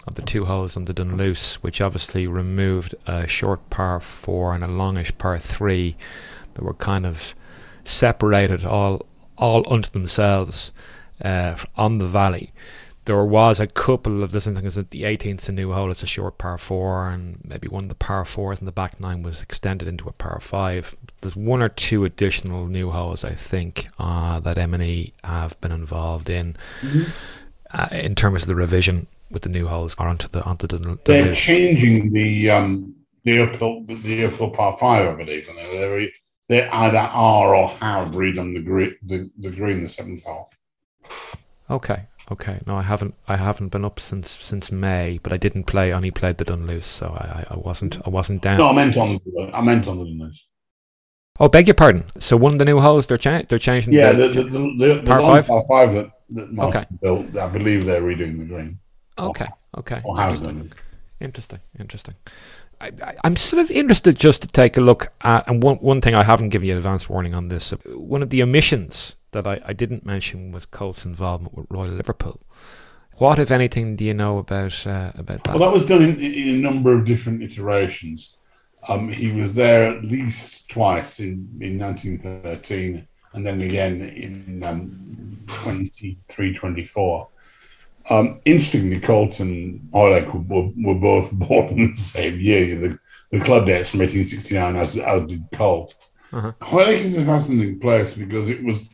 of 0.06 0.16
the 0.16 0.22
two 0.22 0.44
holes 0.44 0.76
on 0.76 0.84
the 0.84 0.92
Dunluce, 0.92 1.62
which 1.62 1.80
obviously 1.80 2.26
removed 2.26 2.94
a 3.06 3.26
short 3.26 3.70
par 3.70 3.98
four 3.98 4.54
and 4.54 4.62
a 4.62 4.68
longish 4.68 5.16
par 5.16 5.38
three, 5.38 5.96
that 6.54 6.64
were 6.64 6.74
kind 6.74 7.06
of 7.06 7.34
separated 7.84 8.64
all 8.64 9.06
all 9.38 9.64
unto 9.72 9.90
themselves 9.90 10.72
uh, 11.24 11.56
on 11.76 11.98
the 11.98 12.06
valley. 12.06 12.52
there 13.04 13.24
was 13.24 13.58
a 13.58 13.66
couple 13.66 14.22
of 14.22 14.30
this 14.30 14.44
thing 14.44 14.56
is 14.64 14.76
that 14.76 14.90
the 14.90 15.02
18th 15.02 15.48
a 15.48 15.52
new 15.52 15.72
hole 15.72 15.90
it's 15.90 16.02
a 16.02 16.06
short 16.06 16.38
par 16.38 16.56
four 16.56 17.08
and 17.08 17.40
maybe 17.44 17.66
one 17.66 17.84
of 17.84 17.88
the 17.88 17.94
par 17.94 18.24
fours 18.24 18.60
in 18.60 18.66
the 18.66 18.72
back 18.72 19.00
nine 19.00 19.22
was 19.22 19.42
extended 19.42 19.88
into 19.88 20.08
a 20.08 20.12
par 20.12 20.38
five 20.40 20.96
there's 21.20 21.36
one 21.36 21.62
or 21.62 21.68
two 21.68 22.04
additional 22.04 22.66
new 22.66 22.90
holes 22.90 23.24
I 23.24 23.32
think 23.32 23.88
uh, 23.98 24.38
that 24.40 24.58
M&E 24.58 25.12
have 25.24 25.60
been 25.60 25.72
involved 25.72 26.30
in 26.30 26.56
mm-hmm. 26.80 27.10
uh, 27.72 27.88
in 27.90 28.14
terms 28.14 28.42
of 28.42 28.48
the 28.48 28.54
revision 28.54 29.08
with 29.30 29.42
the 29.42 29.48
new 29.48 29.66
holes 29.66 29.96
or 29.98 30.06
onto 30.06 30.28
the 30.28 30.44
onto 30.44 30.66
the, 30.66 30.78
the 30.78 30.98
they're 31.04 31.34
changing 31.34 32.12
the 32.12 32.50
um 32.50 32.94
the 33.24 33.40
uphill 33.40 33.84
the 33.86 34.26
uphill 34.26 34.50
par 34.50 34.76
five 34.78 35.08
I 35.08 35.14
believe 35.14 35.48
and 35.48 35.58
they're, 35.58 36.08
they 36.52 36.68
either 36.68 36.98
are 36.98 37.54
or 37.54 37.68
have 37.68 38.08
redone 38.12 38.52
the 38.54 38.60
green 38.60 38.94
the, 39.02 39.30
the 39.38 39.50
green 39.50 39.82
the 39.82 39.88
seventh 39.88 40.22
hole 40.22 40.50
okay 41.70 42.06
Okay, 42.30 42.60
no, 42.66 42.76
I 42.76 42.82
haven't. 42.82 43.14
I 43.26 43.36
haven't 43.36 43.68
been 43.68 43.84
up 43.84 43.98
since 43.98 44.30
since 44.30 44.70
May, 44.70 45.18
but 45.22 45.32
I 45.32 45.36
didn't 45.36 45.64
play. 45.64 45.92
Only 45.92 46.10
played 46.12 46.38
the 46.38 46.44
Dunluce, 46.44 46.86
so 46.86 47.08
I, 47.08 47.44
I 47.50 47.56
wasn't. 47.56 47.98
I 48.06 48.10
wasn't 48.10 48.42
down. 48.42 48.58
No, 48.58 48.68
I 48.68 48.72
meant 48.72 48.96
on. 48.96 49.20
I 49.52 49.60
meant 49.60 49.88
on 49.88 49.98
the 49.98 50.04
Dunluce. 50.04 50.46
Oh, 51.40 51.48
beg 51.48 51.66
your 51.66 51.74
pardon. 51.74 52.04
So 52.18 52.36
one 52.36 52.52
of 52.52 52.58
the 52.58 52.64
new 52.64 52.80
holes 52.80 53.06
they're 53.06 53.18
cha- 53.18 53.42
they're 53.48 53.58
changing. 53.58 53.92
Yeah, 53.92 54.12
the, 54.12 54.28
the, 54.28 54.42
the, 54.44 54.50
the, 54.50 54.94
the 54.94 55.02
par 55.04 55.22
five. 55.22 55.46
Par 55.46 55.64
five 55.68 55.92
that, 55.94 56.10
that 56.30 56.52
Martin 56.52 56.82
okay. 56.82 56.86
built. 57.02 57.36
I 57.36 57.48
believe 57.48 57.84
they're 57.84 58.02
redoing 58.02 58.38
the 58.38 58.44
green. 58.44 58.78
Okay. 59.18 59.48
Okay. 59.76 60.00
Or 60.04 60.20
interesting. 60.20 60.72
Interesting. 61.20 61.60
Interesting. 61.78 62.14
I, 62.82 63.14
am 63.24 63.36
sort 63.36 63.62
of 63.62 63.70
interested 63.70 64.18
just 64.18 64.42
to 64.42 64.48
take 64.48 64.76
a 64.76 64.80
look 64.80 65.12
at, 65.22 65.48
and 65.48 65.62
one 65.62 65.76
one 65.76 66.00
thing 66.00 66.14
I 66.14 66.24
haven't 66.24 66.48
given 66.48 66.66
you 66.66 66.72
an 66.72 66.78
advance 66.78 67.08
warning 67.08 67.34
on 67.34 67.48
this. 67.48 67.70
One 67.86 68.22
of 68.22 68.30
the 68.30 68.42
omissions 68.42 69.14
that 69.30 69.46
I, 69.46 69.60
I 69.64 69.72
didn't 69.72 70.04
mention 70.04 70.52
was 70.52 70.66
Colt's 70.66 71.04
involvement 71.04 71.56
with 71.56 71.66
Royal 71.70 71.92
Liverpool. 71.92 72.40
What, 73.16 73.38
if 73.38 73.50
anything, 73.50 73.96
do 73.96 74.04
you 74.04 74.14
know 74.14 74.38
about 74.38 74.86
uh, 74.86 75.12
about 75.14 75.44
that? 75.44 75.58
Well, 75.58 75.60
that 75.60 75.72
was 75.72 75.86
done 75.86 76.02
in, 76.02 76.20
in 76.20 76.48
a 76.48 76.58
number 76.58 76.92
of 76.92 77.04
different 77.04 77.42
iterations. 77.42 78.36
Um, 78.88 79.08
he 79.08 79.30
was 79.30 79.54
there 79.54 79.96
at 79.96 80.04
least 80.04 80.68
twice 80.68 81.20
in, 81.20 81.48
in 81.60 81.78
1913 81.78 83.06
and 83.32 83.46
then 83.46 83.60
again 83.60 84.02
in 84.02 84.62
um, 84.64 85.38
23, 85.46 86.54
24. 86.54 87.28
Um, 88.10 88.40
interestingly, 88.44 89.00
Colt 89.00 89.40
and 89.40 89.88
Hoylake 89.92 90.32
were, 90.34 90.70
were, 90.76 90.94
both 90.94 91.30
born 91.32 91.78
in 91.78 91.94
the 91.94 92.00
same 92.00 92.40
year. 92.40 92.78
The, 92.78 92.98
the 93.30 93.44
club 93.44 93.66
dates 93.66 93.90
from 93.90 94.00
1869, 94.00 94.76
as, 94.76 94.96
as 94.96 95.24
did 95.24 95.44
Colt. 95.52 95.94
Uh-huh. 96.32 96.78
Is 96.78 97.16
a 97.18 97.24
fascinating 97.26 97.78
place 97.78 98.14
because 98.14 98.48
it 98.48 98.64
was 98.64 98.88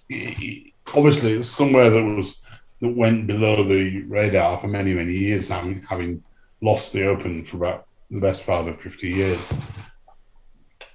obviously 0.93 1.35
it 1.35 1.39
was 1.39 1.51
somewhere 1.51 1.89
that 1.89 2.02
was 2.02 2.36
that 2.80 2.97
went 2.97 3.28
below 3.28 3.62
the 3.62 4.02
radar 4.02 4.59
for 4.59 4.66
many 4.66 4.93
many 4.93 5.14
years, 5.14 5.48
having 5.48 5.82
having 5.82 6.22
lost 6.60 6.93
the 6.93 7.06
Open 7.06 7.44
for 7.44 7.59
about 7.59 7.86
the 8.10 8.20
best 8.20 8.44
part 8.44 8.66
of 8.66 8.80
fifty 8.80 9.10
years. 9.10 9.52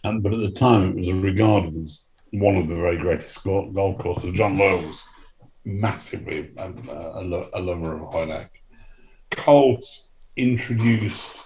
And 0.04 0.22
but 0.22 0.34
at 0.34 0.42
the 0.42 0.52
time, 0.52 0.90
it 0.90 0.96
was 0.98 1.12
regarded 1.14 1.76
as 1.76 2.04
one 2.32 2.58
of 2.58 2.68
the 2.68 2.76
very 2.76 2.98
greatest 2.98 3.42
golf 3.44 3.98
courses. 4.00 4.34
John 4.34 4.58
Low 4.58 4.86
was 4.88 5.02
massively 5.66 6.52
a, 6.58 6.70
a, 6.70 7.50
a 7.54 7.60
lover 7.60 7.96
of 7.96 8.12
Hoylake. 8.12 8.64
Colt 9.32 9.86
introduced 10.36 11.38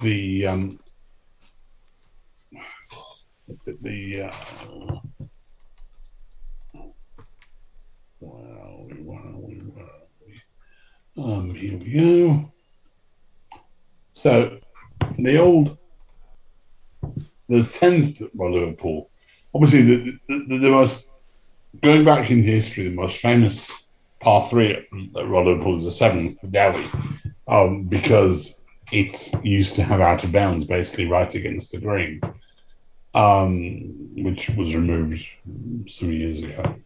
the 0.00 0.46
um, 0.46 0.78
the 3.82 4.22
uh, 4.22 4.34
we 8.20 9.60
um 11.16 11.50
here 11.50 11.78
we 11.78 11.92
go. 11.92 12.52
So 14.12 14.58
the 15.18 15.38
old 15.38 15.76
the 17.48 17.64
tenth 17.64 18.20
at 18.20 18.34
Liverpool, 18.34 19.10
obviously 19.54 19.82
the, 19.82 20.18
the, 20.28 20.58
the 20.58 20.70
most 20.70 21.04
going 21.80 22.04
back 22.04 22.30
in 22.30 22.42
history, 22.42 22.84
the 22.84 22.94
most 22.94 23.18
famous 23.18 23.70
par 24.20 24.48
three 24.48 24.72
at 24.72 24.92
Liverpool 24.92 25.78
is 25.78 25.84
the 25.84 25.90
seventh, 25.90 26.40
the 26.40 26.48
Dowie, 26.48 26.86
um, 27.46 27.84
because 27.84 28.60
it 28.90 29.32
used 29.44 29.76
to 29.76 29.82
have 29.82 30.00
out 30.00 30.24
of 30.24 30.32
bounds 30.32 30.64
basically 30.64 31.06
right 31.06 31.32
against 31.34 31.72
the 31.72 31.80
green 31.80 32.20
um, 33.14 34.14
which 34.22 34.48
was 34.50 34.74
removed 34.74 35.26
some 35.88 36.12
years 36.12 36.40
ago. 36.40 36.76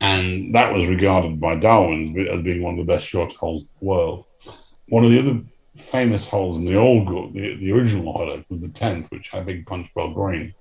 And 0.00 0.54
that 0.54 0.72
was 0.72 0.86
regarded 0.86 1.40
by 1.40 1.56
Darwin 1.56 2.28
as 2.30 2.42
being 2.42 2.62
one 2.62 2.78
of 2.78 2.86
the 2.86 2.92
best 2.92 3.06
short 3.06 3.32
holes 3.32 3.62
in 3.62 3.68
the 3.80 3.86
world. 3.86 4.24
One 4.88 5.04
of 5.04 5.10
the 5.10 5.18
other 5.18 5.40
famous 5.74 6.28
holes 6.28 6.58
in 6.58 6.64
the 6.64 6.76
old, 6.76 7.08
the, 7.34 7.56
the 7.56 7.72
original 7.72 8.12
hole 8.12 8.44
was 8.48 8.62
the 8.62 8.68
10th, 8.68 9.10
which 9.10 9.30
had 9.30 9.42
a 9.42 9.46
big 9.46 9.66
punch 9.66 9.92
bowl 9.94 10.12
green. 10.12 10.54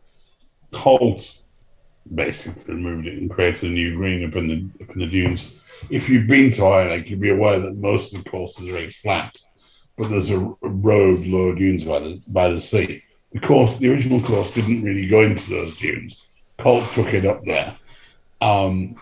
Colt 0.71 1.39
basically 2.13 2.73
removed 2.73 3.07
it 3.07 3.17
and 3.17 3.29
created 3.29 3.69
a 3.69 3.73
new 3.73 3.95
green 3.95 4.25
up 4.25 4.35
in 4.35 4.47
the, 4.47 4.83
up 4.83 4.89
in 4.91 4.99
the 4.99 5.07
dunes. 5.07 5.59
If 5.89 6.09
you've 6.09 6.27
been 6.27 6.51
to 6.53 6.65
Ireland, 6.65 7.09
you'd 7.09 7.19
be 7.19 7.29
aware 7.29 7.59
that 7.59 7.75
most 7.75 8.13
of 8.13 8.23
the 8.23 8.29
courses 8.29 8.67
are 8.67 8.71
very 8.71 8.91
flat, 8.91 9.37
but 9.97 10.09
there's 10.09 10.29
a, 10.29 10.39
road, 10.61 11.25
lower 11.25 11.55
dunes 11.55 11.83
by 11.83 11.99
the, 11.99 12.21
by 12.27 12.49
the 12.49 12.61
sea 12.61 13.03
the 13.33 13.39
course, 13.39 13.75
the 13.77 13.89
original 13.89 14.21
course, 14.21 14.51
didn't 14.51 14.83
really 14.83 15.07
go 15.07 15.21
into 15.21 15.49
those 15.49 15.75
dunes. 15.75 16.23
Colt 16.57 16.89
took 16.91 17.13
it 17.13 17.25
up 17.25 17.43
there. 17.43 17.75
Um, 18.41 18.95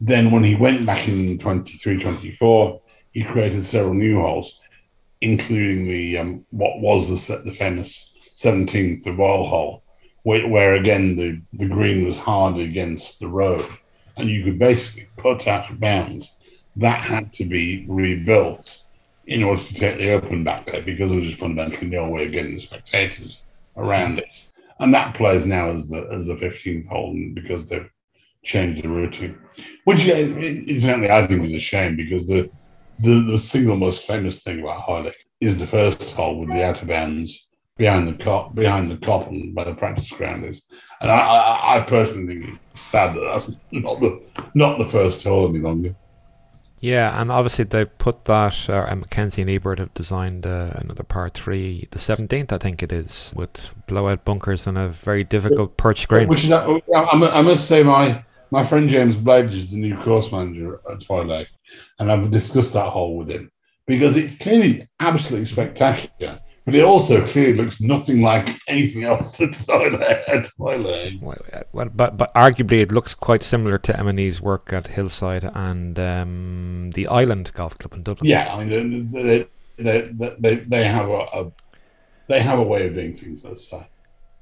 then 0.00 0.30
when 0.30 0.42
he 0.42 0.56
went 0.56 0.86
back 0.86 1.06
in 1.08 1.38
23, 1.38 2.00
24, 2.00 2.80
he 3.12 3.22
created 3.22 3.64
several 3.64 3.94
new 3.94 4.20
holes, 4.20 4.60
including 5.20 5.86
the 5.86 6.18
um, 6.18 6.46
what 6.50 6.80
was 6.80 7.08
the 7.08 7.36
the 7.38 7.52
famous 7.52 8.14
17th, 8.36 9.02
the 9.04 9.12
Royal 9.12 9.46
Hole, 9.46 9.79
where, 10.22 10.46
where, 10.46 10.74
again 10.74 11.16
the, 11.16 11.40
the 11.52 11.66
green 11.66 12.06
was 12.06 12.18
hard 12.18 12.56
against 12.56 13.20
the 13.20 13.28
road, 13.28 13.66
and 14.16 14.28
you 14.28 14.44
could 14.44 14.58
basically 14.58 15.08
put 15.16 15.46
out 15.48 15.80
bounds. 15.80 16.36
That 16.76 17.04
had 17.04 17.32
to 17.34 17.44
be 17.44 17.84
rebuilt 17.88 18.84
in 19.26 19.42
order 19.42 19.60
to 19.60 19.74
take 19.74 19.98
the 19.98 20.12
Open 20.12 20.44
back 20.44 20.66
there 20.66 20.82
because 20.82 21.10
there 21.10 21.18
was 21.18 21.28
just 21.28 21.40
fundamentally 21.40 21.88
no 21.88 22.08
way 22.08 22.26
of 22.26 22.32
getting 22.32 22.54
the 22.54 22.60
spectators 22.60 23.42
around 23.76 24.18
it. 24.18 24.46
And 24.78 24.94
that 24.94 25.14
plays 25.14 25.44
now 25.46 25.70
as 25.70 25.88
the 25.88 26.08
as 26.10 26.26
the 26.26 26.34
15th 26.34 26.88
hole 26.88 27.14
because 27.34 27.68
they've 27.68 27.90
changed 28.42 28.82
the 28.82 28.88
routing, 28.88 29.38
which 29.84 30.06
incidentally 30.06 31.10
I 31.10 31.26
think 31.26 31.44
is 31.44 31.52
a 31.52 31.58
shame 31.58 31.96
because 31.96 32.26
the, 32.26 32.50
the, 33.00 33.22
the 33.32 33.38
single 33.38 33.76
most 33.76 34.06
famous 34.06 34.42
thing 34.42 34.60
about 34.60 34.80
Hoylake 34.80 35.26
is 35.40 35.58
the 35.58 35.66
first 35.66 36.14
hole 36.14 36.38
with 36.38 36.48
the 36.48 36.64
out 36.64 36.80
of 36.82 36.88
bounds 36.88 37.48
behind 37.80 38.06
the 38.06 38.12
cop 38.12 38.54
behind 38.54 38.90
the 38.90 38.96
cop 38.98 39.26
and 39.28 39.56
where 39.56 39.64
the 39.64 39.74
practice 39.74 40.10
ground 40.10 40.44
is. 40.44 40.66
And 41.00 41.10
I, 41.10 41.18
I, 41.18 41.76
I 41.78 41.80
personally 41.80 42.42
think 42.42 42.60
it's 42.72 42.82
sad 42.82 43.16
that 43.16 43.20
that's 43.20 43.56
not 43.72 44.00
the 44.00 44.22
not 44.54 44.78
the 44.78 44.84
first 44.84 45.24
hole 45.24 45.48
any 45.48 45.60
longer. 45.60 45.96
Yeah, 46.78 47.18
and 47.20 47.32
obviously 47.32 47.64
they 47.64 47.86
put 47.86 48.24
that. 48.24 48.68
Uh, 48.68 48.94
Mackenzie 48.94 49.42
and 49.42 49.50
Ebert 49.50 49.78
have 49.78 49.92
designed 49.94 50.46
uh, 50.46 50.72
another 50.76 51.02
part 51.02 51.34
three, 51.34 51.88
the 51.90 51.98
seventeenth, 51.98 52.52
I 52.52 52.58
think 52.58 52.82
it 52.82 52.92
is, 52.92 53.32
with 53.34 53.74
blowout 53.86 54.24
bunkers 54.24 54.66
and 54.66 54.76
a 54.78 54.88
very 54.88 55.24
difficult 55.24 55.76
perch 55.78 56.06
green. 56.06 56.28
Which 56.28 56.44
is, 56.44 56.52
I 56.52 57.42
must 57.42 57.66
say, 57.66 57.82
my 57.82 58.22
my 58.50 58.64
friend 58.64 58.90
James 58.90 59.16
Bledge 59.16 59.54
is 59.54 59.70
the 59.70 59.78
new 59.78 59.96
course 59.96 60.32
manager 60.32 60.80
at 60.90 61.02
Hoylake, 61.04 61.48
and 61.98 62.12
I've 62.12 62.30
discussed 62.30 62.74
that 62.74 62.90
hole 62.90 63.16
with 63.16 63.30
him 63.30 63.50
because 63.86 64.18
it's 64.18 64.36
clearly 64.36 64.86
absolutely 65.00 65.46
spectacular 65.46 66.40
but 66.64 66.74
it 66.74 66.84
also 66.84 67.24
clearly 67.26 67.54
looks 67.54 67.80
nothing 67.80 68.20
like 68.20 68.48
anything 68.68 69.04
else 69.04 69.40
at 69.40 69.54
Hoylake. 70.58 71.20
Well, 71.72 71.88
but 71.94 72.16
but 72.16 72.34
arguably 72.34 72.80
it 72.80 72.92
looks 72.92 73.14
quite 73.14 73.42
similar 73.42 73.78
to 73.78 73.98
M&E's 73.98 74.40
work 74.40 74.72
at 74.72 74.88
Hillside 74.88 75.44
and 75.54 75.98
um, 75.98 76.90
the 76.94 77.06
Island 77.06 77.52
Golf 77.54 77.78
Club 77.78 77.94
in 77.94 78.02
Dublin. 78.02 78.28
Yeah, 78.28 78.54
I 78.54 78.64
mean 78.64 79.10
they 79.12 79.46
they, 79.78 80.12
they, 80.38 80.56
they 80.56 80.84
have 80.84 81.08
a, 81.08 81.20
a, 81.32 81.52
they 82.28 82.40
have 82.40 82.58
a 82.58 82.62
way 82.62 82.86
of 82.86 82.94
doing 82.94 83.14
things. 83.14 83.42
Let's 83.42 83.68
say. 83.68 83.86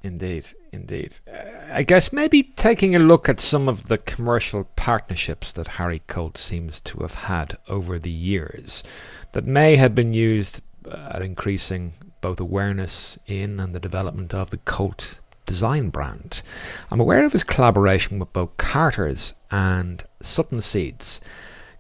Indeed, 0.03 0.47
indeed. 0.73 1.19
Uh, 1.27 1.73
I 1.73 1.83
guess 1.83 2.13
maybe 2.13 2.43
taking 2.43 2.95
a 2.95 3.01
look 3.01 3.29
at 3.29 3.41
some 3.41 3.69
of 3.69 3.89
the 3.89 3.99
commercial 3.99 4.65
partnerships 4.77 5.51
that 5.53 5.69
Harry 5.69 5.99
Colt 6.07 6.39
seems 6.39 6.81
to 6.83 6.99
have 7.01 7.15
had 7.15 7.59
over 7.69 7.99
the 7.99 8.11
years 8.11 8.85
that 9.33 9.45
may 9.45 9.77
have 9.77 9.95
been 9.95 10.15
used 10.15 10.63
at 10.89 11.23
increasing 11.23 11.93
both 12.21 12.41
awareness 12.41 13.19
in 13.27 13.61
and 13.61 13.73
the 13.73 13.81
development 13.81 14.35
of 14.35 14.51
the 14.51 14.59
Colt 14.59 15.21
design 15.47 15.89
brand. 15.89 16.43
I'm 16.91 17.01
aware 17.01 17.25
of 17.25 17.33
his 17.33 17.43
collaboration 17.43 18.19
with 18.19 18.33
both 18.33 18.57
Carter's 18.59 19.35
and 19.51 20.05
Sutton 20.21 20.61
Seeds. 20.61 21.21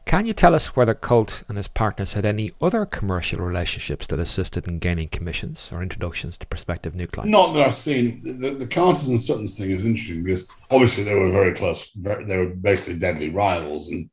Can 0.08 0.24
you 0.24 0.32
tell 0.32 0.54
us 0.54 0.74
whether 0.74 0.94
Colt 0.94 1.42
and 1.48 1.58
his 1.58 1.68
partners 1.68 2.14
had 2.14 2.24
any 2.24 2.50
other 2.62 2.86
commercial 2.86 3.40
relationships 3.40 4.06
that 4.06 4.18
assisted 4.18 4.66
in 4.66 4.78
gaining 4.78 5.08
commissions 5.08 5.68
or 5.70 5.82
introductions 5.82 6.38
to 6.38 6.46
prospective 6.46 6.94
new 6.94 7.06
clients? 7.06 7.30
Not 7.30 7.52
that 7.52 7.66
I've 7.66 7.76
seen. 7.76 8.22
The, 8.40 8.54
the 8.54 8.66
Carters 8.66 9.08
and 9.08 9.20
Suttons 9.20 9.54
thing 9.54 9.70
is 9.70 9.84
interesting 9.84 10.24
because 10.24 10.46
obviously 10.70 11.04
they 11.04 11.14
were 11.14 11.30
very 11.30 11.54
close. 11.54 11.90
They 11.94 12.38
were 12.38 12.54
basically 12.54 12.98
deadly 12.98 13.28
rivals, 13.28 13.90
and 13.90 14.08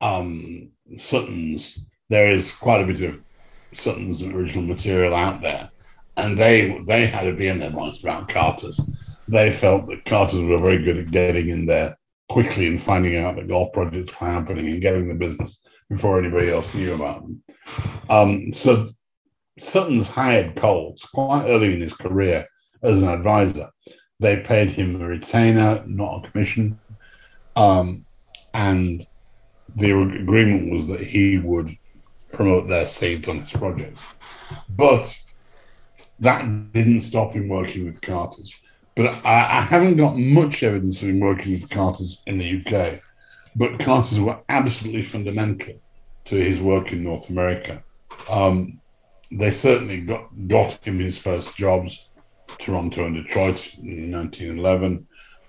um, 0.00 0.70
Sutton's, 0.96 1.86
there 2.08 2.32
is 2.32 2.50
quite 2.50 2.80
a 2.82 2.86
bit 2.86 3.02
of 3.02 3.22
Sutton's 3.72 4.22
original 4.22 4.64
material 4.64 5.14
out 5.14 5.42
there, 5.42 5.70
and 6.16 6.38
they 6.38 6.82
they 6.86 7.06
had 7.06 7.26
a 7.26 7.32
bee 7.32 7.48
in 7.48 7.58
their 7.58 7.70
minds 7.70 8.00
about 8.02 8.28
Carter's. 8.28 8.80
They 9.28 9.52
felt 9.52 9.86
that 9.88 10.04
Carter's 10.04 10.40
were 10.40 10.58
very 10.58 10.82
good 10.82 10.98
at 10.98 11.10
getting 11.10 11.48
in 11.50 11.66
there 11.66 11.96
quickly 12.28 12.66
and 12.66 12.82
finding 12.82 13.16
out 13.16 13.36
that 13.36 13.48
golf 13.48 13.72
projects 13.72 14.12
were 14.18 14.26
happening 14.26 14.68
and 14.68 14.82
getting 14.82 15.08
the 15.08 15.14
business 15.14 15.60
before 15.88 16.18
anybody 16.18 16.50
else 16.50 16.72
knew 16.74 16.94
about 16.94 17.22
them. 17.22 17.42
Um, 18.10 18.52
so 18.52 18.86
Sutton's 19.58 20.08
hired 20.08 20.56
Colt 20.56 21.00
quite 21.12 21.46
early 21.46 21.74
in 21.74 21.80
his 21.80 21.94
career 21.94 22.46
as 22.82 23.02
an 23.02 23.08
advisor. 23.08 23.68
They 24.20 24.38
paid 24.38 24.70
him 24.70 25.00
a 25.00 25.06
retainer, 25.06 25.84
not 25.86 26.26
a 26.26 26.30
commission. 26.30 26.78
Um, 27.56 28.04
and 28.54 29.06
the 29.76 29.98
agreement 30.00 30.72
was 30.72 30.86
that 30.88 31.00
he 31.00 31.38
would 31.38 31.76
promote 32.32 32.68
their 32.68 32.86
seeds 32.86 33.28
on 33.28 33.40
his 33.40 33.52
projects. 33.52 34.02
But 34.68 35.16
that 36.20 36.72
didn't 36.72 37.00
stop 37.00 37.32
him 37.32 37.48
working 37.48 37.84
with 37.84 38.00
Carter's. 38.00 38.54
But 38.94 39.14
I, 39.24 39.58
I 39.58 39.60
haven't 39.60 39.96
got 39.96 40.18
much 40.18 40.62
evidence 40.62 41.02
of 41.02 41.08
him 41.08 41.20
working 41.20 41.52
with 41.52 41.70
Carter's 41.70 42.22
in 42.26 42.38
the 42.38 42.58
UK. 42.58 43.00
But 43.54 43.78
Carter's 43.80 44.20
were 44.20 44.38
absolutely 44.48 45.02
fundamental 45.02 45.80
to 46.26 46.34
his 46.34 46.60
work 46.60 46.92
in 46.92 47.04
North 47.04 47.30
America. 47.30 47.82
Um, 48.30 48.80
they 49.30 49.50
certainly 49.50 50.00
got, 50.00 50.28
got 50.48 50.72
him 50.86 50.98
his 50.98 51.18
first 51.18 51.56
jobs, 51.56 52.08
Toronto 52.58 53.04
and 53.04 53.14
Detroit 53.14 53.74
in 53.78 54.10
1911, 54.10 55.06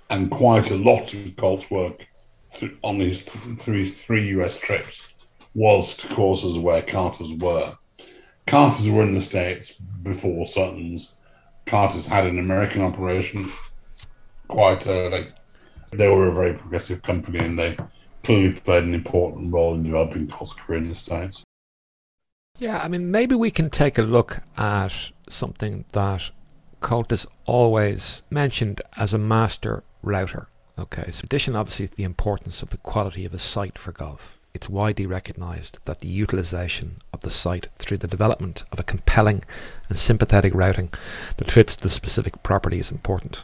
and 0.09 0.31
quite 0.31 0.71
a 0.71 0.75
lot 0.75 1.13
of 1.13 1.35
Colt's 1.35 1.71
work 1.71 2.05
on 2.83 2.99
his 2.99 3.21
through 3.21 3.75
his 3.75 3.95
three 3.95 4.29
US 4.29 4.59
trips 4.59 5.13
was 5.53 5.97
to 5.97 6.07
courses 6.07 6.57
where 6.57 6.81
Carter's 6.81 7.33
were. 7.33 7.77
Carter's 8.47 8.89
were 8.89 9.03
in 9.03 9.15
the 9.15 9.21
States 9.21 9.73
before 9.73 10.47
Sutton's. 10.47 11.17
Carter's 11.65 12.07
had 12.07 12.25
an 12.25 12.39
American 12.39 12.81
operation 12.81 13.49
quite 14.47 14.87
early. 14.87 15.27
They 15.91 16.07
were 16.07 16.27
a 16.27 16.33
very 16.33 16.53
progressive 16.53 17.01
company 17.01 17.39
and 17.39 17.57
they 17.57 17.77
clearly 18.23 18.59
played 18.59 18.83
an 18.83 18.93
important 18.93 19.53
role 19.53 19.75
in 19.75 19.83
developing 19.83 20.27
career 20.27 20.79
in 20.79 20.89
the 20.89 20.95
States. 20.95 21.43
Yeah, 22.57 22.79
I 22.79 22.87
mean, 22.87 23.09
maybe 23.09 23.35
we 23.35 23.51
can 23.51 23.69
take 23.69 23.97
a 23.97 24.03
look 24.03 24.41
at 24.57 25.11
something 25.29 25.85
that 25.93 26.31
has 27.09 27.25
always 27.45 28.23
mentioned 28.29 28.81
as 28.97 29.13
a 29.13 29.17
master 29.17 29.83
router. 30.01 30.49
Okay, 30.77 31.11
so 31.11 31.21
addition 31.23 31.55
obviously 31.55 31.87
the 31.87 32.03
importance 32.03 32.61
of 32.61 32.69
the 32.69 32.77
quality 32.77 33.25
of 33.25 33.33
a 33.33 33.39
site 33.39 33.77
for 33.77 33.91
golf. 33.91 34.38
It's 34.53 34.69
widely 34.69 35.05
recognised 35.05 35.77
that 35.85 35.99
the 35.99 36.07
utilisation 36.07 37.01
of 37.13 37.21
the 37.21 37.29
site 37.29 37.67
through 37.77 37.97
the 37.97 38.07
development 38.07 38.63
of 38.71 38.79
a 38.79 38.83
compelling 38.83 39.43
and 39.89 39.97
sympathetic 39.97 40.53
routing 40.55 40.89
that 41.37 41.51
fits 41.51 41.75
the 41.75 41.89
specific 41.89 42.41
property 42.41 42.79
is 42.79 42.91
important. 42.91 43.43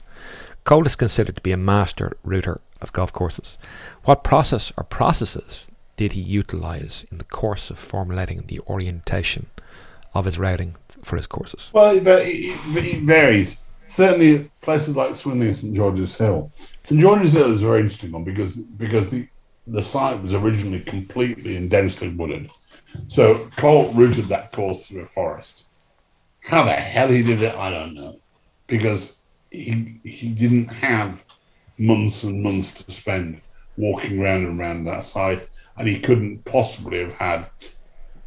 Colt 0.63 0.87
is 0.87 0.95
considered 0.95 1.35
to 1.35 1.41
be 1.41 1.51
a 1.51 1.57
master 1.57 2.17
router 2.23 2.59
of 2.81 2.91
golf 2.91 3.13
courses. 3.13 3.57
What 4.05 4.23
process 4.23 4.73
or 4.75 4.83
processes 4.83 5.69
did 5.95 6.13
he 6.13 6.21
utilise 6.21 7.03
in 7.11 7.19
the 7.19 7.23
course 7.23 7.69
of 7.69 7.77
formulating 7.77 8.43
the 8.47 8.59
orientation 8.61 9.47
of 10.13 10.25
his 10.25 10.39
routing 10.39 10.75
for 11.03 11.17
his 11.17 11.27
courses? 11.27 11.71
Well, 11.73 11.95
it, 11.95 13.01
varies. 13.03 13.61
Certainly, 13.87 14.49
places 14.61 14.95
like 14.95 15.11
Swinley 15.11 15.47
and 15.47 15.55
St 15.55 15.75
George's 15.75 16.17
Hill 16.17 16.51
St 16.83 16.99
George's 16.99 17.33
Hill 17.33 17.51
is 17.51 17.61
a 17.61 17.65
very 17.65 17.81
interesting 17.81 18.11
one 18.11 18.23
because 18.23 18.55
because 18.55 19.09
the 19.09 19.27
the 19.67 19.83
site 19.83 20.21
was 20.21 20.33
originally 20.33 20.81
completely 20.81 21.55
and 21.55 21.69
densely 21.69 22.09
wooded. 22.09 22.49
So 23.07 23.49
Colt 23.55 23.95
routed 23.95 24.27
that 24.29 24.51
course 24.51 24.87
through 24.87 25.01
a 25.01 25.07
forest. 25.07 25.65
How 26.41 26.63
the 26.63 26.73
hell 26.73 27.09
he 27.09 27.23
did 27.23 27.41
it, 27.41 27.55
I 27.55 27.71
don't 27.71 27.95
know, 27.95 28.19
because 28.67 29.19
he 29.49 29.99
he 30.03 30.29
didn't 30.29 30.67
have 30.67 31.23
months 31.77 32.23
and 32.23 32.43
months 32.43 32.83
to 32.83 32.91
spend 32.91 33.41
walking 33.77 34.21
around 34.21 34.45
and 34.45 34.59
around 34.59 34.85
that 34.85 35.05
site, 35.05 35.49
and 35.77 35.87
he 35.87 35.99
couldn't 35.99 36.45
possibly 36.45 36.99
have 36.99 37.13
had 37.13 37.47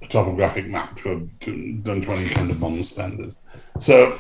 a 0.02 0.06
topographic 0.09 0.66
map 0.69 0.98
to 0.98 1.09
have 1.09 1.40
done 1.85 2.02
to 2.02 2.12
any 2.12 2.28
kind 2.28 2.51
of 2.51 2.60
modern 2.60 2.85
standard. 2.85 3.35
So 3.78 4.19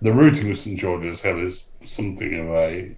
the 0.00 0.12
routing 0.12 0.50
of 0.50 0.58
St 0.58 0.78
George's 0.78 1.20
Hill 1.20 1.38
is 1.38 1.70
something 1.86 2.34
of 2.38 2.46
a 2.48 2.96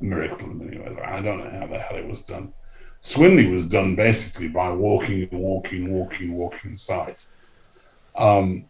miracle 0.00 0.50
in 0.50 0.58
many 0.58 0.78
ways. 0.78 0.96
I 1.04 1.20
don't 1.20 1.38
know 1.38 1.50
how 1.50 1.66
the 1.66 1.78
hell 1.78 1.96
it 1.96 2.06
was 2.06 2.22
done. 2.22 2.52
Swinley 3.00 3.50
was 3.52 3.68
done 3.68 3.94
basically 3.94 4.48
by 4.48 4.70
walking 4.70 5.28
and 5.30 5.40
walking, 5.40 5.92
walking, 5.92 6.34
walking 6.34 6.76
sight. 6.76 7.26
Um, 8.16 8.64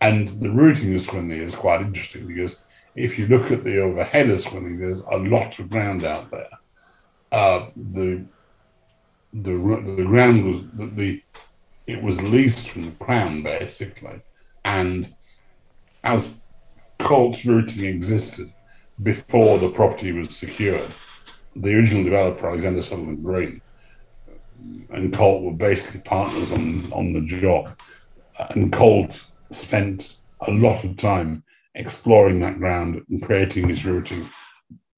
and 0.00 0.28
the 0.28 0.50
routing 0.50 0.94
of 0.94 1.02
Swinley 1.02 1.38
is 1.38 1.54
quite 1.54 1.80
interesting 1.80 2.26
because 2.26 2.56
if 2.94 3.18
you 3.18 3.26
look 3.26 3.50
at 3.50 3.64
the 3.64 3.80
overhead 3.80 4.30
of 4.30 4.40
Swinley, 4.40 4.78
there's 4.78 5.00
a 5.00 5.16
lot 5.16 5.58
of 5.58 5.70
ground 5.70 6.04
out 6.04 6.30
there. 6.30 6.48
Uh, 7.32 7.66
the 7.76 8.24
the 9.32 9.52
the 9.52 10.04
ground 10.04 10.46
was 10.46 10.60
the, 10.74 10.86
the 10.86 11.22
it 11.86 12.02
was 12.02 12.22
leased 12.22 12.70
from 12.70 12.86
the 12.86 12.90
crown 12.92 13.42
basically, 13.42 14.20
and 14.64 15.12
as 16.04 16.32
Colt's 16.98 17.44
routing 17.44 17.84
existed, 17.84 18.52
before 19.02 19.58
the 19.58 19.70
property 19.70 20.12
was 20.12 20.34
secured. 20.34 20.90
The 21.54 21.74
original 21.74 22.04
developer, 22.04 22.48
Alexander 22.48 22.82
Sutherland 22.82 23.24
Green, 23.24 23.60
and 24.90 25.12
Colt 25.12 25.42
were 25.42 25.52
basically 25.52 26.00
partners 26.00 26.52
on, 26.52 26.92
on 26.92 27.12
the 27.12 27.20
job. 27.22 27.78
And 28.50 28.72
Colt 28.72 29.24
spent 29.50 30.16
a 30.42 30.50
lot 30.50 30.84
of 30.84 30.96
time 30.96 31.44
exploring 31.74 32.40
that 32.40 32.58
ground 32.58 33.02
and 33.08 33.22
creating 33.22 33.68
his 33.68 33.84
routing. 33.84 34.28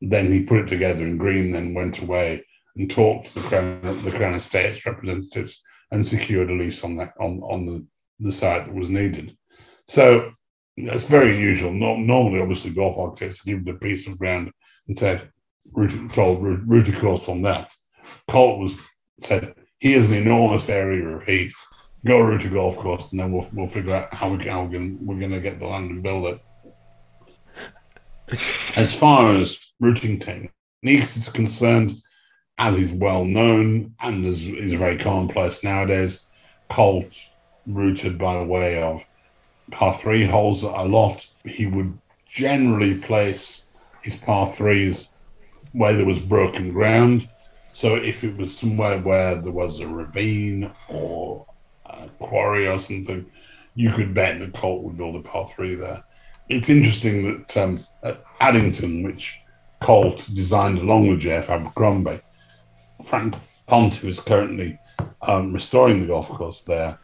Then 0.00 0.30
he 0.30 0.44
put 0.44 0.60
it 0.60 0.68
together, 0.68 1.04
and 1.04 1.18
Green 1.18 1.52
then 1.52 1.74
went 1.74 2.00
away 2.00 2.44
and 2.76 2.90
talked 2.90 3.28
to 3.28 3.34
the 3.34 3.48
Crown, 3.48 3.80
the 4.04 4.12
Crown 4.12 4.34
Estates 4.34 4.86
representatives 4.86 5.62
and 5.90 6.06
secured 6.06 6.50
a 6.50 6.54
lease 6.54 6.84
on 6.84 6.96
that 6.96 7.14
on, 7.18 7.40
on 7.42 7.66
the, 7.66 7.84
the 8.20 8.32
site 8.32 8.66
that 8.66 8.74
was 8.74 8.88
needed. 8.88 9.36
So 9.88 10.32
that's 10.86 11.04
very 11.04 11.34
unusual. 11.34 11.72
No, 11.72 11.96
normally, 11.96 12.40
obviously, 12.40 12.70
golf 12.70 12.98
architects 12.98 13.42
give 13.42 13.64
the 13.64 13.74
piece 13.74 14.06
of 14.06 14.18
ground 14.18 14.52
and 14.86 14.98
said, 14.98 15.30
route, 15.72 16.12
told 16.12 16.42
route 16.42 16.88
a 16.88 16.92
course 16.92 17.28
on 17.28 17.42
that. 17.42 17.72
Colt 18.28 18.58
was 18.58 18.78
said, 19.20 19.54
here's 19.78 20.08
an 20.08 20.16
enormous 20.16 20.68
area 20.68 21.06
of 21.08 21.24
heath. 21.24 21.54
Go 22.06 22.20
route 22.20 22.44
a 22.44 22.48
golf 22.48 22.76
course, 22.76 23.10
and 23.10 23.20
then 23.20 23.32
we'll, 23.32 23.48
we'll 23.52 23.66
figure 23.66 23.94
out 23.94 24.14
how, 24.14 24.30
we, 24.30 24.44
how 24.44 24.62
we're 24.62 24.68
going 24.68 25.04
we're 25.04 25.18
going 25.18 25.32
to 25.32 25.40
get 25.40 25.58
the 25.58 25.66
land 25.66 25.90
and 25.90 26.02
build 26.02 26.26
it. 26.26 26.40
as 28.76 28.94
far 28.94 29.34
as 29.34 29.72
routing 29.80 30.18
techniques 30.18 31.16
is 31.16 31.28
concerned, 31.28 31.96
as 32.58 32.76
is 32.76 32.92
well 32.92 33.24
known 33.24 33.94
and 34.00 34.26
as 34.26 34.44
is 34.44 34.74
very 34.74 34.96
commonplace 34.96 35.64
nowadays, 35.64 36.24
Colt 36.68 37.12
routed 37.66 38.18
by 38.18 38.34
the 38.34 38.44
way 38.44 38.82
of 38.82 39.02
par 39.70 39.94
three 39.94 40.24
holes 40.24 40.62
a 40.62 40.68
lot. 40.68 41.26
He 41.44 41.66
would 41.66 41.98
generally 42.28 42.94
place 42.94 43.64
his 44.02 44.16
par 44.16 44.46
threes 44.52 45.12
where 45.72 45.94
there 45.94 46.06
was 46.06 46.18
broken 46.18 46.72
ground. 46.72 47.28
So 47.72 47.94
if 47.94 48.24
it 48.24 48.36
was 48.36 48.56
somewhere 48.56 48.98
where 48.98 49.36
there 49.36 49.52
was 49.52 49.80
a 49.80 49.86
ravine 49.86 50.70
or 50.88 51.46
a 51.86 52.08
quarry 52.18 52.66
or 52.66 52.78
something, 52.78 53.26
you 53.74 53.92
could 53.92 54.14
bet 54.14 54.40
that 54.40 54.54
Colt 54.54 54.82
would 54.82 54.96
build 54.96 55.16
a 55.16 55.20
par 55.20 55.46
three 55.46 55.74
there. 55.74 56.02
It's 56.48 56.68
interesting 56.68 57.22
that 57.24 57.56
um, 57.56 57.86
at 58.02 58.24
Addington, 58.40 59.02
which 59.02 59.38
Colt 59.80 60.28
designed 60.34 60.78
along 60.78 61.08
with 61.08 61.20
J.F. 61.20 61.48
Abercromby, 61.48 62.20
Frank 63.04 63.36
Pont, 63.66 64.02
is 64.02 64.18
currently 64.18 64.78
um, 65.22 65.52
restoring 65.52 66.00
the 66.00 66.06
golf 66.06 66.28
course 66.28 66.62
there, 66.62 66.98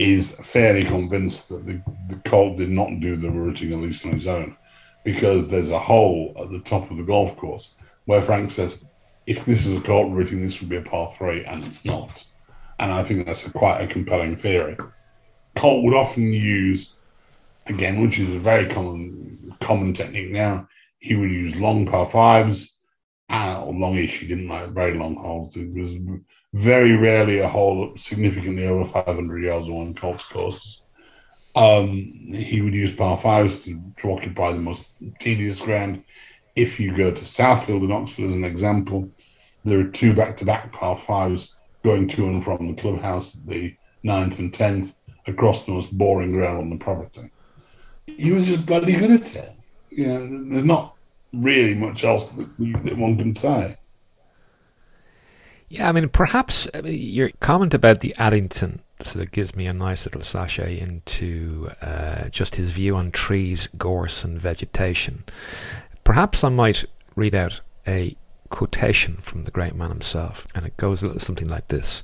is 0.00 0.30
fairly 0.30 0.82
convinced 0.82 1.50
that 1.50 1.66
the, 1.66 1.82
the 2.08 2.16
Colt 2.24 2.56
did 2.56 2.70
not 2.70 3.00
do 3.00 3.16
the 3.16 3.30
routing, 3.30 3.72
at 3.74 3.80
least 3.80 4.06
on 4.06 4.12
his 4.12 4.26
own, 4.26 4.56
because 5.04 5.48
there's 5.48 5.70
a 5.70 5.78
hole 5.78 6.34
at 6.38 6.50
the 6.50 6.60
top 6.60 6.90
of 6.90 6.96
the 6.96 7.02
golf 7.02 7.36
course 7.36 7.74
where 8.06 8.22
Frank 8.22 8.50
says, 8.50 8.82
if 9.26 9.44
this 9.44 9.66
is 9.66 9.76
a 9.76 9.80
Colt 9.82 10.10
routing, 10.10 10.40
this 10.40 10.58
would 10.60 10.70
be 10.70 10.76
a 10.76 10.82
par 10.82 11.10
three, 11.10 11.44
and 11.44 11.64
it's 11.66 11.84
not. 11.84 12.24
And 12.78 12.90
I 12.90 13.02
think 13.02 13.26
that's 13.26 13.46
a, 13.46 13.50
quite 13.50 13.82
a 13.82 13.86
compelling 13.86 14.36
theory. 14.36 14.78
Colt 15.54 15.84
would 15.84 15.94
often 15.94 16.32
use, 16.32 16.96
again, 17.66 18.00
which 18.00 18.18
is 18.18 18.30
a 18.30 18.38
very 18.38 18.68
common 18.68 19.54
common 19.60 19.92
technique 19.92 20.30
now, 20.30 20.66
he 20.98 21.14
would 21.14 21.30
use 21.30 21.56
long 21.56 21.84
par 21.84 22.06
fives, 22.06 22.78
uh, 23.28 23.62
or 23.62 23.74
longish. 23.74 24.20
He 24.20 24.26
didn't 24.26 24.48
like 24.48 24.70
very 24.70 24.96
long 24.96 25.14
holes. 25.14 25.54
It 25.56 25.72
was 25.74 25.96
very 26.52 26.96
rarely 26.96 27.38
a 27.38 27.48
hole 27.48 27.92
significantly 27.96 28.66
over 28.66 28.84
500 28.84 29.42
yards 29.42 29.68
on 29.68 29.94
Colts 29.94 30.26
courses. 30.26 30.82
Um, 31.54 31.88
he 31.88 32.60
would 32.60 32.74
use 32.74 32.94
par 32.94 33.16
fives 33.16 33.64
to, 33.64 33.80
to 33.98 34.12
occupy 34.12 34.52
the 34.52 34.58
most 34.58 34.88
tedious 35.18 35.60
ground. 35.60 36.04
If 36.56 36.80
you 36.80 36.96
go 36.96 37.10
to 37.10 37.24
Southfield 37.24 37.84
in 37.84 37.92
Oxford 37.92 38.28
as 38.28 38.34
an 38.34 38.44
example, 38.44 39.10
there 39.64 39.80
are 39.80 39.90
two 39.90 40.14
back-to-back 40.14 40.72
par 40.72 40.96
fives 40.96 41.54
going 41.84 42.08
to 42.08 42.26
and 42.26 42.42
from 42.42 42.68
the 42.68 42.80
clubhouse 42.80 43.32
the 43.32 43.74
ninth 44.02 44.38
and 44.38 44.52
tenth 44.52 44.94
across 45.26 45.66
the 45.66 45.72
most 45.72 45.96
boring 45.96 46.32
ground 46.32 46.58
on 46.58 46.70
the 46.70 46.76
property. 46.76 47.30
He 48.06 48.32
was 48.32 48.46
just 48.46 48.66
bloody 48.66 48.94
good 48.94 49.10
at 49.10 49.36
it. 49.36 49.52
You 49.90 50.06
know, 50.06 50.50
there's 50.50 50.64
not 50.64 50.94
really 51.32 51.74
much 51.74 52.04
else 52.04 52.28
that, 52.28 52.48
that 52.58 52.96
one 52.96 53.16
can 53.16 53.34
say. 53.34 53.76
Yeah, 55.72 55.88
I 55.88 55.92
mean, 55.92 56.08
perhaps 56.08 56.66
I 56.74 56.80
mean, 56.80 56.98
your 56.98 57.30
comment 57.38 57.74
about 57.74 58.00
the 58.00 58.12
Addington 58.18 58.82
sort 59.04 59.24
of 59.24 59.30
gives 59.30 59.54
me 59.54 59.66
a 59.66 59.72
nice 59.72 60.04
little 60.04 60.24
sachet 60.24 60.80
into 60.80 61.70
uh, 61.80 62.28
just 62.28 62.56
his 62.56 62.72
view 62.72 62.96
on 62.96 63.12
trees, 63.12 63.68
gorse, 63.78 64.24
and 64.24 64.40
vegetation. 64.40 65.22
Perhaps 66.02 66.42
I 66.42 66.48
might 66.48 66.86
read 67.14 67.36
out 67.36 67.60
a 67.86 68.16
quotation 68.48 69.18
from 69.18 69.44
the 69.44 69.52
great 69.52 69.76
man 69.76 69.90
himself, 69.90 70.44
and 70.56 70.66
it 70.66 70.76
goes 70.76 71.02
a 71.02 71.06
little 71.06 71.20
something 71.20 71.46
like 71.46 71.68
this. 71.68 72.02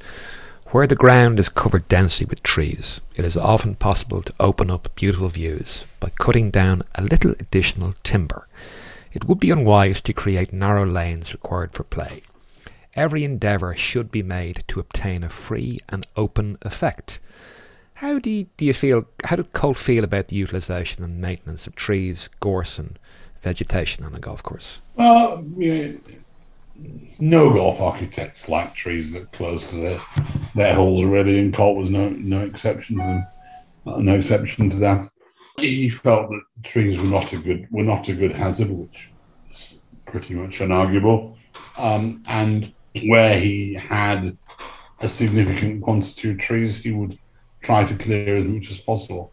Where 0.66 0.86
the 0.86 0.94
ground 0.94 1.40
is 1.40 1.48
covered 1.48 1.88
densely 1.88 2.24
with 2.24 2.44
trees, 2.44 3.00
it 3.16 3.24
is 3.24 3.36
often 3.36 3.74
possible 3.74 4.22
to 4.22 4.34
open 4.38 4.70
up 4.70 4.94
beautiful 4.94 5.28
views 5.28 5.86
by 5.98 6.10
cutting 6.10 6.52
down 6.52 6.84
a 6.94 7.02
little 7.02 7.32
additional 7.32 7.94
timber. 8.04 8.46
It 9.12 9.24
would 9.24 9.40
be 9.40 9.50
unwise 9.50 10.00
to 10.02 10.12
create 10.12 10.52
narrow 10.52 10.86
lanes 10.86 11.32
required 11.32 11.72
for 11.72 11.82
play. 11.82 12.22
Every 12.96 13.24
endeavour 13.24 13.76
should 13.76 14.10
be 14.10 14.22
made 14.22 14.64
to 14.68 14.80
obtain 14.80 15.22
a 15.22 15.28
free 15.28 15.80
and 15.90 16.06
open 16.16 16.56
effect. 16.62 17.20
How 17.94 18.18
do 18.18 18.30
you, 18.30 18.46
do 18.56 18.64
you 18.64 18.72
feel? 18.72 19.06
How 19.24 19.36
did 19.36 19.52
Colt 19.52 19.76
feel 19.76 20.02
about 20.02 20.28
the 20.28 20.36
utilisation 20.36 21.04
and 21.04 21.20
maintenance 21.20 21.66
of 21.66 21.76
trees, 21.76 22.28
gorse, 22.40 22.78
and 22.78 22.98
vegetation 23.42 24.04
on 24.04 24.14
a 24.14 24.18
golf 24.18 24.42
course? 24.42 24.80
Well, 24.96 25.44
yeah, 25.56 25.92
no 27.18 27.52
golf 27.52 27.80
architects 27.80 28.48
like 28.48 28.74
trees 28.74 29.12
that 29.12 29.30
close 29.32 29.68
to 29.70 29.76
their 29.76 30.00
their 30.54 30.74
holes 30.74 31.00
already, 31.00 31.38
and 31.38 31.54
Colt 31.54 31.76
was 31.76 31.90
no 31.90 32.08
no 32.10 32.40
exception 32.40 32.96
to 32.96 33.26
no 33.98 34.14
exception 34.14 34.70
to 34.70 34.76
that. 34.76 35.08
He 35.58 35.88
felt 35.88 36.30
that 36.30 36.42
trees 36.62 36.98
were 36.98 37.06
not 37.06 37.32
a 37.32 37.38
good 37.38 37.66
were 37.70 37.82
not 37.82 38.08
a 38.08 38.14
good 38.14 38.32
hazard, 38.32 38.70
which 38.70 39.10
is 39.50 39.78
pretty 40.06 40.34
much 40.34 40.58
unarguable, 40.58 41.36
um, 41.78 42.22
and 42.26 42.72
where 43.04 43.38
he 43.38 43.74
had 43.74 44.36
a 45.00 45.08
significant 45.08 45.82
quantity 45.82 46.30
of 46.30 46.38
trees, 46.38 46.82
he 46.82 46.92
would 46.92 47.18
try 47.62 47.84
to 47.84 47.96
clear 47.96 48.36
as 48.36 48.44
much 48.44 48.70
as 48.70 48.78
possible. 48.78 49.32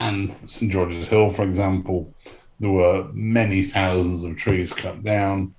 And 0.00 0.32
St 0.48 0.70
George's 0.70 1.08
Hill, 1.08 1.30
for 1.30 1.44
example, 1.44 2.12
there 2.60 2.70
were 2.70 3.08
many 3.12 3.62
thousands 3.62 4.24
of 4.24 4.36
trees 4.36 4.72
cut 4.72 5.02
down, 5.02 5.54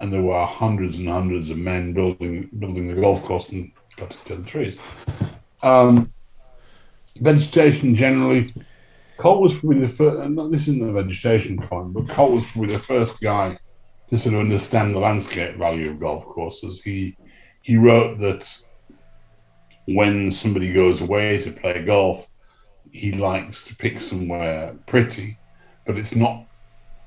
and 0.00 0.12
there 0.12 0.22
were 0.22 0.44
hundreds 0.44 0.98
and 0.98 1.08
hundreds 1.08 1.50
of 1.50 1.58
men 1.58 1.92
building 1.92 2.48
building 2.58 2.88
the 2.88 3.00
golf 3.00 3.22
course 3.24 3.48
and 3.50 3.72
cutting 3.96 4.20
down 4.26 4.44
trees. 4.44 4.78
Um, 5.62 6.12
vegetation 7.16 7.94
generally, 7.94 8.54
Colt 9.16 9.40
was 9.40 9.58
probably 9.58 9.80
the 9.80 9.88
first. 9.88 10.30
Not 10.30 10.50
this 10.50 10.68
isn't 10.68 10.84
the 10.84 10.92
vegetation 10.92 11.58
point, 11.58 11.94
but 11.94 12.08
Colt 12.08 12.32
was 12.32 12.44
probably 12.44 12.74
the 12.74 12.82
first 12.82 13.20
guy 13.20 13.58
to 14.10 14.18
sort 14.18 14.34
of 14.34 14.40
understand 14.40 14.94
the 14.94 15.00
landscape 15.00 15.56
value 15.56 15.90
of 15.90 16.00
golf 16.00 16.24
courses. 16.24 16.82
He 16.82 17.16
he 17.62 17.76
wrote 17.76 18.18
that 18.20 18.46
when 19.86 20.30
somebody 20.30 20.72
goes 20.72 21.00
away 21.00 21.38
to 21.42 21.50
play 21.50 21.84
golf, 21.84 22.28
he 22.92 23.12
likes 23.12 23.64
to 23.64 23.76
pick 23.76 24.00
somewhere 24.00 24.76
pretty, 24.86 25.38
but 25.84 25.98
it's 25.98 26.14
not. 26.14 26.44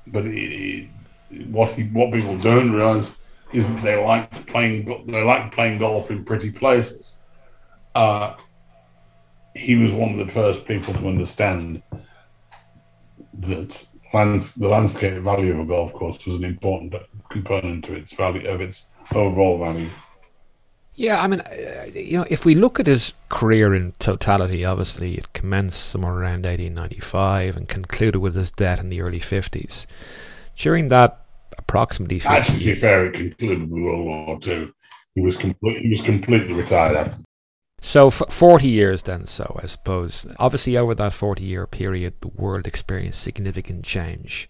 But 0.06 0.26
it, 0.26 0.88
it, 1.30 1.46
what 1.48 1.70
he 1.70 1.84
what 1.84 2.12
people 2.12 2.36
don't 2.38 2.72
realize 2.72 3.18
is 3.52 3.68
that 3.68 3.82
they 3.82 4.02
like 4.02 4.46
playing 4.46 5.04
they 5.06 5.22
like 5.22 5.52
playing 5.52 5.78
golf 5.78 6.10
in 6.10 6.24
pretty 6.24 6.50
places. 6.50 7.18
Uh, 7.94 8.34
he 9.54 9.76
was 9.76 9.92
one 9.92 10.18
of 10.18 10.26
the 10.26 10.32
first 10.32 10.64
people 10.64 10.94
to 10.94 11.08
understand 11.08 11.82
that 13.34 13.86
lands, 14.12 14.54
the 14.54 14.68
landscape 14.68 15.22
value 15.22 15.52
of 15.52 15.60
a 15.60 15.64
golf 15.64 15.92
course 15.92 16.24
was 16.26 16.36
an 16.36 16.44
important 16.44 16.94
component 17.30 17.84
to 17.84 17.94
its 17.94 18.12
value 18.12 18.48
of 18.48 18.60
its 18.60 18.88
overall 19.14 19.58
value. 19.58 19.90
Yeah, 20.94 21.22
I 21.22 21.28
mean, 21.28 21.40
uh, 21.40 21.86
you 21.94 22.18
know, 22.18 22.26
if 22.28 22.44
we 22.44 22.54
look 22.54 22.78
at 22.78 22.86
his 22.86 23.14
career 23.28 23.74
in 23.74 23.92
totality, 23.92 24.64
obviously 24.64 25.14
it 25.14 25.32
commenced 25.32 25.80
somewhere 25.80 26.12
around 26.12 26.44
1895 26.44 27.56
and 27.56 27.68
concluded 27.68 28.18
with 28.18 28.34
his 28.34 28.50
death 28.50 28.80
in 28.80 28.90
the 28.90 29.00
early 29.00 29.20
50s. 29.20 29.86
During 30.56 30.88
that 30.88 31.24
approximately 31.56 32.18
50 32.18 32.34
Actually, 32.34 32.58
to 32.58 32.64
be 32.64 32.74
fair, 32.74 33.06
it 33.06 33.14
concluded 33.14 33.70
with 33.70 33.82
World 33.82 34.04
War 34.04 34.38
II. 34.46 34.72
He 35.14 35.20
was, 35.22 35.36
complete, 35.36 35.80
he 35.80 35.88
was 35.88 36.02
completely 36.02 36.52
retired 36.52 36.96
after 36.96 37.22
so, 37.80 38.08
f- 38.08 38.22
40 38.28 38.68
years 38.68 39.02
then, 39.02 39.24
so 39.26 39.58
I 39.62 39.66
suppose. 39.66 40.26
Obviously, 40.38 40.76
over 40.76 40.94
that 40.94 41.12
40 41.12 41.42
year 41.42 41.66
period, 41.66 42.14
the 42.20 42.28
world 42.28 42.66
experienced 42.66 43.22
significant 43.22 43.84
change. 43.84 44.48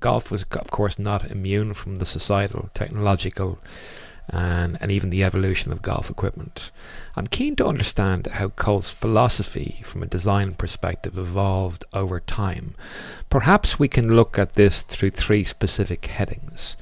Golf 0.00 0.30
was, 0.30 0.44
of 0.44 0.70
course, 0.70 0.98
not 0.98 1.30
immune 1.30 1.74
from 1.74 1.98
the 1.98 2.06
societal, 2.06 2.68
technological, 2.72 3.58
and, 4.30 4.78
and 4.80 4.90
even 4.90 5.10
the 5.10 5.22
evolution 5.22 5.72
of 5.72 5.82
golf 5.82 6.08
equipment. 6.08 6.70
I'm 7.16 7.26
keen 7.26 7.54
to 7.56 7.66
understand 7.66 8.26
how 8.28 8.48
Colt's 8.50 8.92
philosophy, 8.92 9.82
from 9.84 10.02
a 10.02 10.06
design 10.06 10.54
perspective, 10.54 11.18
evolved 11.18 11.84
over 11.92 12.18
time. 12.18 12.74
Perhaps 13.28 13.78
we 13.78 13.88
can 13.88 14.16
look 14.16 14.38
at 14.38 14.54
this 14.54 14.82
through 14.82 15.10
three 15.10 15.44
specific 15.44 16.06
headings 16.06 16.76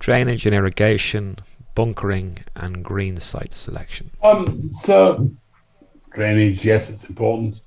drainage 0.00 0.46
and 0.46 0.54
irrigation, 0.54 1.36
bunkering 1.78 2.36
and 2.56 2.84
green 2.84 3.16
site 3.18 3.52
selection? 3.52 4.10
Um, 4.24 4.68
so 4.82 5.30
drainage, 6.12 6.64
yes, 6.64 6.90
it's 6.90 7.08
important. 7.08 7.60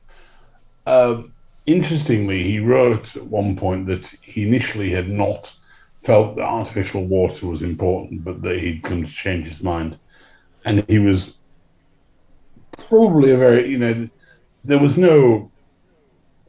Um, 0.86 1.32
interestingly, 1.66 2.44
he 2.44 2.60
wrote 2.60 3.16
at 3.16 3.24
one 3.24 3.56
point 3.56 3.88
that 3.88 4.08
he 4.22 4.46
initially 4.46 4.92
had 4.92 5.08
not 5.08 5.56
felt 6.04 6.36
that 6.36 6.44
artificial 6.44 7.06
water 7.06 7.48
was 7.48 7.62
important, 7.62 8.26
but 8.26 8.42
that 8.42 8.60
he'd 8.60 8.84
come 8.84 9.06
to 9.06 9.10
change 9.10 9.48
his 9.48 9.64
mind, 9.64 9.98
and 10.66 10.84
he 10.90 11.00
was 11.00 11.38
probably 12.90 13.32
a 13.32 13.38
very 13.38 13.70
you 13.70 13.78
know 13.78 14.10
there 14.66 14.80
was 14.80 14.98
no 14.98 15.50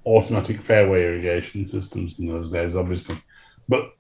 automatic 0.04 0.60
fairway 0.60 1.04
irrigation 1.04 1.68
systems 1.68 2.18
in 2.18 2.26
those 2.26 2.50
days, 2.50 2.74
obviously, 2.74 3.14
but 3.68 3.92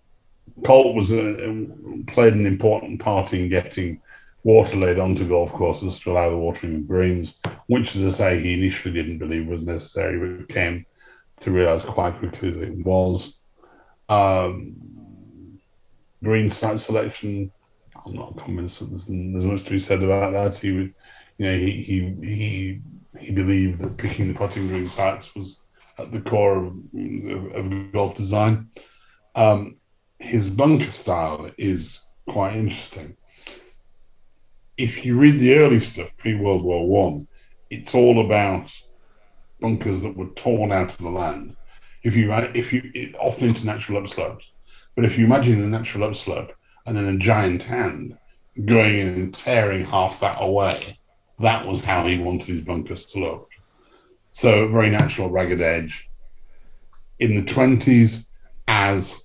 Colt 0.64 0.94
was 0.94 1.10
a, 1.10 1.66
played 2.08 2.34
an 2.34 2.46
important 2.46 3.00
part 3.00 3.32
in 3.32 3.48
getting 3.48 4.00
water 4.44 4.76
laid 4.76 4.98
onto 4.98 5.28
golf 5.28 5.52
courses 5.52 6.00
to 6.00 6.12
allow 6.12 6.30
the 6.30 6.36
watering 6.36 6.76
of 6.76 6.88
greens, 6.88 7.40
which, 7.66 7.94
as 7.96 8.14
I 8.14 8.16
say, 8.16 8.40
he 8.40 8.54
initially 8.54 8.92
didn't 8.92 9.18
believe 9.18 9.46
was 9.46 9.62
necessary, 9.62 10.36
but 10.36 10.48
came 10.48 10.84
to 11.40 11.50
realise 11.50 11.84
quite 11.84 12.18
quickly 12.18 12.50
that 12.50 12.62
it 12.62 12.84
was. 12.84 13.36
Um, 14.08 14.74
green 16.22 16.50
site 16.50 16.80
selection, 16.80 17.50
I'm 18.04 18.14
not 18.14 18.44
convinced 18.44 18.80
that 18.80 18.86
there's, 18.86 19.06
there's 19.06 19.44
much 19.44 19.64
to 19.64 19.70
be 19.70 19.80
said 19.80 20.02
about 20.02 20.32
that. 20.32 20.58
He 20.58 20.72
would, 20.72 20.94
you 21.38 21.46
know, 21.46 21.56
he 21.56 21.82
he 21.82 22.00
he 22.22 22.80
he 23.18 23.32
believed 23.32 23.80
that 23.80 23.96
picking 23.96 24.28
the 24.28 24.34
putting 24.34 24.68
green 24.68 24.90
sites 24.90 25.34
was 25.34 25.60
at 25.98 26.10
the 26.12 26.20
core 26.20 26.66
of, 26.66 26.74
of, 27.54 27.92
golf 27.92 28.14
design. 28.14 28.70
Um, 29.34 29.76
his 30.22 30.48
bunker 30.48 30.90
style 30.90 31.50
is 31.58 32.06
quite 32.28 32.54
interesting. 32.54 33.16
If 34.78 35.04
you 35.04 35.18
read 35.18 35.38
the 35.38 35.54
early 35.54 35.80
stuff 35.80 36.16
pre 36.16 36.34
World 36.34 36.62
War 36.62 36.88
One, 36.88 37.26
it's 37.70 37.94
all 37.94 38.24
about 38.24 38.72
bunkers 39.60 40.00
that 40.02 40.16
were 40.16 40.28
torn 40.28 40.72
out 40.72 40.90
of 40.90 40.98
the 40.98 41.10
land. 41.10 41.56
If 42.02 42.16
you 42.16 42.32
if 42.32 42.72
you 42.72 42.90
it, 42.94 43.14
often 43.16 43.48
into 43.48 43.66
natural 43.66 44.00
upslopes, 44.00 44.46
but 44.94 45.04
if 45.04 45.18
you 45.18 45.24
imagine 45.24 45.62
a 45.62 45.66
natural 45.66 46.08
upslope 46.08 46.52
and 46.86 46.96
then 46.96 47.06
a 47.06 47.18
giant 47.18 47.62
hand 47.62 48.16
going 48.64 48.98
in 48.98 49.08
and 49.08 49.34
tearing 49.34 49.84
half 49.84 50.20
that 50.20 50.38
away, 50.40 50.98
that 51.38 51.66
was 51.66 51.80
how 51.80 52.06
he 52.06 52.18
wanted 52.18 52.48
his 52.48 52.60
bunkers 52.60 53.06
to 53.06 53.20
look. 53.20 53.50
So 54.32 54.68
very 54.68 54.90
natural 54.90 55.30
ragged 55.30 55.60
edge. 55.60 56.08
In 57.18 57.34
the 57.34 57.44
twenties, 57.44 58.26
as 58.66 59.21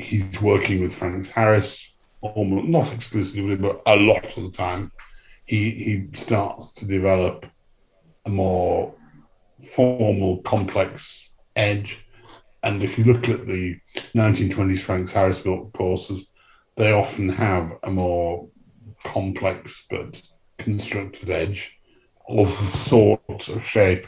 he's 0.00 0.40
working 0.40 0.82
with 0.82 0.94
Franks 0.94 1.30
Harris, 1.30 1.94
almost 2.20 2.68
not 2.68 2.92
exclusively, 2.92 3.56
but 3.56 3.82
a 3.86 3.96
lot 3.96 4.36
of 4.36 4.42
the 4.44 4.50
time. 4.50 4.92
He 5.44 5.70
he 5.70 6.08
starts 6.14 6.74
to 6.74 6.84
develop 6.84 7.46
a 8.24 8.30
more 8.30 8.94
formal, 9.74 10.38
complex 10.42 11.30
edge. 11.56 12.04
And 12.62 12.82
if 12.82 12.98
you 12.98 13.04
look 13.04 13.28
at 13.28 13.46
the 13.46 13.78
1920s 14.14 14.80
Franks 14.80 15.12
Harris 15.12 15.38
built 15.38 15.72
courses, 15.72 16.26
they 16.76 16.92
often 16.92 17.28
have 17.28 17.72
a 17.82 17.90
more 17.90 18.48
complex 19.04 19.86
but 19.88 20.22
constructed 20.58 21.30
edge 21.30 21.78
of 22.28 22.48
the 22.62 22.70
sort 22.70 23.48
of 23.48 23.64
shape 23.64 24.06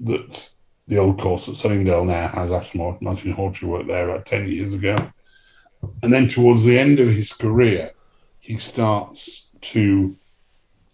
that 0.00 0.50
the 0.88 0.98
old 0.98 1.18
course 1.18 1.48
at 1.48 1.56
Sunningdale 1.56 2.04
now 2.04 2.28
has. 2.28 2.52
After 2.52 2.76
Martin 2.76 3.34
Hawtree 3.34 3.68
worked 3.68 3.88
there 3.88 4.10
about 4.10 4.26
10 4.26 4.48
years 4.48 4.74
ago. 4.74 4.96
And 6.02 6.12
then 6.12 6.28
towards 6.28 6.64
the 6.64 6.78
end 6.78 7.00
of 7.00 7.08
his 7.08 7.32
career, 7.32 7.92
he 8.40 8.58
starts 8.58 9.48
to 9.60 10.16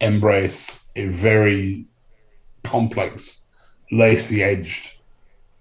embrace 0.01 0.86
a 0.97 1.06
very 1.06 1.86
complex, 2.62 3.43
lacy 3.90 4.43
edged, 4.43 4.98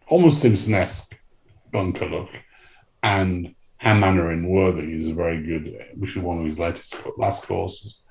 almost 0.07 0.41
Simpson 0.41 0.73
esque 0.73 1.17
bunker 1.71 2.05
look. 2.05 2.29
And 3.03 3.55
Ham 3.77 3.99
Manor 3.99 4.31
in 4.31 4.49
Worthing 4.49 4.91
is 4.91 5.07
a 5.07 5.13
very 5.13 5.41
good, 5.41 5.85
which 5.95 6.17
is 6.17 6.23
one 6.23 6.39
of 6.39 6.45
his 6.45 6.59
latest 6.59 6.95
last 7.17 7.47
courses, 7.47 8.01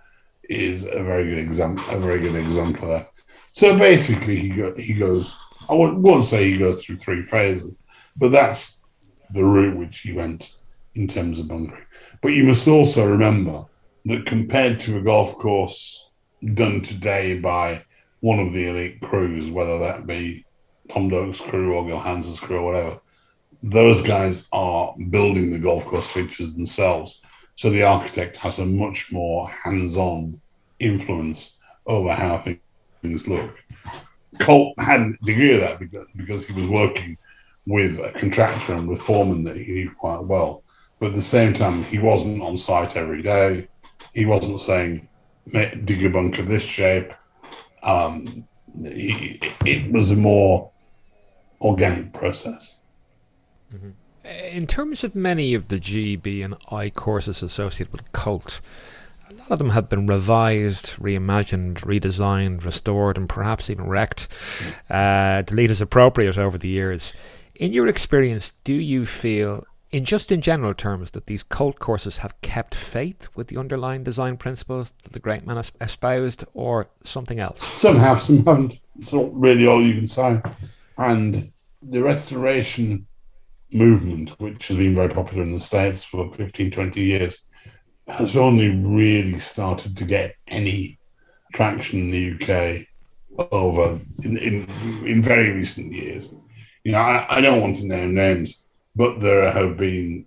is 0.48 0.84
a 0.84 1.02
very 1.02 1.28
good 1.28 1.38
example. 1.38 1.84
A 1.90 1.98
very 1.98 2.20
good 2.20 2.36
example 2.36 2.88
there. 2.88 3.08
So 3.52 3.76
basically, 3.76 4.36
he 4.36 4.50
go, 4.50 4.74
he 4.76 4.94
goes. 4.94 5.38
I 5.68 5.74
won't 5.74 6.24
say 6.24 6.50
he 6.50 6.58
goes 6.58 6.84
through 6.84 6.98
three 6.98 7.22
phases, 7.22 7.76
but 8.16 8.30
that's 8.30 8.80
the 9.30 9.44
route 9.44 9.76
which 9.76 9.98
he 9.98 10.12
went 10.12 10.56
in 10.96 11.06
terms 11.06 11.38
of 11.38 11.48
bunkering. 11.48 11.84
But 12.22 12.32
you 12.32 12.44
must 12.44 12.66
also 12.66 13.06
remember 13.06 13.66
that 14.06 14.26
compared 14.26 14.80
to 14.80 14.98
a 14.98 15.02
golf 15.02 15.36
course 15.38 16.10
done 16.54 16.80
today 16.82 17.38
by 17.38 17.84
one 18.20 18.38
of 18.38 18.52
the 18.52 18.66
elite 18.66 19.00
crews, 19.00 19.50
whether 19.50 19.78
that 19.78 20.06
be 20.06 20.44
Tom 20.90 21.10
Doak's 21.10 21.40
crew 21.40 21.74
or 21.74 21.86
Gil 21.86 21.98
Hanse's 21.98 22.40
crew 22.40 22.58
or 22.58 22.64
whatever, 22.64 23.00
those 23.62 24.02
guys 24.02 24.48
are 24.52 24.94
building 25.10 25.50
the 25.50 25.58
golf 25.58 25.84
course 25.84 26.08
features 26.08 26.54
themselves. 26.54 27.20
So 27.56 27.70
the 27.70 27.82
architect 27.82 28.36
has 28.38 28.58
a 28.58 28.66
much 28.66 29.12
more 29.12 29.48
hands-on 29.48 30.40
influence 30.78 31.56
over 31.86 32.12
how 32.12 32.44
things 33.02 33.28
look. 33.28 33.54
Colt 34.40 34.78
had 34.78 35.00
a 35.00 35.12
degree 35.24 35.54
of 35.54 35.60
that 35.60 35.78
because, 35.78 36.06
because 36.16 36.46
he 36.46 36.52
was 36.52 36.68
working 36.68 37.16
with 37.66 37.98
a 37.98 38.12
contractor 38.12 38.74
and 38.74 38.88
with 38.88 39.00
foreman 39.00 39.44
that 39.44 39.56
he 39.56 39.72
knew 39.72 39.90
quite 39.90 40.22
well. 40.22 40.62
But 40.98 41.10
at 41.10 41.14
the 41.14 41.22
same 41.22 41.52
time, 41.52 41.84
he 41.84 41.98
wasn't 41.98 42.42
on 42.42 42.56
site 42.56 42.96
every 42.96 43.22
day. 43.22 43.68
He 44.14 44.24
wasn't 44.24 44.60
saying, 44.60 45.08
dig 45.52 46.04
a 46.04 46.10
bunker 46.10 46.42
this 46.42 46.62
shape. 46.62 47.12
Um, 47.82 48.46
he, 48.74 49.40
it 49.64 49.92
was 49.92 50.10
a 50.10 50.16
more 50.16 50.70
organic 51.60 52.12
process. 52.12 52.76
Mm-hmm. 53.74 53.90
In 54.26 54.66
terms 54.66 55.04
of 55.04 55.14
many 55.14 55.54
of 55.54 55.68
the 55.68 55.78
GB 55.78 56.44
and 56.44 56.56
I 56.70 56.90
courses 56.90 57.42
associated 57.42 57.92
with 57.92 58.10
Colt, 58.12 58.60
a 59.30 59.34
lot 59.34 59.50
of 59.50 59.58
them 59.58 59.70
have 59.70 59.88
been 59.88 60.06
revised, 60.06 60.96
reimagined, 60.96 61.80
redesigned, 61.80 62.64
restored, 62.64 63.16
and 63.16 63.28
perhaps 63.28 63.70
even 63.70 63.88
wrecked. 63.88 64.28
Uh, 64.90 65.42
as 65.48 65.80
appropriate 65.80 66.38
over 66.38 66.58
the 66.58 66.68
years. 66.68 67.12
In 67.54 67.72
your 67.72 67.86
experience, 67.86 68.52
do 68.64 68.72
you 68.72 69.06
feel, 69.06 69.64
in 69.96 70.04
just 70.04 70.30
in 70.30 70.42
general 70.42 70.74
terms, 70.74 71.12
that 71.12 71.26
these 71.26 71.42
Colt 71.42 71.78
courses 71.78 72.18
have 72.18 72.38
kept 72.42 72.74
faith 72.74 73.28
with 73.34 73.48
the 73.48 73.56
underlying 73.56 74.04
design 74.04 74.36
principles 74.36 74.92
that 75.02 75.14
the 75.14 75.18
great 75.18 75.46
man 75.46 75.56
espoused, 75.80 76.44
or 76.52 76.88
something 77.02 77.40
else? 77.40 77.66
Some 77.66 77.96
have, 77.96 78.22
some 78.22 78.44
haven't. 78.44 78.78
It's 79.00 79.14
not 79.14 79.34
really 79.34 79.66
all 79.66 79.82
you 79.82 79.94
can 79.94 80.06
say. 80.06 80.42
And 80.98 81.50
the 81.82 82.02
restoration 82.02 83.06
movement, 83.72 84.38
which 84.38 84.68
has 84.68 84.76
been 84.76 84.94
very 84.94 85.08
popular 85.08 85.42
in 85.42 85.54
the 85.54 85.60
States 85.60 86.04
for 86.04 86.30
15, 86.34 86.70
20 86.70 87.00
years, 87.00 87.44
has 88.06 88.36
only 88.36 88.68
really 88.68 89.38
started 89.38 89.96
to 89.96 90.04
get 90.04 90.34
any 90.46 90.98
traction 91.54 92.00
in 92.00 92.10
the 92.10 92.34
UK 92.34 92.86
over 93.50 93.98
in, 94.22 94.36
in, 94.36 94.68
in 95.06 95.22
very 95.22 95.52
recent 95.52 95.90
years. 95.90 96.34
You 96.84 96.92
know, 96.92 97.00
I, 97.00 97.38
I 97.38 97.40
don't 97.40 97.62
want 97.62 97.76
to 97.78 97.86
name 97.86 98.14
names, 98.14 98.65
but 98.96 99.20
there 99.20 99.50
have 99.50 99.76
been 99.76 100.26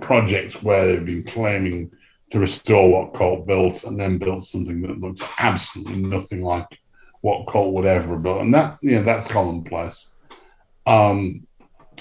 projects 0.00 0.62
where 0.62 0.86
they've 0.86 1.06
been 1.06 1.24
claiming 1.24 1.90
to 2.30 2.38
restore 2.38 2.90
what 2.90 3.14
Colt 3.14 3.46
built 3.46 3.84
and 3.84 3.98
then 3.98 4.18
built 4.18 4.44
something 4.44 4.82
that 4.82 5.00
looks 5.00 5.22
absolutely 5.38 6.02
nothing 6.02 6.42
like 6.42 6.66
what 7.22 7.46
Colt 7.46 7.72
would 7.74 7.86
ever 7.86 8.14
have 8.14 8.22
built. 8.22 8.42
And 8.42 8.54
that, 8.54 8.78
you 8.82 8.92
know, 8.92 9.02
that's 9.02 9.26
commonplace. 9.26 10.14
Um, 10.86 11.46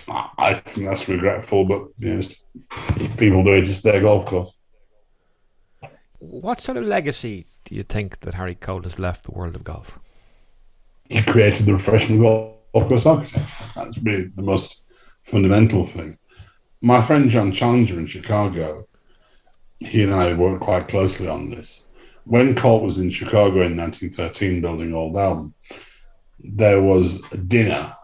I 0.07 0.61
think 0.65 0.88
that's 0.88 1.07
regretful, 1.07 1.65
but 1.65 1.88
you 1.98 2.14
know, 2.14 2.19
if 2.19 3.18
people 3.18 3.44
do 3.44 3.53
it, 3.53 3.68
it's 3.68 3.81
their 3.81 4.02
golf 4.02 4.26
course. 4.26 4.52
What 6.19 6.60
sort 6.60 6.77
of 6.77 6.86
legacy 6.86 7.45
do 7.65 7.76
you 7.76 7.84
think 7.84 8.22
that 8.22 8.36
Harry 8.36 8.56
Colt 8.56 8.84
has 8.86 8.98
left 8.98 9.26
the 9.26 9.31
world 9.31 9.56
of 9.56 9.64
golf? 9.64 9.99
He 11.10 11.22
created 11.22 11.65
the 11.65 11.73
professional 11.73 12.56
golf 12.73 12.88
course 12.88 13.06
architect. 13.06 13.49
That's 13.76 13.98
really 13.98 14.31
the 14.36 14.41
most 14.41 14.81
fundamental 15.30 15.85
thing. 15.85 16.18
My 16.81 17.01
friend 17.01 17.30
John 17.30 17.51
Challenger 17.51 17.99
in 17.99 18.07
Chicago, 18.07 18.88
he 19.80 20.03
and 20.03 20.14
I 20.14 20.34
worked 20.34 20.61
quite 20.61 20.88
closely 20.88 21.27
on 21.27 21.51
this. 21.51 21.88
When 22.26 22.56
Colt 22.56 22.84
was 22.84 22.97
in 22.97 23.10
Chicago 23.10 23.61
in 23.61 23.77
1913 23.77 24.61
building 24.61 24.93
Old 24.93 25.18
Elm, 25.18 25.53
there 26.39 26.81
was 26.81 27.22
a 27.31 27.38
dinner 27.38 27.95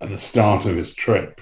at 0.00 0.08
the 0.08 0.18
start 0.18 0.66
of 0.66 0.76
his 0.76 0.94
trip, 0.94 1.40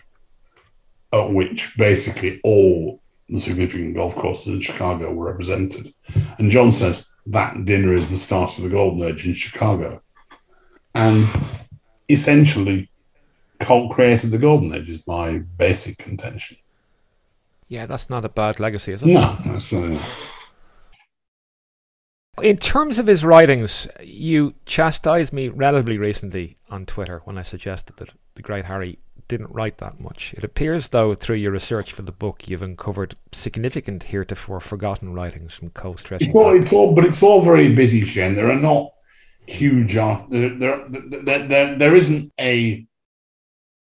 at 1.13 1.33
which 1.33 1.77
basically 1.77 2.41
all 2.45 3.03
the 3.29 3.41
significant 3.41 3.95
golf 3.95 4.15
courses 4.15 4.49
in 4.49 4.61
Chicago 4.61 5.13
were 5.13 5.27
represented. 5.27 5.93
And 6.39 6.51
John 6.51 6.73
says 6.73 7.11
that 7.27 7.65
dinner 7.65 7.95
is 7.95 8.09
the 8.09 8.17
start 8.17 8.57
of 8.57 8.65
the 8.65 8.71
golden 8.71 9.03
age 9.03 9.27
in 9.27 9.35
Chicago. 9.35 10.03
And 10.95 11.27
essentially, 12.09 12.91
Colt 13.61 13.93
created 13.93 14.31
the 14.31 14.39
golden 14.39 14.75
age, 14.75 14.91
is 14.91 15.07
my 15.07 15.39
basic 15.39 15.99
contention. 15.99 16.57
Yeah, 17.69 17.87
that's 17.87 18.11
not 18.11 18.25
a 18.25 18.29
bad 18.29 18.59
legacy, 18.59 18.93
is 18.93 19.03
it? 19.03 19.07
No, 19.07 19.37
that's 19.45 19.71
not. 19.73 20.03
In 22.43 22.57
terms 22.57 22.99
of 22.99 23.07
his 23.07 23.25
writings, 23.25 23.87
you 24.03 24.55
chastised 24.65 25.33
me 25.33 25.49
relatively 25.49 25.99
recently 25.99 26.59
on 26.71 26.87
Twitter 26.87 27.21
when 27.25 27.37
I 27.37 27.43
suggested 27.43 27.97
that 27.99 28.11
the 28.35 28.43
great 28.43 28.65
Harry 28.65 28.99
didn't 29.29 29.53
write 29.53 29.79
that 29.79 30.01
much. 30.01 30.35
It 30.37 30.43
appears, 30.43 30.89
though, 30.89 31.15
through 31.15 31.37
your 31.37 31.53
research 31.53 31.93
for 31.93 32.03
the 32.03 32.13
book, 32.13 32.49
you've 32.49 32.63
uncovered 32.63 33.15
significant 33.31 34.05
heretofore 34.05 34.59
forgotten 34.59 35.13
writings 35.13 35.55
from 35.55 35.71
Cole 35.71 35.97
Stretch. 35.97 36.23
It's 36.23 36.35
all, 36.35 36.59
it's 36.59 36.73
all, 36.73 36.93
but 36.93 37.05
it's 37.05 37.23
all 37.23 37.41
very 37.41 37.73
busy, 37.73 38.05
Shane. 38.05 38.35
There 38.35 38.51
are 38.51 38.57
not 38.57 38.91
huge 39.47 39.97
art. 39.97 40.29
There, 40.31 40.57
there, 40.57 40.85
there, 40.89 41.47
there, 41.47 41.79
there 41.79 41.95
isn't 41.95 42.33
a, 42.41 42.87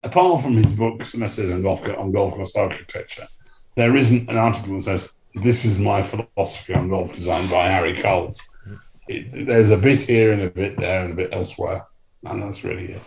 apart 0.02 0.42
from 0.42 0.56
his 0.56 0.72
books 0.72 1.14
and 1.14 1.22
essays 1.22 1.52
on 1.52 1.62
golf, 1.62 1.86
on 1.88 2.12
golf 2.12 2.34
course 2.34 2.56
architecture, 2.56 3.26
there 3.74 3.96
isn't 3.96 4.28
an 4.28 4.36
article 4.36 4.74
that 4.76 4.82
says, 4.82 5.12
this 5.34 5.64
is 5.64 5.78
my 5.78 6.02
philosophy 6.02 6.74
on 6.74 6.88
golf 6.88 7.12
design 7.12 7.48
by 7.48 7.68
Harry 7.70 7.96
Colt. 7.96 8.40
It, 9.08 9.46
there's 9.46 9.70
a 9.70 9.76
bit 9.76 10.00
here 10.00 10.32
and 10.32 10.42
a 10.42 10.50
bit 10.50 10.76
there 10.78 11.02
and 11.02 11.12
a 11.12 11.16
bit 11.16 11.30
elsewhere. 11.32 11.86
And 12.24 12.42
that's 12.42 12.64
really 12.64 12.92
it. 12.92 13.02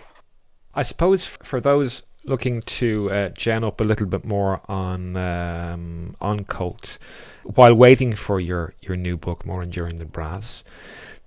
I 0.74 0.84
suppose 0.84 1.26
for 1.26 1.60
those 1.60 2.04
looking 2.24 2.62
to 2.62 3.12
uh, 3.12 3.30
gen 3.30 3.64
up 3.64 3.82
a 3.82 3.84
little 3.84 4.06
bit 4.08 4.24
more 4.24 4.62
on 4.70 5.18
um, 5.18 6.16
on 6.22 6.46
Colt 6.46 6.98
while 7.44 7.74
waiting 7.74 8.14
for 8.14 8.40
your, 8.40 8.74
your 8.82 8.96
new 8.96 9.18
book, 9.18 9.46
More 9.46 9.62
Enduring 9.62 9.98
Than 9.98 10.08
Brass, 10.08 10.64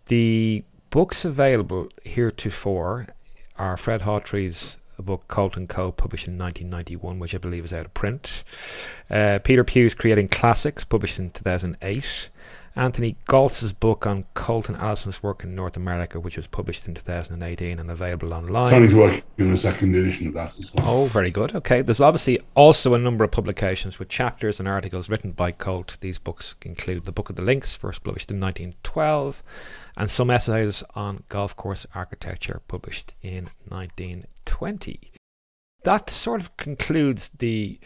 the 0.06 0.64
books 0.90 1.24
available 1.24 1.88
heretofore 2.04 3.08
are 3.58 3.76
Fred 3.76 4.02
Hawtree's 4.02 4.78
book 5.04 5.28
Colt 5.28 5.56
and 5.56 5.68
Co., 5.68 5.92
published 5.92 6.26
in 6.26 6.38
1991, 6.38 7.18
which 7.18 7.34
I 7.34 7.38
believe 7.38 7.64
is 7.64 7.72
out 7.72 7.86
of 7.86 7.94
print. 7.94 8.44
Uh, 9.10 9.38
Peter 9.42 9.64
Pugh's 9.64 9.94
Creating 9.94 10.28
Classics, 10.28 10.84
published 10.84 11.18
in 11.18 11.30
2008. 11.30 12.28
Anthony 12.76 13.16
Galtz's 13.28 13.72
book 13.72 14.04
on 14.04 14.24
Colt 14.34 14.68
and 14.68 14.76
Alison's 14.76 15.22
work 15.22 15.44
in 15.44 15.54
North 15.54 15.76
America, 15.76 16.18
which 16.18 16.36
was 16.36 16.48
published 16.48 16.88
in 16.88 16.94
2018 16.94 17.78
and 17.78 17.90
available 17.90 18.34
online. 18.34 18.70
Tony's 18.70 18.94
working 18.94 19.22
in 19.38 19.52
a 19.52 19.56
second 19.56 19.94
edition 19.94 20.26
of 20.26 20.34
that 20.34 20.58
as 20.58 20.74
well. 20.74 20.88
Oh, 20.88 21.06
very 21.06 21.30
good. 21.30 21.54
Okay, 21.54 21.82
there's 21.82 22.00
obviously 22.00 22.40
also 22.54 22.94
a 22.94 22.98
number 22.98 23.22
of 23.22 23.30
publications 23.30 24.00
with 24.00 24.08
chapters 24.08 24.58
and 24.58 24.68
articles 24.68 25.08
written 25.08 25.30
by 25.30 25.52
Colt. 25.52 25.98
These 26.00 26.18
books 26.18 26.56
include 26.64 27.04
The 27.04 27.12
Book 27.12 27.30
of 27.30 27.36
the 27.36 27.42
Links, 27.42 27.76
first 27.76 28.02
published 28.02 28.30
in 28.30 28.40
1912, 28.40 29.42
and 29.96 30.10
some 30.10 30.30
essays 30.30 30.82
on 30.96 31.22
golf 31.28 31.54
course 31.54 31.86
architecture, 31.94 32.60
published 32.66 33.14
in 33.22 33.50
1920. 33.68 35.12
That 35.84 36.10
sort 36.10 36.40
of 36.40 36.56
concludes 36.56 37.30
the 37.38 37.78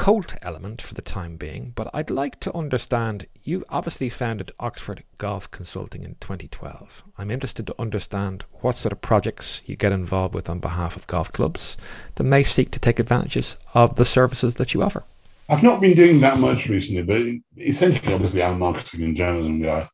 Colt 0.00 0.34
element 0.40 0.80
for 0.80 0.94
the 0.94 1.02
time 1.02 1.36
being, 1.36 1.72
but 1.74 1.90
I'd 1.92 2.08
like 2.08 2.40
to 2.40 2.56
understand 2.56 3.26
you 3.44 3.66
obviously 3.68 4.08
founded 4.08 4.50
Oxford 4.58 5.04
Golf 5.18 5.50
Consulting 5.50 6.04
in 6.04 6.16
2012. 6.20 7.04
I'm 7.18 7.30
interested 7.30 7.66
to 7.66 7.74
understand 7.78 8.46
what 8.62 8.78
sort 8.78 8.92
of 8.92 9.02
projects 9.02 9.62
you 9.66 9.76
get 9.76 9.92
involved 9.92 10.34
with 10.34 10.48
on 10.48 10.58
behalf 10.58 10.96
of 10.96 11.06
golf 11.06 11.30
clubs 11.34 11.76
that 12.14 12.24
may 12.24 12.42
seek 12.44 12.70
to 12.70 12.78
take 12.78 12.98
advantages 12.98 13.58
of 13.74 13.96
the 13.96 14.06
services 14.06 14.54
that 14.54 14.72
you 14.72 14.82
offer. 14.82 15.04
I've 15.50 15.62
not 15.62 15.82
been 15.82 15.94
doing 15.94 16.22
that 16.22 16.38
much 16.38 16.66
recently, 16.70 17.02
but 17.02 17.62
essentially, 17.62 18.14
obviously, 18.14 18.42
I'm 18.42 18.54
a 18.54 18.58
marketing 18.58 19.02
and 19.02 19.14
journalism 19.14 19.60
guy 19.60 19.86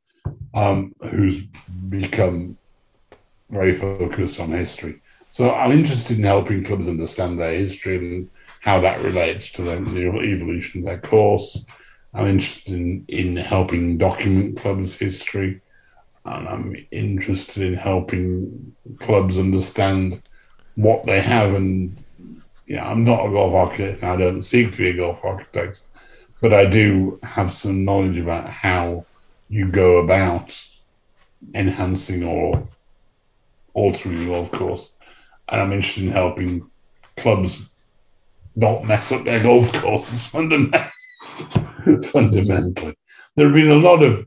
um, 0.55 0.95
who's 1.11 1.47
become 1.89 2.57
very 3.51 3.75
focused 3.75 4.39
on 4.39 4.53
history. 4.53 5.03
So 5.33 5.53
I'm 5.53 5.73
interested 5.73 6.17
in 6.17 6.23
helping 6.23 6.63
clubs 6.63 6.87
understand 6.87 7.41
their 7.41 7.55
history 7.55 7.97
and 7.97 8.31
how 8.67 8.81
that 8.81 9.01
relates 9.01 9.53
to 9.53 9.63
the, 9.63 9.77
the 9.77 10.01
evolution 10.01 10.81
of 10.81 10.87
their 10.87 10.99
course, 10.99 11.65
I'm 12.13 12.27
interested 12.27 12.75
in, 12.75 13.05
in 13.07 13.37
helping 13.37 13.97
document 13.97 14.59
clubs' 14.59 14.93
history, 14.93 15.61
and 16.25 16.49
I'm 16.49 16.87
interested 16.91 17.63
in 17.63 17.75
helping 17.75 18.75
clubs 18.99 19.39
understand 19.39 20.21
what 20.75 21.07
they 21.07 21.21
have. 21.21 21.55
And 21.55 21.97
yeah, 22.67 22.91
I'm 22.91 23.05
not 23.05 23.25
a 23.25 23.31
golf 23.31 23.55
architect, 23.55 24.03
I 24.03 24.17
don't 24.17 24.43
seek 24.43 24.73
to 24.73 24.79
be 24.79 24.89
a 24.89 24.97
golf 24.97 25.25
architect, 25.25 25.83
but 26.41 26.53
I 26.53 26.65
do 26.65 27.21
have 27.23 27.55
some 27.55 27.85
knowledge 27.85 28.19
about 28.19 28.51
how 28.51 29.07
you 29.49 29.71
go 29.71 29.99
about 29.99 30.61
enhancing 31.55 32.25
or 32.25 32.67
altering 33.75 34.19
the 34.19 34.27
golf 34.27 34.51
course. 34.51 34.95
And 35.51 35.61
I'm 35.61 35.73
interested 35.73 36.03
in 36.03 36.11
helping 36.11 36.69
clubs 37.17 37.63
not 38.57 38.85
mess 38.85 39.13
up 39.13 39.25
their 39.25 39.43
golf 39.43 39.73
courses 39.73 40.27
fundamentally. 40.27 40.91
fundamentally. 42.05 42.97
There 43.37 43.47
have 43.47 43.55
been 43.55 43.71
a 43.71 43.77
lot 43.77 44.05
of 44.05 44.27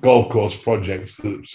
golf 0.00 0.28
course 0.28 0.54
projects 0.54 1.16
that 1.16 1.46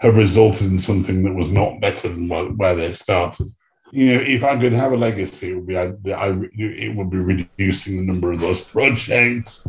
have 0.00 0.16
resulted 0.16 0.66
in 0.66 0.78
something 0.78 1.24
that 1.24 1.32
was 1.32 1.50
not 1.50 1.80
better 1.80 2.08
than 2.08 2.28
where 2.28 2.76
they 2.76 2.92
started. 2.92 3.52
You 3.90 4.06
know, 4.06 4.20
if 4.20 4.44
I 4.44 4.60
could 4.60 4.72
have 4.72 4.92
a 4.92 4.96
legacy, 4.96 5.50
it 5.50 5.54
would 5.54 5.66
be 5.66 5.76
I, 5.76 5.86
I, 6.12 6.36
it 6.58 6.94
would 6.96 7.10
be 7.10 7.18
reducing 7.18 7.96
the 7.96 8.12
number 8.12 8.32
of 8.32 8.40
those 8.40 8.60
projects. 8.74 9.66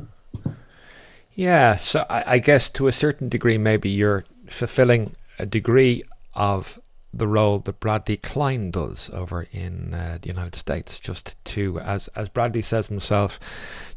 Yeah, 1.33 1.75
so 1.75 2.05
I, 2.09 2.33
I 2.33 2.39
guess 2.39 2.69
to 2.71 2.87
a 2.87 2.91
certain 2.91 3.29
degree, 3.29 3.57
maybe 3.57 3.89
you're 3.89 4.25
fulfilling 4.47 5.15
a 5.37 5.45
degree 5.45 6.03
of 6.33 6.79
the 7.15 7.27
role 7.27 7.59
that 7.59 7.79
Bradley 7.79 8.17
Klein 8.17 8.71
does 8.71 9.09
over 9.11 9.47
in 9.51 9.93
uh, 9.93 10.17
the 10.21 10.27
United 10.27 10.55
States, 10.55 10.99
just 10.99 11.43
to, 11.45 11.79
as 11.79 12.07
as 12.09 12.29
Bradley 12.29 12.61
says 12.61 12.87
himself, 12.87 13.39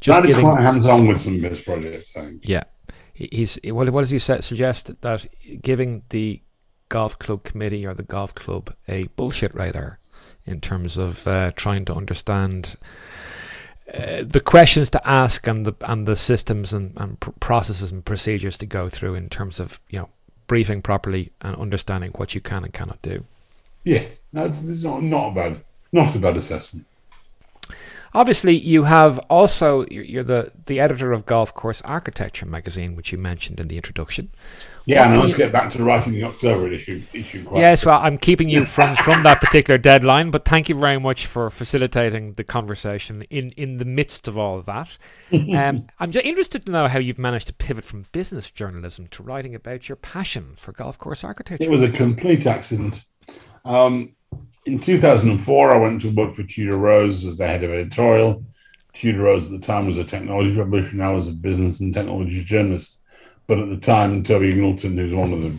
just 0.00 0.16
Bradley's 0.16 0.36
giving, 0.36 0.50
quite 0.50 0.62
hands-on 0.62 1.06
with 1.06 1.20
some 1.20 1.36
of 1.36 1.50
his 1.50 1.60
projects. 1.60 2.16
Yeah, 2.42 2.64
he's 3.14 3.58
what, 3.64 3.90
what 3.90 4.02
does 4.02 4.10
he 4.10 4.18
say, 4.18 4.40
suggest 4.40 5.00
that 5.00 5.26
giving 5.60 6.04
the 6.10 6.42
golf 6.88 7.18
club 7.18 7.42
committee 7.42 7.86
or 7.86 7.94
the 7.94 8.02
golf 8.02 8.34
club 8.34 8.74
a 8.86 9.08
bullshit 9.16 9.54
radar 9.54 9.98
in 10.46 10.60
terms 10.60 10.96
of 10.96 11.26
uh, 11.26 11.50
trying 11.56 11.84
to 11.86 11.94
understand. 11.94 12.76
Uh, 13.92 14.22
the 14.22 14.40
questions 14.40 14.90
to 14.90 15.08
ask 15.08 15.46
and 15.46 15.64
the 15.64 15.72
and 15.80 16.06
the 16.06 16.14
systems 16.14 16.74
and, 16.74 16.92
and 16.98 17.18
processes 17.40 17.90
and 17.90 18.04
procedures 18.04 18.58
to 18.58 18.66
go 18.66 18.86
through 18.86 19.14
in 19.14 19.30
terms 19.30 19.58
of 19.58 19.80
you 19.88 19.98
know 19.98 20.10
briefing 20.48 20.82
properly 20.82 21.30
and 21.40 21.54
understanding 21.56 22.10
what 22.16 22.34
you 22.34 22.40
can 22.40 22.64
and 22.64 22.72
cannot 22.72 23.00
do. 23.02 23.24
Yeah, 23.84 24.04
that's, 24.32 24.58
that's 24.58 24.82
not, 24.82 25.02
not 25.02 25.28
a 25.28 25.34
bad, 25.34 25.60
not 25.92 26.16
a 26.16 26.18
bad 26.18 26.36
assessment. 26.36 26.86
Obviously, 28.14 28.56
you 28.56 28.84
have 28.84 29.18
also 29.30 29.84
you're 29.90 30.24
the 30.24 30.52
the 30.66 30.80
editor 30.80 31.12
of 31.12 31.26
Golf 31.26 31.54
Course 31.54 31.82
Architecture 31.82 32.46
magazine, 32.46 32.96
which 32.96 33.12
you 33.12 33.18
mentioned 33.18 33.60
in 33.60 33.68
the 33.68 33.76
introduction. 33.76 34.30
Yeah, 34.86 35.10
and 35.10 35.20
let's 35.20 35.36
get 35.36 35.52
back 35.52 35.70
to 35.72 35.84
writing 35.84 36.14
the 36.14 36.24
October 36.24 36.72
issue. 36.72 37.02
issue 37.12 37.46
yes, 37.52 37.84
well, 37.84 38.00
I'm 38.00 38.16
keeping 38.16 38.48
you 38.48 38.64
from 38.64 38.96
from 38.96 39.22
that 39.24 39.40
particular 39.42 39.76
deadline, 39.76 40.30
but 40.30 40.46
thank 40.46 40.70
you 40.70 40.74
very 40.74 40.98
much 40.98 41.26
for 41.26 41.50
facilitating 41.50 42.34
the 42.34 42.44
conversation 42.44 43.22
in 43.28 43.50
in 43.50 43.76
the 43.76 43.84
midst 43.84 44.26
of 44.26 44.38
all 44.38 44.58
of 44.58 44.66
that. 44.66 44.96
Um, 45.58 45.86
I'm 45.98 46.12
just 46.12 46.24
interested 46.24 46.66
to 46.66 46.72
know 46.72 46.88
how 46.88 46.98
you've 46.98 47.18
managed 47.18 47.48
to 47.48 47.54
pivot 47.54 47.84
from 47.84 48.06
business 48.12 48.50
journalism 48.50 49.08
to 49.08 49.22
writing 49.22 49.54
about 49.54 49.88
your 49.88 49.96
passion 49.96 50.52
for 50.56 50.72
golf 50.72 50.98
course 50.98 51.24
architecture. 51.24 51.64
It 51.64 51.70
was 51.70 51.82
a 51.82 51.90
complete 51.90 52.46
accident. 52.46 53.06
Um, 53.64 54.14
in 54.68 54.78
2004, 54.78 55.74
I 55.74 55.78
went 55.78 56.02
to 56.02 56.10
work 56.10 56.34
for 56.34 56.42
Tudor 56.42 56.76
Rose 56.76 57.24
as 57.24 57.38
the 57.38 57.46
head 57.46 57.64
of 57.64 57.70
editorial. 57.70 58.44
Tudor 58.92 59.22
Rose 59.22 59.46
at 59.46 59.50
the 59.50 59.58
time 59.58 59.86
was 59.86 59.96
a 59.96 60.04
technology 60.04 60.54
publisher, 60.54 60.94
now 60.94 61.14
was 61.14 61.26
a 61.26 61.32
business 61.32 61.80
and 61.80 61.94
technology 61.94 62.44
journalist. 62.44 63.00
But 63.46 63.60
at 63.60 63.70
the 63.70 63.78
time, 63.78 64.22
Toby 64.22 64.50
Ingleton, 64.50 64.98
who's 64.98 65.14
one 65.14 65.32
of 65.32 65.40
the 65.40 65.58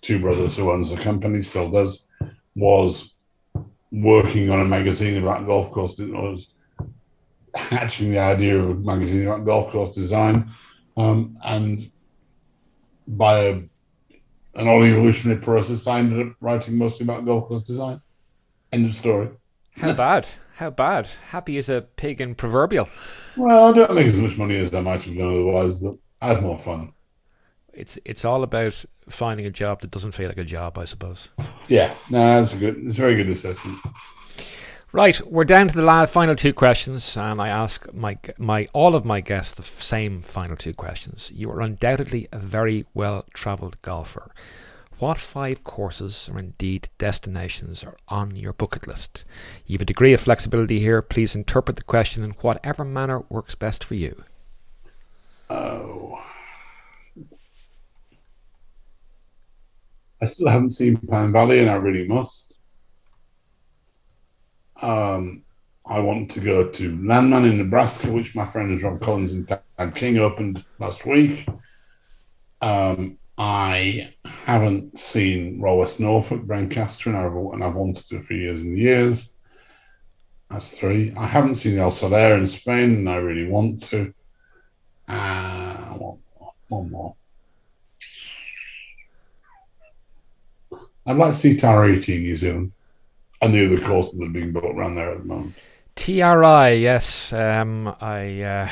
two 0.00 0.18
brothers 0.18 0.56
who 0.56 0.72
owns 0.72 0.90
the 0.90 0.96
company, 0.96 1.40
still 1.42 1.70
does, 1.70 2.08
was 2.56 3.14
working 3.92 4.50
on 4.50 4.60
a 4.60 4.64
magazine 4.64 5.22
about 5.22 5.46
golf 5.46 5.70
course. 5.70 5.96
It 6.00 6.10
was 6.10 6.48
hatching 7.54 8.10
the 8.10 8.18
idea 8.18 8.58
of 8.58 8.70
a 8.70 8.74
magazine 8.74 9.28
about 9.28 9.46
golf 9.46 9.70
course 9.70 9.94
design, 9.94 10.50
um, 10.96 11.38
and 11.44 11.92
by 13.06 13.38
a, 13.38 13.52
an 14.56 14.66
old 14.66 14.84
evolutionary 14.84 15.40
process, 15.40 15.86
I 15.86 16.00
ended 16.00 16.26
up 16.26 16.32
writing 16.40 16.76
mostly 16.76 17.04
about 17.04 17.24
golf 17.24 17.46
course 17.46 17.62
design. 17.62 18.00
End 18.72 18.86
of 18.86 18.94
story. 18.94 19.28
How 19.76 19.92
bad? 19.94 20.28
How 20.56 20.70
bad? 20.70 21.06
Happy 21.30 21.56
as 21.56 21.68
a 21.68 21.82
pig 21.82 22.20
in 22.20 22.34
proverbial. 22.34 22.88
Well, 23.36 23.66
I 23.66 23.72
don't 23.72 23.94
make 23.94 24.06
as 24.06 24.18
much 24.18 24.36
money 24.36 24.56
as 24.56 24.74
I 24.74 24.80
might 24.80 25.02
have 25.04 25.16
done 25.16 25.28
otherwise, 25.28 25.74
but 25.74 25.96
I 26.20 26.28
had 26.28 26.42
more 26.42 26.58
fun. 26.58 26.92
It's 27.72 27.98
it's 28.04 28.24
all 28.24 28.42
about 28.42 28.84
finding 29.08 29.46
a 29.46 29.50
job 29.50 29.80
that 29.82 29.92
doesn't 29.92 30.12
feel 30.12 30.26
like 30.26 30.36
a 30.36 30.44
job, 30.44 30.76
I 30.78 30.84
suppose. 30.84 31.28
Yeah, 31.68 31.94
no, 32.10 32.18
that's 32.18 32.54
a 32.54 32.56
good. 32.56 32.76
It's 32.78 32.96
a 32.96 33.00
very 33.00 33.14
good 33.14 33.30
assessment. 33.30 33.78
Right, 34.90 35.20
we're 35.26 35.44
down 35.44 35.68
to 35.68 35.76
the 35.76 35.82
last, 35.82 36.14
final 36.14 36.34
two 36.34 36.54
questions, 36.54 37.16
and 37.16 37.40
I 37.40 37.48
ask 37.48 37.92
my 37.92 38.18
my 38.38 38.66
all 38.72 38.94
of 38.94 39.04
my 39.04 39.20
guests 39.20 39.54
the 39.54 39.62
same 39.62 40.22
final 40.22 40.56
two 40.56 40.72
questions. 40.72 41.30
You 41.32 41.50
are 41.50 41.60
undoubtedly 41.60 42.26
a 42.32 42.38
very 42.38 42.86
well 42.94 43.26
travelled 43.32 43.80
golfer. 43.82 44.32
What 44.98 45.16
five 45.16 45.62
courses 45.62 46.28
or 46.32 46.40
indeed 46.40 46.88
destinations 46.98 47.84
are 47.84 47.96
on 48.08 48.34
your 48.34 48.52
bucket 48.52 48.88
list? 48.88 49.24
You 49.64 49.74
have 49.74 49.82
a 49.82 49.84
degree 49.84 50.12
of 50.12 50.20
flexibility 50.20 50.80
here. 50.80 51.02
Please 51.02 51.36
interpret 51.36 51.76
the 51.76 51.84
question 51.84 52.24
in 52.24 52.30
whatever 52.40 52.84
manner 52.84 53.22
works 53.28 53.54
best 53.54 53.84
for 53.84 53.94
you. 53.94 54.24
Oh. 55.48 56.20
I 60.20 60.26
still 60.26 60.48
haven't 60.48 60.70
seen 60.70 60.96
Pine 60.96 61.30
Valley 61.30 61.60
and 61.60 61.70
I 61.70 61.76
really 61.76 62.08
must. 62.08 62.58
Um, 64.82 65.42
I 65.86 66.00
want 66.00 66.32
to 66.32 66.40
go 66.40 66.68
to 66.68 66.96
Landmand 66.96 67.48
in 67.48 67.58
Nebraska, 67.58 68.10
which 68.10 68.34
my 68.34 68.44
friends 68.44 68.82
Rob 68.82 69.00
Collins 69.00 69.32
and 69.32 69.46
Tad 69.46 69.94
King 69.94 70.18
opened 70.18 70.64
last 70.80 71.06
week. 71.06 71.48
Um, 72.60 73.16
I 73.38 74.14
haven't 74.24 74.98
seen 74.98 75.60
West 75.60 76.00
Norfolk, 76.00 76.42
Brancaster, 76.42 77.06
and 77.06 77.16
I've, 77.16 77.54
and 77.54 77.62
I've 77.62 77.76
wanted 77.76 78.08
to 78.08 78.20
for 78.20 78.34
years 78.34 78.62
and 78.62 78.76
years. 78.76 79.32
That's 80.50 80.76
three. 80.76 81.14
I 81.16 81.26
haven't 81.26 81.54
seen 81.54 81.78
El 81.78 81.90
Soler 81.90 82.34
in 82.34 82.46
Spain, 82.48 82.96
and 82.96 83.08
I 83.08 83.16
really 83.16 83.48
want 83.48 83.82
to. 83.90 84.12
Uh, 85.06 85.94
one 85.94 86.18
more. 86.40 86.52
One 86.68 86.90
more. 86.90 87.14
I'd 91.06 91.16
like 91.16 91.34
to 91.34 91.38
see 91.38 91.54
Te 91.56 91.62
Arai 91.62 92.08
in 92.08 92.22
New 92.22 92.36
Zealand 92.36 92.72
and 93.40 93.54
the 93.54 93.66
other 93.66 93.80
courses 93.80 94.18
that 94.18 94.24
are 94.24 94.30
being 94.30 94.52
built 94.52 94.64
around 94.64 94.96
there 94.96 95.10
at 95.10 95.18
the 95.18 95.24
moment. 95.24 95.54
Te 95.94 96.16
Arai, 96.18 96.80
yes. 96.80 97.32
Um, 97.32 97.94
I, 98.00 98.42
uh, 98.42 98.70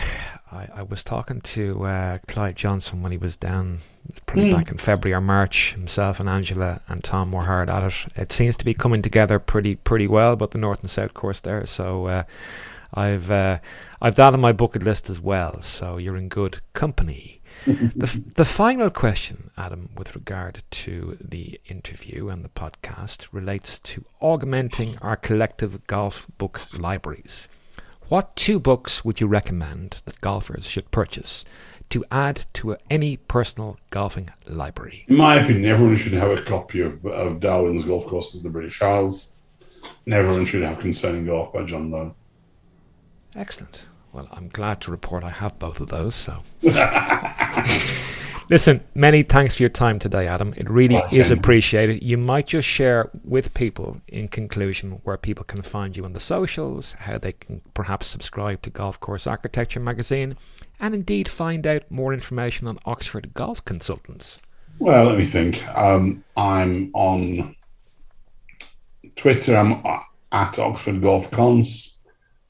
I, 0.51 0.69
I 0.77 0.83
was 0.83 1.03
talking 1.03 1.41
to 1.41 1.85
uh, 1.85 2.19
Clyde 2.29 2.57
Johnson 2.57 3.03
when 3.03 3.13
he 3.13 3.19
was 3.19 3.37
down, 3.37 3.79
probably 4.27 4.51
mm. 4.51 4.55
back 4.55 4.71
in 4.71 4.79
February 4.79 5.17
or 5.17 5.21
March. 5.21 5.73
Himself 5.73 6.21
and 6.21 6.29
Angela 6.29 6.81
and 6.89 7.03
Tom 7.03 7.33
were 7.33 7.45
hard 7.45 7.69
at 7.69 7.83
it. 7.83 8.07
It 8.15 8.33
seems 8.33 8.57
to 8.59 8.65
be 8.65 8.75
coming 8.75 9.03
together 9.03 9.39
pretty 9.39 9.75
pretty 9.75 10.07
well, 10.07 10.37
but 10.37 10.53
the 10.53 10.59
north 10.59 10.81
and 10.81 10.91
south 10.91 11.15
course 11.15 11.41
there. 11.41 11.67
So 11.67 12.07
uh, 12.07 12.23
I've 12.95 13.31
uh, 13.31 13.59
I've 14.01 14.15
that 14.15 14.35
on 14.35 14.41
my 14.41 14.53
bucket 14.53 14.83
list 14.83 15.11
as 15.11 15.21
well. 15.21 15.63
So 15.63 15.97
you're 15.97 16.17
in 16.17 16.29
good 16.29 16.61
company. 16.75 17.41
the, 17.67 18.07
f- 18.07 18.21
the 18.35 18.45
final 18.45 18.91
question, 18.91 19.51
Adam, 19.57 19.89
with 19.97 20.15
regard 20.15 20.63
to 20.71 21.17
the 21.21 21.59
interview 21.67 22.29
and 22.29 22.45
the 22.45 22.51
podcast, 22.51 23.29
relates 23.33 23.79
to 23.79 24.05
augmenting 24.21 24.99
our 24.99 25.17
collective 25.17 25.87
golf 25.87 26.27
book 26.39 26.63
libraries. 26.77 27.49
What 28.09 28.37
two 28.37 28.61
books 28.61 29.05
would 29.05 29.21
you 29.21 29.27
recommend 29.27 30.01
that 30.05 30.21
golfers 30.21 30.69
should 30.69 30.93
purchase 30.93 31.45
to 31.89 32.05
add 32.13 32.47
to 32.55 32.77
any 32.89 33.17
personal 33.17 33.81
golfing 33.91 34.31
library? 34.47 35.05
In 35.09 35.17
my 35.17 35.35
opinion, 35.37 35.65
everyone 35.65 35.97
should 35.97 36.13
have 36.13 36.31
a 36.31 36.41
copy 36.41 36.83
of, 36.83 37.05
of 37.05 37.41
Darwin's 37.41 37.83
Golf 37.83 38.07
Courses, 38.07 38.45
the 38.45 38.49
British 38.49 38.81
Isles, 38.81 39.33
and 40.05 40.15
everyone 40.15 40.47
should 40.47 40.63
have 40.63 40.79
Concerning 40.79 41.27
Golf 41.27 41.53
by 41.53 41.65
John 41.65 41.91
Low. 41.91 42.15
Excellent. 43.35 43.89
Well, 44.13 44.29
I'm 44.31 44.51
glad 44.51 44.81
to 44.83 44.93
report 44.93 45.25
I 45.25 45.31
have 45.31 45.59
both 45.59 45.81
of 45.81 45.89
those. 45.89 46.15
So, 46.15 46.43
listen, 48.49 48.83
many 48.95 49.23
thanks 49.23 49.57
for 49.57 49.63
your 49.63 49.71
time 49.71 49.99
today, 49.99 50.27
Adam. 50.27 50.55
It 50.57 50.71
really 50.71 51.03
is 51.13 51.31
appreciated. 51.31 52.03
You 52.03 52.17
might 52.17 52.47
just 52.47 52.69
share 52.69 53.11
with 53.25 53.55
people, 53.55 54.01
in 54.09 54.29
conclusion, 54.29 55.01
where 55.05 55.17
people 55.17 55.45
can 55.45 55.63
find 55.63 55.97
you 55.97 56.05
on 56.05 56.13
the 56.13 56.21
socials, 56.21 56.93
how 56.93 57.19
they 57.19 57.33
can 57.33 57.63
perhaps 57.75 58.07
subscribe 58.07 58.63
to 58.63 58.71
Golf 58.71 59.01
Course 59.01 59.27
Architecture 59.27 59.81
magazine, 59.81 60.37
and 60.81 60.95
indeed 60.95 61.29
find 61.29 61.67
out 61.67 61.91
more 61.91 62.13
information 62.13 62.67
on 62.67 62.79
Oxford 62.85 63.33
Golf 63.35 63.65
Consultants. 63.65 64.41
Well, 64.79 65.07
let 65.07 65.19
me 65.19 65.25
think. 65.25 65.67
Um, 65.77 66.23
I'm 66.37 66.91
on 66.95 67.57
Twitter. 69.17 69.57
I'm 69.57 69.83
at 70.33 70.59
Oxford 70.59 71.01
Golf 71.01 71.31
Cons. 71.31 71.95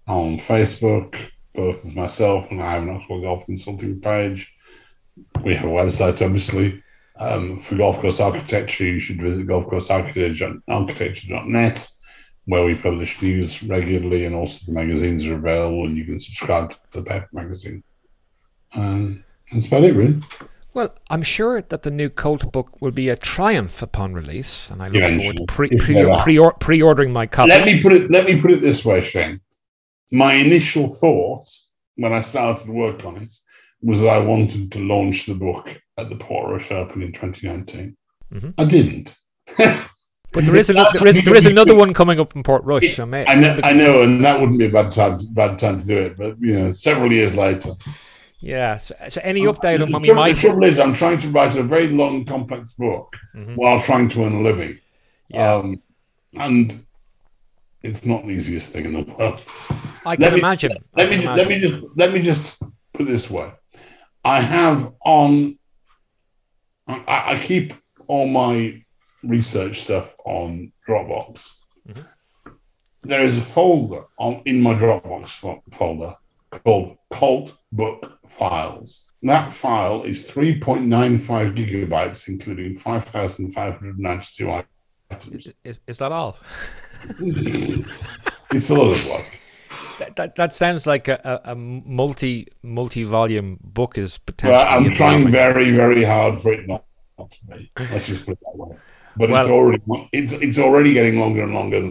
On 0.08 0.38
Facebook 0.38 1.16
both 1.56 1.84
as 1.84 1.94
myself 1.94 2.46
and 2.50 2.62
I 2.62 2.74
have 2.74 2.82
an 2.82 2.90
Oxford 2.90 3.22
Golf 3.22 3.46
Consulting 3.46 4.00
page. 4.00 4.52
We 5.42 5.54
have 5.54 5.64
a 5.64 5.68
website, 5.68 6.24
obviously. 6.24 6.82
Um, 7.18 7.58
for 7.58 7.76
golf 7.76 7.98
course 8.00 8.20
architecture, 8.20 8.84
you 8.84 9.00
should 9.00 9.20
visit 9.20 9.46
golfcoursearchitecture.net, 9.46 11.88
where 12.44 12.64
we 12.64 12.74
publish 12.74 13.22
news 13.22 13.62
regularly, 13.62 14.26
and 14.26 14.34
also 14.34 14.66
the 14.66 14.72
magazines 14.72 15.24
are 15.26 15.36
available, 15.36 15.86
and 15.86 15.96
you 15.96 16.04
can 16.04 16.20
subscribe 16.20 16.72
to 16.72 16.78
the 16.92 17.02
paper 17.02 17.28
magazine. 17.32 17.82
Um, 18.74 19.24
that's 19.50 19.66
about 19.66 19.84
it, 19.84 19.94
really. 19.94 20.22
Well, 20.74 20.94
I'm 21.08 21.22
sure 21.22 21.62
that 21.62 21.80
the 21.82 21.90
new 21.90 22.10
Colt 22.10 22.52
book 22.52 22.82
will 22.82 22.90
be 22.90 23.08
a 23.08 23.16
triumph 23.16 23.80
upon 23.80 24.12
release, 24.12 24.70
and 24.70 24.82
I 24.82 24.88
look 24.88 24.96
Yeah, 24.96 25.16
forward 25.16 25.38
to 25.38 25.44
pre- 25.46 25.70
pre- 25.70 26.04
pre- 26.22 26.50
pre-ordering 26.60 27.14
my 27.14 27.24
copy. 27.26 27.48
Let 27.48 27.64
me 27.64 27.80
put 27.80 27.92
it. 27.92 28.10
Let 28.10 28.26
me 28.26 28.38
put 28.38 28.50
it 28.50 28.60
this 28.60 28.84
way, 28.84 29.00
Shane. 29.00 29.40
My 30.12 30.34
initial 30.34 30.90
thought 30.90 31.48
when 31.94 32.12
I 32.12 32.20
started 32.20 32.68
work 32.68 33.06
on 33.06 33.16
it 33.16 33.32
was 33.86 34.00
that 34.00 34.08
I 34.08 34.18
wanted 34.18 34.72
to 34.72 34.78
launch 34.80 35.26
the 35.26 35.34
book 35.34 35.80
at 35.96 36.08
the 36.10 36.16
Portrush 36.16 36.70
Open 36.72 37.02
in 37.02 37.12
2019. 37.12 37.96
Mhm. 38.34 38.54
I 38.58 38.64
didn't. 38.64 39.14
But 40.32 40.44
there 40.44 40.56
is, 40.56 40.68
another, 40.68 40.98
there 40.98 41.06
is 41.08 41.24
there 41.24 41.34
is 41.36 41.46
another 41.46 41.74
one 41.84 41.94
coming 41.94 42.20
up 42.20 42.36
in 42.36 42.42
Portrush. 42.42 42.94
So 42.94 43.06
may, 43.06 43.24
I 43.26 43.36
know, 43.36 43.56
I 43.62 43.72
know, 43.72 44.02
and 44.02 44.22
that 44.22 44.38
wouldn't 44.38 44.58
be 44.58 44.66
a 44.66 44.70
bad 44.70 44.90
time, 44.92 45.18
bad 45.32 45.58
time 45.58 45.80
to 45.80 45.86
do 45.86 45.96
it. 45.96 46.18
But 46.18 46.38
you 46.40 46.52
know, 46.58 46.72
several 46.74 47.10
years 47.10 47.34
later, 47.34 47.70
yeah. 48.40 48.76
So, 48.76 48.94
so 49.08 49.20
any 49.24 49.42
update 49.44 49.80
on 49.80 49.86
we 49.86 50.08
trouble, 50.08 50.14
might? 50.22 50.34
the 50.34 50.40
trouble 50.42 50.64
is, 50.64 50.78
I'm 50.78 50.92
trying 50.92 51.18
to 51.20 51.28
write 51.30 51.56
a 51.56 51.62
very 51.62 51.88
long, 51.88 52.26
complex 52.26 52.72
book 52.72 53.16
Mhm. 53.34 53.56
while 53.56 53.80
trying 53.80 54.08
to 54.10 54.24
earn 54.24 54.34
a 54.34 54.42
living, 54.42 54.78
Yeah, 55.28 55.54
um, 55.54 55.80
and 56.34 56.84
it's 57.82 58.04
not 58.04 58.26
the 58.26 58.32
easiest 58.32 58.72
thing 58.72 58.84
in 58.84 58.92
the 58.92 59.04
world. 59.14 59.40
I 60.04 60.16
can 60.16 60.22
let 60.24 60.32
me- 60.34 60.40
imagine. 60.40 60.72
I 60.72 61.00
let 61.00 61.08
me 61.08 61.14
can 61.14 61.22
ju- 61.22 61.34
let 61.40 61.48
me 61.48 61.58
just 61.60 61.76
let 62.00 62.12
me 62.12 62.20
just 62.20 62.58
put 62.92 63.02
it 63.08 63.12
this 63.16 63.30
way. 63.30 63.48
I 64.26 64.40
have 64.40 64.92
on. 65.04 65.56
I, 66.88 67.34
I 67.34 67.38
keep 67.40 67.72
all 68.08 68.26
my 68.26 68.82
research 69.22 69.80
stuff 69.82 70.14
on 70.24 70.72
Dropbox. 70.88 71.48
Mhm. 71.88 72.04
There 73.02 73.22
is 73.22 73.36
a 73.36 73.40
folder 73.40 74.02
on 74.18 74.42
in 74.44 74.60
my 74.60 74.74
Dropbox 74.74 75.28
fo- 75.28 75.62
folder 75.72 76.16
called 76.50 76.96
Colt 77.10 77.52
Book 77.70 78.18
Files. 78.28 79.12
That 79.22 79.52
file 79.52 80.02
is 80.02 80.24
3.95 80.24 81.54
gigabytes, 81.56 82.26
including 82.28 82.76
5,592 82.78 84.50
items. 84.50 85.46
Is, 85.64 85.80
is 85.86 85.98
that 85.98 86.10
all? 86.10 86.36
it's 87.20 88.70
a 88.70 88.74
lot 88.74 88.90
of 88.90 89.06
work. 89.08 89.26
That, 89.98 90.16
that, 90.16 90.36
that 90.36 90.54
sounds 90.54 90.86
like 90.86 91.08
a, 91.08 91.40
a, 91.44 91.54
multi 91.54 92.48
multi 92.62 93.04
volume 93.04 93.58
book 93.62 93.96
is 93.96 94.18
potentially. 94.18 94.62
Well, 94.62 94.76
I'm 94.76 94.94
trying 94.94 95.30
very, 95.30 95.72
very 95.72 96.04
hard 96.04 96.40
for 96.40 96.52
it 96.52 96.68
not, 96.68 96.84
not 97.18 97.30
to 97.30 97.46
be. 97.46 97.72
Let's 97.78 98.06
just 98.06 98.26
put 98.26 98.32
it 98.32 98.38
that 98.42 98.56
way. 98.56 98.76
But 99.16 99.30
it's 99.30 99.48
already 99.48 99.82
it's 100.12 100.32
it's 100.32 100.58
already 100.58 100.92
getting 100.92 101.18
longer 101.18 101.42
and 101.44 101.54
longer, 101.54 101.88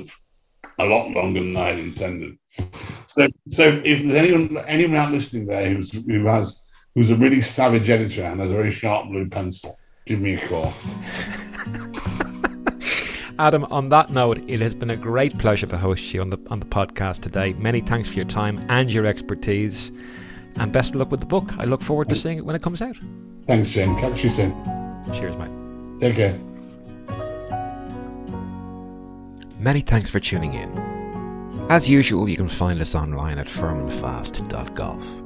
a 0.78 0.86
lot 0.86 1.10
longer 1.10 1.40
than 1.40 1.58
I 1.58 1.72
intended. 1.72 2.38
So, 3.08 3.28
so 3.48 3.82
if 3.84 4.04
there's 4.04 4.16
anyone 4.16 4.58
anyone 4.68 4.98
out 4.98 5.12
listening 5.12 5.48
there 5.48 5.68
who's 5.70 5.92
who 5.92 6.26
has 6.28 6.64
who's 6.94 7.10
a 7.10 7.16
really 7.16 7.42
savage 7.42 7.90
editor 7.90 8.24
and 8.24 8.40
has 8.40 8.52
a 8.52 8.54
very 8.54 8.72
sharp 8.72 9.08
blue 9.08 9.28
pencil, 9.28 9.80
give 10.06 10.20
me 10.20 10.36
a 10.36 10.48
call. 10.48 10.74
Adam, 13.38 13.66
on 13.66 13.90
that 13.90 14.12
note, 14.12 14.42
it 14.48 14.62
has 14.62 14.74
been 14.74 14.92
a 14.92 14.96
great 14.96 15.38
pleasure 15.38 15.68
to 15.68 15.78
host 15.78 16.14
you 16.14 16.22
on 16.22 16.30
the 16.30 16.40
on 16.50 16.60
the 16.60 16.66
podcast 16.66 17.20
today. 17.20 17.52
Many 17.54 17.82
thanks 17.82 18.10
for 18.10 18.16
your 18.16 18.26
time 18.26 18.66
and 18.70 18.90
your 18.90 19.06
expertise, 19.06 19.92
and 20.56 20.72
best 20.72 20.92
of 20.92 21.02
luck 21.02 21.12
with 21.12 21.20
the 21.20 21.26
book. 21.26 21.52
I 21.58 21.66
look 21.66 21.82
forward 21.82 22.08
to 22.10 22.16
seeing 22.16 22.38
it 22.38 22.46
when 22.46 22.56
it 22.56 22.62
comes 22.62 22.82
out. 22.82 22.96
Thanks, 23.46 23.68
Shane. 23.68 23.98
Catch 24.00 24.24
you 24.24 24.30
soon. 24.30 24.54
Cheers, 25.14 25.36
mate. 25.36 25.52
Take 26.00 26.16
care. 26.16 26.34
Many 29.60 29.82
thanks 29.82 30.12
for 30.12 30.20
tuning 30.20 30.54
in. 30.54 30.70
As 31.70 31.90
usual, 31.90 32.30
you 32.30 32.38
can 32.38 32.48
find 32.48 32.80
us 32.80 32.96
online 32.96 33.38
at 33.38 33.48
firmandfast.golf 33.48 35.24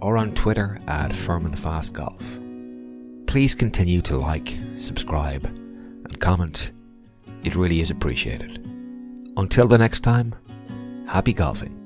or 0.00 0.18
on 0.18 0.32
Twitter 0.34 0.78
at 0.86 1.10
firmandfastgolf. 1.10 3.26
Please 3.26 3.54
continue 3.54 4.02
to 4.02 4.16
like, 4.16 4.56
subscribe, 4.76 5.46
and 5.46 6.20
comment. 6.20 6.72
It 7.42 7.56
really 7.56 7.80
is 7.80 7.90
appreciated. 7.90 8.66
Until 9.36 9.66
the 9.66 9.78
next 9.78 10.00
time, 10.00 10.34
happy 11.06 11.32
golfing. 11.32 11.79